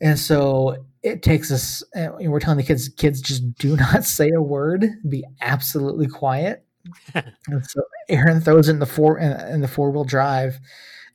And 0.00 0.18
so 0.18 0.84
it 1.02 1.22
takes 1.22 1.50
us, 1.50 1.82
we're 1.94 2.40
telling 2.40 2.56
the 2.58 2.62
kids, 2.64 2.88
kids 2.88 3.20
just 3.20 3.54
do 3.54 3.76
not 3.92 4.04
say 4.04 4.30
a 4.30 4.42
word, 4.42 4.86
be 5.08 5.24
absolutely 5.40 6.06
quiet. 6.06 6.64
and 7.14 7.66
so 7.66 7.82
Erin 8.08 8.40
throws 8.40 8.68
in 8.68 8.78
the 8.78 8.86
four 8.86 9.18
in 9.18 9.60
the 9.60 9.68
four 9.68 9.90
wheel 9.90 10.04
drive, 10.04 10.58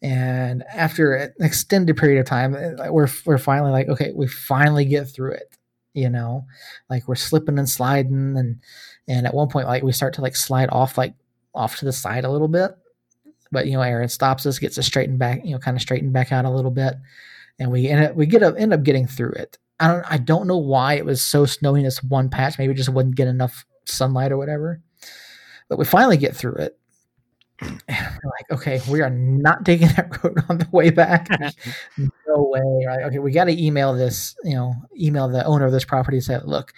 and 0.03 0.63
after 0.73 1.15
an 1.15 1.33
extended 1.41 1.97
period 1.97 2.19
of 2.19 2.27
time, 2.27 2.55
uh, 2.55 2.91
we're 2.91 3.07
we're 3.25 3.39
finally 3.39 3.71
like, 3.71 3.87
okay, 3.89 4.11
we 4.15 4.27
finally 4.27 4.85
get 4.85 5.05
through 5.09 5.31
it. 5.33 5.54
You 5.95 6.09
know, 6.09 6.45
like 6.89 7.07
we're 7.07 7.15
slipping 7.15 7.57
and 7.57 7.69
sliding, 7.69 8.37
and 8.37 8.59
and 9.07 9.25
at 9.25 9.33
one 9.33 9.47
point, 9.49 9.67
like 9.67 9.83
we 9.83 9.91
start 9.91 10.13
to 10.15 10.21
like 10.21 10.35
slide 10.35 10.69
off 10.71 10.97
like 10.97 11.13
off 11.53 11.77
to 11.77 11.85
the 11.85 11.93
side 11.93 12.25
a 12.25 12.31
little 12.31 12.49
bit, 12.49 12.77
but 13.51 13.65
you 13.65 13.73
know, 13.73 13.81
Erin 13.81 14.09
stops 14.09 14.45
us, 14.45 14.59
gets 14.59 14.77
us 14.77 14.85
straightened 14.85 15.19
back, 15.19 15.43
you 15.45 15.51
know, 15.51 15.59
kind 15.59 15.77
of 15.77 15.81
straightened 15.81 16.13
back 16.13 16.31
out 16.31 16.45
a 16.45 16.49
little 16.49 16.71
bit, 16.71 16.95
and 17.59 17.71
we 17.71 17.87
end 17.87 18.03
up, 18.03 18.15
we 18.15 18.25
get 18.25 18.43
up, 18.43 18.55
end 18.57 18.73
up 18.73 18.83
getting 18.83 19.07
through 19.07 19.31
it. 19.31 19.57
I 19.79 19.87
don't 19.87 20.05
I 20.11 20.17
don't 20.17 20.47
know 20.47 20.57
why 20.57 20.93
it 20.93 21.05
was 21.05 21.21
so 21.21 21.45
snowy 21.45 21.79
in 21.79 21.85
this 21.85 22.03
one 22.03 22.29
patch. 22.29 22.57
Maybe 22.57 22.73
just 22.73 22.89
wouldn't 22.89 23.15
get 23.15 23.27
enough 23.27 23.65
sunlight 23.85 24.31
or 24.31 24.37
whatever. 24.37 24.81
But 25.69 25.79
we 25.79 25.85
finally 25.85 26.17
get 26.17 26.35
through 26.35 26.55
it. 26.55 26.77
And 27.61 27.81
we're 27.87 28.31
like, 28.31 28.51
okay, 28.51 28.81
we 28.89 29.01
are 29.01 29.09
not 29.09 29.65
taking 29.65 29.87
that 29.89 30.23
road 30.23 30.43
on 30.49 30.57
the 30.57 30.67
way 30.71 30.89
back. 30.89 31.29
no 31.97 32.09
way. 32.27 32.85
Right? 32.85 33.03
Okay, 33.03 33.19
we 33.19 33.31
got 33.31 33.45
to 33.45 33.63
email 33.63 33.93
this, 33.93 34.35
you 34.43 34.55
know, 34.55 34.73
email 34.99 35.27
the 35.27 35.45
owner 35.45 35.65
of 35.65 35.71
this 35.71 35.85
property 35.85 36.17
and 36.17 36.23
say, 36.23 36.39
look, 36.43 36.73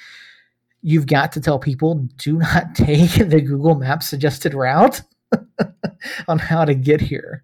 you've 0.82 1.08
got 1.08 1.32
to 1.34 1.42
tell 1.42 1.60
people 1.60 1.96
do 2.18 2.38
not 2.38 2.64
take 2.76 3.12
the 3.12 3.42
Google 3.42 3.76
Maps 3.76 4.08
suggested 4.08 4.54
route 4.54 5.02
on 6.28 6.40
how 6.40 6.66
to 6.66 6.76
get 6.76 7.02
here. 7.02 7.44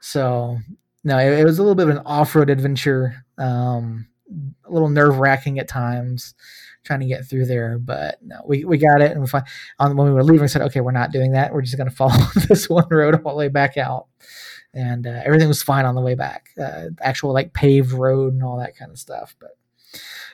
So 0.00 0.58
no, 1.04 1.18
it, 1.18 1.40
it, 1.40 1.44
was 1.44 1.58
a 1.58 1.62
little 1.62 1.74
bit 1.74 1.88
of 1.88 1.96
an 1.96 2.02
off-road 2.04 2.50
adventure. 2.50 3.24
Um, 3.38 4.06
a 4.64 4.72
little 4.72 4.88
nerve-wracking 4.88 5.58
at 5.58 5.68
times, 5.68 6.34
trying 6.84 7.00
to 7.00 7.06
get 7.06 7.26
through 7.26 7.46
there. 7.46 7.78
But 7.78 8.18
no, 8.22 8.40
we, 8.46 8.64
we 8.64 8.78
got 8.78 9.00
it. 9.00 9.12
And 9.12 9.20
we 9.20 9.26
find, 9.26 9.44
on 9.78 9.96
when 9.96 10.06
we 10.06 10.12
were 10.12 10.22
leaving, 10.22 10.42
we 10.42 10.48
said, 10.48 10.62
okay, 10.62 10.80
we're 10.80 10.92
not 10.92 11.12
doing 11.12 11.32
that. 11.32 11.52
We're 11.52 11.62
just 11.62 11.76
going 11.76 11.88
to 11.90 11.94
follow 11.96 12.16
this 12.48 12.68
one 12.68 12.88
road 12.90 13.20
all 13.24 13.32
the 13.32 13.38
way 13.38 13.48
back 13.48 13.76
out. 13.76 14.06
And 14.72 15.06
uh, 15.06 15.22
everything 15.24 15.48
was 15.48 15.62
fine 15.62 15.84
on 15.84 15.94
the 15.94 16.00
way 16.00 16.14
back. 16.14 16.48
Uh, 16.60 16.86
actual 17.00 17.32
like 17.32 17.52
paved 17.52 17.92
road 17.92 18.34
and 18.34 18.42
all 18.42 18.58
that 18.58 18.76
kind 18.76 18.90
of 18.90 18.98
stuff. 18.98 19.36
But 19.40 19.56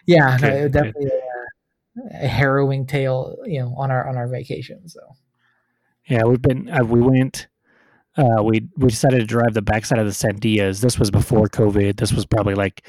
yeah, 0.07 0.39
no, 0.41 0.69
definitely 0.69 1.11
a, 1.11 2.25
a, 2.25 2.27
harrowing 2.27 2.87
tale, 2.87 3.37
you 3.45 3.61
know, 3.61 3.75
on 3.77 3.91
our 3.91 4.09
on 4.09 4.17
our 4.17 4.29
vacation. 4.29 4.89
So 4.89 5.01
yeah, 6.09 6.25
we've 6.25 6.41
been 6.41 6.71
uh, 6.71 6.85
we 6.85 7.03
went 7.03 7.49
uh, 8.17 8.43
we 8.43 8.69
we 8.77 8.89
decided 8.89 9.21
to 9.21 9.27
drive 9.27 9.55
the 9.55 9.63
backside 9.63 9.99
of 9.99 10.07
the 10.07 10.13
Sandias. 10.13 10.81
This 10.81 10.99
was 10.99 11.11
before 11.11 11.47
COVID. 11.47 11.97
This 11.97 12.13
was 12.13 12.27
probably 12.27 12.55
like 12.55 12.87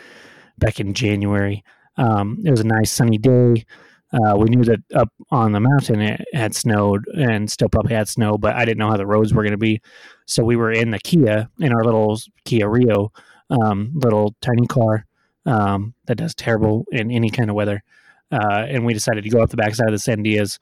back 0.58 0.80
in 0.80 0.94
January. 0.94 1.64
Um, 2.02 2.40
it 2.44 2.50
was 2.50 2.62
a 2.62 2.66
nice 2.66 2.92
sunny 2.92 3.18
day. 3.18 3.66
Uh, 4.14 4.36
we 4.36 4.50
knew 4.50 4.64
that 4.66 4.80
up 4.94 5.10
on 5.30 5.54
the 5.54 5.60
mountain 5.60 6.02
it 6.02 6.22
had 6.34 6.54
snowed 6.54 7.06
and 7.16 7.50
still 7.50 7.70
probably 7.70 7.96
had 7.96 8.10
snow, 8.10 8.38
but 8.38 8.56
I 8.56 8.66
didn't 8.66 8.80
know 8.80 8.90
how 8.90 8.98
the 8.98 9.06
roads 9.06 9.34
were 9.34 9.44
going 9.44 9.52
to 9.52 9.58
be. 9.58 9.82
So 10.26 10.44
we 10.44 10.58
were 10.58 10.72
in 10.72 10.92
the 10.92 11.00
Kia 11.00 11.50
in 11.60 11.74
our 11.74 11.86
little 11.86 12.20
Kia 12.44 12.68
Rio, 12.68 13.12
um, 13.50 13.92
little 13.94 14.36
tiny 14.42 14.68
car 14.68 15.06
um, 15.46 15.94
that 16.08 16.16
does 16.16 16.36
terrible 16.36 16.86
in 16.92 17.10
any 17.12 17.30
kind 17.30 17.50
of 17.50 17.56
weather. 17.56 17.84
Uh, 18.32 18.66
and 18.68 18.86
we 18.86 18.94
decided 18.94 19.24
to 19.24 19.30
go 19.30 19.42
up 19.42 19.50
the 19.50 19.58
backside 19.58 19.94
of 19.94 19.94
the 19.94 20.12
Sandias, 20.12 20.58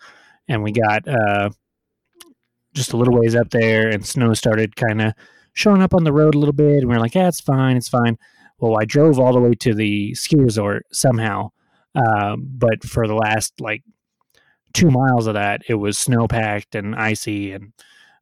and 0.48 0.64
we 0.64 0.72
got 0.72 1.08
uh, 1.08 1.50
just 2.74 2.94
a 2.94 2.98
little 2.98 3.18
ways 3.18 3.36
up 3.36 3.50
there, 3.52 3.90
and 3.90 4.06
snow 4.06 4.34
started 4.34 4.76
kind 4.76 5.02
of 5.02 5.14
showing 5.54 5.82
up 5.82 5.94
on 5.94 6.04
the 6.04 6.14
road 6.14 6.34
a 6.36 6.40
little 6.40 6.54
bit. 6.54 6.80
And 6.80 6.90
we 6.90 6.96
are 6.96 7.00
like, 7.00 7.14
"Yeah, 7.14 7.28
it's 7.28 7.42
fine, 7.42 7.78
it's 7.78 7.90
fine." 7.90 8.18
Well, 8.60 8.78
I 8.80 8.86
drove 8.86 9.20
all 9.20 9.34
the 9.34 9.40
way 9.40 9.54
to 9.56 9.74
the 9.74 10.14
ski 10.16 10.38
resort 10.38 10.86
somehow, 10.92 11.52
um, 11.96 12.48
but 12.58 12.84
for 12.84 13.08
the 13.08 13.16
last 13.16 13.60
like 13.60 13.84
two 14.74 14.90
miles 14.92 15.28
of 15.28 15.34
that, 15.36 15.62
it 15.68 15.76
was 15.76 15.98
snow 15.98 16.28
packed 16.28 16.76
and 16.76 16.96
icy 16.96 17.54
and 17.54 17.74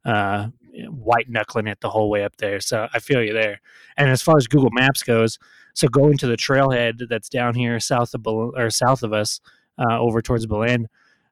uh, 0.04 0.48
white 0.88 1.28
knuckling 1.28 1.66
it 1.66 1.80
the 1.80 1.90
whole 1.90 2.08
way 2.08 2.24
up 2.24 2.36
there. 2.36 2.60
So 2.60 2.88
I 2.92 3.00
feel 3.00 3.22
you 3.22 3.32
there. 3.32 3.60
And 3.96 4.08
as 4.10 4.22
far 4.22 4.36
as 4.36 4.46
Google 4.46 4.70
Maps 4.72 5.02
goes, 5.02 5.38
so 5.74 5.88
going 5.88 6.16
to 6.18 6.26
the 6.26 6.36
trailhead 6.36 7.08
that's 7.08 7.28
down 7.28 7.54
here 7.54 7.78
south 7.80 8.14
of 8.14 8.26
or 8.26 8.70
south 8.70 9.02
of 9.02 9.12
us, 9.12 9.40
uh, 9.78 9.98
over 9.98 10.20
towards 10.20 10.46
Belen, 10.46 10.88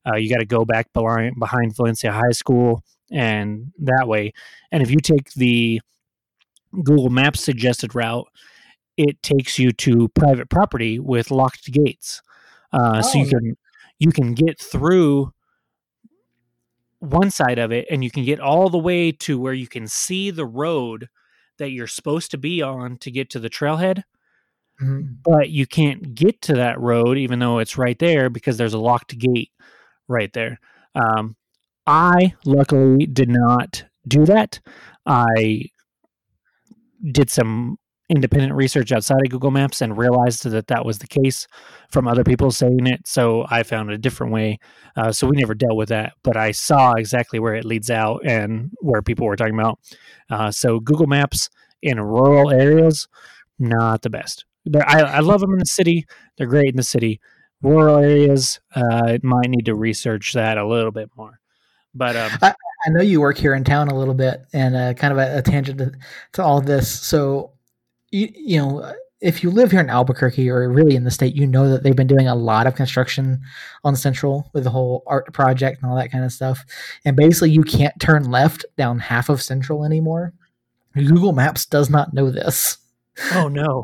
uh, 0.06 0.16
you 0.16 0.30
got 0.30 0.38
to 0.38 0.46
go 0.46 0.64
back 0.64 0.92
behind, 0.92 1.34
behind 1.38 1.74
Valencia 1.74 2.12
High 2.12 2.32
School 2.32 2.82
and 3.10 3.72
that 3.80 4.06
way. 4.06 4.32
And 4.70 4.82
if 4.82 4.90
you 4.90 4.98
take 4.98 5.32
the 5.34 5.80
Google 6.72 7.10
Maps 7.10 7.42
suggested 7.42 7.94
route, 7.94 8.26
it 8.96 9.22
takes 9.22 9.58
you 9.58 9.72
to 9.72 10.08
private 10.08 10.48
property 10.48 10.98
with 10.98 11.30
locked 11.30 11.70
gates. 11.70 12.22
Uh, 12.72 12.96
oh. 12.96 13.00
So 13.00 13.18
you 13.18 13.26
oh. 13.26 13.30
can 13.30 13.56
you 13.98 14.12
can 14.12 14.34
get 14.34 14.60
through 14.60 15.32
one 16.98 17.30
side 17.30 17.58
of 17.58 17.72
it, 17.72 17.86
and 17.90 18.02
you 18.02 18.10
can 18.10 18.24
get 18.24 18.40
all 18.40 18.68
the 18.68 18.78
way 18.78 19.12
to 19.12 19.38
where 19.38 19.52
you 19.52 19.66
can 19.66 19.86
see 19.86 20.30
the 20.30 20.46
road 20.46 21.08
that 21.58 21.70
you're 21.70 21.86
supposed 21.86 22.30
to 22.30 22.38
be 22.38 22.60
on 22.62 22.96
to 22.98 23.10
get 23.10 23.30
to 23.30 23.38
the 23.38 23.48
trailhead, 23.48 24.02
Mhm. 24.82 25.16
but 25.22 25.50
you 25.50 25.66
can't 25.66 26.14
get 26.14 26.42
to 26.42 26.54
that 26.54 26.78
road 26.80 27.16
even 27.16 27.38
though 27.38 27.58
it's 27.58 27.78
right 27.78 27.98
there 27.98 28.28
because 28.28 28.58
there's 28.58 28.74
a 28.74 28.78
locked 28.78 29.16
gate 29.18 29.50
right 30.08 30.32
there. 30.34 30.60
Um, 30.94 31.36
I 31.86 32.34
luckily 32.44 33.06
did 33.06 33.30
not 33.30 33.84
do 34.06 34.26
that. 34.26 34.60
I 35.06 35.70
did 37.12 37.30
some 37.30 37.78
independent 38.08 38.54
research 38.54 38.92
outside 38.92 39.24
of 39.24 39.30
Google 39.30 39.50
Maps 39.50 39.80
and 39.80 39.98
realized 39.98 40.44
that 40.44 40.68
that 40.68 40.84
was 40.84 40.98
the 40.98 41.06
case 41.06 41.46
from 41.90 42.06
other 42.06 42.24
people 42.24 42.50
saying 42.50 42.86
it. 42.86 43.06
So 43.06 43.46
I 43.50 43.62
found 43.62 43.90
a 43.90 43.98
different 43.98 44.32
way. 44.32 44.58
Uh, 44.96 45.12
so 45.12 45.26
we 45.26 45.36
never 45.36 45.54
dealt 45.54 45.76
with 45.76 45.88
that, 45.88 46.12
but 46.22 46.36
I 46.36 46.52
saw 46.52 46.92
exactly 46.92 47.38
where 47.38 47.54
it 47.54 47.64
leads 47.64 47.90
out 47.90 48.20
and 48.24 48.70
where 48.80 49.02
people 49.02 49.26
were 49.26 49.36
talking 49.36 49.58
about. 49.58 49.80
Uh, 50.30 50.50
so 50.50 50.78
Google 50.78 51.06
Maps 51.06 51.48
in 51.82 52.00
rural 52.00 52.50
areas, 52.50 53.08
not 53.58 54.02
the 54.02 54.10
best. 54.10 54.44
I, 54.74 55.02
I 55.02 55.20
love 55.20 55.40
them 55.40 55.52
in 55.52 55.58
the 55.58 55.66
city. 55.66 56.06
They're 56.36 56.46
great 56.46 56.70
in 56.70 56.76
the 56.76 56.82
city. 56.82 57.20
Rural 57.62 57.98
areas, 57.98 58.60
uh, 58.74 59.18
might 59.22 59.48
need 59.48 59.66
to 59.66 59.74
research 59.74 60.32
that 60.34 60.58
a 60.58 60.66
little 60.66 60.90
bit 60.90 61.10
more. 61.16 61.40
But 61.94 62.16
um, 62.16 62.30
I 62.42 62.90
know 62.90 63.00
you 63.00 63.20
work 63.20 63.38
here 63.38 63.54
in 63.54 63.64
town 63.64 63.88
a 63.88 63.98
little 63.98 64.14
bit, 64.14 64.44
and 64.52 64.76
uh, 64.76 64.94
kind 64.94 65.12
of 65.12 65.18
a, 65.18 65.38
a 65.38 65.42
tangent 65.42 65.78
to, 65.78 65.92
to 66.34 66.42
all 66.42 66.60
this. 66.60 66.90
So, 66.90 67.52
you, 68.10 68.28
you 68.34 68.58
know, 68.58 68.92
if 69.20 69.42
you 69.42 69.50
live 69.50 69.70
here 69.70 69.80
in 69.80 69.88
Albuquerque 69.90 70.48
or 70.50 70.68
really 70.70 70.94
in 70.94 71.04
the 71.04 71.10
state, 71.10 71.34
you 71.34 71.46
know 71.46 71.68
that 71.70 71.82
they've 71.82 71.96
been 71.96 72.06
doing 72.06 72.28
a 72.28 72.34
lot 72.34 72.66
of 72.66 72.74
construction 72.74 73.40
on 73.82 73.96
Central 73.96 74.50
with 74.52 74.64
the 74.64 74.70
whole 74.70 75.02
art 75.06 75.32
project 75.32 75.80
and 75.82 75.90
all 75.90 75.96
that 75.96 76.12
kind 76.12 76.24
of 76.24 76.32
stuff. 76.32 76.64
And 77.04 77.16
basically, 77.16 77.50
you 77.50 77.62
can't 77.62 77.98
turn 77.98 78.30
left 78.30 78.64
down 78.76 78.98
half 78.98 79.28
of 79.28 79.40
Central 79.42 79.84
anymore. 79.84 80.32
Google 80.94 81.32
Maps 81.32 81.64
does 81.66 81.88
not 81.90 82.12
know 82.14 82.30
this. 82.30 82.78
oh 83.32 83.48
no, 83.48 83.82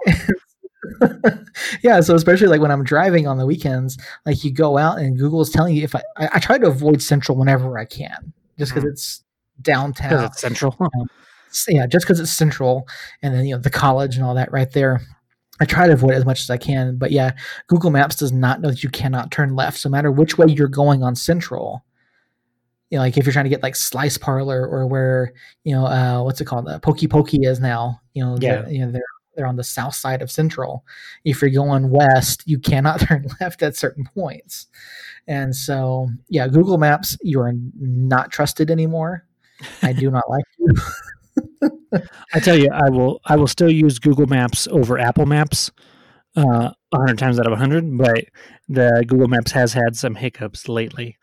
yeah, 1.83 2.01
so 2.01 2.15
especially 2.15 2.49
like 2.49 2.61
when 2.61 2.71
I'm 2.71 2.85
driving 2.85 3.27
on 3.27 3.39
the 3.39 3.47
weekends, 3.47 3.99
like 4.27 4.45
you 4.45 4.53
go 4.53 4.77
out 4.79 4.99
and 4.99 5.19
Google's 5.19 5.51
telling 5.51 5.75
you 5.75 5.83
if 5.85 5.95
I 5.95 6.03
I, 6.17 6.29
I 6.35 6.39
try 6.39 6.59
to 6.59 6.67
avoid 6.67 7.03
Central 7.03 7.37
whenever 7.39 7.79
I 7.79 7.85
can, 7.85 8.33
just 8.59 8.73
because 8.75 8.85
Mhm. 8.85 8.93
it's 8.93 9.25
because 9.59 9.63
downtown. 9.63 10.25
it's 10.25 10.41
central. 10.41 10.77
S- 10.81 10.89
yeah, 11.69 11.87
just 11.87 12.05
because 12.07 12.21
it's 12.21 12.33
central, 12.33 12.87
and 13.23 13.35
then 13.35 13.45
you 13.47 13.55
know 13.55 13.61
the 13.61 13.71
college 13.71 14.17
and 14.17 14.25
all 14.25 14.35
that 14.35 14.53
right 14.53 14.71
there. 14.73 15.01
I 15.61 15.65
try 15.65 15.87
to 15.87 15.93
avoid 15.93 16.13
it 16.13 16.17
as 16.17 16.25
much 16.25 16.41
as 16.41 16.51
I 16.51 16.57
can, 16.57 16.97
but 16.97 17.13
yeah, 17.13 17.33
Google 17.69 17.91
Maps 17.91 18.17
does 18.17 18.33
not 18.33 18.61
know 18.61 18.71
that 18.71 18.83
you 18.83 18.91
cannot 18.91 19.31
turn 19.31 19.55
left, 19.55 19.79
so 19.79 19.89
no 19.89 19.93
matter 19.93 20.11
which 20.11 20.37
way 20.39 20.47
you're 20.49 20.67
going 20.69 21.03
on 21.03 21.15
Central. 21.15 21.85
You 22.91 22.99
know, 22.99 23.05
like 23.05 23.17
if 23.17 23.25
you're 23.25 23.33
trying 23.33 23.45
to 23.47 23.51
get 23.51 23.63
like 23.63 23.77
Slice 23.77 24.19
Parlor 24.19 24.67
or 24.67 24.87
where 24.87 25.33
you 25.65 25.75
know 25.75 25.87
uh, 25.87 26.23
what's 26.23 26.41
it 26.41 26.47
called, 26.47 26.69
uh, 26.69 26.79
Poki 26.81 27.09
Poki 27.09 27.47
is 27.47 27.61
now. 27.61 28.01
You 28.15 28.25
know, 28.25 28.37
Yeah. 28.41 28.69
you 28.69 28.85
know 28.85 28.91
they're 28.93 29.03
they're 29.35 29.47
on 29.47 29.57
the 29.57 29.65
south 29.65 29.95
side 29.95 30.21
of 30.21 30.31
Central. 30.31 30.85
If 31.25 31.41
you're 31.41 31.51
going 31.51 31.89
west, 31.91 32.43
you 32.47 32.59
cannot 32.59 33.01
turn 33.07 33.27
left 33.41 33.63
at 33.63 33.77
certain 33.77 34.05
points, 34.15 34.67
and 35.27 35.55
so 35.55 36.09
yeah, 36.29 36.49
Google 36.49 36.77
Maps 36.77 37.17
you 37.23 37.41
are 37.41 37.53
not 37.79 38.31
trusted 38.33 38.71
anymore. 38.71 39.25
I 39.83 39.93
do 39.93 40.11
not 40.11 40.29
like 40.29 40.45
you. 40.59 40.69
I 42.35 42.41
tell 42.41 42.57
you, 42.57 42.69
I 42.73 42.91
will. 42.91 43.21
I 43.25 43.37
will 43.37 43.47
still 43.47 43.71
use 43.71 43.99
Google 43.99 44.27
Maps 44.27 44.67
over 44.69 44.99
Apple 44.99 45.27
Maps, 45.27 45.71
uh, 46.37 46.71
a 46.93 46.97
hundred 46.97 47.19
times 47.19 47.39
out 47.39 47.47
of 47.47 47.53
a 47.53 47.57
hundred. 47.57 47.97
But 47.97 48.25
the 48.69 49.05
Google 49.07 49.29
Maps 49.29 49.53
has 49.53 49.73
had 49.73 49.97
some 49.97 50.15
hiccups 50.15 50.69
lately. 50.69 51.17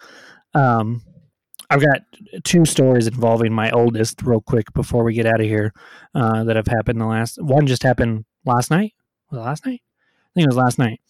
Um, 0.53 1.03
I've 1.69 1.81
got 1.81 2.01
two 2.43 2.65
stories 2.65 3.07
involving 3.07 3.53
my 3.53 3.69
oldest, 3.71 4.23
real 4.23 4.41
quick, 4.41 4.73
before 4.73 5.03
we 5.03 5.13
get 5.13 5.27
out 5.27 5.39
of 5.39 5.45
here, 5.45 5.71
uh, 6.15 6.43
that 6.45 6.55
have 6.55 6.67
happened. 6.67 6.99
The 6.99 7.05
last 7.05 7.41
one 7.41 7.67
just 7.67 7.83
happened 7.83 8.25
last 8.45 8.71
night. 8.71 8.93
Was 9.29 9.39
last 9.39 9.65
night? 9.65 9.81
I 9.83 10.29
think 10.33 10.45
it 10.45 10.49
was 10.49 10.57
last 10.57 10.79
night. 10.79 11.01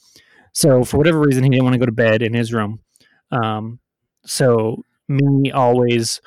So 0.53 0.83
for 0.83 0.97
whatever 0.97 1.19
reason, 1.19 1.43
he 1.43 1.49
didn't 1.49 1.63
want 1.63 1.73
to 1.75 1.79
go 1.79 1.85
to 1.85 1.91
bed 1.91 2.21
in 2.21 2.33
his 2.33 2.53
room. 2.53 2.81
Um, 3.31 3.79
so 4.25 4.83
me 5.07 5.51
always 5.51 6.19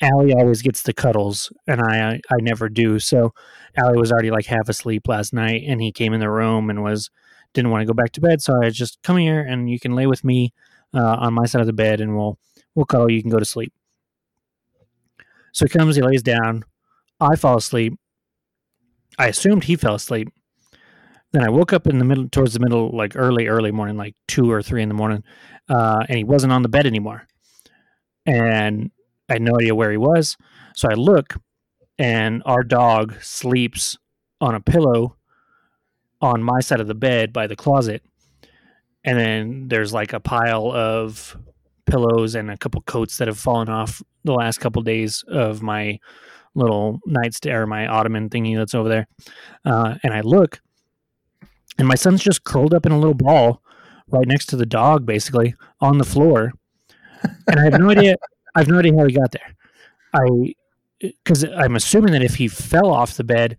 Allie 0.00 0.34
always 0.34 0.62
gets 0.62 0.82
the 0.82 0.92
cuddles, 0.92 1.52
and 1.66 1.80
I 1.80 2.20
I 2.30 2.40
never 2.40 2.68
do. 2.68 2.98
So 2.98 3.32
Allie 3.76 3.98
was 3.98 4.12
already 4.12 4.30
like 4.30 4.46
half 4.46 4.68
asleep 4.68 5.08
last 5.08 5.32
night, 5.32 5.64
and 5.66 5.80
he 5.80 5.92
came 5.92 6.12
in 6.12 6.20
the 6.20 6.30
room 6.30 6.70
and 6.70 6.82
was 6.82 7.10
didn't 7.54 7.70
want 7.70 7.82
to 7.82 7.86
go 7.86 7.94
back 7.94 8.12
to 8.12 8.20
bed. 8.20 8.42
So 8.42 8.62
I 8.62 8.70
just 8.70 9.02
come 9.02 9.16
here, 9.16 9.40
and 9.40 9.70
you 9.70 9.80
can 9.80 9.94
lay 9.94 10.06
with 10.06 10.24
me 10.24 10.52
uh, 10.94 11.16
on 11.18 11.34
my 11.34 11.46
side 11.46 11.60
of 11.60 11.66
the 11.66 11.72
bed, 11.72 12.00
and 12.00 12.16
we'll 12.16 12.38
we'll 12.74 12.86
cuddle. 12.86 13.10
You 13.10 13.22
can 13.22 13.30
go 13.30 13.38
to 13.38 13.44
sleep. 13.44 13.72
So 15.52 15.64
he 15.64 15.70
comes, 15.70 15.96
he 15.96 16.02
lays 16.02 16.22
down. 16.22 16.64
I 17.20 17.36
fall 17.36 17.56
asleep. 17.56 17.94
I 19.18 19.28
assumed 19.28 19.64
he 19.64 19.76
fell 19.76 19.94
asleep. 19.94 20.28
Then 21.32 21.44
I 21.44 21.50
woke 21.50 21.72
up 21.72 21.86
in 21.86 21.98
the 21.98 22.04
middle, 22.04 22.28
towards 22.28 22.54
the 22.54 22.60
middle, 22.60 22.90
like 22.96 23.16
early, 23.16 23.48
early 23.48 23.70
morning, 23.72 23.96
like 23.96 24.14
two 24.28 24.50
or 24.50 24.62
three 24.62 24.82
in 24.82 24.88
the 24.88 24.94
morning, 24.94 25.24
uh, 25.68 26.04
and 26.08 26.16
he 26.16 26.24
wasn't 26.24 26.52
on 26.52 26.62
the 26.62 26.68
bed 26.68 26.86
anymore. 26.86 27.26
And 28.24 28.90
I 29.28 29.34
had 29.34 29.42
no 29.42 29.56
idea 29.56 29.74
where 29.74 29.90
he 29.90 29.96
was. 29.96 30.36
So 30.74 30.88
I 30.90 30.94
look, 30.94 31.36
and 31.98 32.42
our 32.46 32.62
dog 32.62 33.14
sleeps 33.20 33.98
on 34.40 34.54
a 34.54 34.60
pillow 34.60 35.16
on 36.20 36.42
my 36.42 36.60
side 36.60 36.80
of 36.80 36.86
the 36.86 36.94
bed 36.94 37.32
by 37.32 37.46
the 37.46 37.56
closet. 37.56 38.02
And 39.04 39.18
then 39.18 39.68
there's 39.68 39.92
like 39.92 40.12
a 40.12 40.20
pile 40.20 40.72
of 40.72 41.36
pillows 41.86 42.34
and 42.34 42.50
a 42.50 42.56
couple 42.56 42.80
coats 42.82 43.16
that 43.18 43.28
have 43.28 43.38
fallen 43.38 43.68
off 43.68 44.02
the 44.24 44.32
last 44.32 44.58
couple 44.58 44.82
days 44.82 45.24
of 45.28 45.62
my 45.62 45.98
little 46.54 47.00
nightstand 47.06 47.56
or 47.56 47.66
my 47.66 47.86
ottoman 47.86 48.28
thingy 48.28 48.56
that's 48.56 48.74
over 48.74 48.88
there. 48.88 49.06
Uh, 49.64 49.96
and 50.02 50.12
I 50.12 50.20
look, 50.20 50.60
and 51.78 51.86
my 51.86 51.94
son's 51.94 52.22
just 52.22 52.44
curled 52.44 52.74
up 52.74 52.84
in 52.84 52.92
a 52.92 52.98
little 52.98 53.14
ball 53.14 53.62
right 54.08 54.26
next 54.26 54.46
to 54.46 54.56
the 54.56 54.66
dog, 54.66 55.06
basically 55.06 55.54
on 55.80 55.98
the 55.98 56.04
floor. 56.04 56.52
And 57.46 57.60
I 57.60 57.64
have 57.64 57.80
no 57.80 57.90
idea. 57.96 58.16
I 58.58 58.62
have 58.62 58.68
no 58.68 58.80
idea 58.80 58.96
how 58.98 59.06
he 59.06 59.12
got 59.12 59.30
there. 59.30 59.54
I 60.12 60.54
because 60.98 61.44
I'm 61.44 61.76
assuming 61.76 62.12
that 62.12 62.24
if 62.24 62.34
he 62.34 62.48
fell 62.48 62.90
off 62.90 63.16
the 63.16 63.22
bed, 63.22 63.56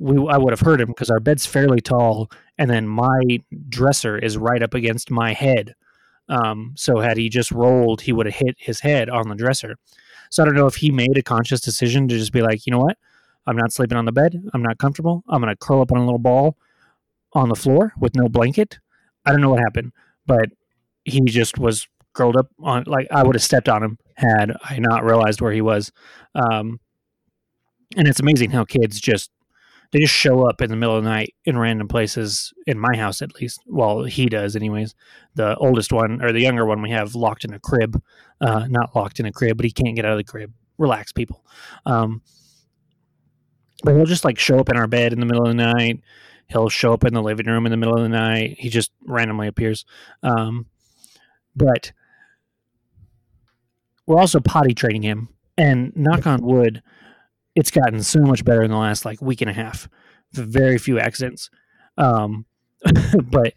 we 0.00 0.16
I 0.28 0.36
would 0.36 0.52
have 0.52 0.60
heard 0.60 0.80
him 0.80 0.88
because 0.88 1.10
our 1.10 1.20
bed's 1.20 1.46
fairly 1.46 1.80
tall, 1.80 2.28
and 2.58 2.68
then 2.68 2.88
my 2.88 3.20
dresser 3.68 4.18
is 4.18 4.36
right 4.36 4.60
up 4.60 4.74
against 4.74 5.12
my 5.12 5.32
head. 5.32 5.76
Um, 6.28 6.72
so 6.76 6.98
had 6.98 7.18
he 7.18 7.28
just 7.28 7.52
rolled, 7.52 8.00
he 8.00 8.12
would 8.12 8.26
have 8.26 8.34
hit 8.34 8.56
his 8.58 8.80
head 8.80 9.08
on 9.08 9.28
the 9.28 9.36
dresser. 9.36 9.76
So 10.28 10.42
I 10.42 10.46
don't 10.46 10.56
know 10.56 10.66
if 10.66 10.74
he 10.74 10.90
made 10.90 11.16
a 11.16 11.22
conscious 11.22 11.60
decision 11.60 12.08
to 12.08 12.18
just 12.18 12.32
be 12.32 12.42
like, 12.42 12.66
you 12.66 12.72
know 12.72 12.80
what, 12.80 12.98
I'm 13.46 13.56
not 13.56 13.72
sleeping 13.72 13.98
on 13.98 14.06
the 14.06 14.12
bed. 14.12 14.42
I'm 14.52 14.62
not 14.62 14.78
comfortable. 14.78 15.22
I'm 15.28 15.40
gonna 15.40 15.54
curl 15.54 15.82
up 15.82 15.92
on 15.92 15.98
a 15.98 16.04
little 16.04 16.18
ball 16.18 16.56
on 17.32 17.48
the 17.48 17.54
floor 17.54 17.92
with 17.96 18.16
no 18.16 18.28
blanket. 18.28 18.80
I 19.24 19.30
don't 19.30 19.40
know 19.40 19.50
what 19.50 19.60
happened, 19.60 19.92
but 20.26 20.48
he 21.04 21.20
just 21.20 21.58
was 21.58 21.86
curled 22.12 22.36
up 22.36 22.48
on 22.58 22.82
like 22.88 23.06
I 23.12 23.22
would 23.22 23.36
have 23.36 23.42
stepped 23.42 23.68
on 23.68 23.84
him 23.84 23.98
had 24.16 24.52
I 24.62 24.78
not 24.78 25.04
realized 25.04 25.40
where 25.40 25.52
he 25.52 25.60
was. 25.60 25.92
Um, 26.34 26.80
and 27.96 28.08
it's 28.08 28.20
amazing 28.20 28.50
how 28.50 28.64
kids 28.64 29.00
just 29.00 29.30
they 29.92 29.98
just 29.98 30.14
show 30.14 30.48
up 30.48 30.62
in 30.62 30.70
the 30.70 30.76
middle 30.76 30.96
of 30.96 31.04
the 31.04 31.10
night 31.10 31.34
in 31.44 31.58
random 31.58 31.86
places 31.86 32.54
in 32.66 32.78
my 32.78 32.96
house 32.96 33.20
at 33.20 33.34
least 33.40 33.60
well 33.66 34.04
he 34.04 34.26
does 34.26 34.56
anyways. 34.56 34.94
The 35.34 35.54
oldest 35.56 35.92
one 35.92 36.22
or 36.22 36.32
the 36.32 36.40
younger 36.40 36.64
one 36.64 36.80
we 36.82 36.90
have 36.90 37.14
locked 37.14 37.44
in 37.44 37.52
a 37.52 37.58
crib 37.58 38.02
uh, 38.40 38.66
not 38.68 38.96
locked 38.96 39.20
in 39.20 39.26
a 39.26 39.32
crib 39.32 39.56
but 39.56 39.66
he 39.66 39.72
can't 39.72 39.96
get 39.96 40.04
out 40.04 40.12
of 40.12 40.18
the 40.18 40.24
crib. 40.24 40.52
Relax 40.78 41.12
people. 41.12 41.44
Um, 41.84 42.22
but 43.84 43.94
he'll 43.94 44.06
just 44.06 44.24
like 44.24 44.38
show 44.38 44.58
up 44.58 44.70
in 44.70 44.76
our 44.76 44.86
bed 44.86 45.12
in 45.12 45.20
the 45.20 45.26
middle 45.26 45.42
of 45.42 45.54
the 45.54 45.62
night. 45.62 46.00
He'll 46.48 46.68
show 46.68 46.92
up 46.92 47.04
in 47.04 47.14
the 47.14 47.22
living 47.22 47.46
room 47.46 47.66
in 47.66 47.70
the 47.70 47.76
middle 47.76 47.96
of 47.96 48.02
the 48.02 48.08
night. 48.08 48.56
He 48.58 48.68
just 48.68 48.92
randomly 49.06 49.48
appears. 49.48 49.84
Um, 50.22 50.66
but 51.54 51.92
we're 54.06 54.18
also 54.18 54.40
potty 54.40 54.74
training 54.74 55.02
him. 55.02 55.28
And 55.58 55.92
knock 55.94 56.26
on 56.26 56.40
wood 56.42 56.82
it's 57.54 57.70
gotten 57.70 58.02
so 58.02 58.20
much 58.20 58.44
better 58.44 58.62
in 58.62 58.70
the 58.70 58.76
last 58.76 59.04
like 59.04 59.20
week 59.20 59.40
and 59.40 59.50
a 59.50 59.54
half. 59.54 59.88
Very 60.32 60.78
few 60.78 60.98
accidents. 60.98 61.50
Um, 61.98 62.46
but 63.24 63.54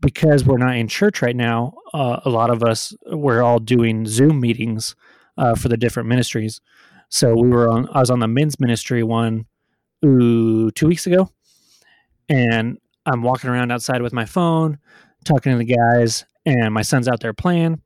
because 0.00 0.44
we're 0.44 0.58
not 0.58 0.76
in 0.76 0.88
church 0.88 1.22
right 1.22 1.36
now 1.36 1.74
uh, 1.94 2.20
a 2.24 2.30
lot 2.30 2.50
of 2.50 2.62
us 2.62 2.94
we're 3.06 3.42
all 3.42 3.58
doing 3.58 4.06
zoom 4.06 4.40
meetings 4.40 4.96
uh, 5.36 5.54
for 5.54 5.68
the 5.68 5.76
different 5.76 6.08
ministries. 6.08 6.60
So 7.08 7.34
we 7.34 7.48
were 7.48 7.68
on 7.68 7.88
i 7.92 8.00
was 8.00 8.10
on 8.10 8.20
the 8.20 8.28
men's 8.28 8.58
ministry 8.60 9.02
one 9.02 9.46
ooh, 10.04 10.70
two 10.70 10.86
weeks 10.86 11.06
ago. 11.06 11.30
And 12.28 12.78
i'm 13.04 13.22
walking 13.22 13.50
around 13.50 13.72
outside 13.72 14.02
with 14.02 14.12
my 14.12 14.24
phone 14.24 14.78
talking 15.24 15.52
to 15.52 15.58
the 15.58 15.76
guys 15.76 16.24
and 16.46 16.72
my 16.72 16.82
son's 16.82 17.08
out 17.08 17.20
there 17.20 17.32
playing 17.32 17.80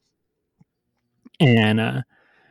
and 1.40 1.80
uh, 1.80 2.02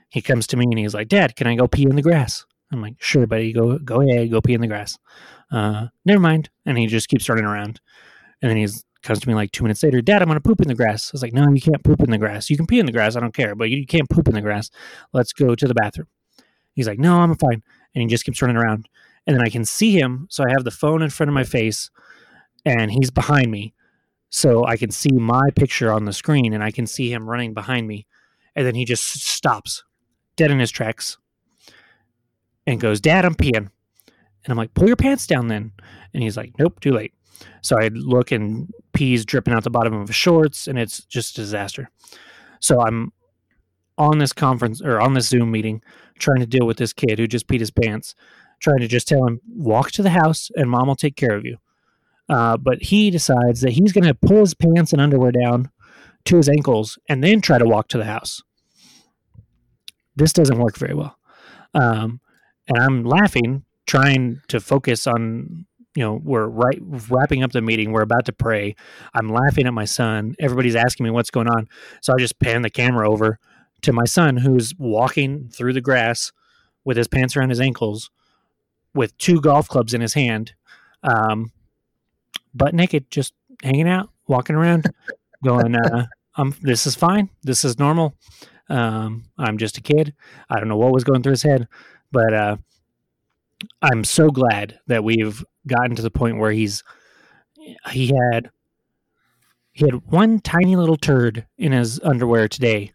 he 0.09 0.21
comes 0.21 0.47
to 0.47 0.57
me 0.57 0.65
and 0.65 0.77
he's 0.77 0.93
like 0.93 1.07
dad 1.07 1.35
can 1.35 1.47
i 1.47 1.55
go 1.55 1.67
pee 1.67 1.83
in 1.83 1.95
the 1.95 2.01
grass? 2.01 2.45
I'm 2.71 2.81
like 2.81 2.95
sure 2.99 3.27
buddy 3.27 3.53
go 3.53 3.77
go 3.79 4.01
ahead 4.01 4.31
go 4.31 4.41
pee 4.41 4.53
in 4.53 4.61
the 4.61 4.67
grass. 4.67 4.97
Uh, 5.51 5.87
never 6.03 6.19
mind. 6.19 6.49
And 6.65 6.77
he 6.77 6.87
just 6.87 7.07
keeps 7.07 7.29
running 7.29 7.45
around. 7.45 7.79
And 8.41 8.49
then 8.49 8.57
he's 8.57 8.83
comes 9.03 9.19
to 9.19 9.29
me 9.29 9.35
like 9.35 9.51
two 9.51 9.63
minutes 9.63 9.83
later 9.83 10.01
dad 10.01 10.23
i'm 10.23 10.27
gonna 10.27 10.41
poop 10.41 10.61
in 10.61 10.67
the 10.67 10.75
grass. 10.75 11.09
I 11.09 11.11
was 11.13 11.21
like 11.21 11.33
no 11.33 11.47
you 11.51 11.61
can't 11.61 11.83
poop 11.83 12.01
in 12.01 12.09
the 12.09 12.17
grass. 12.17 12.49
You 12.49 12.57
can 12.57 12.67
pee 12.67 12.79
in 12.79 12.85
the 12.85 12.91
grass 12.91 13.15
i 13.15 13.19
don't 13.19 13.35
care 13.35 13.55
but 13.55 13.69
you 13.69 13.85
can't 13.85 14.09
poop 14.09 14.27
in 14.27 14.33
the 14.33 14.41
grass. 14.41 14.71
Let's 15.13 15.33
go 15.33 15.55
to 15.55 15.67
the 15.67 15.75
bathroom. 15.75 16.07
He's 16.73 16.87
like 16.87 16.99
no 16.99 17.15
i'm 17.17 17.35
fine. 17.35 17.61
And 17.93 18.01
he 18.01 18.07
just 18.07 18.25
keeps 18.25 18.41
running 18.41 18.57
around. 18.57 18.89
And 19.27 19.35
then 19.35 19.43
I 19.43 19.49
can 19.49 19.65
see 19.65 19.97
him. 19.97 20.27
So 20.29 20.43
I 20.43 20.49
have 20.51 20.63
the 20.63 20.71
phone 20.71 21.01
in 21.01 21.09
front 21.09 21.29
of 21.29 21.33
my 21.33 21.43
face, 21.43 21.89
and 22.65 22.91
he's 22.91 23.11
behind 23.11 23.49
me, 23.49 23.73
so 24.29 24.65
I 24.65 24.75
can 24.77 24.91
see 24.91 25.11
my 25.11 25.49
picture 25.55 25.91
on 25.91 26.05
the 26.05 26.13
screen, 26.13 26.53
and 26.53 26.63
I 26.63 26.71
can 26.71 26.87
see 26.87 27.11
him 27.11 27.29
running 27.29 27.53
behind 27.53 27.87
me, 27.87 28.05
and 28.55 28.65
then 28.65 28.75
he 28.75 28.85
just 28.85 29.03
stops, 29.03 29.83
dead 30.35 30.51
in 30.51 30.59
his 30.59 30.71
tracks, 30.71 31.17
and 32.65 32.79
goes, 32.79 33.01
"Dad, 33.01 33.25
I'm 33.25 33.35
peeing," 33.35 33.55
and 33.55 33.69
I'm 34.47 34.57
like, 34.57 34.73
"Pull 34.73 34.87
your 34.87 34.95
pants 34.95 35.27
down, 35.27 35.47
then," 35.47 35.71
and 36.13 36.23
he's 36.23 36.37
like, 36.37 36.53
"Nope, 36.57 36.79
too 36.79 36.91
late." 36.91 37.13
So 37.61 37.77
I 37.79 37.89
look 37.89 38.31
and 38.31 38.71
pee's 38.93 39.25
dripping 39.25 39.53
out 39.53 39.63
the 39.63 39.69
bottom 39.69 39.93
of 39.93 40.07
his 40.07 40.15
shorts, 40.15 40.67
and 40.67 40.79
it's 40.79 41.03
just 41.05 41.37
a 41.37 41.41
disaster. 41.41 41.89
So 42.59 42.81
I'm 42.81 43.11
on 43.97 44.17
this 44.17 44.33
conference 44.33 44.81
or 44.81 44.99
on 44.99 45.13
this 45.13 45.27
Zoom 45.27 45.51
meeting 45.51 45.81
trying 46.19 46.39
to 46.39 46.45
deal 46.45 46.65
with 46.65 46.77
this 46.77 46.93
kid 46.93 47.19
who 47.19 47.27
just 47.27 47.47
peed 47.47 47.59
his 47.59 47.71
pants, 47.71 48.15
trying 48.59 48.79
to 48.79 48.87
just 48.87 49.07
tell 49.07 49.25
him, 49.27 49.39
walk 49.47 49.91
to 49.91 50.03
the 50.03 50.09
house 50.09 50.49
and 50.55 50.69
mom 50.69 50.87
will 50.87 50.95
take 50.95 51.15
care 51.15 51.35
of 51.35 51.45
you. 51.45 51.57
Uh, 52.27 52.57
but 52.57 52.81
he 52.81 53.11
decides 53.11 53.61
that 53.61 53.73
he's 53.73 53.93
going 53.93 54.05
to 54.05 54.13
pull 54.13 54.39
his 54.39 54.53
pants 54.53 54.93
and 54.93 55.01
underwear 55.01 55.31
down 55.31 55.69
to 56.25 56.37
his 56.37 56.49
ankles 56.49 56.97
and 57.07 57.23
then 57.23 57.41
try 57.41 57.57
to 57.57 57.65
walk 57.65 57.87
to 57.89 57.97
the 57.97 58.05
house. 58.05 58.41
This 60.15 60.33
doesn't 60.33 60.57
work 60.57 60.77
very 60.77 60.93
well. 60.93 61.17
Um, 61.73 62.19
and 62.67 62.79
I'm 62.79 63.03
laughing, 63.03 63.63
trying 63.85 64.41
to 64.47 64.59
focus 64.59 65.07
on 65.07 65.65
you 65.95 66.03
know 66.03 66.19
we're 66.23 66.47
right 66.47 66.79
wrapping 67.09 67.41
up 67.41 67.51
the 67.51 67.61
meeting 67.61 67.91
we're 67.91 68.01
about 68.01 68.25
to 68.25 68.33
pray 68.33 68.75
i'm 69.13 69.29
laughing 69.29 69.65
at 69.65 69.73
my 69.73 69.85
son 69.85 70.35
everybody's 70.39 70.75
asking 70.75 71.05
me 71.05 71.09
what's 71.09 71.31
going 71.31 71.47
on 71.47 71.69
so 72.01 72.13
i 72.13 72.17
just 72.17 72.37
pan 72.39 72.61
the 72.63 72.69
camera 72.69 73.09
over 73.09 73.39
to 73.81 73.93
my 73.93 74.03
son 74.03 74.35
who's 74.35 74.73
walking 74.77 75.47
through 75.49 75.71
the 75.71 75.79
grass 75.79 76.33
with 76.83 76.97
his 76.97 77.07
pants 77.07 77.37
around 77.37 77.49
his 77.49 77.61
ankles 77.61 78.11
with 78.93 79.17
two 79.17 79.39
golf 79.39 79.69
clubs 79.69 79.93
in 79.93 80.01
his 80.01 80.13
hand 80.13 80.53
um, 81.03 81.51
butt 82.53 82.73
naked 82.73 83.09
just 83.09 83.33
hanging 83.63 83.87
out 83.87 84.09
walking 84.27 84.55
around 84.55 84.85
going 85.43 85.75
uh, 85.75 86.07
I'm, 86.37 86.53
this 86.61 86.85
is 86.85 86.95
fine 86.95 87.29
this 87.43 87.63
is 87.65 87.79
normal 87.79 88.15
um, 88.69 89.23
i'm 89.37 89.57
just 89.57 89.77
a 89.77 89.81
kid 89.81 90.13
i 90.49 90.59
don't 90.59 90.69
know 90.69 90.77
what 90.77 90.93
was 90.93 91.03
going 91.03 91.23
through 91.23 91.31
his 91.31 91.43
head 91.43 91.67
but 92.11 92.33
uh, 92.33 92.57
i'm 93.81 94.03
so 94.03 94.29
glad 94.29 94.79
that 94.87 95.03
we've 95.03 95.43
gotten 95.67 95.95
to 95.95 96.01
the 96.01 96.11
point 96.11 96.37
where 96.37 96.51
he's 96.51 96.83
he 97.91 98.07
had 98.07 98.49
he 99.71 99.85
had 99.85 99.95
one 100.09 100.39
tiny 100.39 100.75
little 100.75 100.95
turd 100.95 101.45
in 101.57 101.73
his 101.73 101.99
underwear 102.01 102.47
today 102.47 102.93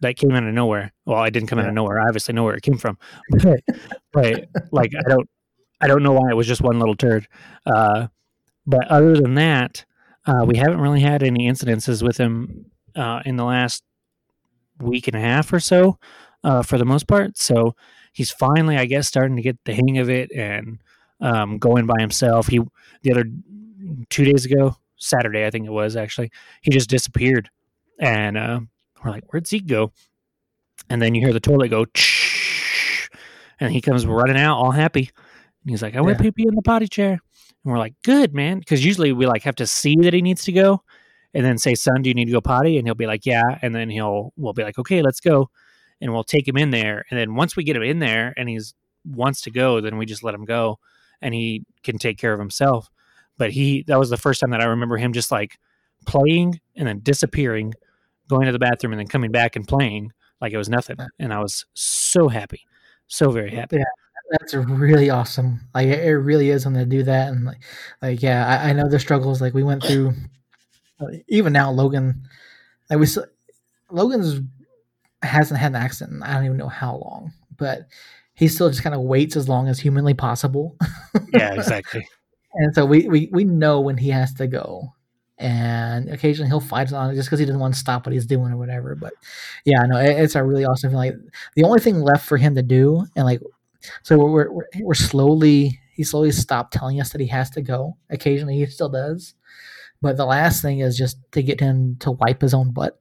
that 0.00 0.16
came 0.16 0.32
out 0.32 0.44
of 0.44 0.52
nowhere. 0.52 0.92
Well, 1.06 1.18
I 1.18 1.30
didn't 1.30 1.48
come 1.48 1.58
yeah. 1.58 1.64
out 1.64 1.68
of 1.68 1.74
nowhere. 1.74 2.00
I 2.00 2.08
obviously 2.08 2.34
know 2.34 2.44
where 2.44 2.54
it 2.54 2.62
came 2.62 2.76
from, 2.76 2.98
but, 3.30 3.60
but 4.12 4.48
like 4.70 4.92
I 4.94 5.08
don't 5.08 5.28
I 5.80 5.86
don't 5.86 6.02
know 6.02 6.12
why 6.12 6.30
it 6.30 6.36
was 6.36 6.46
just 6.46 6.60
one 6.60 6.78
little 6.78 6.94
turd. 6.94 7.26
Uh, 7.64 8.08
but 8.66 8.86
other 8.88 9.14
than 9.14 9.34
that, 9.34 9.84
uh, 10.30 10.44
we 10.44 10.56
haven't 10.56 10.80
really 10.80 11.00
had 11.00 11.22
any 11.24 11.48
incidences 11.48 12.02
with 12.02 12.16
him 12.16 12.66
uh, 12.94 13.20
in 13.24 13.36
the 13.36 13.44
last 13.44 13.82
week 14.78 15.08
and 15.08 15.16
a 15.16 15.20
half 15.20 15.52
or 15.52 15.58
so, 15.58 15.98
uh, 16.44 16.62
for 16.62 16.78
the 16.78 16.84
most 16.84 17.08
part. 17.08 17.36
So 17.36 17.74
he's 18.12 18.30
finally, 18.30 18.76
I 18.76 18.84
guess, 18.84 19.08
starting 19.08 19.36
to 19.36 19.42
get 19.42 19.58
the 19.64 19.74
hang 19.74 19.98
of 19.98 20.08
it 20.08 20.30
and 20.32 20.78
um, 21.20 21.58
going 21.58 21.86
by 21.86 21.96
himself. 21.98 22.46
He 22.46 22.60
the 23.02 23.10
other 23.10 23.24
two 24.08 24.24
days 24.24 24.44
ago, 24.44 24.76
Saturday 24.96 25.46
I 25.46 25.50
think 25.50 25.66
it 25.66 25.72
was 25.72 25.96
actually, 25.96 26.30
he 26.62 26.70
just 26.70 26.88
disappeared, 26.88 27.50
and 27.98 28.38
uh, 28.38 28.60
we're 29.02 29.10
like, 29.10 29.24
where'd 29.32 29.48
Zeke 29.48 29.66
go? 29.66 29.92
And 30.88 31.02
then 31.02 31.14
you 31.14 31.22
hear 31.22 31.32
the 31.32 31.40
toilet 31.40 31.70
go, 31.70 31.86
and 33.58 33.72
he 33.72 33.80
comes 33.80 34.06
running 34.06 34.36
out 34.36 34.58
all 34.58 34.70
happy, 34.70 35.10
and 35.62 35.70
he's 35.70 35.82
like, 35.82 35.96
I 35.96 36.00
went 36.00 36.18
yeah. 36.18 36.22
pee 36.22 36.30
pee 36.30 36.48
in 36.48 36.54
the 36.54 36.62
potty 36.62 36.88
chair, 36.88 37.20
and 37.64 37.72
we're 37.72 37.78
like, 37.78 37.94
good 38.04 38.34
man, 38.34 38.58
because 38.58 38.84
usually 38.84 39.12
we 39.12 39.26
like 39.26 39.42
have 39.42 39.56
to 39.56 39.66
see 39.66 39.96
that 39.96 40.14
he 40.14 40.22
needs 40.22 40.44
to 40.44 40.52
go, 40.52 40.82
and 41.34 41.44
then 41.44 41.58
say, 41.58 41.74
son, 41.74 42.02
do 42.02 42.10
you 42.10 42.14
need 42.14 42.26
to 42.26 42.32
go 42.32 42.40
potty? 42.40 42.78
And 42.78 42.86
he'll 42.86 42.94
be 42.94 43.06
like, 43.06 43.26
yeah, 43.26 43.58
and 43.62 43.74
then 43.74 43.90
he'll 43.90 44.32
we'll 44.36 44.52
be 44.52 44.64
like, 44.64 44.78
okay, 44.78 45.02
let's 45.02 45.20
go, 45.20 45.50
and 46.00 46.12
we'll 46.12 46.24
take 46.24 46.46
him 46.46 46.56
in 46.56 46.70
there, 46.70 47.04
and 47.10 47.18
then 47.18 47.34
once 47.34 47.56
we 47.56 47.64
get 47.64 47.76
him 47.76 47.82
in 47.82 47.98
there 47.98 48.34
and 48.36 48.48
he's 48.48 48.74
wants 49.04 49.40
to 49.42 49.50
go, 49.50 49.80
then 49.80 49.96
we 49.96 50.06
just 50.06 50.22
let 50.22 50.34
him 50.34 50.44
go 50.44 50.78
and 51.22 51.34
he 51.34 51.64
can 51.82 51.98
take 51.98 52.18
care 52.18 52.32
of 52.32 52.38
himself. 52.38 52.90
But 53.38 53.50
he 53.50 53.82
that 53.84 53.98
was 53.98 54.10
the 54.10 54.16
first 54.16 54.40
time 54.40 54.50
that 54.50 54.60
I 54.60 54.66
remember 54.66 54.96
him 54.96 55.12
just 55.12 55.30
like 55.30 55.58
playing 56.06 56.60
and 56.76 56.86
then 56.86 57.00
disappearing, 57.02 57.74
going 58.28 58.46
to 58.46 58.52
the 58.52 58.58
bathroom 58.58 58.92
and 58.92 59.00
then 59.00 59.06
coming 59.06 59.32
back 59.32 59.56
and 59.56 59.66
playing 59.66 60.12
like 60.40 60.52
it 60.52 60.58
was 60.58 60.68
nothing. 60.68 60.96
And 61.18 61.32
I 61.32 61.40
was 61.40 61.66
so 61.74 62.28
happy, 62.28 62.66
so 63.06 63.30
very 63.30 63.50
happy. 63.50 63.76
Yeah, 63.76 63.84
that's 64.30 64.54
really 64.54 65.10
awesome. 65.10 65.60
Like 65.74 65.88
it 65.88 66.12
really 66.12 66.50
is 66.50 66.64
when 66.64 66.74
they 66.74 66.84
do 66.84 67.02
that. 67.02 67.28
And 67.28 67.44
like, 67.44 67.58
like 68.00 68.22
yeah, 68.22 68.46
I, 68.46 68.70
I 68.70 68.72
know 68.72 68.88
the 68.88 68.98
struggles 68.98 69.40
like 69.40 69.54
we 69.54 69.62
went 69.62 69.84
through. 69.84 70.14
Uh, 71.00 71.06
even 71.28 71.52
now, 71.52 71.70
Logan, 71.70 72.22
like 72.88 72.98
we, 72.98 73.06
Logan's 73.90 74.40
hasn't 75.22 75.60
had 75.60 75.72
an 75.72 75.76
accident. 75.76 76.22
I 76.24 76.34
don't 76.34 76.44
even 76.44 76.56
know 76.56 76.68
how 76.68 76.96
long, 76.96 77.32
but 77.56 77.88
he 78.34 78.48
still 78.48 78.70
just 78.70 78.82
kind 78.82 78.94
of 78.94 79.02
waits 79.02 79.36
as 79.36 79.48
long 79.48 79.68
as 79.68 79.80
humanly 79.80 80.14
possible. 80.14 80.76
yeah, 81.32 81.54
exactly. 81.54 82.06
And 82.54 82.74
so 82.74 82.84
we, 82.84 83.06
we 83.08 83.28
we 83.32 83.44
know 83.44 83.80
when 83.80 83.96
he 83.96 84.08
has 84.10 84.34
to 84.34 84.46
go, 84.46 84.92
and 85.38 86.08
occasionally 86.08 86.48
he'll 86.48 86.60
fight 86.60 86.92
on 86.92 87.10
it 87.10 87.14
just 87.14 87.28
because 87.28 87.38
he 87.38 87.44
doesn't 87.44 87.60
want 87.60 87.74
to 87.74 87.80
stop 87.80 88.06
what 88.06 88.12
he's 88.12 88.26
doing 88.26 88.52
or 88.52 88.56
whatever. 88.56 88.94
But 88.94 89.12
yeah, 89.64 89.82
no, 89.82 89.98
it, 89.98 90.18
it's 90.18 90.34
a 90.34 90.42
really 90.42 90.64
awesome. 90.64 90.90
thing. 90.90 90.96
Like 90.96 91.14
the 91.54 91.64
only 91.64 91.80
thing 91.80 92.00
left 92.00 92.26
for 92.26 92.36
him 92.36 92.54
to 92.56 92.62
do, 92.62 93.06
and 93.14 93.24
like, 93.24 93.40
so 94.02 94.18
we're 94.18 94.50
we're 94.50 94.68
we're 94.80 94.94
slowly 94.94 95.80
he 95.94 96.04
slowly 96.04 96.32
stopped 96.32 96.72
telling 96.72 97.00
us 97.00 97.10
that 97.10 97.20
he 97.20 97.26
has 97.28 97.50
to 97.50 97.62
go. 97.62 97.96
Occasionally 98.10 98.58
he 98.58 98.66
still 98.66 98.88
does, 98.88 99.34
but 100.00 100.16
the 100.16 100.26
last 100.26 100.62
thing 100.62 100.80
is 100.80 100.96
just 100.96 101.18
to 101.32 101.42
get 101.42 101.60
him 101.60 101.96
to 102.00 102.10
wipe 102.10 102.40
his 102.40 102.54
own 102.54 102.72
butt 102.72 102.98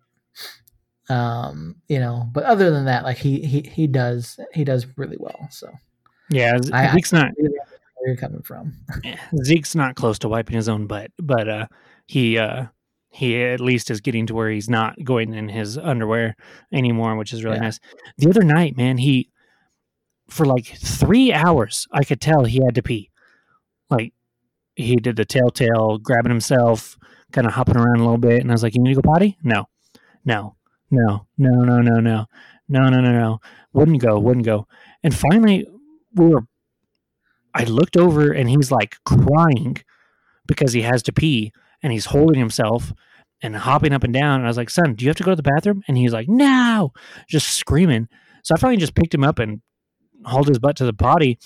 um, 1.10 1.76
you 1.88 2.00
know, 2.00 2.30
but 2.32 2.44
other 2.44 2.70
than 2.70 2.86
that, 2.86 3.04
like 3.04 3.18
he 3.18 3.42
he 3.42 3.62
he 3.62 3.88
does 3.88 4.40
he 4.54 4.64
does 4.64 4.86
really 4.96 5.18
well. 5.20 5.48
So 5.50 5.72
yeah, 6.30 6.58
I, 6.72 6.94
Zeke's 6.94 7.14
I, 7.14 7.20
not 7.20 7.32
where 7.38 8.08
you're 8.08 8.16
coming 8.16 8.44
from. 8.44 8.74
Zeke's 9.44 9.76
not 9.76 9.96
close 9.96 10.20
to 10.20 10.30
wiping 10.30 10.56
his 10.56 10.70
own 10.70 10.86
butt, 10.86 11.12
but 11.18 11.50
uh, 11.50 11.68
he 12.06 12.38
uh, 12.38 12.68
he 13.10 13.42
at 13.42 13.60
least 13.60 13.90
is 13.90 14.02
getting 14.02 14.28
to 14.28 14.36
where 14.36 14.52
he's 14.52 14.70
not 14.70 15.04
going 15.04 15.34
in 15.34 15.50
his 15.50 15.80
underwear 15.80 16.36
anymore, 16.72 17.16
which 17.16 17.34
is 17.34 17.44
really 17.44 17.58
yeah. 17.58 17.64
nice. 17.64 17.80
The 18.20 18.30
other 18.30 18.44
night, 18.44 18.78
man, 18.78 19.00
he 19.00 19.32
for 20.30 20.46
like 20.46 20.66
three 20.66 21.34
hours, 21.34 21.88
I 21.92 22.04
could 22.04 22.22
tell 22.22 22.46
he 22.46 22.64
had 22.64 22.76
to 22.76 22.84
pee. 22.84 23.10
Like 23.90 24.14
he 24.76 24.96
did 24.96 25.16
the 25.16 25.26
telltale, 25.26 25.98
grabbing 25.98 26.32
himself, 26.32 26.98
kind 27.32 27.48
of 27.48 27.54
hopping 27.54 27.78
around 27.78 27.98
a 27.98 28.04
little 28.04 28.18
bit, 28.18 28.42
and 28.42 28.52
I 28.52 28.54
was 28.54 28.64
like, 28.64 28.76
"You 28.76 28.82
need 28.82 28.96
to 28.96 29.02
go 29.02 29.12
potty?" 29.12 29.38
No, 29.44 29.68
no, 30.26 30.56
no, 30.92 31.26
no, 31.38 31.64
no, 31.64 31.82
no, 31.82 32.00
no, 32.00 32.26
no, 32.68 32.90
no, 32.90 33.02
no, 33.02 33.12
no. 33.12 33.40
Wouldn't 33.74 34.02
go, 34.02 34.20
wouldn't 34.20 34.46
go. 34.46 34.68
And 35.04 35.14
finally, 35.14 35.68
we 36.14 36.28
were. 36.28 36.46
I 37.54 37.64
looked 37.64 37.98
over 37.98 38.32
and 38.32 38.48
he's 38.50 38.72
like 38.72 38.98
crying 39.06 39.78
because 40.48 40.72
he 40.74 40.84
has 40.84 41.02
to 41.04 41.14
pee 41.14 41.52
and 41.82 41.92
he's 41.92 42.06
holding 42.06 42.40
himself 42.40 42.94
and 43.42 43.56
hopping 43.56 43.92
up 43.92 44.04
and 44.04 44.14
down. 44.14 44.36
And 44.36 44.46
I 44.46 44.50
was 44.50 44.58
like, 44.58 44.70
son, 44.70 44.94
do 44.94 45.04
you 45.04 45.10
have 45.10 45.18
to 45.18 45.24
go 45.24 45.32
to 45.32 45.36
the 45.36 45.44
bathroom? 45.44 45.84
And 45.88 45.98
he's 45.98 46.14
like, 46.14 46.30
no, 46.30 46.94
just 47.28 47.50
screaming. 47.50 48.08
So 48.44 48.54
I 48.54 48.60
finally 48.60 48.78
just 48.78 48.96
picked 48.96 49.14
him 49.14 49.24
up 49.24 49.40
and 49.40 49.62
hauled 50.26 50.48
his 50.48 50.60
butt 50.60 50.76
to 50.78 50.86
the 50.86 50.94
potty, 50.94 51.38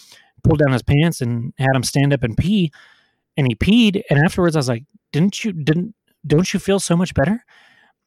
pulled 0.44 0.60
down 0.60 0.74
his 0.74 0.84
pants 0.84 1.22
and 1.22 1.54
had 1.58 1.76
him 1.76 1.84
stand 1.84 2.14
up 2.14 2.24
and 2.24 2.38
pee. 2.38 2.72
And 3.38 3.48
he 3.48 3.56
peed. 3.56 4.02
And 4.10 4.24
afterwards 4.24 4.56
I 4.56 4.60
was 4.60 4.70
like, 4.70 4.86
didn't 5.12 5.44
you, 5.44 5.54
didn't, 5.54 5.96
don't 6.26 6.54
you 6.54 6.60
feel 6.60 6.80
so 6.80 6.96
much 6.96 7.14
better? 7.14 7.44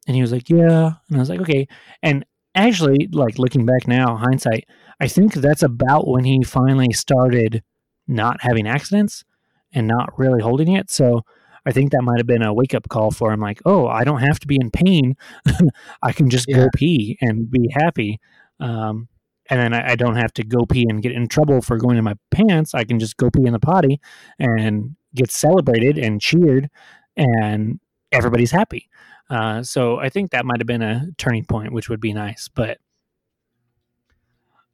And 0.06 0.14
he 0.14 0.22
was 0.22 0.32
like, 0.32 0.48
yeah. 0.48 0.92
And 1.08 1.16
I 1.16 1.18
was 1.18 1.28
like, 1.28 1.40
okay. 1.40 1.66
And 2.02 2.24
actually, 2.54 3.08
like 3.12 3.38
looking 3.38 3.66
back 3.66 3.88
now, 3.88 4.16
hindsight, 4.16 4.68
I 5.00 5.08
think 5.08 5.34
that's 5.34 5.62
about 5.62 6.08
when 6.08 6.24
he 6.24 6.42
finally 6.42 6.92
started 6.92 7.62
not 8.06 8.40
having 8.40 8.66
accidents 8.66 9.24
and 9.72 9.86
not 9.86 10.18
really 10.18 10.40
holding 10.40 10.72
it. 10.72 10.90
So 10.90 11.22
I 11.66 11.72
think 11.72 11.90
that 11.90 12.02
might 12.02 12.18
have 12.18 12.26
been 12.26 12.42
a 12.42 12.54
wake 12.54 12.74
up 12.74 12.88
call 12.88 13.10
for 13.10 13.32
him 13.32 13.40
like, 13.40 13.60
oh, 13.66 13.88
I 13.88 14.04
don't 14.04 14.20
have 14.20 14.38
to 14.40 14.46
be 14.46 14.56
in 14.60 14.70
pain. 14.70 15.16
I 16.02 16.12
can 16.12 16.30
just 16.30 16.46
yeah. 16.48 16.56
go 16.56 16.68
pee 16.74 17.18
and 17.20 17.50
be 17.50 17.68
happy. 17.72 18.20
Um, 18.60 19.08
and 19.50 19.60
then 19.60 19.74
I, 19.74 19.92
I, 19.92 19.96
don't 19.96 20.16
have 20.16 20.32
to 20.34 20.44
go 20.44 20.66
pee 20.66 20.86
and 20.88 21.02
get 21.02 21.12
in 21.12 21.28
trouble 21.28 21.62
for 21.62 21.76
going 21.76 21.96
in 21.96 22.04
my 22.04 22.14
pants. 22.30 22.74
I 22.74 22.84
can 22.84 22.98
just 22.98 23.16
go 23.16 23.30
pee 23.30 23.46
in 23.46 23.52
the 23.52 23.60
potty 23.60 24.00
and 24.38 24.96
get 25.14 25.30
celebrated 25.30 25.98
and 25.98 26.20
cheered, 26.20 26.68
and 27.16 27.80
everybody's 28.12 28.50
happy. 28.50 28.88
Uh, 29.28 29.62
so 29.62 29.98
I 29.98 30.08
think 30.08 30.30
that 30.30 30.46
might 30.46 30.60
have 30.60 30.66
been 30.66 30.82
a 30.82 31.06
turning 31.18 31.44
point, 31.44 31.72
which 31.72 31.88
would 31.88 32.00
be 32.00 32.12
nice. 32.12 32.48
But 32.48 32.78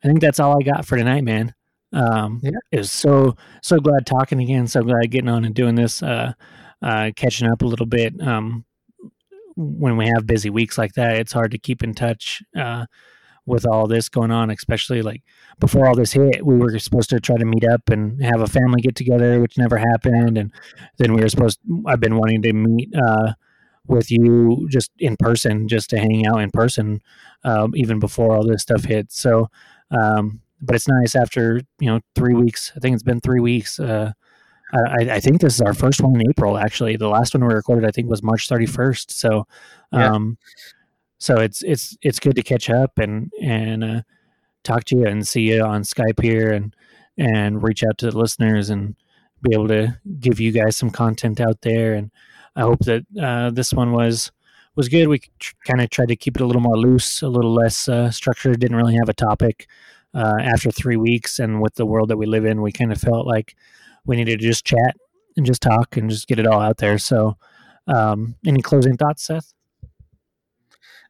I 0.03 0.09
think 0.09 0.21
that's 0.21 0.41
all 0.41 0.59
I 0.59 0.65
got 0.65 0.85
for 0.85 0.97
tonight, 0.97 1.25
man. 1.25 1.55
Um, 1.93 2.41
yeah. 2.43 2.51
It 2.71 2.79
was 2.79 2.91
so 2.91 3.37
so 3.63 3.79
glad 3.79 4.07
talking 4.07 4.41
again. 4.41 4.67
So 4.67 4.83
glad 4.83 5.11
getting 5.11 5.29
on 5.29 5.45
and 5.45 5.55
doing 5.55 5.75
this, 5.75 6.03
uh, 6.03 6.33
uh, 6.81 7.11
catching 7.17 7.49
up 7.51 7.63
a 7.63 7.67
little 7.67 7.87
bit. 7.87 8.15
Um, 8.21 8.65
when 9.57 9.97
we 9.97 10.07
have 10.07 10.27
busy 10.27 10.51
weeks 10.51 10.79
like 10.79 10.95
that, 10.95 11.17
it's 11.17 11.33
hard 11.33 11.51
to 11.51 11.59
keep 11.59 11.83
in 11.83 11.95
touch 11.95 12.43
uh, 12.59 12.87
with 13.47 13.67
all 13.67 13.87
this 13.87 14.09
going 14.09 14.31
on, 14.31 14.51
especially 14.51 15.03
like 15.03 15.23
before 15.59 15.87
all 15.87 15.97
this 15.97 16.13
hit, 16.13 16.45
we 16.47 16.57
were 16.57 16.79
supposed 16.79 17.11
to 17.11 17.21
try 17.21 17.37
to 17.37 17.45
meet 17.45 17.65
up 17.65 17.89
and 17.91 18.23
have 18.23 18.41
a 18.41 18.47
family 18.47 18.81
get 18.81 18.95
together, 18.95 19.41
which 19.41 19.59
never 19.59 19.79
happened. 19.79 20.39
And 20.39 20.53
then 20.99 21.13
we 21.13 21.23
were 21.23 21.29
supposed, 21.29 21.59
I've 21.87 22.01
been 22.01 22.17
wanting 22.17 22.43
to 22.43 22.53
meet, 22.53 22.91
uh, 22.95 23.33
with 23.89 24.13
you 24.13 24.69
just 24.71 24.93
in 24.99 25.17
person, 25.17 25.67
just 25.67 25.91
to 25.91 25.99
hang 25.99 26.25
out 26.27 26.41
in 26.41 26.51
person, 26.53 27.03
um, 27.43 27.73
even 27.75 27.99
before 27.99 28.37
all 28.37 28.47
this 28.47 28.63
stuff 28.63 28.85
hit. 28.85 29.11
So, 29.11 29.49
um, 29.91 30.41
but 30.61 30.77
it's 30.77 30.87
nice 30.87 31.17
after, 31.17 31.61
you 31.81 31.89
know, 31.89 32.01
three 32.15 32.35
weeks, 32.35 32.73
I 32.77 32.79
think 32.79 32.95
it's 32.95 33.03
been 33.03 33.21
three 33.21 33.41
weeks, 33.41 33.81
uh, 33.81 34.13
I, 34.73 35.17
I, 35.17 35.21
think 35.21 35.41
this 35.41 35.55
is 35.55 35.61
our 35.61 35.75
first 35.75 36.01
one 36.01 36.19
in 36.19 36.31
April. 36.31 36.57
Actually, 36.57 36.97
the 36.97 37.09
last 37.09 37.35
one 37.35 37.47
we 37.47 37.53
recorded, 37.53 37.87
I 37.87 37.91
think, 37.91 38.09
was 38.09 38.23
March 38.23 38.49
thirty 38.49 38.65
first. 38.65 39.11
So, 39.11 39.47
um, 39.93 40.39
yeah. 40.41 40.73
So 41.23 41.37
it's 41.37 41.63
it's 41.63 41.97
it's 42.03 42.19
good 42.19 42.35
to 42.35 42.43
catch 42.43 42.69
up 42.69 42.99
and 42.99 43.33
and 43.41 43.85
uh, 43.85 44.03
talk 44.65 44.83
to 44.83 44.97
you 44.97 45.07
and 45.07 45.27
see 45.27 45.43
you 45.43 45.63
on 45.63 45.85
Skype 45.85 46.21
here 46.21 46.51
and 46.51 46.75
and 47.17 47.63
reach 47.63 47.85
out 47.85 47.97
to 47.99 48.11
the 48.11 48.19
listeners 48.19 48.71
and 48.71 48.97
be 49.41 49.55
able 49.55 49.69
to 49.69 49.97
give 50.19 50.41
you 50.41 50.51
guys 50.51 50.77
some 50.77 50.91
content 50.91 51.41
out 51.41 51.61
there. 51.63 51.95
And 51.95 52.11
I 52.57 52.63
hope 52.63 52.81
that 52.81 53.05
uh, 53.21 53.51
this 53.51 53.73
one 53.73 53.93
was 53.93 54.33
was 54.75 54.89
good. 54.89 55.07
We 55.07 55.21
tr- 55.39 55.55
kind 55.65 55.81
of 55.81 55.91
tried 55.91 56.09
to 56.09 56.17
keep 56.17 56.35
it 56.35 56.43
a 56.43 56.47
little 56.47 56.61
more 56.61 56.77
loose, 56.77 57.23
a 57.23 57.29
little 57.29 57.55
less 57.55 57.89
uh, 57.89 58.11
structured. 58.11 58.59
Didn't 58.59 58.77
really 58.77 58.97
have 58.97 59.09
a 59.09 59.15
topic. 59.15 59.69
Uh, 60.15 60.39
after 60.43 60.73
three 60.73 60.97
weeks, 60.97 61.39
and 61.39 61.63
with 61.63 61.77
the 61.77 61.87
world 61.87 62.09
that 62.11 62.19
we 62.19 62.27
live 62.27 62.45
in, 62.45 62.61
we 62.61 62.73
kind 62.73 62.93
of 62.93 63.01
felt 63.01 63.27
like 63.27 63.55
we 64.05 64.17
needed 64.17 64.41
to 64.41 64.47
just 64.47 64.67
chat 64.67 64.97
and 65.37 65.47
just 65.47 65.63
talk 65.63 65.97
and 65.97 66.11
just 66.11 66.27
get 66.27 66.39
it 66.41 66.47
all 66.47 66.61
out 66.61 66.79
there. 66.79 66.99
So, 66.99 67.39
um, 67.87 68.35
any 68.45 68.61
closing 68.61 68.97
thoughts, 68.97 69.25
Seth? 69.25 69.55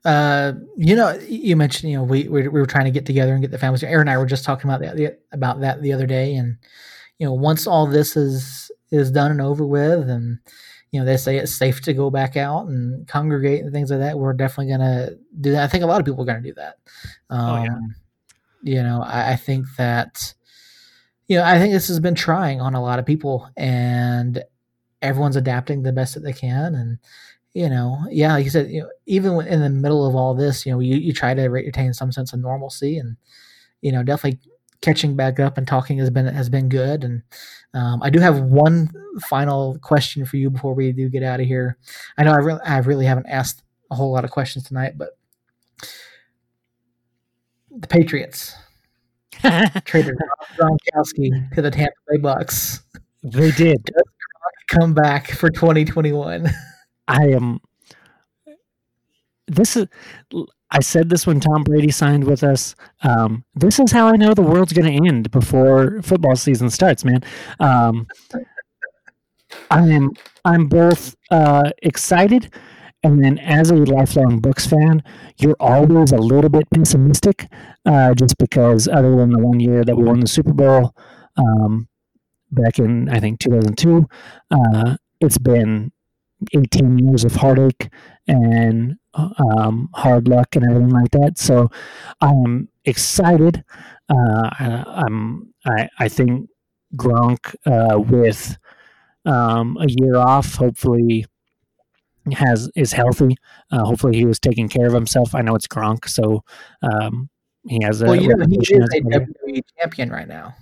Uh, 0.05 0.53
you 0.77 0.97
know, 0.97 1.13
you 1.29 1.55
mentioned 1.57 1.93
you 1.93 1.99
know 1.99 2.05
we, 2.05 2.25
we, 2.29 2.49
we 2.49 2.61
were 2.61 2.67
trying 2.67 2.87
to 2.87 2.91
get 2.91 3.07
together 3.07 3.33
and 3.33 3.41
get 3.41 3.51
the 3.51 3.59
families. 3.59 3.85
Erin 3.85 4.03
and 4.03 4.11
I 4.11 4.19
were 4.19 4.27
just 4.27 4.45
talking 4.45 4.69
about 4.69 4.81
that 4.81 5.21
about 5.33 5.61
that 5.61 5.81
the 5.83 5.93
other 5.93 6.07
day, 6.07 6.35
and 6.35 6.57
you 7.19 7.27
know, 7.27 7.33
once 7.33 7.67
all 7.67 7.87
this 7.87 8.17
is 8.17 8.71
is 8.91 9.11
done 9.11 9.31
and 9.31 9.41
over 9.41 9.65
with, 9.65 10.11
and 10.11 10.39
you 10.91 10.99
know 10.99 11.07
they 11.07 11.17
say 11.17 11.37
it's 11.37 11.55
safe 11.55 11.81
to 11.83 11.95
go 11.95 12.11
back 12.11 12.37
out 12.37 12.67
and 12.67 13.07
congregate 13.07 13.63
and 13.63 13.73
things 13.73 13.91
like 13.91 14.01
that, 14.01 14.19
we're 14.19 14.33
definitely 14.33 14.73
gonna 14.73 15.11
do 15.41 15.53
that. 15.53 15.63
I 15.63 15.69
think 15.69 15.85
a 15.85 15.87
lot 15.87 16.01
of 16.01 16.07
people 16.07 16.23
are 16.23 16.27
gonna 16.27 16.41
do 16.41 16.55
that. 16.55 16.79
Um, 17.31 17.41
oh, 17.41 17.63
yeah. 17.63 17.75
Um, 17.75 17.95
you 18.65 18.83
know, 18.83 19.03
I, 19.03 19.33
I 19.33 19.37
think 19.37 19.67
that 19.77 20.35
you 21.29 21.39
know, 21.39 21.45
I 21.45 21.59
think 21.59 21.73
this 21.73 21.89
has 21.89 22.01
been 22.01 22.15
trying 22.15 22.61
on 22.61 22.75
a 22.75 22.83
lot 22.83 22.99
of 22.99 23.07
people, 23.07 23.49
and 23.57 24.43
everyone's 25.01 25.37
adapting 25.37 25.83
the 25.83 25.93
best 25.93 26.15
that 26.15 26.21
they 26.21 26.33
can. 26.33 26.75
And 26.75 26.99
you 27.55 27.69
know, 27.69 27.99
yeah, 28.11 28.33
like 28.35 28.45
you 28.45 28.51
said, 28.51 28.71
you 28.71 28.83
know, 28.83 28.91
even 29.07 29.41
in 29.47 29.61
the 29.61 29.69
middle 29.69 30.07
of 30.07 30.15
all 30.15 30.35
this, 30.35 30.65
you 30.65 30.73
know, 30.73 30.81
you, 30.81 30.97
you 30.97 31.13
try 31.13 31.35
to 31.35 31.49
retain 31.49 31.93
some 31.93 32.11
sense 32.13 32.33
of 32.33 32.41
normalcy, 32.41 32.99
and 32.99 33.17
you 33.83 33.93
know, 33.93 34.03
definitely 34.03 34.41
catching 34.81 35.17
back 35.17 35.39
up 35.39 35.59
and 35.59 35.67
talking 35.67 35.99
has 35.99 36.11
been 36.11 36.27
has 36.27 36.49
been 36.49 36.69
good. 36.69 37.05
And 37.05 37.23
um, 37.75 38.03
I 38.03 38.11
do 38.11 38.21
have 38.21 38.41
one 38.41 38.91
final 39.21 39.79
question 39.79 40.25
for 40.25 40.37
you 40.39 40.51
before 40.51 40.75
we 40.75 40.93
do 40.93 41.09
get 41.09 41.23
out 41.23 41.41
of 41.41 41.47
here. 41.47 41.77
I 42.19 42.25
know 42.25 42.33
I 42.33 42.37
really 42.37 42.61
I 42.65 42.79
really 42.79 43.07
haven't 43.07 43.27
asked 43.27 43.63
a 43.91 43.95
whole 43.95 44.13
lot 44.13 44.25
of 44.25 44.31
questions 44.31 44.65
tonight, 44.65 44.97
but 44.97 45.11
the 47.71 47.89
Patriots 47.89 48.55
traded 49.85 50.15
Gronkowski 50.57 51.53
to 51.55 51.63
the 51.63 51.71
Tampa 51.71 51.93
Bay 52.09 52.19
Bucs. 52.19 52.81
They 53.23 53.51
did 53.53 53.91
come 54.69 54.95
back 54.95 55.31
for 55.31 55.51
2021. 55.51 56.51
I 57.13 57.29
am. 57.29 57.61
This 59.47 59.77
is. 59.77 59.87
I 60.71 60.81
said 60.81 61.11
this 61.11 61.27
when 61.27 61.39
Tom 61.41 61.63
Brady 61.65 61.91
signed 61.91 62.25
with 62.25 62.43
us. 62.43 62.75
Um, 63.03 63.45
this 63.55 63.79
is 63.79 63.93
how 63.93 64.07
I 64.07 64.17
know 64.17 64.33
the 64.33 64.41
world's 64.41 64.73
going 64.73 64.91
to 64.91 65.07
end 65.07 65.31
before 65.31 66.01
football 66.01 66.35
season 66.35 66.71
starts, 66.71 67.05
man. 67.05 67.23
Um, 67.61 68.07
I 69.71 69.83
am. 69.89 70.13
I'm 70.45 70.67
both 70.67 71.15
uh, 71.31 71.71
excited 71.83 72.51
and 73.05 73.23
then 73.23 73.39
as 73.39 73.71
a 73.71 73.75
lifelong 73.75 74.41
Bucs 74.41 74.69
fan, 74.69 75.03
you're 75.39 75.57
always 75.59 76.13
a 76.13 76.19
little 76.19 76.51
bit 76.51 76.71
pessimistic, 76.71 77.49
uh, 77.85 78.15
just 78.15 78.39
because 78.39 78.87
other 78.87 79.17
than 79.17 79.31
the 79.31 79.41
one 79.41 79.59
year 79.59 79.85
that 79.85 79.97
we 79.97 80.05
won 80.05 80.21
the 80.21 80.29
Super 80.29 80.53
Bowl 80.53 80.95
um, 81.37 81.89
back 82.53 82.79
in 82.79 83.09
I 83.09 83.19
think 83.19 83.41
2002, 83.41 84.07
uh, 84.53 84.97
it's 85.21 85.39
been 85.39 85.91
18 86.55 86.99
years 86.99 87.25
of 87.25 87.35
heartache 87.35 87.89
and 88.27 88.97
um, 89.15 89.89
hard 89.95 90.29
luck 90.29 90.57
and 90.57 90.65
everything 90.65 90.91
like 90.91 91.11
that. 91.13 91.39
So 91.39 91.71
I'm 92.21 92.69
excited. 92.85 93.65
Uh, 94.09 94.51
I, 94.59 95.05
am 95.07 95.53
I, 95.65 95.89
I 95.99 96.09
think 96.09 96.49
Gronk 96.97 97.55
uh, 97.67 97.99
with 97.99 98.57
um, 99.25 99.77
a 99.81 99.87
year 99.89 100.17
off, 100.17 100.55
hopefully 100.55 101.27
has 102.33 102.71
is 102.77 102.93
healthy. 102.93 103.37
Uh, 103.71 103.85
hopefully, 103.85 104.17
he 104.17 104.27
was 104.27 104.39
taking 104.39 104.69
care 104.69 104.87
of 104.87 104.93
himself. 104.93 105.35
I 105.35 105.43
know 105.43 105.55
it's 105.55 105.67
Gronk, 105.67 106.09
so 106.09 106.45
um, 106.83 107.29
he 107.69 107.81
has 107.83 108.03
a. 108.03 108.07
Well, 108.07 108.17
you 108.17 108.35
know, 108.35 108.45
he 108.47 108.57
is 108.57 108.71
a 108.71 109.01
WWE 109.01 109.63
champion 109.79 110.11
right 110.11 110.29
now. 110.29 110.55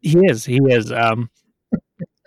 He 0.00 0.18
is. 0.26 0.44
He 0.44 0.60
is. 0.64 0.92
Um, 0.92 1.30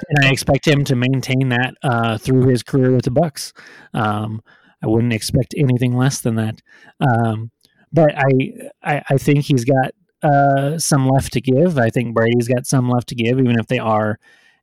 and 0.09 0.25
I 0.25 0.31
expect 0.31 0.67
him 0.67 0.83
to 0.85 0.95
maintain 0.95 1.49
that 1.49 1.75
uh, 1.83 2.17
through 2.17 2.47
his 2.47 2.63
career 2.63 2.91
with 2.91 3.05
the 3.05 3.11
Bucs. 3.11 3.53
Um, 3.93 4.41
I 4.83 4.87
wouldn't 4.87 5.13
expect 5.13 5.53
anything 5.57 5.95
less 5.95 6.21
than 6.21 6.35
that. 6.35 6.61
Um, 6.99 7.51
but 7.93 8.13
I, 8.17 8.69
I, 8.83 9.03
I 9.09 9.17
think 9.17 9.45
he's 9.45 9.65
got 9.65 9.93
uh, 10.23 10.77
some 10.77 11.07
left 11.07 11.33
to 11.33 11.41
give. 11.41 11.77
I 11.77 11.89
think 11.89 12.15
Brady's 12.15 12.47
got 12.47 12.65
some 12.65 12.89
left 12.89 13.07
to 13.09 13.15
give, 13.15 13.39
even 13.39 13.59
if 13.59 13.67
they 13.67 13.79
are 13.79 14.19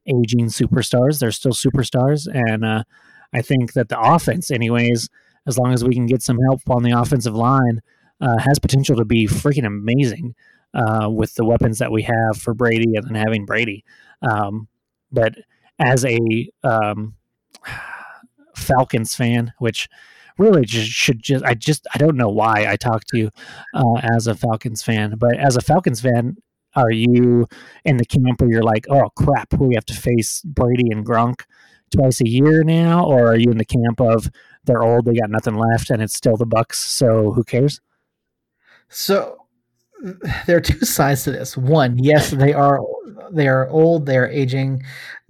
aging 0.06 0.46
superstars. 0.46 1.18
They're 1.18 1.30
still 1.30 1.52
superstars, 1.52 2.26
and 2.32 2.64
uh, 2.64 2.84
I 3.32 3.42
think 3.42 3.74
that 3.74 3.88
the 3.88 4.00
offense, 4.00 4.50
anyways, 4.50 5.08
as 5.46 5.58
long 5.58 5.72
as 5.72 5.84
we 5.84 5.94
can 5.94 6.06
get 6.06 6.22
some 6.22 6.38
help 6.48 6.62
on 6.68 6.82
the 6.82 6.92
offensive 6.92 7.34
line, 7.34 7.80
uh, 8.20 8.38
has 8.38 8.58
potential 8.58 8.96
to 8.96 9.04
be 9.04 9.26
freaking 9.26 9.66
amazing 9.66 10.34
uh, 10.74 11.08
with 11.10 11.34
the 11.34 11.44
weapons 11.44 11.78
that 11.78 11.92
we 11.92 12.02
have 12.02 12.36
for 12.36 12.54
Brady 12.54 12.94
and 12.94 13.04
then 13.04 13.14
having 13.14 13.46
Brady. 13.46 13.84
Um, 14.22 14.68
but 15.12 15.34
as 15.78 16.04
a 16.04 16.50
um, 16.62 17.14
Falcons 18.56 19.14
fan, 19.14 19.52
which 19.58 19.88
really 20.38 20.64
just 20.64 20.90
should 20.90 21.22
just 21.22 21.44
I 21.44 21.54
just 21.54 21.86
I 21.94 21.98
don't 21.98 22.16
know 22.16 22.28
why 22.28 22.66
I 22.68 22.76
talk 22.76 23.04
to 23.08 23.18
you 23.18 23.30
uh, 23.74 24.00
as 24.02 24.26
a 24.26 24.34
Falcons 24.34 24.82
fan, 24.82 25.14
but 25.18 25.36
as 25.38 25.56
a 25.56 25.60
Falcons 25.60 26.00
fan, 26.00 26.36
are 26.74 26.90
you 26.90 27.46
in 27.84 27.96
the 27.96 28.04
camp 28.04 28.40
where 28.40 28.50
you're 28.50 28.62
like, 28.62 28.86
oh 28.90 29.10
crap, 29.16 29.52
we 29.54 29.74
have 29.74 29.86
to 29.86 29.94
face 29.94 30.42
Brady 30.42 30.90
and 30.90 31.04
Gronk 31.04 31.42
twice 31.94 32.20
a 32.20 32.28
year 32.28 32.62
now, 32.62 33.04
or 33.04 33.28
are 33.28 33.36
you 33.36 33.50
in 33.50 33.58
the 33.58 33.64
camp 33.64 34.00
of 34.00 34.30
they're 34.64 34.82
old, 34.82 35.06
they 35.06 35.14
got 35.14 35.30
nothing 35.30 35.54
left, 35.54 35.90
and 35.90 36.02
it's 36.02 36.14
still 36.14 36.36
the 36.36 36.46
Bucs, 36.46 36.74
so 36.74 37.32
who 37.32 37.42
cares? 37.42 37.80
So 38.88 39.46
there 40.46 40.56
are 40.56 40.60
two 40.60 40.80
sides 40.84 41.24
to 41.24 41.32
this. 41.32 41.56
One, 41.56 41.98
yes, 41.98 42.30
they 42.30 42.52
are 42.52 42.80
they 43.30 43.48
are 43.48 43.68
old, 43.68 44.06
they 44.06 44.16
are 44.16 44.28
aging. 44.28 44.82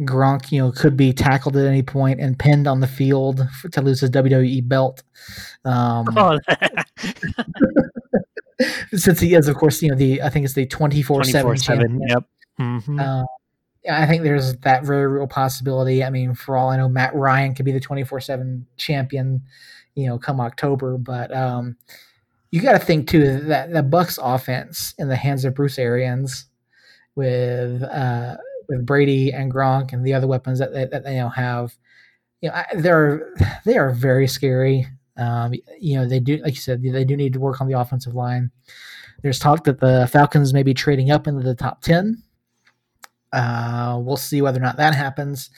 Gronk, 0.02 0.52
you 0.52 0.60
know, 0.60 0.70
could 0.70 0.96
be 0.96 1.12
tackled 1.12 1.56
at 1.56 1.66
any 1.66 1.82
point 1.82 2.20
and 2.20 2.38
pinned 2.38 2.68
on 2.68 2.80
the 2.80 2.86
field 2.86 3.48
for, 3.60 3.68
to 3.70 3.82
lose 3.82 4.00
his 4.00 4.10
WWE 4.10 4.68
belt. 4.68 5.02
Um, 5.64 6.06
oh. 6.16 6.38
since 8.94 9.18
he 9.18 9.34
is, 9.34 9.48
of 9.48 9.56
course, 9.56 9.82
you 9.82 9.88
know 9.88 9.96
the 9.96 10.22
I 10.22 10.30
think 10.30 10.44
it's 10.44 10.54
the 10.54 10.66
twenty 10.66 11.02
four 11.02 11.24
seven. 11.24 12.00
Yep. 12.08 12.24
Mm-hmm. 12.60 13.00
Uh, 13.00 13.24
I 13.90 14.06
think 14.06 14.22
there's 14.22 14.56
that 14.58 14.84
very 14.84 15.06
real 15.06 15.26
possibility. 15.26 16.04
I 16.04 16.10
mean, 16.10 16.34
for 16.34 16.56
all 16.56 16.70
I 16.70 16.76
know, 16.76 16.88
Matt 16.88 17.14
Ryan 17.14 17.54
could 17.54 17.64
be 17.64 17.72
the 17.72 17.80
24 17.80 18.20
7 18.20 18.66
champion, 18.76 19.42
you 19.94 20.06
know, 20.06 20.18
come 20.18 20.40
October. 20.40 20.98
But 20.98 21.34
um, 21.34 21.76
you 22.50 22.60
got 22.60 22.72
to 22.72 22.78
think, 22.78 23.08
too, 23.08 23.40
that 23.40 23.72
the 23.72 23.82
Bucs 23.82 24.18
offense 24.22 24.94
in 24.98 25.08
the 25.08 25.16
hands 25.16 25.44
of 25.44 25.54
Bruce 25.54 25.78
Arians 25.78 26.46
with 27.14 27.82
uh, 27.82 28.36
with 28.68 28.86
Brady 28.86 29.32
and 29.32 29.52
Gronk 29.52 29.92
and 29.92 30.04
the 30.04 30.14
other 30.14 30.26
weapons 30.26 30.58
that 30.58 30.72
they, 30.72 30.86
that 30.86 31.04
they 31.04 31.16
now 31.16 31.28
have, 31.30 31.76
you 32.40 32.50
know, 32.50 32.62
they're 32.74 33.34
they 33.64 33.76
are 33.76 33.90
very 33.90 34.28
scary. 34.28 34.86
Um, 35.16 35.52
you 35.80 35.96
know, 35.96 36.06
they 36.06 36.20
do, 36.20 36.36
like 36.38 36.54
you 36.54 36.60
said, 36.60 36.82
they 36.82 37.04
do 37.04 37.16
need 37.16 37.32
to 37.32 37.40
work 37.40 37.60
on 37.60 37.66
the 37.66 37.78
offensive 37.78 38.14
line. 38.14 38.52
There's 39.22 39.40
talk 39.40 39.64
that 39.64 39.80
the 39.80 40.08
Falcons 40.12 40.54
may 40.54 40.62
be 40.62 40.74
trading 40.74 41.10
up 41.10 41.26
into 41.26 41.42
the 41.42 41.56
top 41.56 41.82
10 41.82 42.22
uh, 43.32 43.98
we'll 44.02 44.16
see 44.16 44.42
whether 44.42 44.58
or 44.58 44.62
not 44.62 44.76
that 44.76 44.94
happens. 44.94 45.50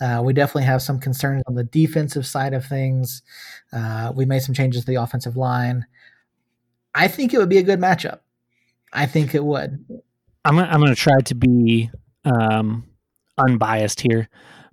Uh, 0.00 0.20
we 0.24 0.32
definitely 0.32 0.64
have 0.64 0.82
some 0.82 0.98
concerns 0.98 1.42
on 1.46 1.54
the 1.54 1.64
defensive 1.64 2.26
side 2.26 2.52
of 2.52 2.64
things. 2.66 3.22
Uh, 3.72 4.12
we 4.14 4.26
made 4.26 4.40
some 4.40 4.54
changes 4.54 4.84
to 4.84 4.90
the 4.90 5.00
offensive 5.00 5.36
line. 5.36 5.86
I 6.94 7.08
think 7.08 7.34
it 7.34 7.38
would 7.38 7.48
be 7.48 7.58
a 7.58 7.62
good 7.62 7.80
matchup. 7.80 8.20
I 8.92 9.06
think 9.06 9.34
it 9.34 9.44
would. 9.44 9.84
I'm 10.44 10.58
I'm 10.58 10.80
going 10.80 10.94
to 10.94 11.00
try 11.00 11.20
to 11.20 11.34
be 11.34 11.90
um, 12.24 12.84
unbiased 13.38 14.00
here, 14.00 14.28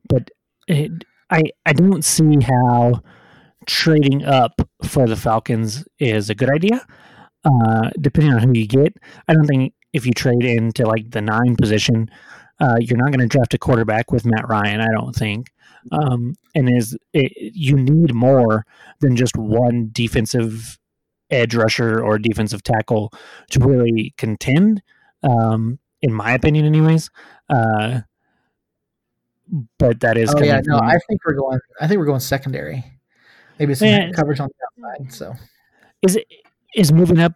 but 0.08 0.30
it, 0.68 0.92
I 1.30 1.44
I 1.66 1.74
don't 1.74 2.06
see 2.06 2.38
how 2.42 3.02
trading 3.68 4.24
up 4.26 4.62
for 4.84 5.08
the 5.08 5.16
Falcons 5.16 5.86
is 6.00 6.30
a 6.30 6.36
good 6.36 6.50
idea. 6.50 6.86
uh, 7.46 7.90
depending 8.00 8.34
on 8.34 8.40
who 8.42 8.54
you 8.54 8.68
get. 8.68 8.96
I 9.28 9.34
don't 9.34 9.46
think 9.46 9.74
if 9.94 10.06
you 10.06 10.14
trade 10.14 10.44
into 10.44 10.86
like 10.86 11.12
the 11.12 11.22
nine 11.22 11.56
position, 11.56 12.10
uh, 12.60 12.78
you're 12.80 12.98
not 12.98 13.12
going 13.12 13.20
to 13.20 13.28
draft 13.28 13.54
a 13.54 13.58
quarterback 13.58 14.12
with 14.12 14.26
Matt 14.26 14.48
Ryan. 14.48 14.82
I 14.82 14.88
don't 14.94 15.16
think. 15.16 15.48
Um, 15.92 16.36
and 16.54 16.70
is 16.76 16.96
it, 17.14 17.32
you 17.36 17.76
need 17.76 18.14
more 18.14 18.66
than 19.00 19.16
just 19.16 19.36
one 19.36 19.90
defensive 19.92 20.78
edge 21.32 21.56
rusher 21.56 22.04
or 22.04 22.20
defensive 22.20 22.64
tackle 22.64 23.12
to 23.52 23.60
really 23.60 24.14
contend. 24.18 24.82
Um, 25.24 25.80
in 26.02 26.14
my 26.14 26.34
opinion, 26.34 26.66
anyways. 26.66 27.10
Uh, 27.50 28.02
but 29.78 30.00
that 30.00 30.18
is. 30.18 30.34
Oh 30.36 30.42
yeah, 30.42 30.62
no, 30.66 30.78
I 30.78 30.98
think 31.08 31.22
we're 31.26 31.36
going. 31.36 31.60
I 31.80 31.88
think 31.88 32.00
we're 32.00 32.06
going 32.06 32.20
secondary. 32.20 32.84
Maybe 33.60 33.76
some 33.76 33.88
yeah. 33.88 34.12
coverage 34.12 34.40
on 34.40 34.48
the 34.48 34.88
outside. 34.88 35.14
So, 35.14 35.34
is 36.02 36.16
it 36.16 36.28
is 36.76 36.92
moving 36.92 37.20
up 37.20 37.34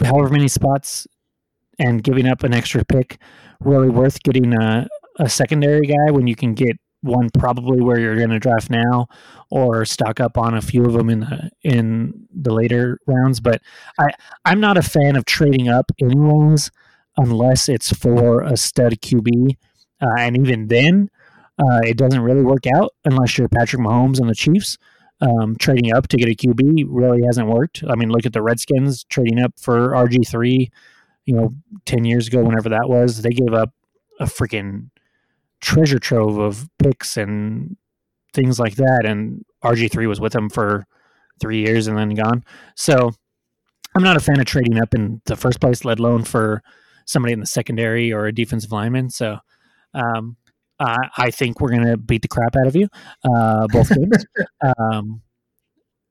however 0.00 0.28
many 0.28 0.48
spots 0.48 1.06
and 1.78 2.02
giving 2.02 2.26
up 2.26 2.42
an 2.42 2.54
extra 2.54 2.84
pick 2.84 3.18
really 3.60 3.88
worth 3.88 4.22
getting 4.22 4.52
a, 4.54 4.86
a 5.18 5.28
secondary 5.28 5.86
guy 5.86 6.10
when 6.10 6.26
you 6.26 6.36
can 6.36 6.54
get 6.54 6.76
one 7.02 7.28
probably 7.38 7.80
where 7.80 7.98
you're 8.00 8.16
going 8.16 8.30
to 8.30 8.38
draft 8.38 8.70
now 8.70 9.06
or 9.50 9.84
stock 9.84 10.18
up 10.18 10.36
on 10.36 10.54
a 10.54 10.62
few 10.62 10.84
of 10.84 10.92
them 10.92 11.08
in 11.08 11.20
the 11.20 11.50
in 11.62 12.26
the 12.34 12.52
later 12.52 12.98
rounds 13.06 13.38
but 13.38 13.60
i 14.00 14.08
i'm 14.44 14.58
not 14.58 14.76
a 14.76 14.82
fan 14.82 15.14
of 15.14 15.24
trading 15.24 15.68
up 15.68 15.92
anyways 16.00 16.70
unless 17.18 17.68
it's 17.68 17.92
for 17.92 18.40
a 18.42 18.56
stud 18.56 18.94
qb 19.00 19.56
uh, 20.00 20.14
and 20.18 20.36
even 20.36 20.68
then 20.68 21.08
uh, 21.58 21.80
it 21.84 21.96
doesn't 21.96 22.20
really 22.20 22.42
work 22.42 22.66
out 22.66 22.92
unless 23.04 23.38
you're 23.38 23.48
patrick 23.48 23.80
mahomes 23.82 24.20
and 24.20 24.28
the 24.28 24.34
chiefs. 24.34 24.76
Um, 25.18 25.56
trading 25.56 25.94
up 25.94 26.08
to 26.08 26.18
get 26.18 26.28
a 26.28 26.34
qb 26.34 26.84
really 26.88 27.22
hasn't 27.24 27.48
worked. 27.48 27.82
I 27.88 27.94
mean 27.94 28.10
look 28.10 28.26
at 28.26 28.34
the 28.34 28.42
redskins 28.42 29.04
trading 29.04 29.40
up 29.40 29.54
for 29.58 29.90
rg3 29.90 30.68
you 31.24 31.34
know 31.34 31.54
10 31.86 32.04
years 32.04 32.28
ago 32.28 32.44
whenever 32.44 32.68
that 32.68 32.88
was. 32.88 33.22
They 33.22 33.30
gave 33.30 33.54
up 33.54 33.72
a 34.20 34.24
freaking 34.24 34.90
treasure 35.60 35.98
trove 35.98 36.38
of 36.38 36.68
picks 36.78 37.16
and 37.16 37.76
things 38.32 38.58
like 38.58 38.76
that. 38.76 39.04
And 39.04 39.44
RG3 39.64 40.08
was 40.08 40.20
with 40.20 40.34
him 40.34 40.48
for 40.48 40.86
three 41.40 41.60
years 41.60 41.86
and 41.86 41.96
then 41.98 42.10
gone. 42.10 42.44
So 42.76 43.12
I'm 43.94 44.02
not 44.02 44.16
a 44.16 44.20
fan 44.20 44.40
of 44.40 44.46
trading 44.46 44.80
up 44.80 44.94
in 44.94 45.20
the 45.26 45.36
first 45.36 45.60
place, 45.60 45.84
let 45.84 45.98
alone 45.98 46.24
for 46.24 46.62
somebody 47.06 47.32
in 47.32 47.40
the 47.40 47.46
secondary 47.46 48.12
or 48.12 48.26
a 48.26 48.34
defensive 48.34 48.72
lineman. 48.72 49.10
So 49.10 49.38
um, 49.94 50.36
I, 50.78 50.96
I 51.16 51.30
think 51.30 51.60
we're 51.60 51.70
going 51.70 51.86
to 51.86 51.96
beat 51.96 52.22
the 52.22 52.28
crap 52.28 52.56
out 52.56 52.66
of 52.66 52.76
you 52.76 52.88
uh, 53.24 53.66
both 53.68 53.88
games. 53.94 54.26
um, 54.62 55.22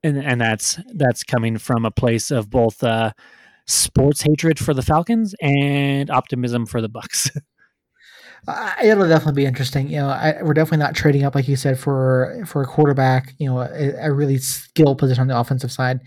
and, 0.04 0.24
and 0.24 0.40
that's 0.40 0.80
that's 0.94 1.24
coming 1.24 1.58
from 1.58 1.86
a 1.86 1.92
place 1.92 2.30
of 2.32 2.50
both 2.50 2.84
uh, 2.84 3.12
sports 3.68 4.22
hatred 4.22 4.60
for 4.60 4.74
the 4.74 4.84
Falcons 4.84 5.34
and 5.42 6.10
optimism 6.10 6.66
for 6.66 6.82
the 6.82 6.90
Bucs. 6.90 7.36
it'll 8.84 9.08
definitely 9.08 9.42
be 9.42 9.46
interesting. 9.46 9.90
You 9.90 9.98
know, 9.98 10.10
I, 10.10 10.42
we're 10.42 10.54
definitely 10.54 10.84
not 10.84 10.96
trading 10.96 11.24
up, 11.24 11.36
like 11.36 11.48
you 11.48 11.56
said, 11.56 11.80
for 11.80 12.44
for 12.46 12.62
a 12.62 12.66
quarterback. 12.66 13.34
You 13.38 13.50
know, 13.50 13.60
a, 13.62 14.08
a 14.08 14.14
really 14.14 14.38
skilled 14.38 14.98
position 14.98 15.22
on 15.22 15.28
the 15.28 15.38
offensive 15.38 15.72
side. 15.72 16.02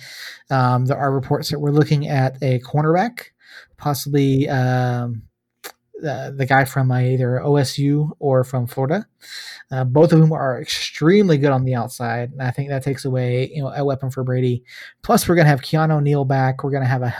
Um, 0.50 0.86
there 0.86 0.98
are 0.98 1.12
reports 1.12 1.50
that 1.50 1.58
we're 1.58 1.70
looking 1.70 2.08
at 2.08 2.36
a 2.42 2.60
cornerback, 2.60 3.26
possibly 3.76 4.48
um, 4.48 5.22
the, 6.00 6.34
the 6.36 6.46
guy 6.46 6.64
from 6.64 6.92
either 6.92 7.40
OSU 7.44 8.10
or 8.18 8.44
from 8.44 8.66
Florida. 8.66 9.06
Uh, 9.70 9.84
both 9.84 10.12
of 10.12 10.18
whom 10.18 10.32
are 10.32 10.60
extremely 10.60 11.36
good 11.36 11.50
on 11.50 11.64
the 11.64 11.74
outside, 11.74 12.32
and 12.32 12.42
I 12.42 12.50
think 12.50 12.68
that 12.70 12.82
takes 12.82 13.04
away 13.04 13.50
you 13.52 13.62
know 13.62 13.68
a 13.68 13.84
weapon 13.84 14.10
for 14.10 14.24
Brady. 14.24 14.64
Plus, 15.02 15.28
we're 15.28 15.36
gonna 15.36 15.48
have 15.48 15.62
Keanu 15.62 16.02
Neal 16.02 16.24
back. 16.24 16.64
We're 16.64 16.70
gonna 16.70 16.86
have 16.86 17.02
a 17.02 17.14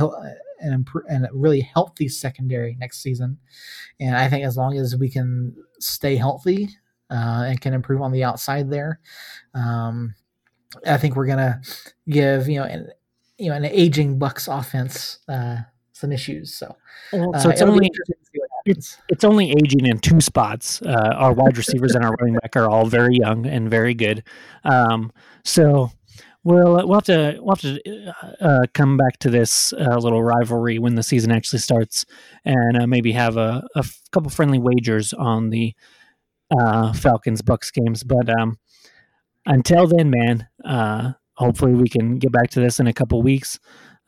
and, 0.61 0.87
and 1.09 1.25
a 1.27 1.29
really 1.33 1.61
healthy 1.61 2.09
secondary 2.09 2.77
next 2.79 3.03
season. 3.03 3.39
And 4.01 4.17
I 4.17 4.29
think 4.29 4.45
as 4.45 4.57
long 4.57 4.77
as 4.77 4.97
we 4.97 5.09
can 5.09 5.55
stay 5.81 6.17
healthy 6.17 6.71
uh, 7.11 7.45
and 7.47 7.61
can 7.61 7.75
improve 7.75 8.03
on 8.03 8.13
the 8.13 8.25
outside 8.25 8.71
there, 8.71 9.01
um, 9.55 10.15
I 10.87 10.99
think 10.99 11.17
we're 11.17 11.27
gonna 11.27 11.61
give 12.09 12.49
you 12.49 12.61
know 12.61 12.65
an, 12.65 12.89
you 13.39 13.51
know 13.51 13.57
an 13.57 13.65
aging 13.65 14.19
Bucs 14.19 14.49
offense 14.49 15.19
uh, 15.29 15.59
some 15.93 16.13
issues. 16.13 16.55
So, 16.55 16.77
uh, 17.13 17.39
so 17.39 17.51
it's 17.51 17.63
only 17.63 17.91
it's, 18.65 18.99
it's 19.09 19.25
only 19.25 19.51
aging 19.51 19.87
in 19.87 19.99
two 19.99 20.21
spots. 20.21 20.83
Uh, 20.83 21.15
our 21.17 21.33
wide 21.33 21.57
receivers 21.57 21.95
and 21.95 22.05
our 22.05 22.13
running 22.21 22.35
back 22.35 22.55
are 22.57 22.69
all 22.69 22.87
very 22.87 23.17
young 23.17 23.47
and 23.47 23.71
very 23.71 23.95
good. 23.95 24.23
Um, 24.65 25.13
so 25.45 25.91
We'll 26.45 26.79
uh, 26.79 26.87
we'll 26.87 26.95
have 26.95 27.05
to 27.05 27.39
we'll 27.41 27.57
have 27.57 27.61
to 27.63 28.15
uh, 28.41 28.67
come 28.73 28.97
back 28.97 29.19
to 29.19 29.31
this 29.31 29.73
uh, 29.73 29.99
little 29.99 30.23
rivalry 30.23 30.79
when 30.79 30.95
the 30.95 31.03
season 31.03 31.33
actually 31.33 31.59
starts, 31.59 32.05
and 32.45 32.81
uh, 32.81 32.87
maybe 32.87 33.13
have 33.13 33.37
a, 33.37 33.67
a 33.75 33.81
f- 33.81 34.01
couple 34.13 34.31
friendly 34.31 34.59
wagers 34.59 35.13
on 35.13 35.51
the 35.51 35.75
uh, 36.57 36.93
Falcons 36.93 37.43
Bucs 37.43 37.73
games. 37.73 38.05
But 38.05 38.31
um, 38.31 38.59
until 39.47 39.89
then, 39.89 40.11
man, 40.11 40.47
uh, 40.65 41.13
hopefully 41.35 41.75
we 41.75 41.89
can 41.89 42.19
get 42.19 42.31
back 42.31 42.51
to 42.51 42.61
this 42.61 42.79
in 42.79 42.87
a 42.87 42.95
couple 42.95 43.21
weeks. 43.21 43.59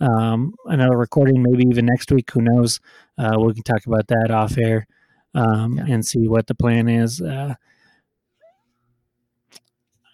Um, 0.01 0.55
another 0.67 0.97
recording, 0.97 1.43
maybe 1.43 1.65
even 1.69 1.85
next 1.85 2.13
week. 2.13 2.31
Who 2.31 2.43
knows? 2.43 2.81
we 3.19 3.55
can 3.55 3.65
talk 3.65 3.85
about 3.87 4.07
that 4.07 4.31
off 4.31 4.57
air 4.57 4.87
um, 5.35 5.77
yeah. 5.77 5.85
and 5.89 6.07
see 6.07 6.29
what 6.29 6.47
the 6.47 6.55
plan 6.55 6.89
is. 6.89 7.21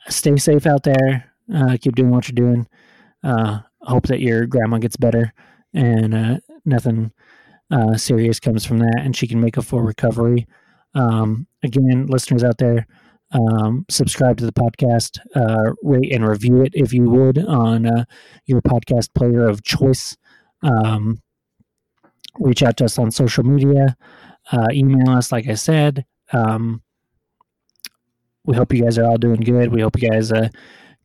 stay 0.09 0.37
safe 0.39 0.67
out 0.67 0.83
there. 0.83 1.36
Uh, 1.53 1.77
keep 1.81 1.95
doing 1.95 2.11
what 2.11 2.29
you're 2.29 2.35
doing. 2.35 2.67
Uh, 3.23 3.61
hope 3.83 4.07
that 4.07 4.21
your 4.21 4.47
grandma 4.47 4.79
gets 4.79 4.97
better 4.97 5.33
and 5.75 6.15
uh, 6.15 6.39
nothing 6.65 7.13
uh, 7.71 7.97
serious 7.97 8.41
comes 8.41 8.65
from 8.65 8.79
that, 8.79 9.01
and 9.01 9.17
she 9.17 9.27
can 9.27 9.41
make 9.41 9.57
a 9.57 9.63
full 9.63 9.83
recovery. 9.83 10.47
Um, 10.95 11.47
again, 11.63 12.07
listeners 12.07 12.43
out 12.45 12.59
there, 12.59 12.87
um, 13.33 13.85
subscribe 13.91 14.39
to 14.39 14.47
the 14.47 14.53
podcast, 14.53 15.19
uh, 15.35 15.73
rate 15.83 16.13
and 16.13 16.27
review 16.27 16.63
it 16.63 16.73
if 16.75 16.93
you 16.93 17.05
would 17.11 17.39
on 17.45 17.87
uh, 17.87 18.05
your 18.47 18.63
podcast 18.63 19.13
player 19.15 19.47
of 19.47 19.63
choice. 19.63 20.17
Um, 20.63 21.21
reach 22.39 22.63
out 22.63 22.77
to 22.79 22.85
us 22.85 22.99
on 22.99 23.11
social 23.11 23.45
media, 23.45 23.97
email 24.71 25.11
us, 25.11 25.33
like 25.33 25.49
I 25.49 25.55
said. 25.55 26.07
Um, 26.33 26.83
we 28.45 28.57
hope 28.57 28.73
you 28.73 28.83
guys 28.85 28.97
are 28.99 29.05
all 29.05 29.19
doing 29.19 29.41
good. 29.41 29.73
We 29.73 29.81
hope 29.81 30.01
you 30.01 30.09
guys 30.09 30.31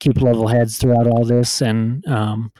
keep 0.02 0.20
level 0.20 0.48
heads 0.48 0.78
throughout 0.78 1.08
all 1.08 1.24
this 1.24 1.62
and 1.62 2.06
um, 2.08 2.52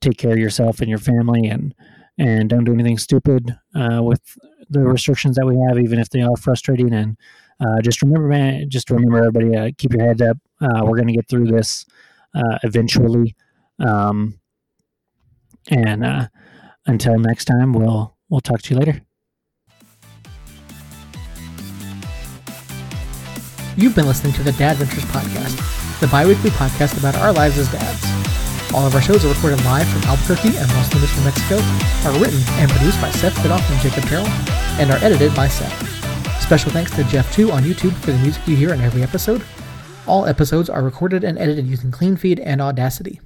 take 0.00 0.16
care 0.16 0.32
of 0.32 0.38
yourself 0.38 0.80
and 0.80 0.88
your 0.88 0.98
family 0.98 1.46
and 1.48 1.74
and 2.16 2.48
don't 2.48 2.64
do 2.64 2.72
anything 2.72 2.96
stupid 2.96 3.58
uh, 3.74 4.00
with 4.02 4.20
the 4.68 4.80
restrictions 4.80 5.36
that 5.36 5.46
we 5.46 5.56
have, 5.66 5.78
even 5.78 5.98
if 5.98 6.10
they 6.10 6.20
are 6.20 6.36
frustrating. 6.36 6.92
And 6.92 7.16
uh, 7.58 7.80
just 7.82 8.02
remember, 8.02 8.28
man, 8.28 8.68
just 8.68 8.90
remember, 8.90 9.18
everybody, 9.18 9.56
uh, 9.56 9.70
keep 9.78 9.94
your 9.94 10.06
head 10.06 10.20
up. 10.20 10.36
Uh, 10.60 10.84
we're 10.84 10.96
going 10.96 11.08
to 11.08 11.14
get 11.14 11.28
through 11.28 11.46
this 11.46 11.86
uh, 12.34 12.58
eventually. 12.62 13.34
Um, 13.78 14.38
and 15.70 16.04
uh, 16.04 16.28
until 16.86 17.18
next 17.18 17.46
time, 17.46 17.72
we'll 17.72 18.16
we'll 18.28 18.40
talk 18.40 18.60
to 18.62 18.74
you 18.74 18.80
later. 18.80 19.00
You've 23.76 23.94
been 23.94 24.06
listening 24.06 24.34
to 24.34 24.42
the 24.42 24.52
Dadventures 24.52 25.06
podcast 25.10 25.79
the 26.00 26.08
bi-weekly 26.08 26.50
podcast 26.50 26.98
about 26.98 27.14
our 27.16 27.32
lives 27.32 27.58
as 27.58 27.70
dads. 27.70 28.04
All 28.72 28.86
of 28.86 28.94
our 28.94 29.02
shows 29.02 29.22
are 29.24 29.28
recorded 29.28 29.62
live 29.66 29.86
from 29.88 30.02
Albuquerque 30.04 30.56
and 30.56 30.68
Los 30.72 30.94
Lunas, 30.94 31.14
New 31.16 31.24
Mexico, 31.24 31.56
are 32.08 32.18
written 32.18 32.40
and 32.58 32.70
produced 32.70 33.00
by 33.02 33.10
Seth 33.10 33.34
Bidoff 33.34 33.68
and 33.70 33.80
Jacob 33.82 34.04
Terrell, 34.04 34.26
and 34.80 34.90
are 34.90 35.04
edited 35.04 35.34
by 35.34 35.46
Seth. 35.46 36.40
Special 36.40 36.70
thanks 36.70 36.90
to 36.92 37.02
Jeff2 37.02 37.52
on 37.52 37.64
YouTube 37.64 37.92
for 37.96 38.12
the 38.12 38.18
music 38.18 38.46
you 38.48 38.56
hear 38.56 38.72
in 38.72 38.80
every 38.80 39.02
episode. 39.02 39.44
All 40.06 40.24
episodes 40.24 40.70
are 40.70 40.82
recorded 40.82 41.22
and 41.22 41.38
edited 41.38 41.66
using 41.66 41.90
CleanFeed 41.90 42.40
and 42.42 42.62
Audacity. 42.62 43.20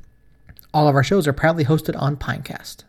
All 0.72 0.88
of 0.88 0.96
our 0.96 1.04
shows 1.04 1.28
are 1.28 1.32
proudly 1.32 1.64
hosted 1.64 2.00
on 2.00 2.16
Pinecast. 2.16 2.82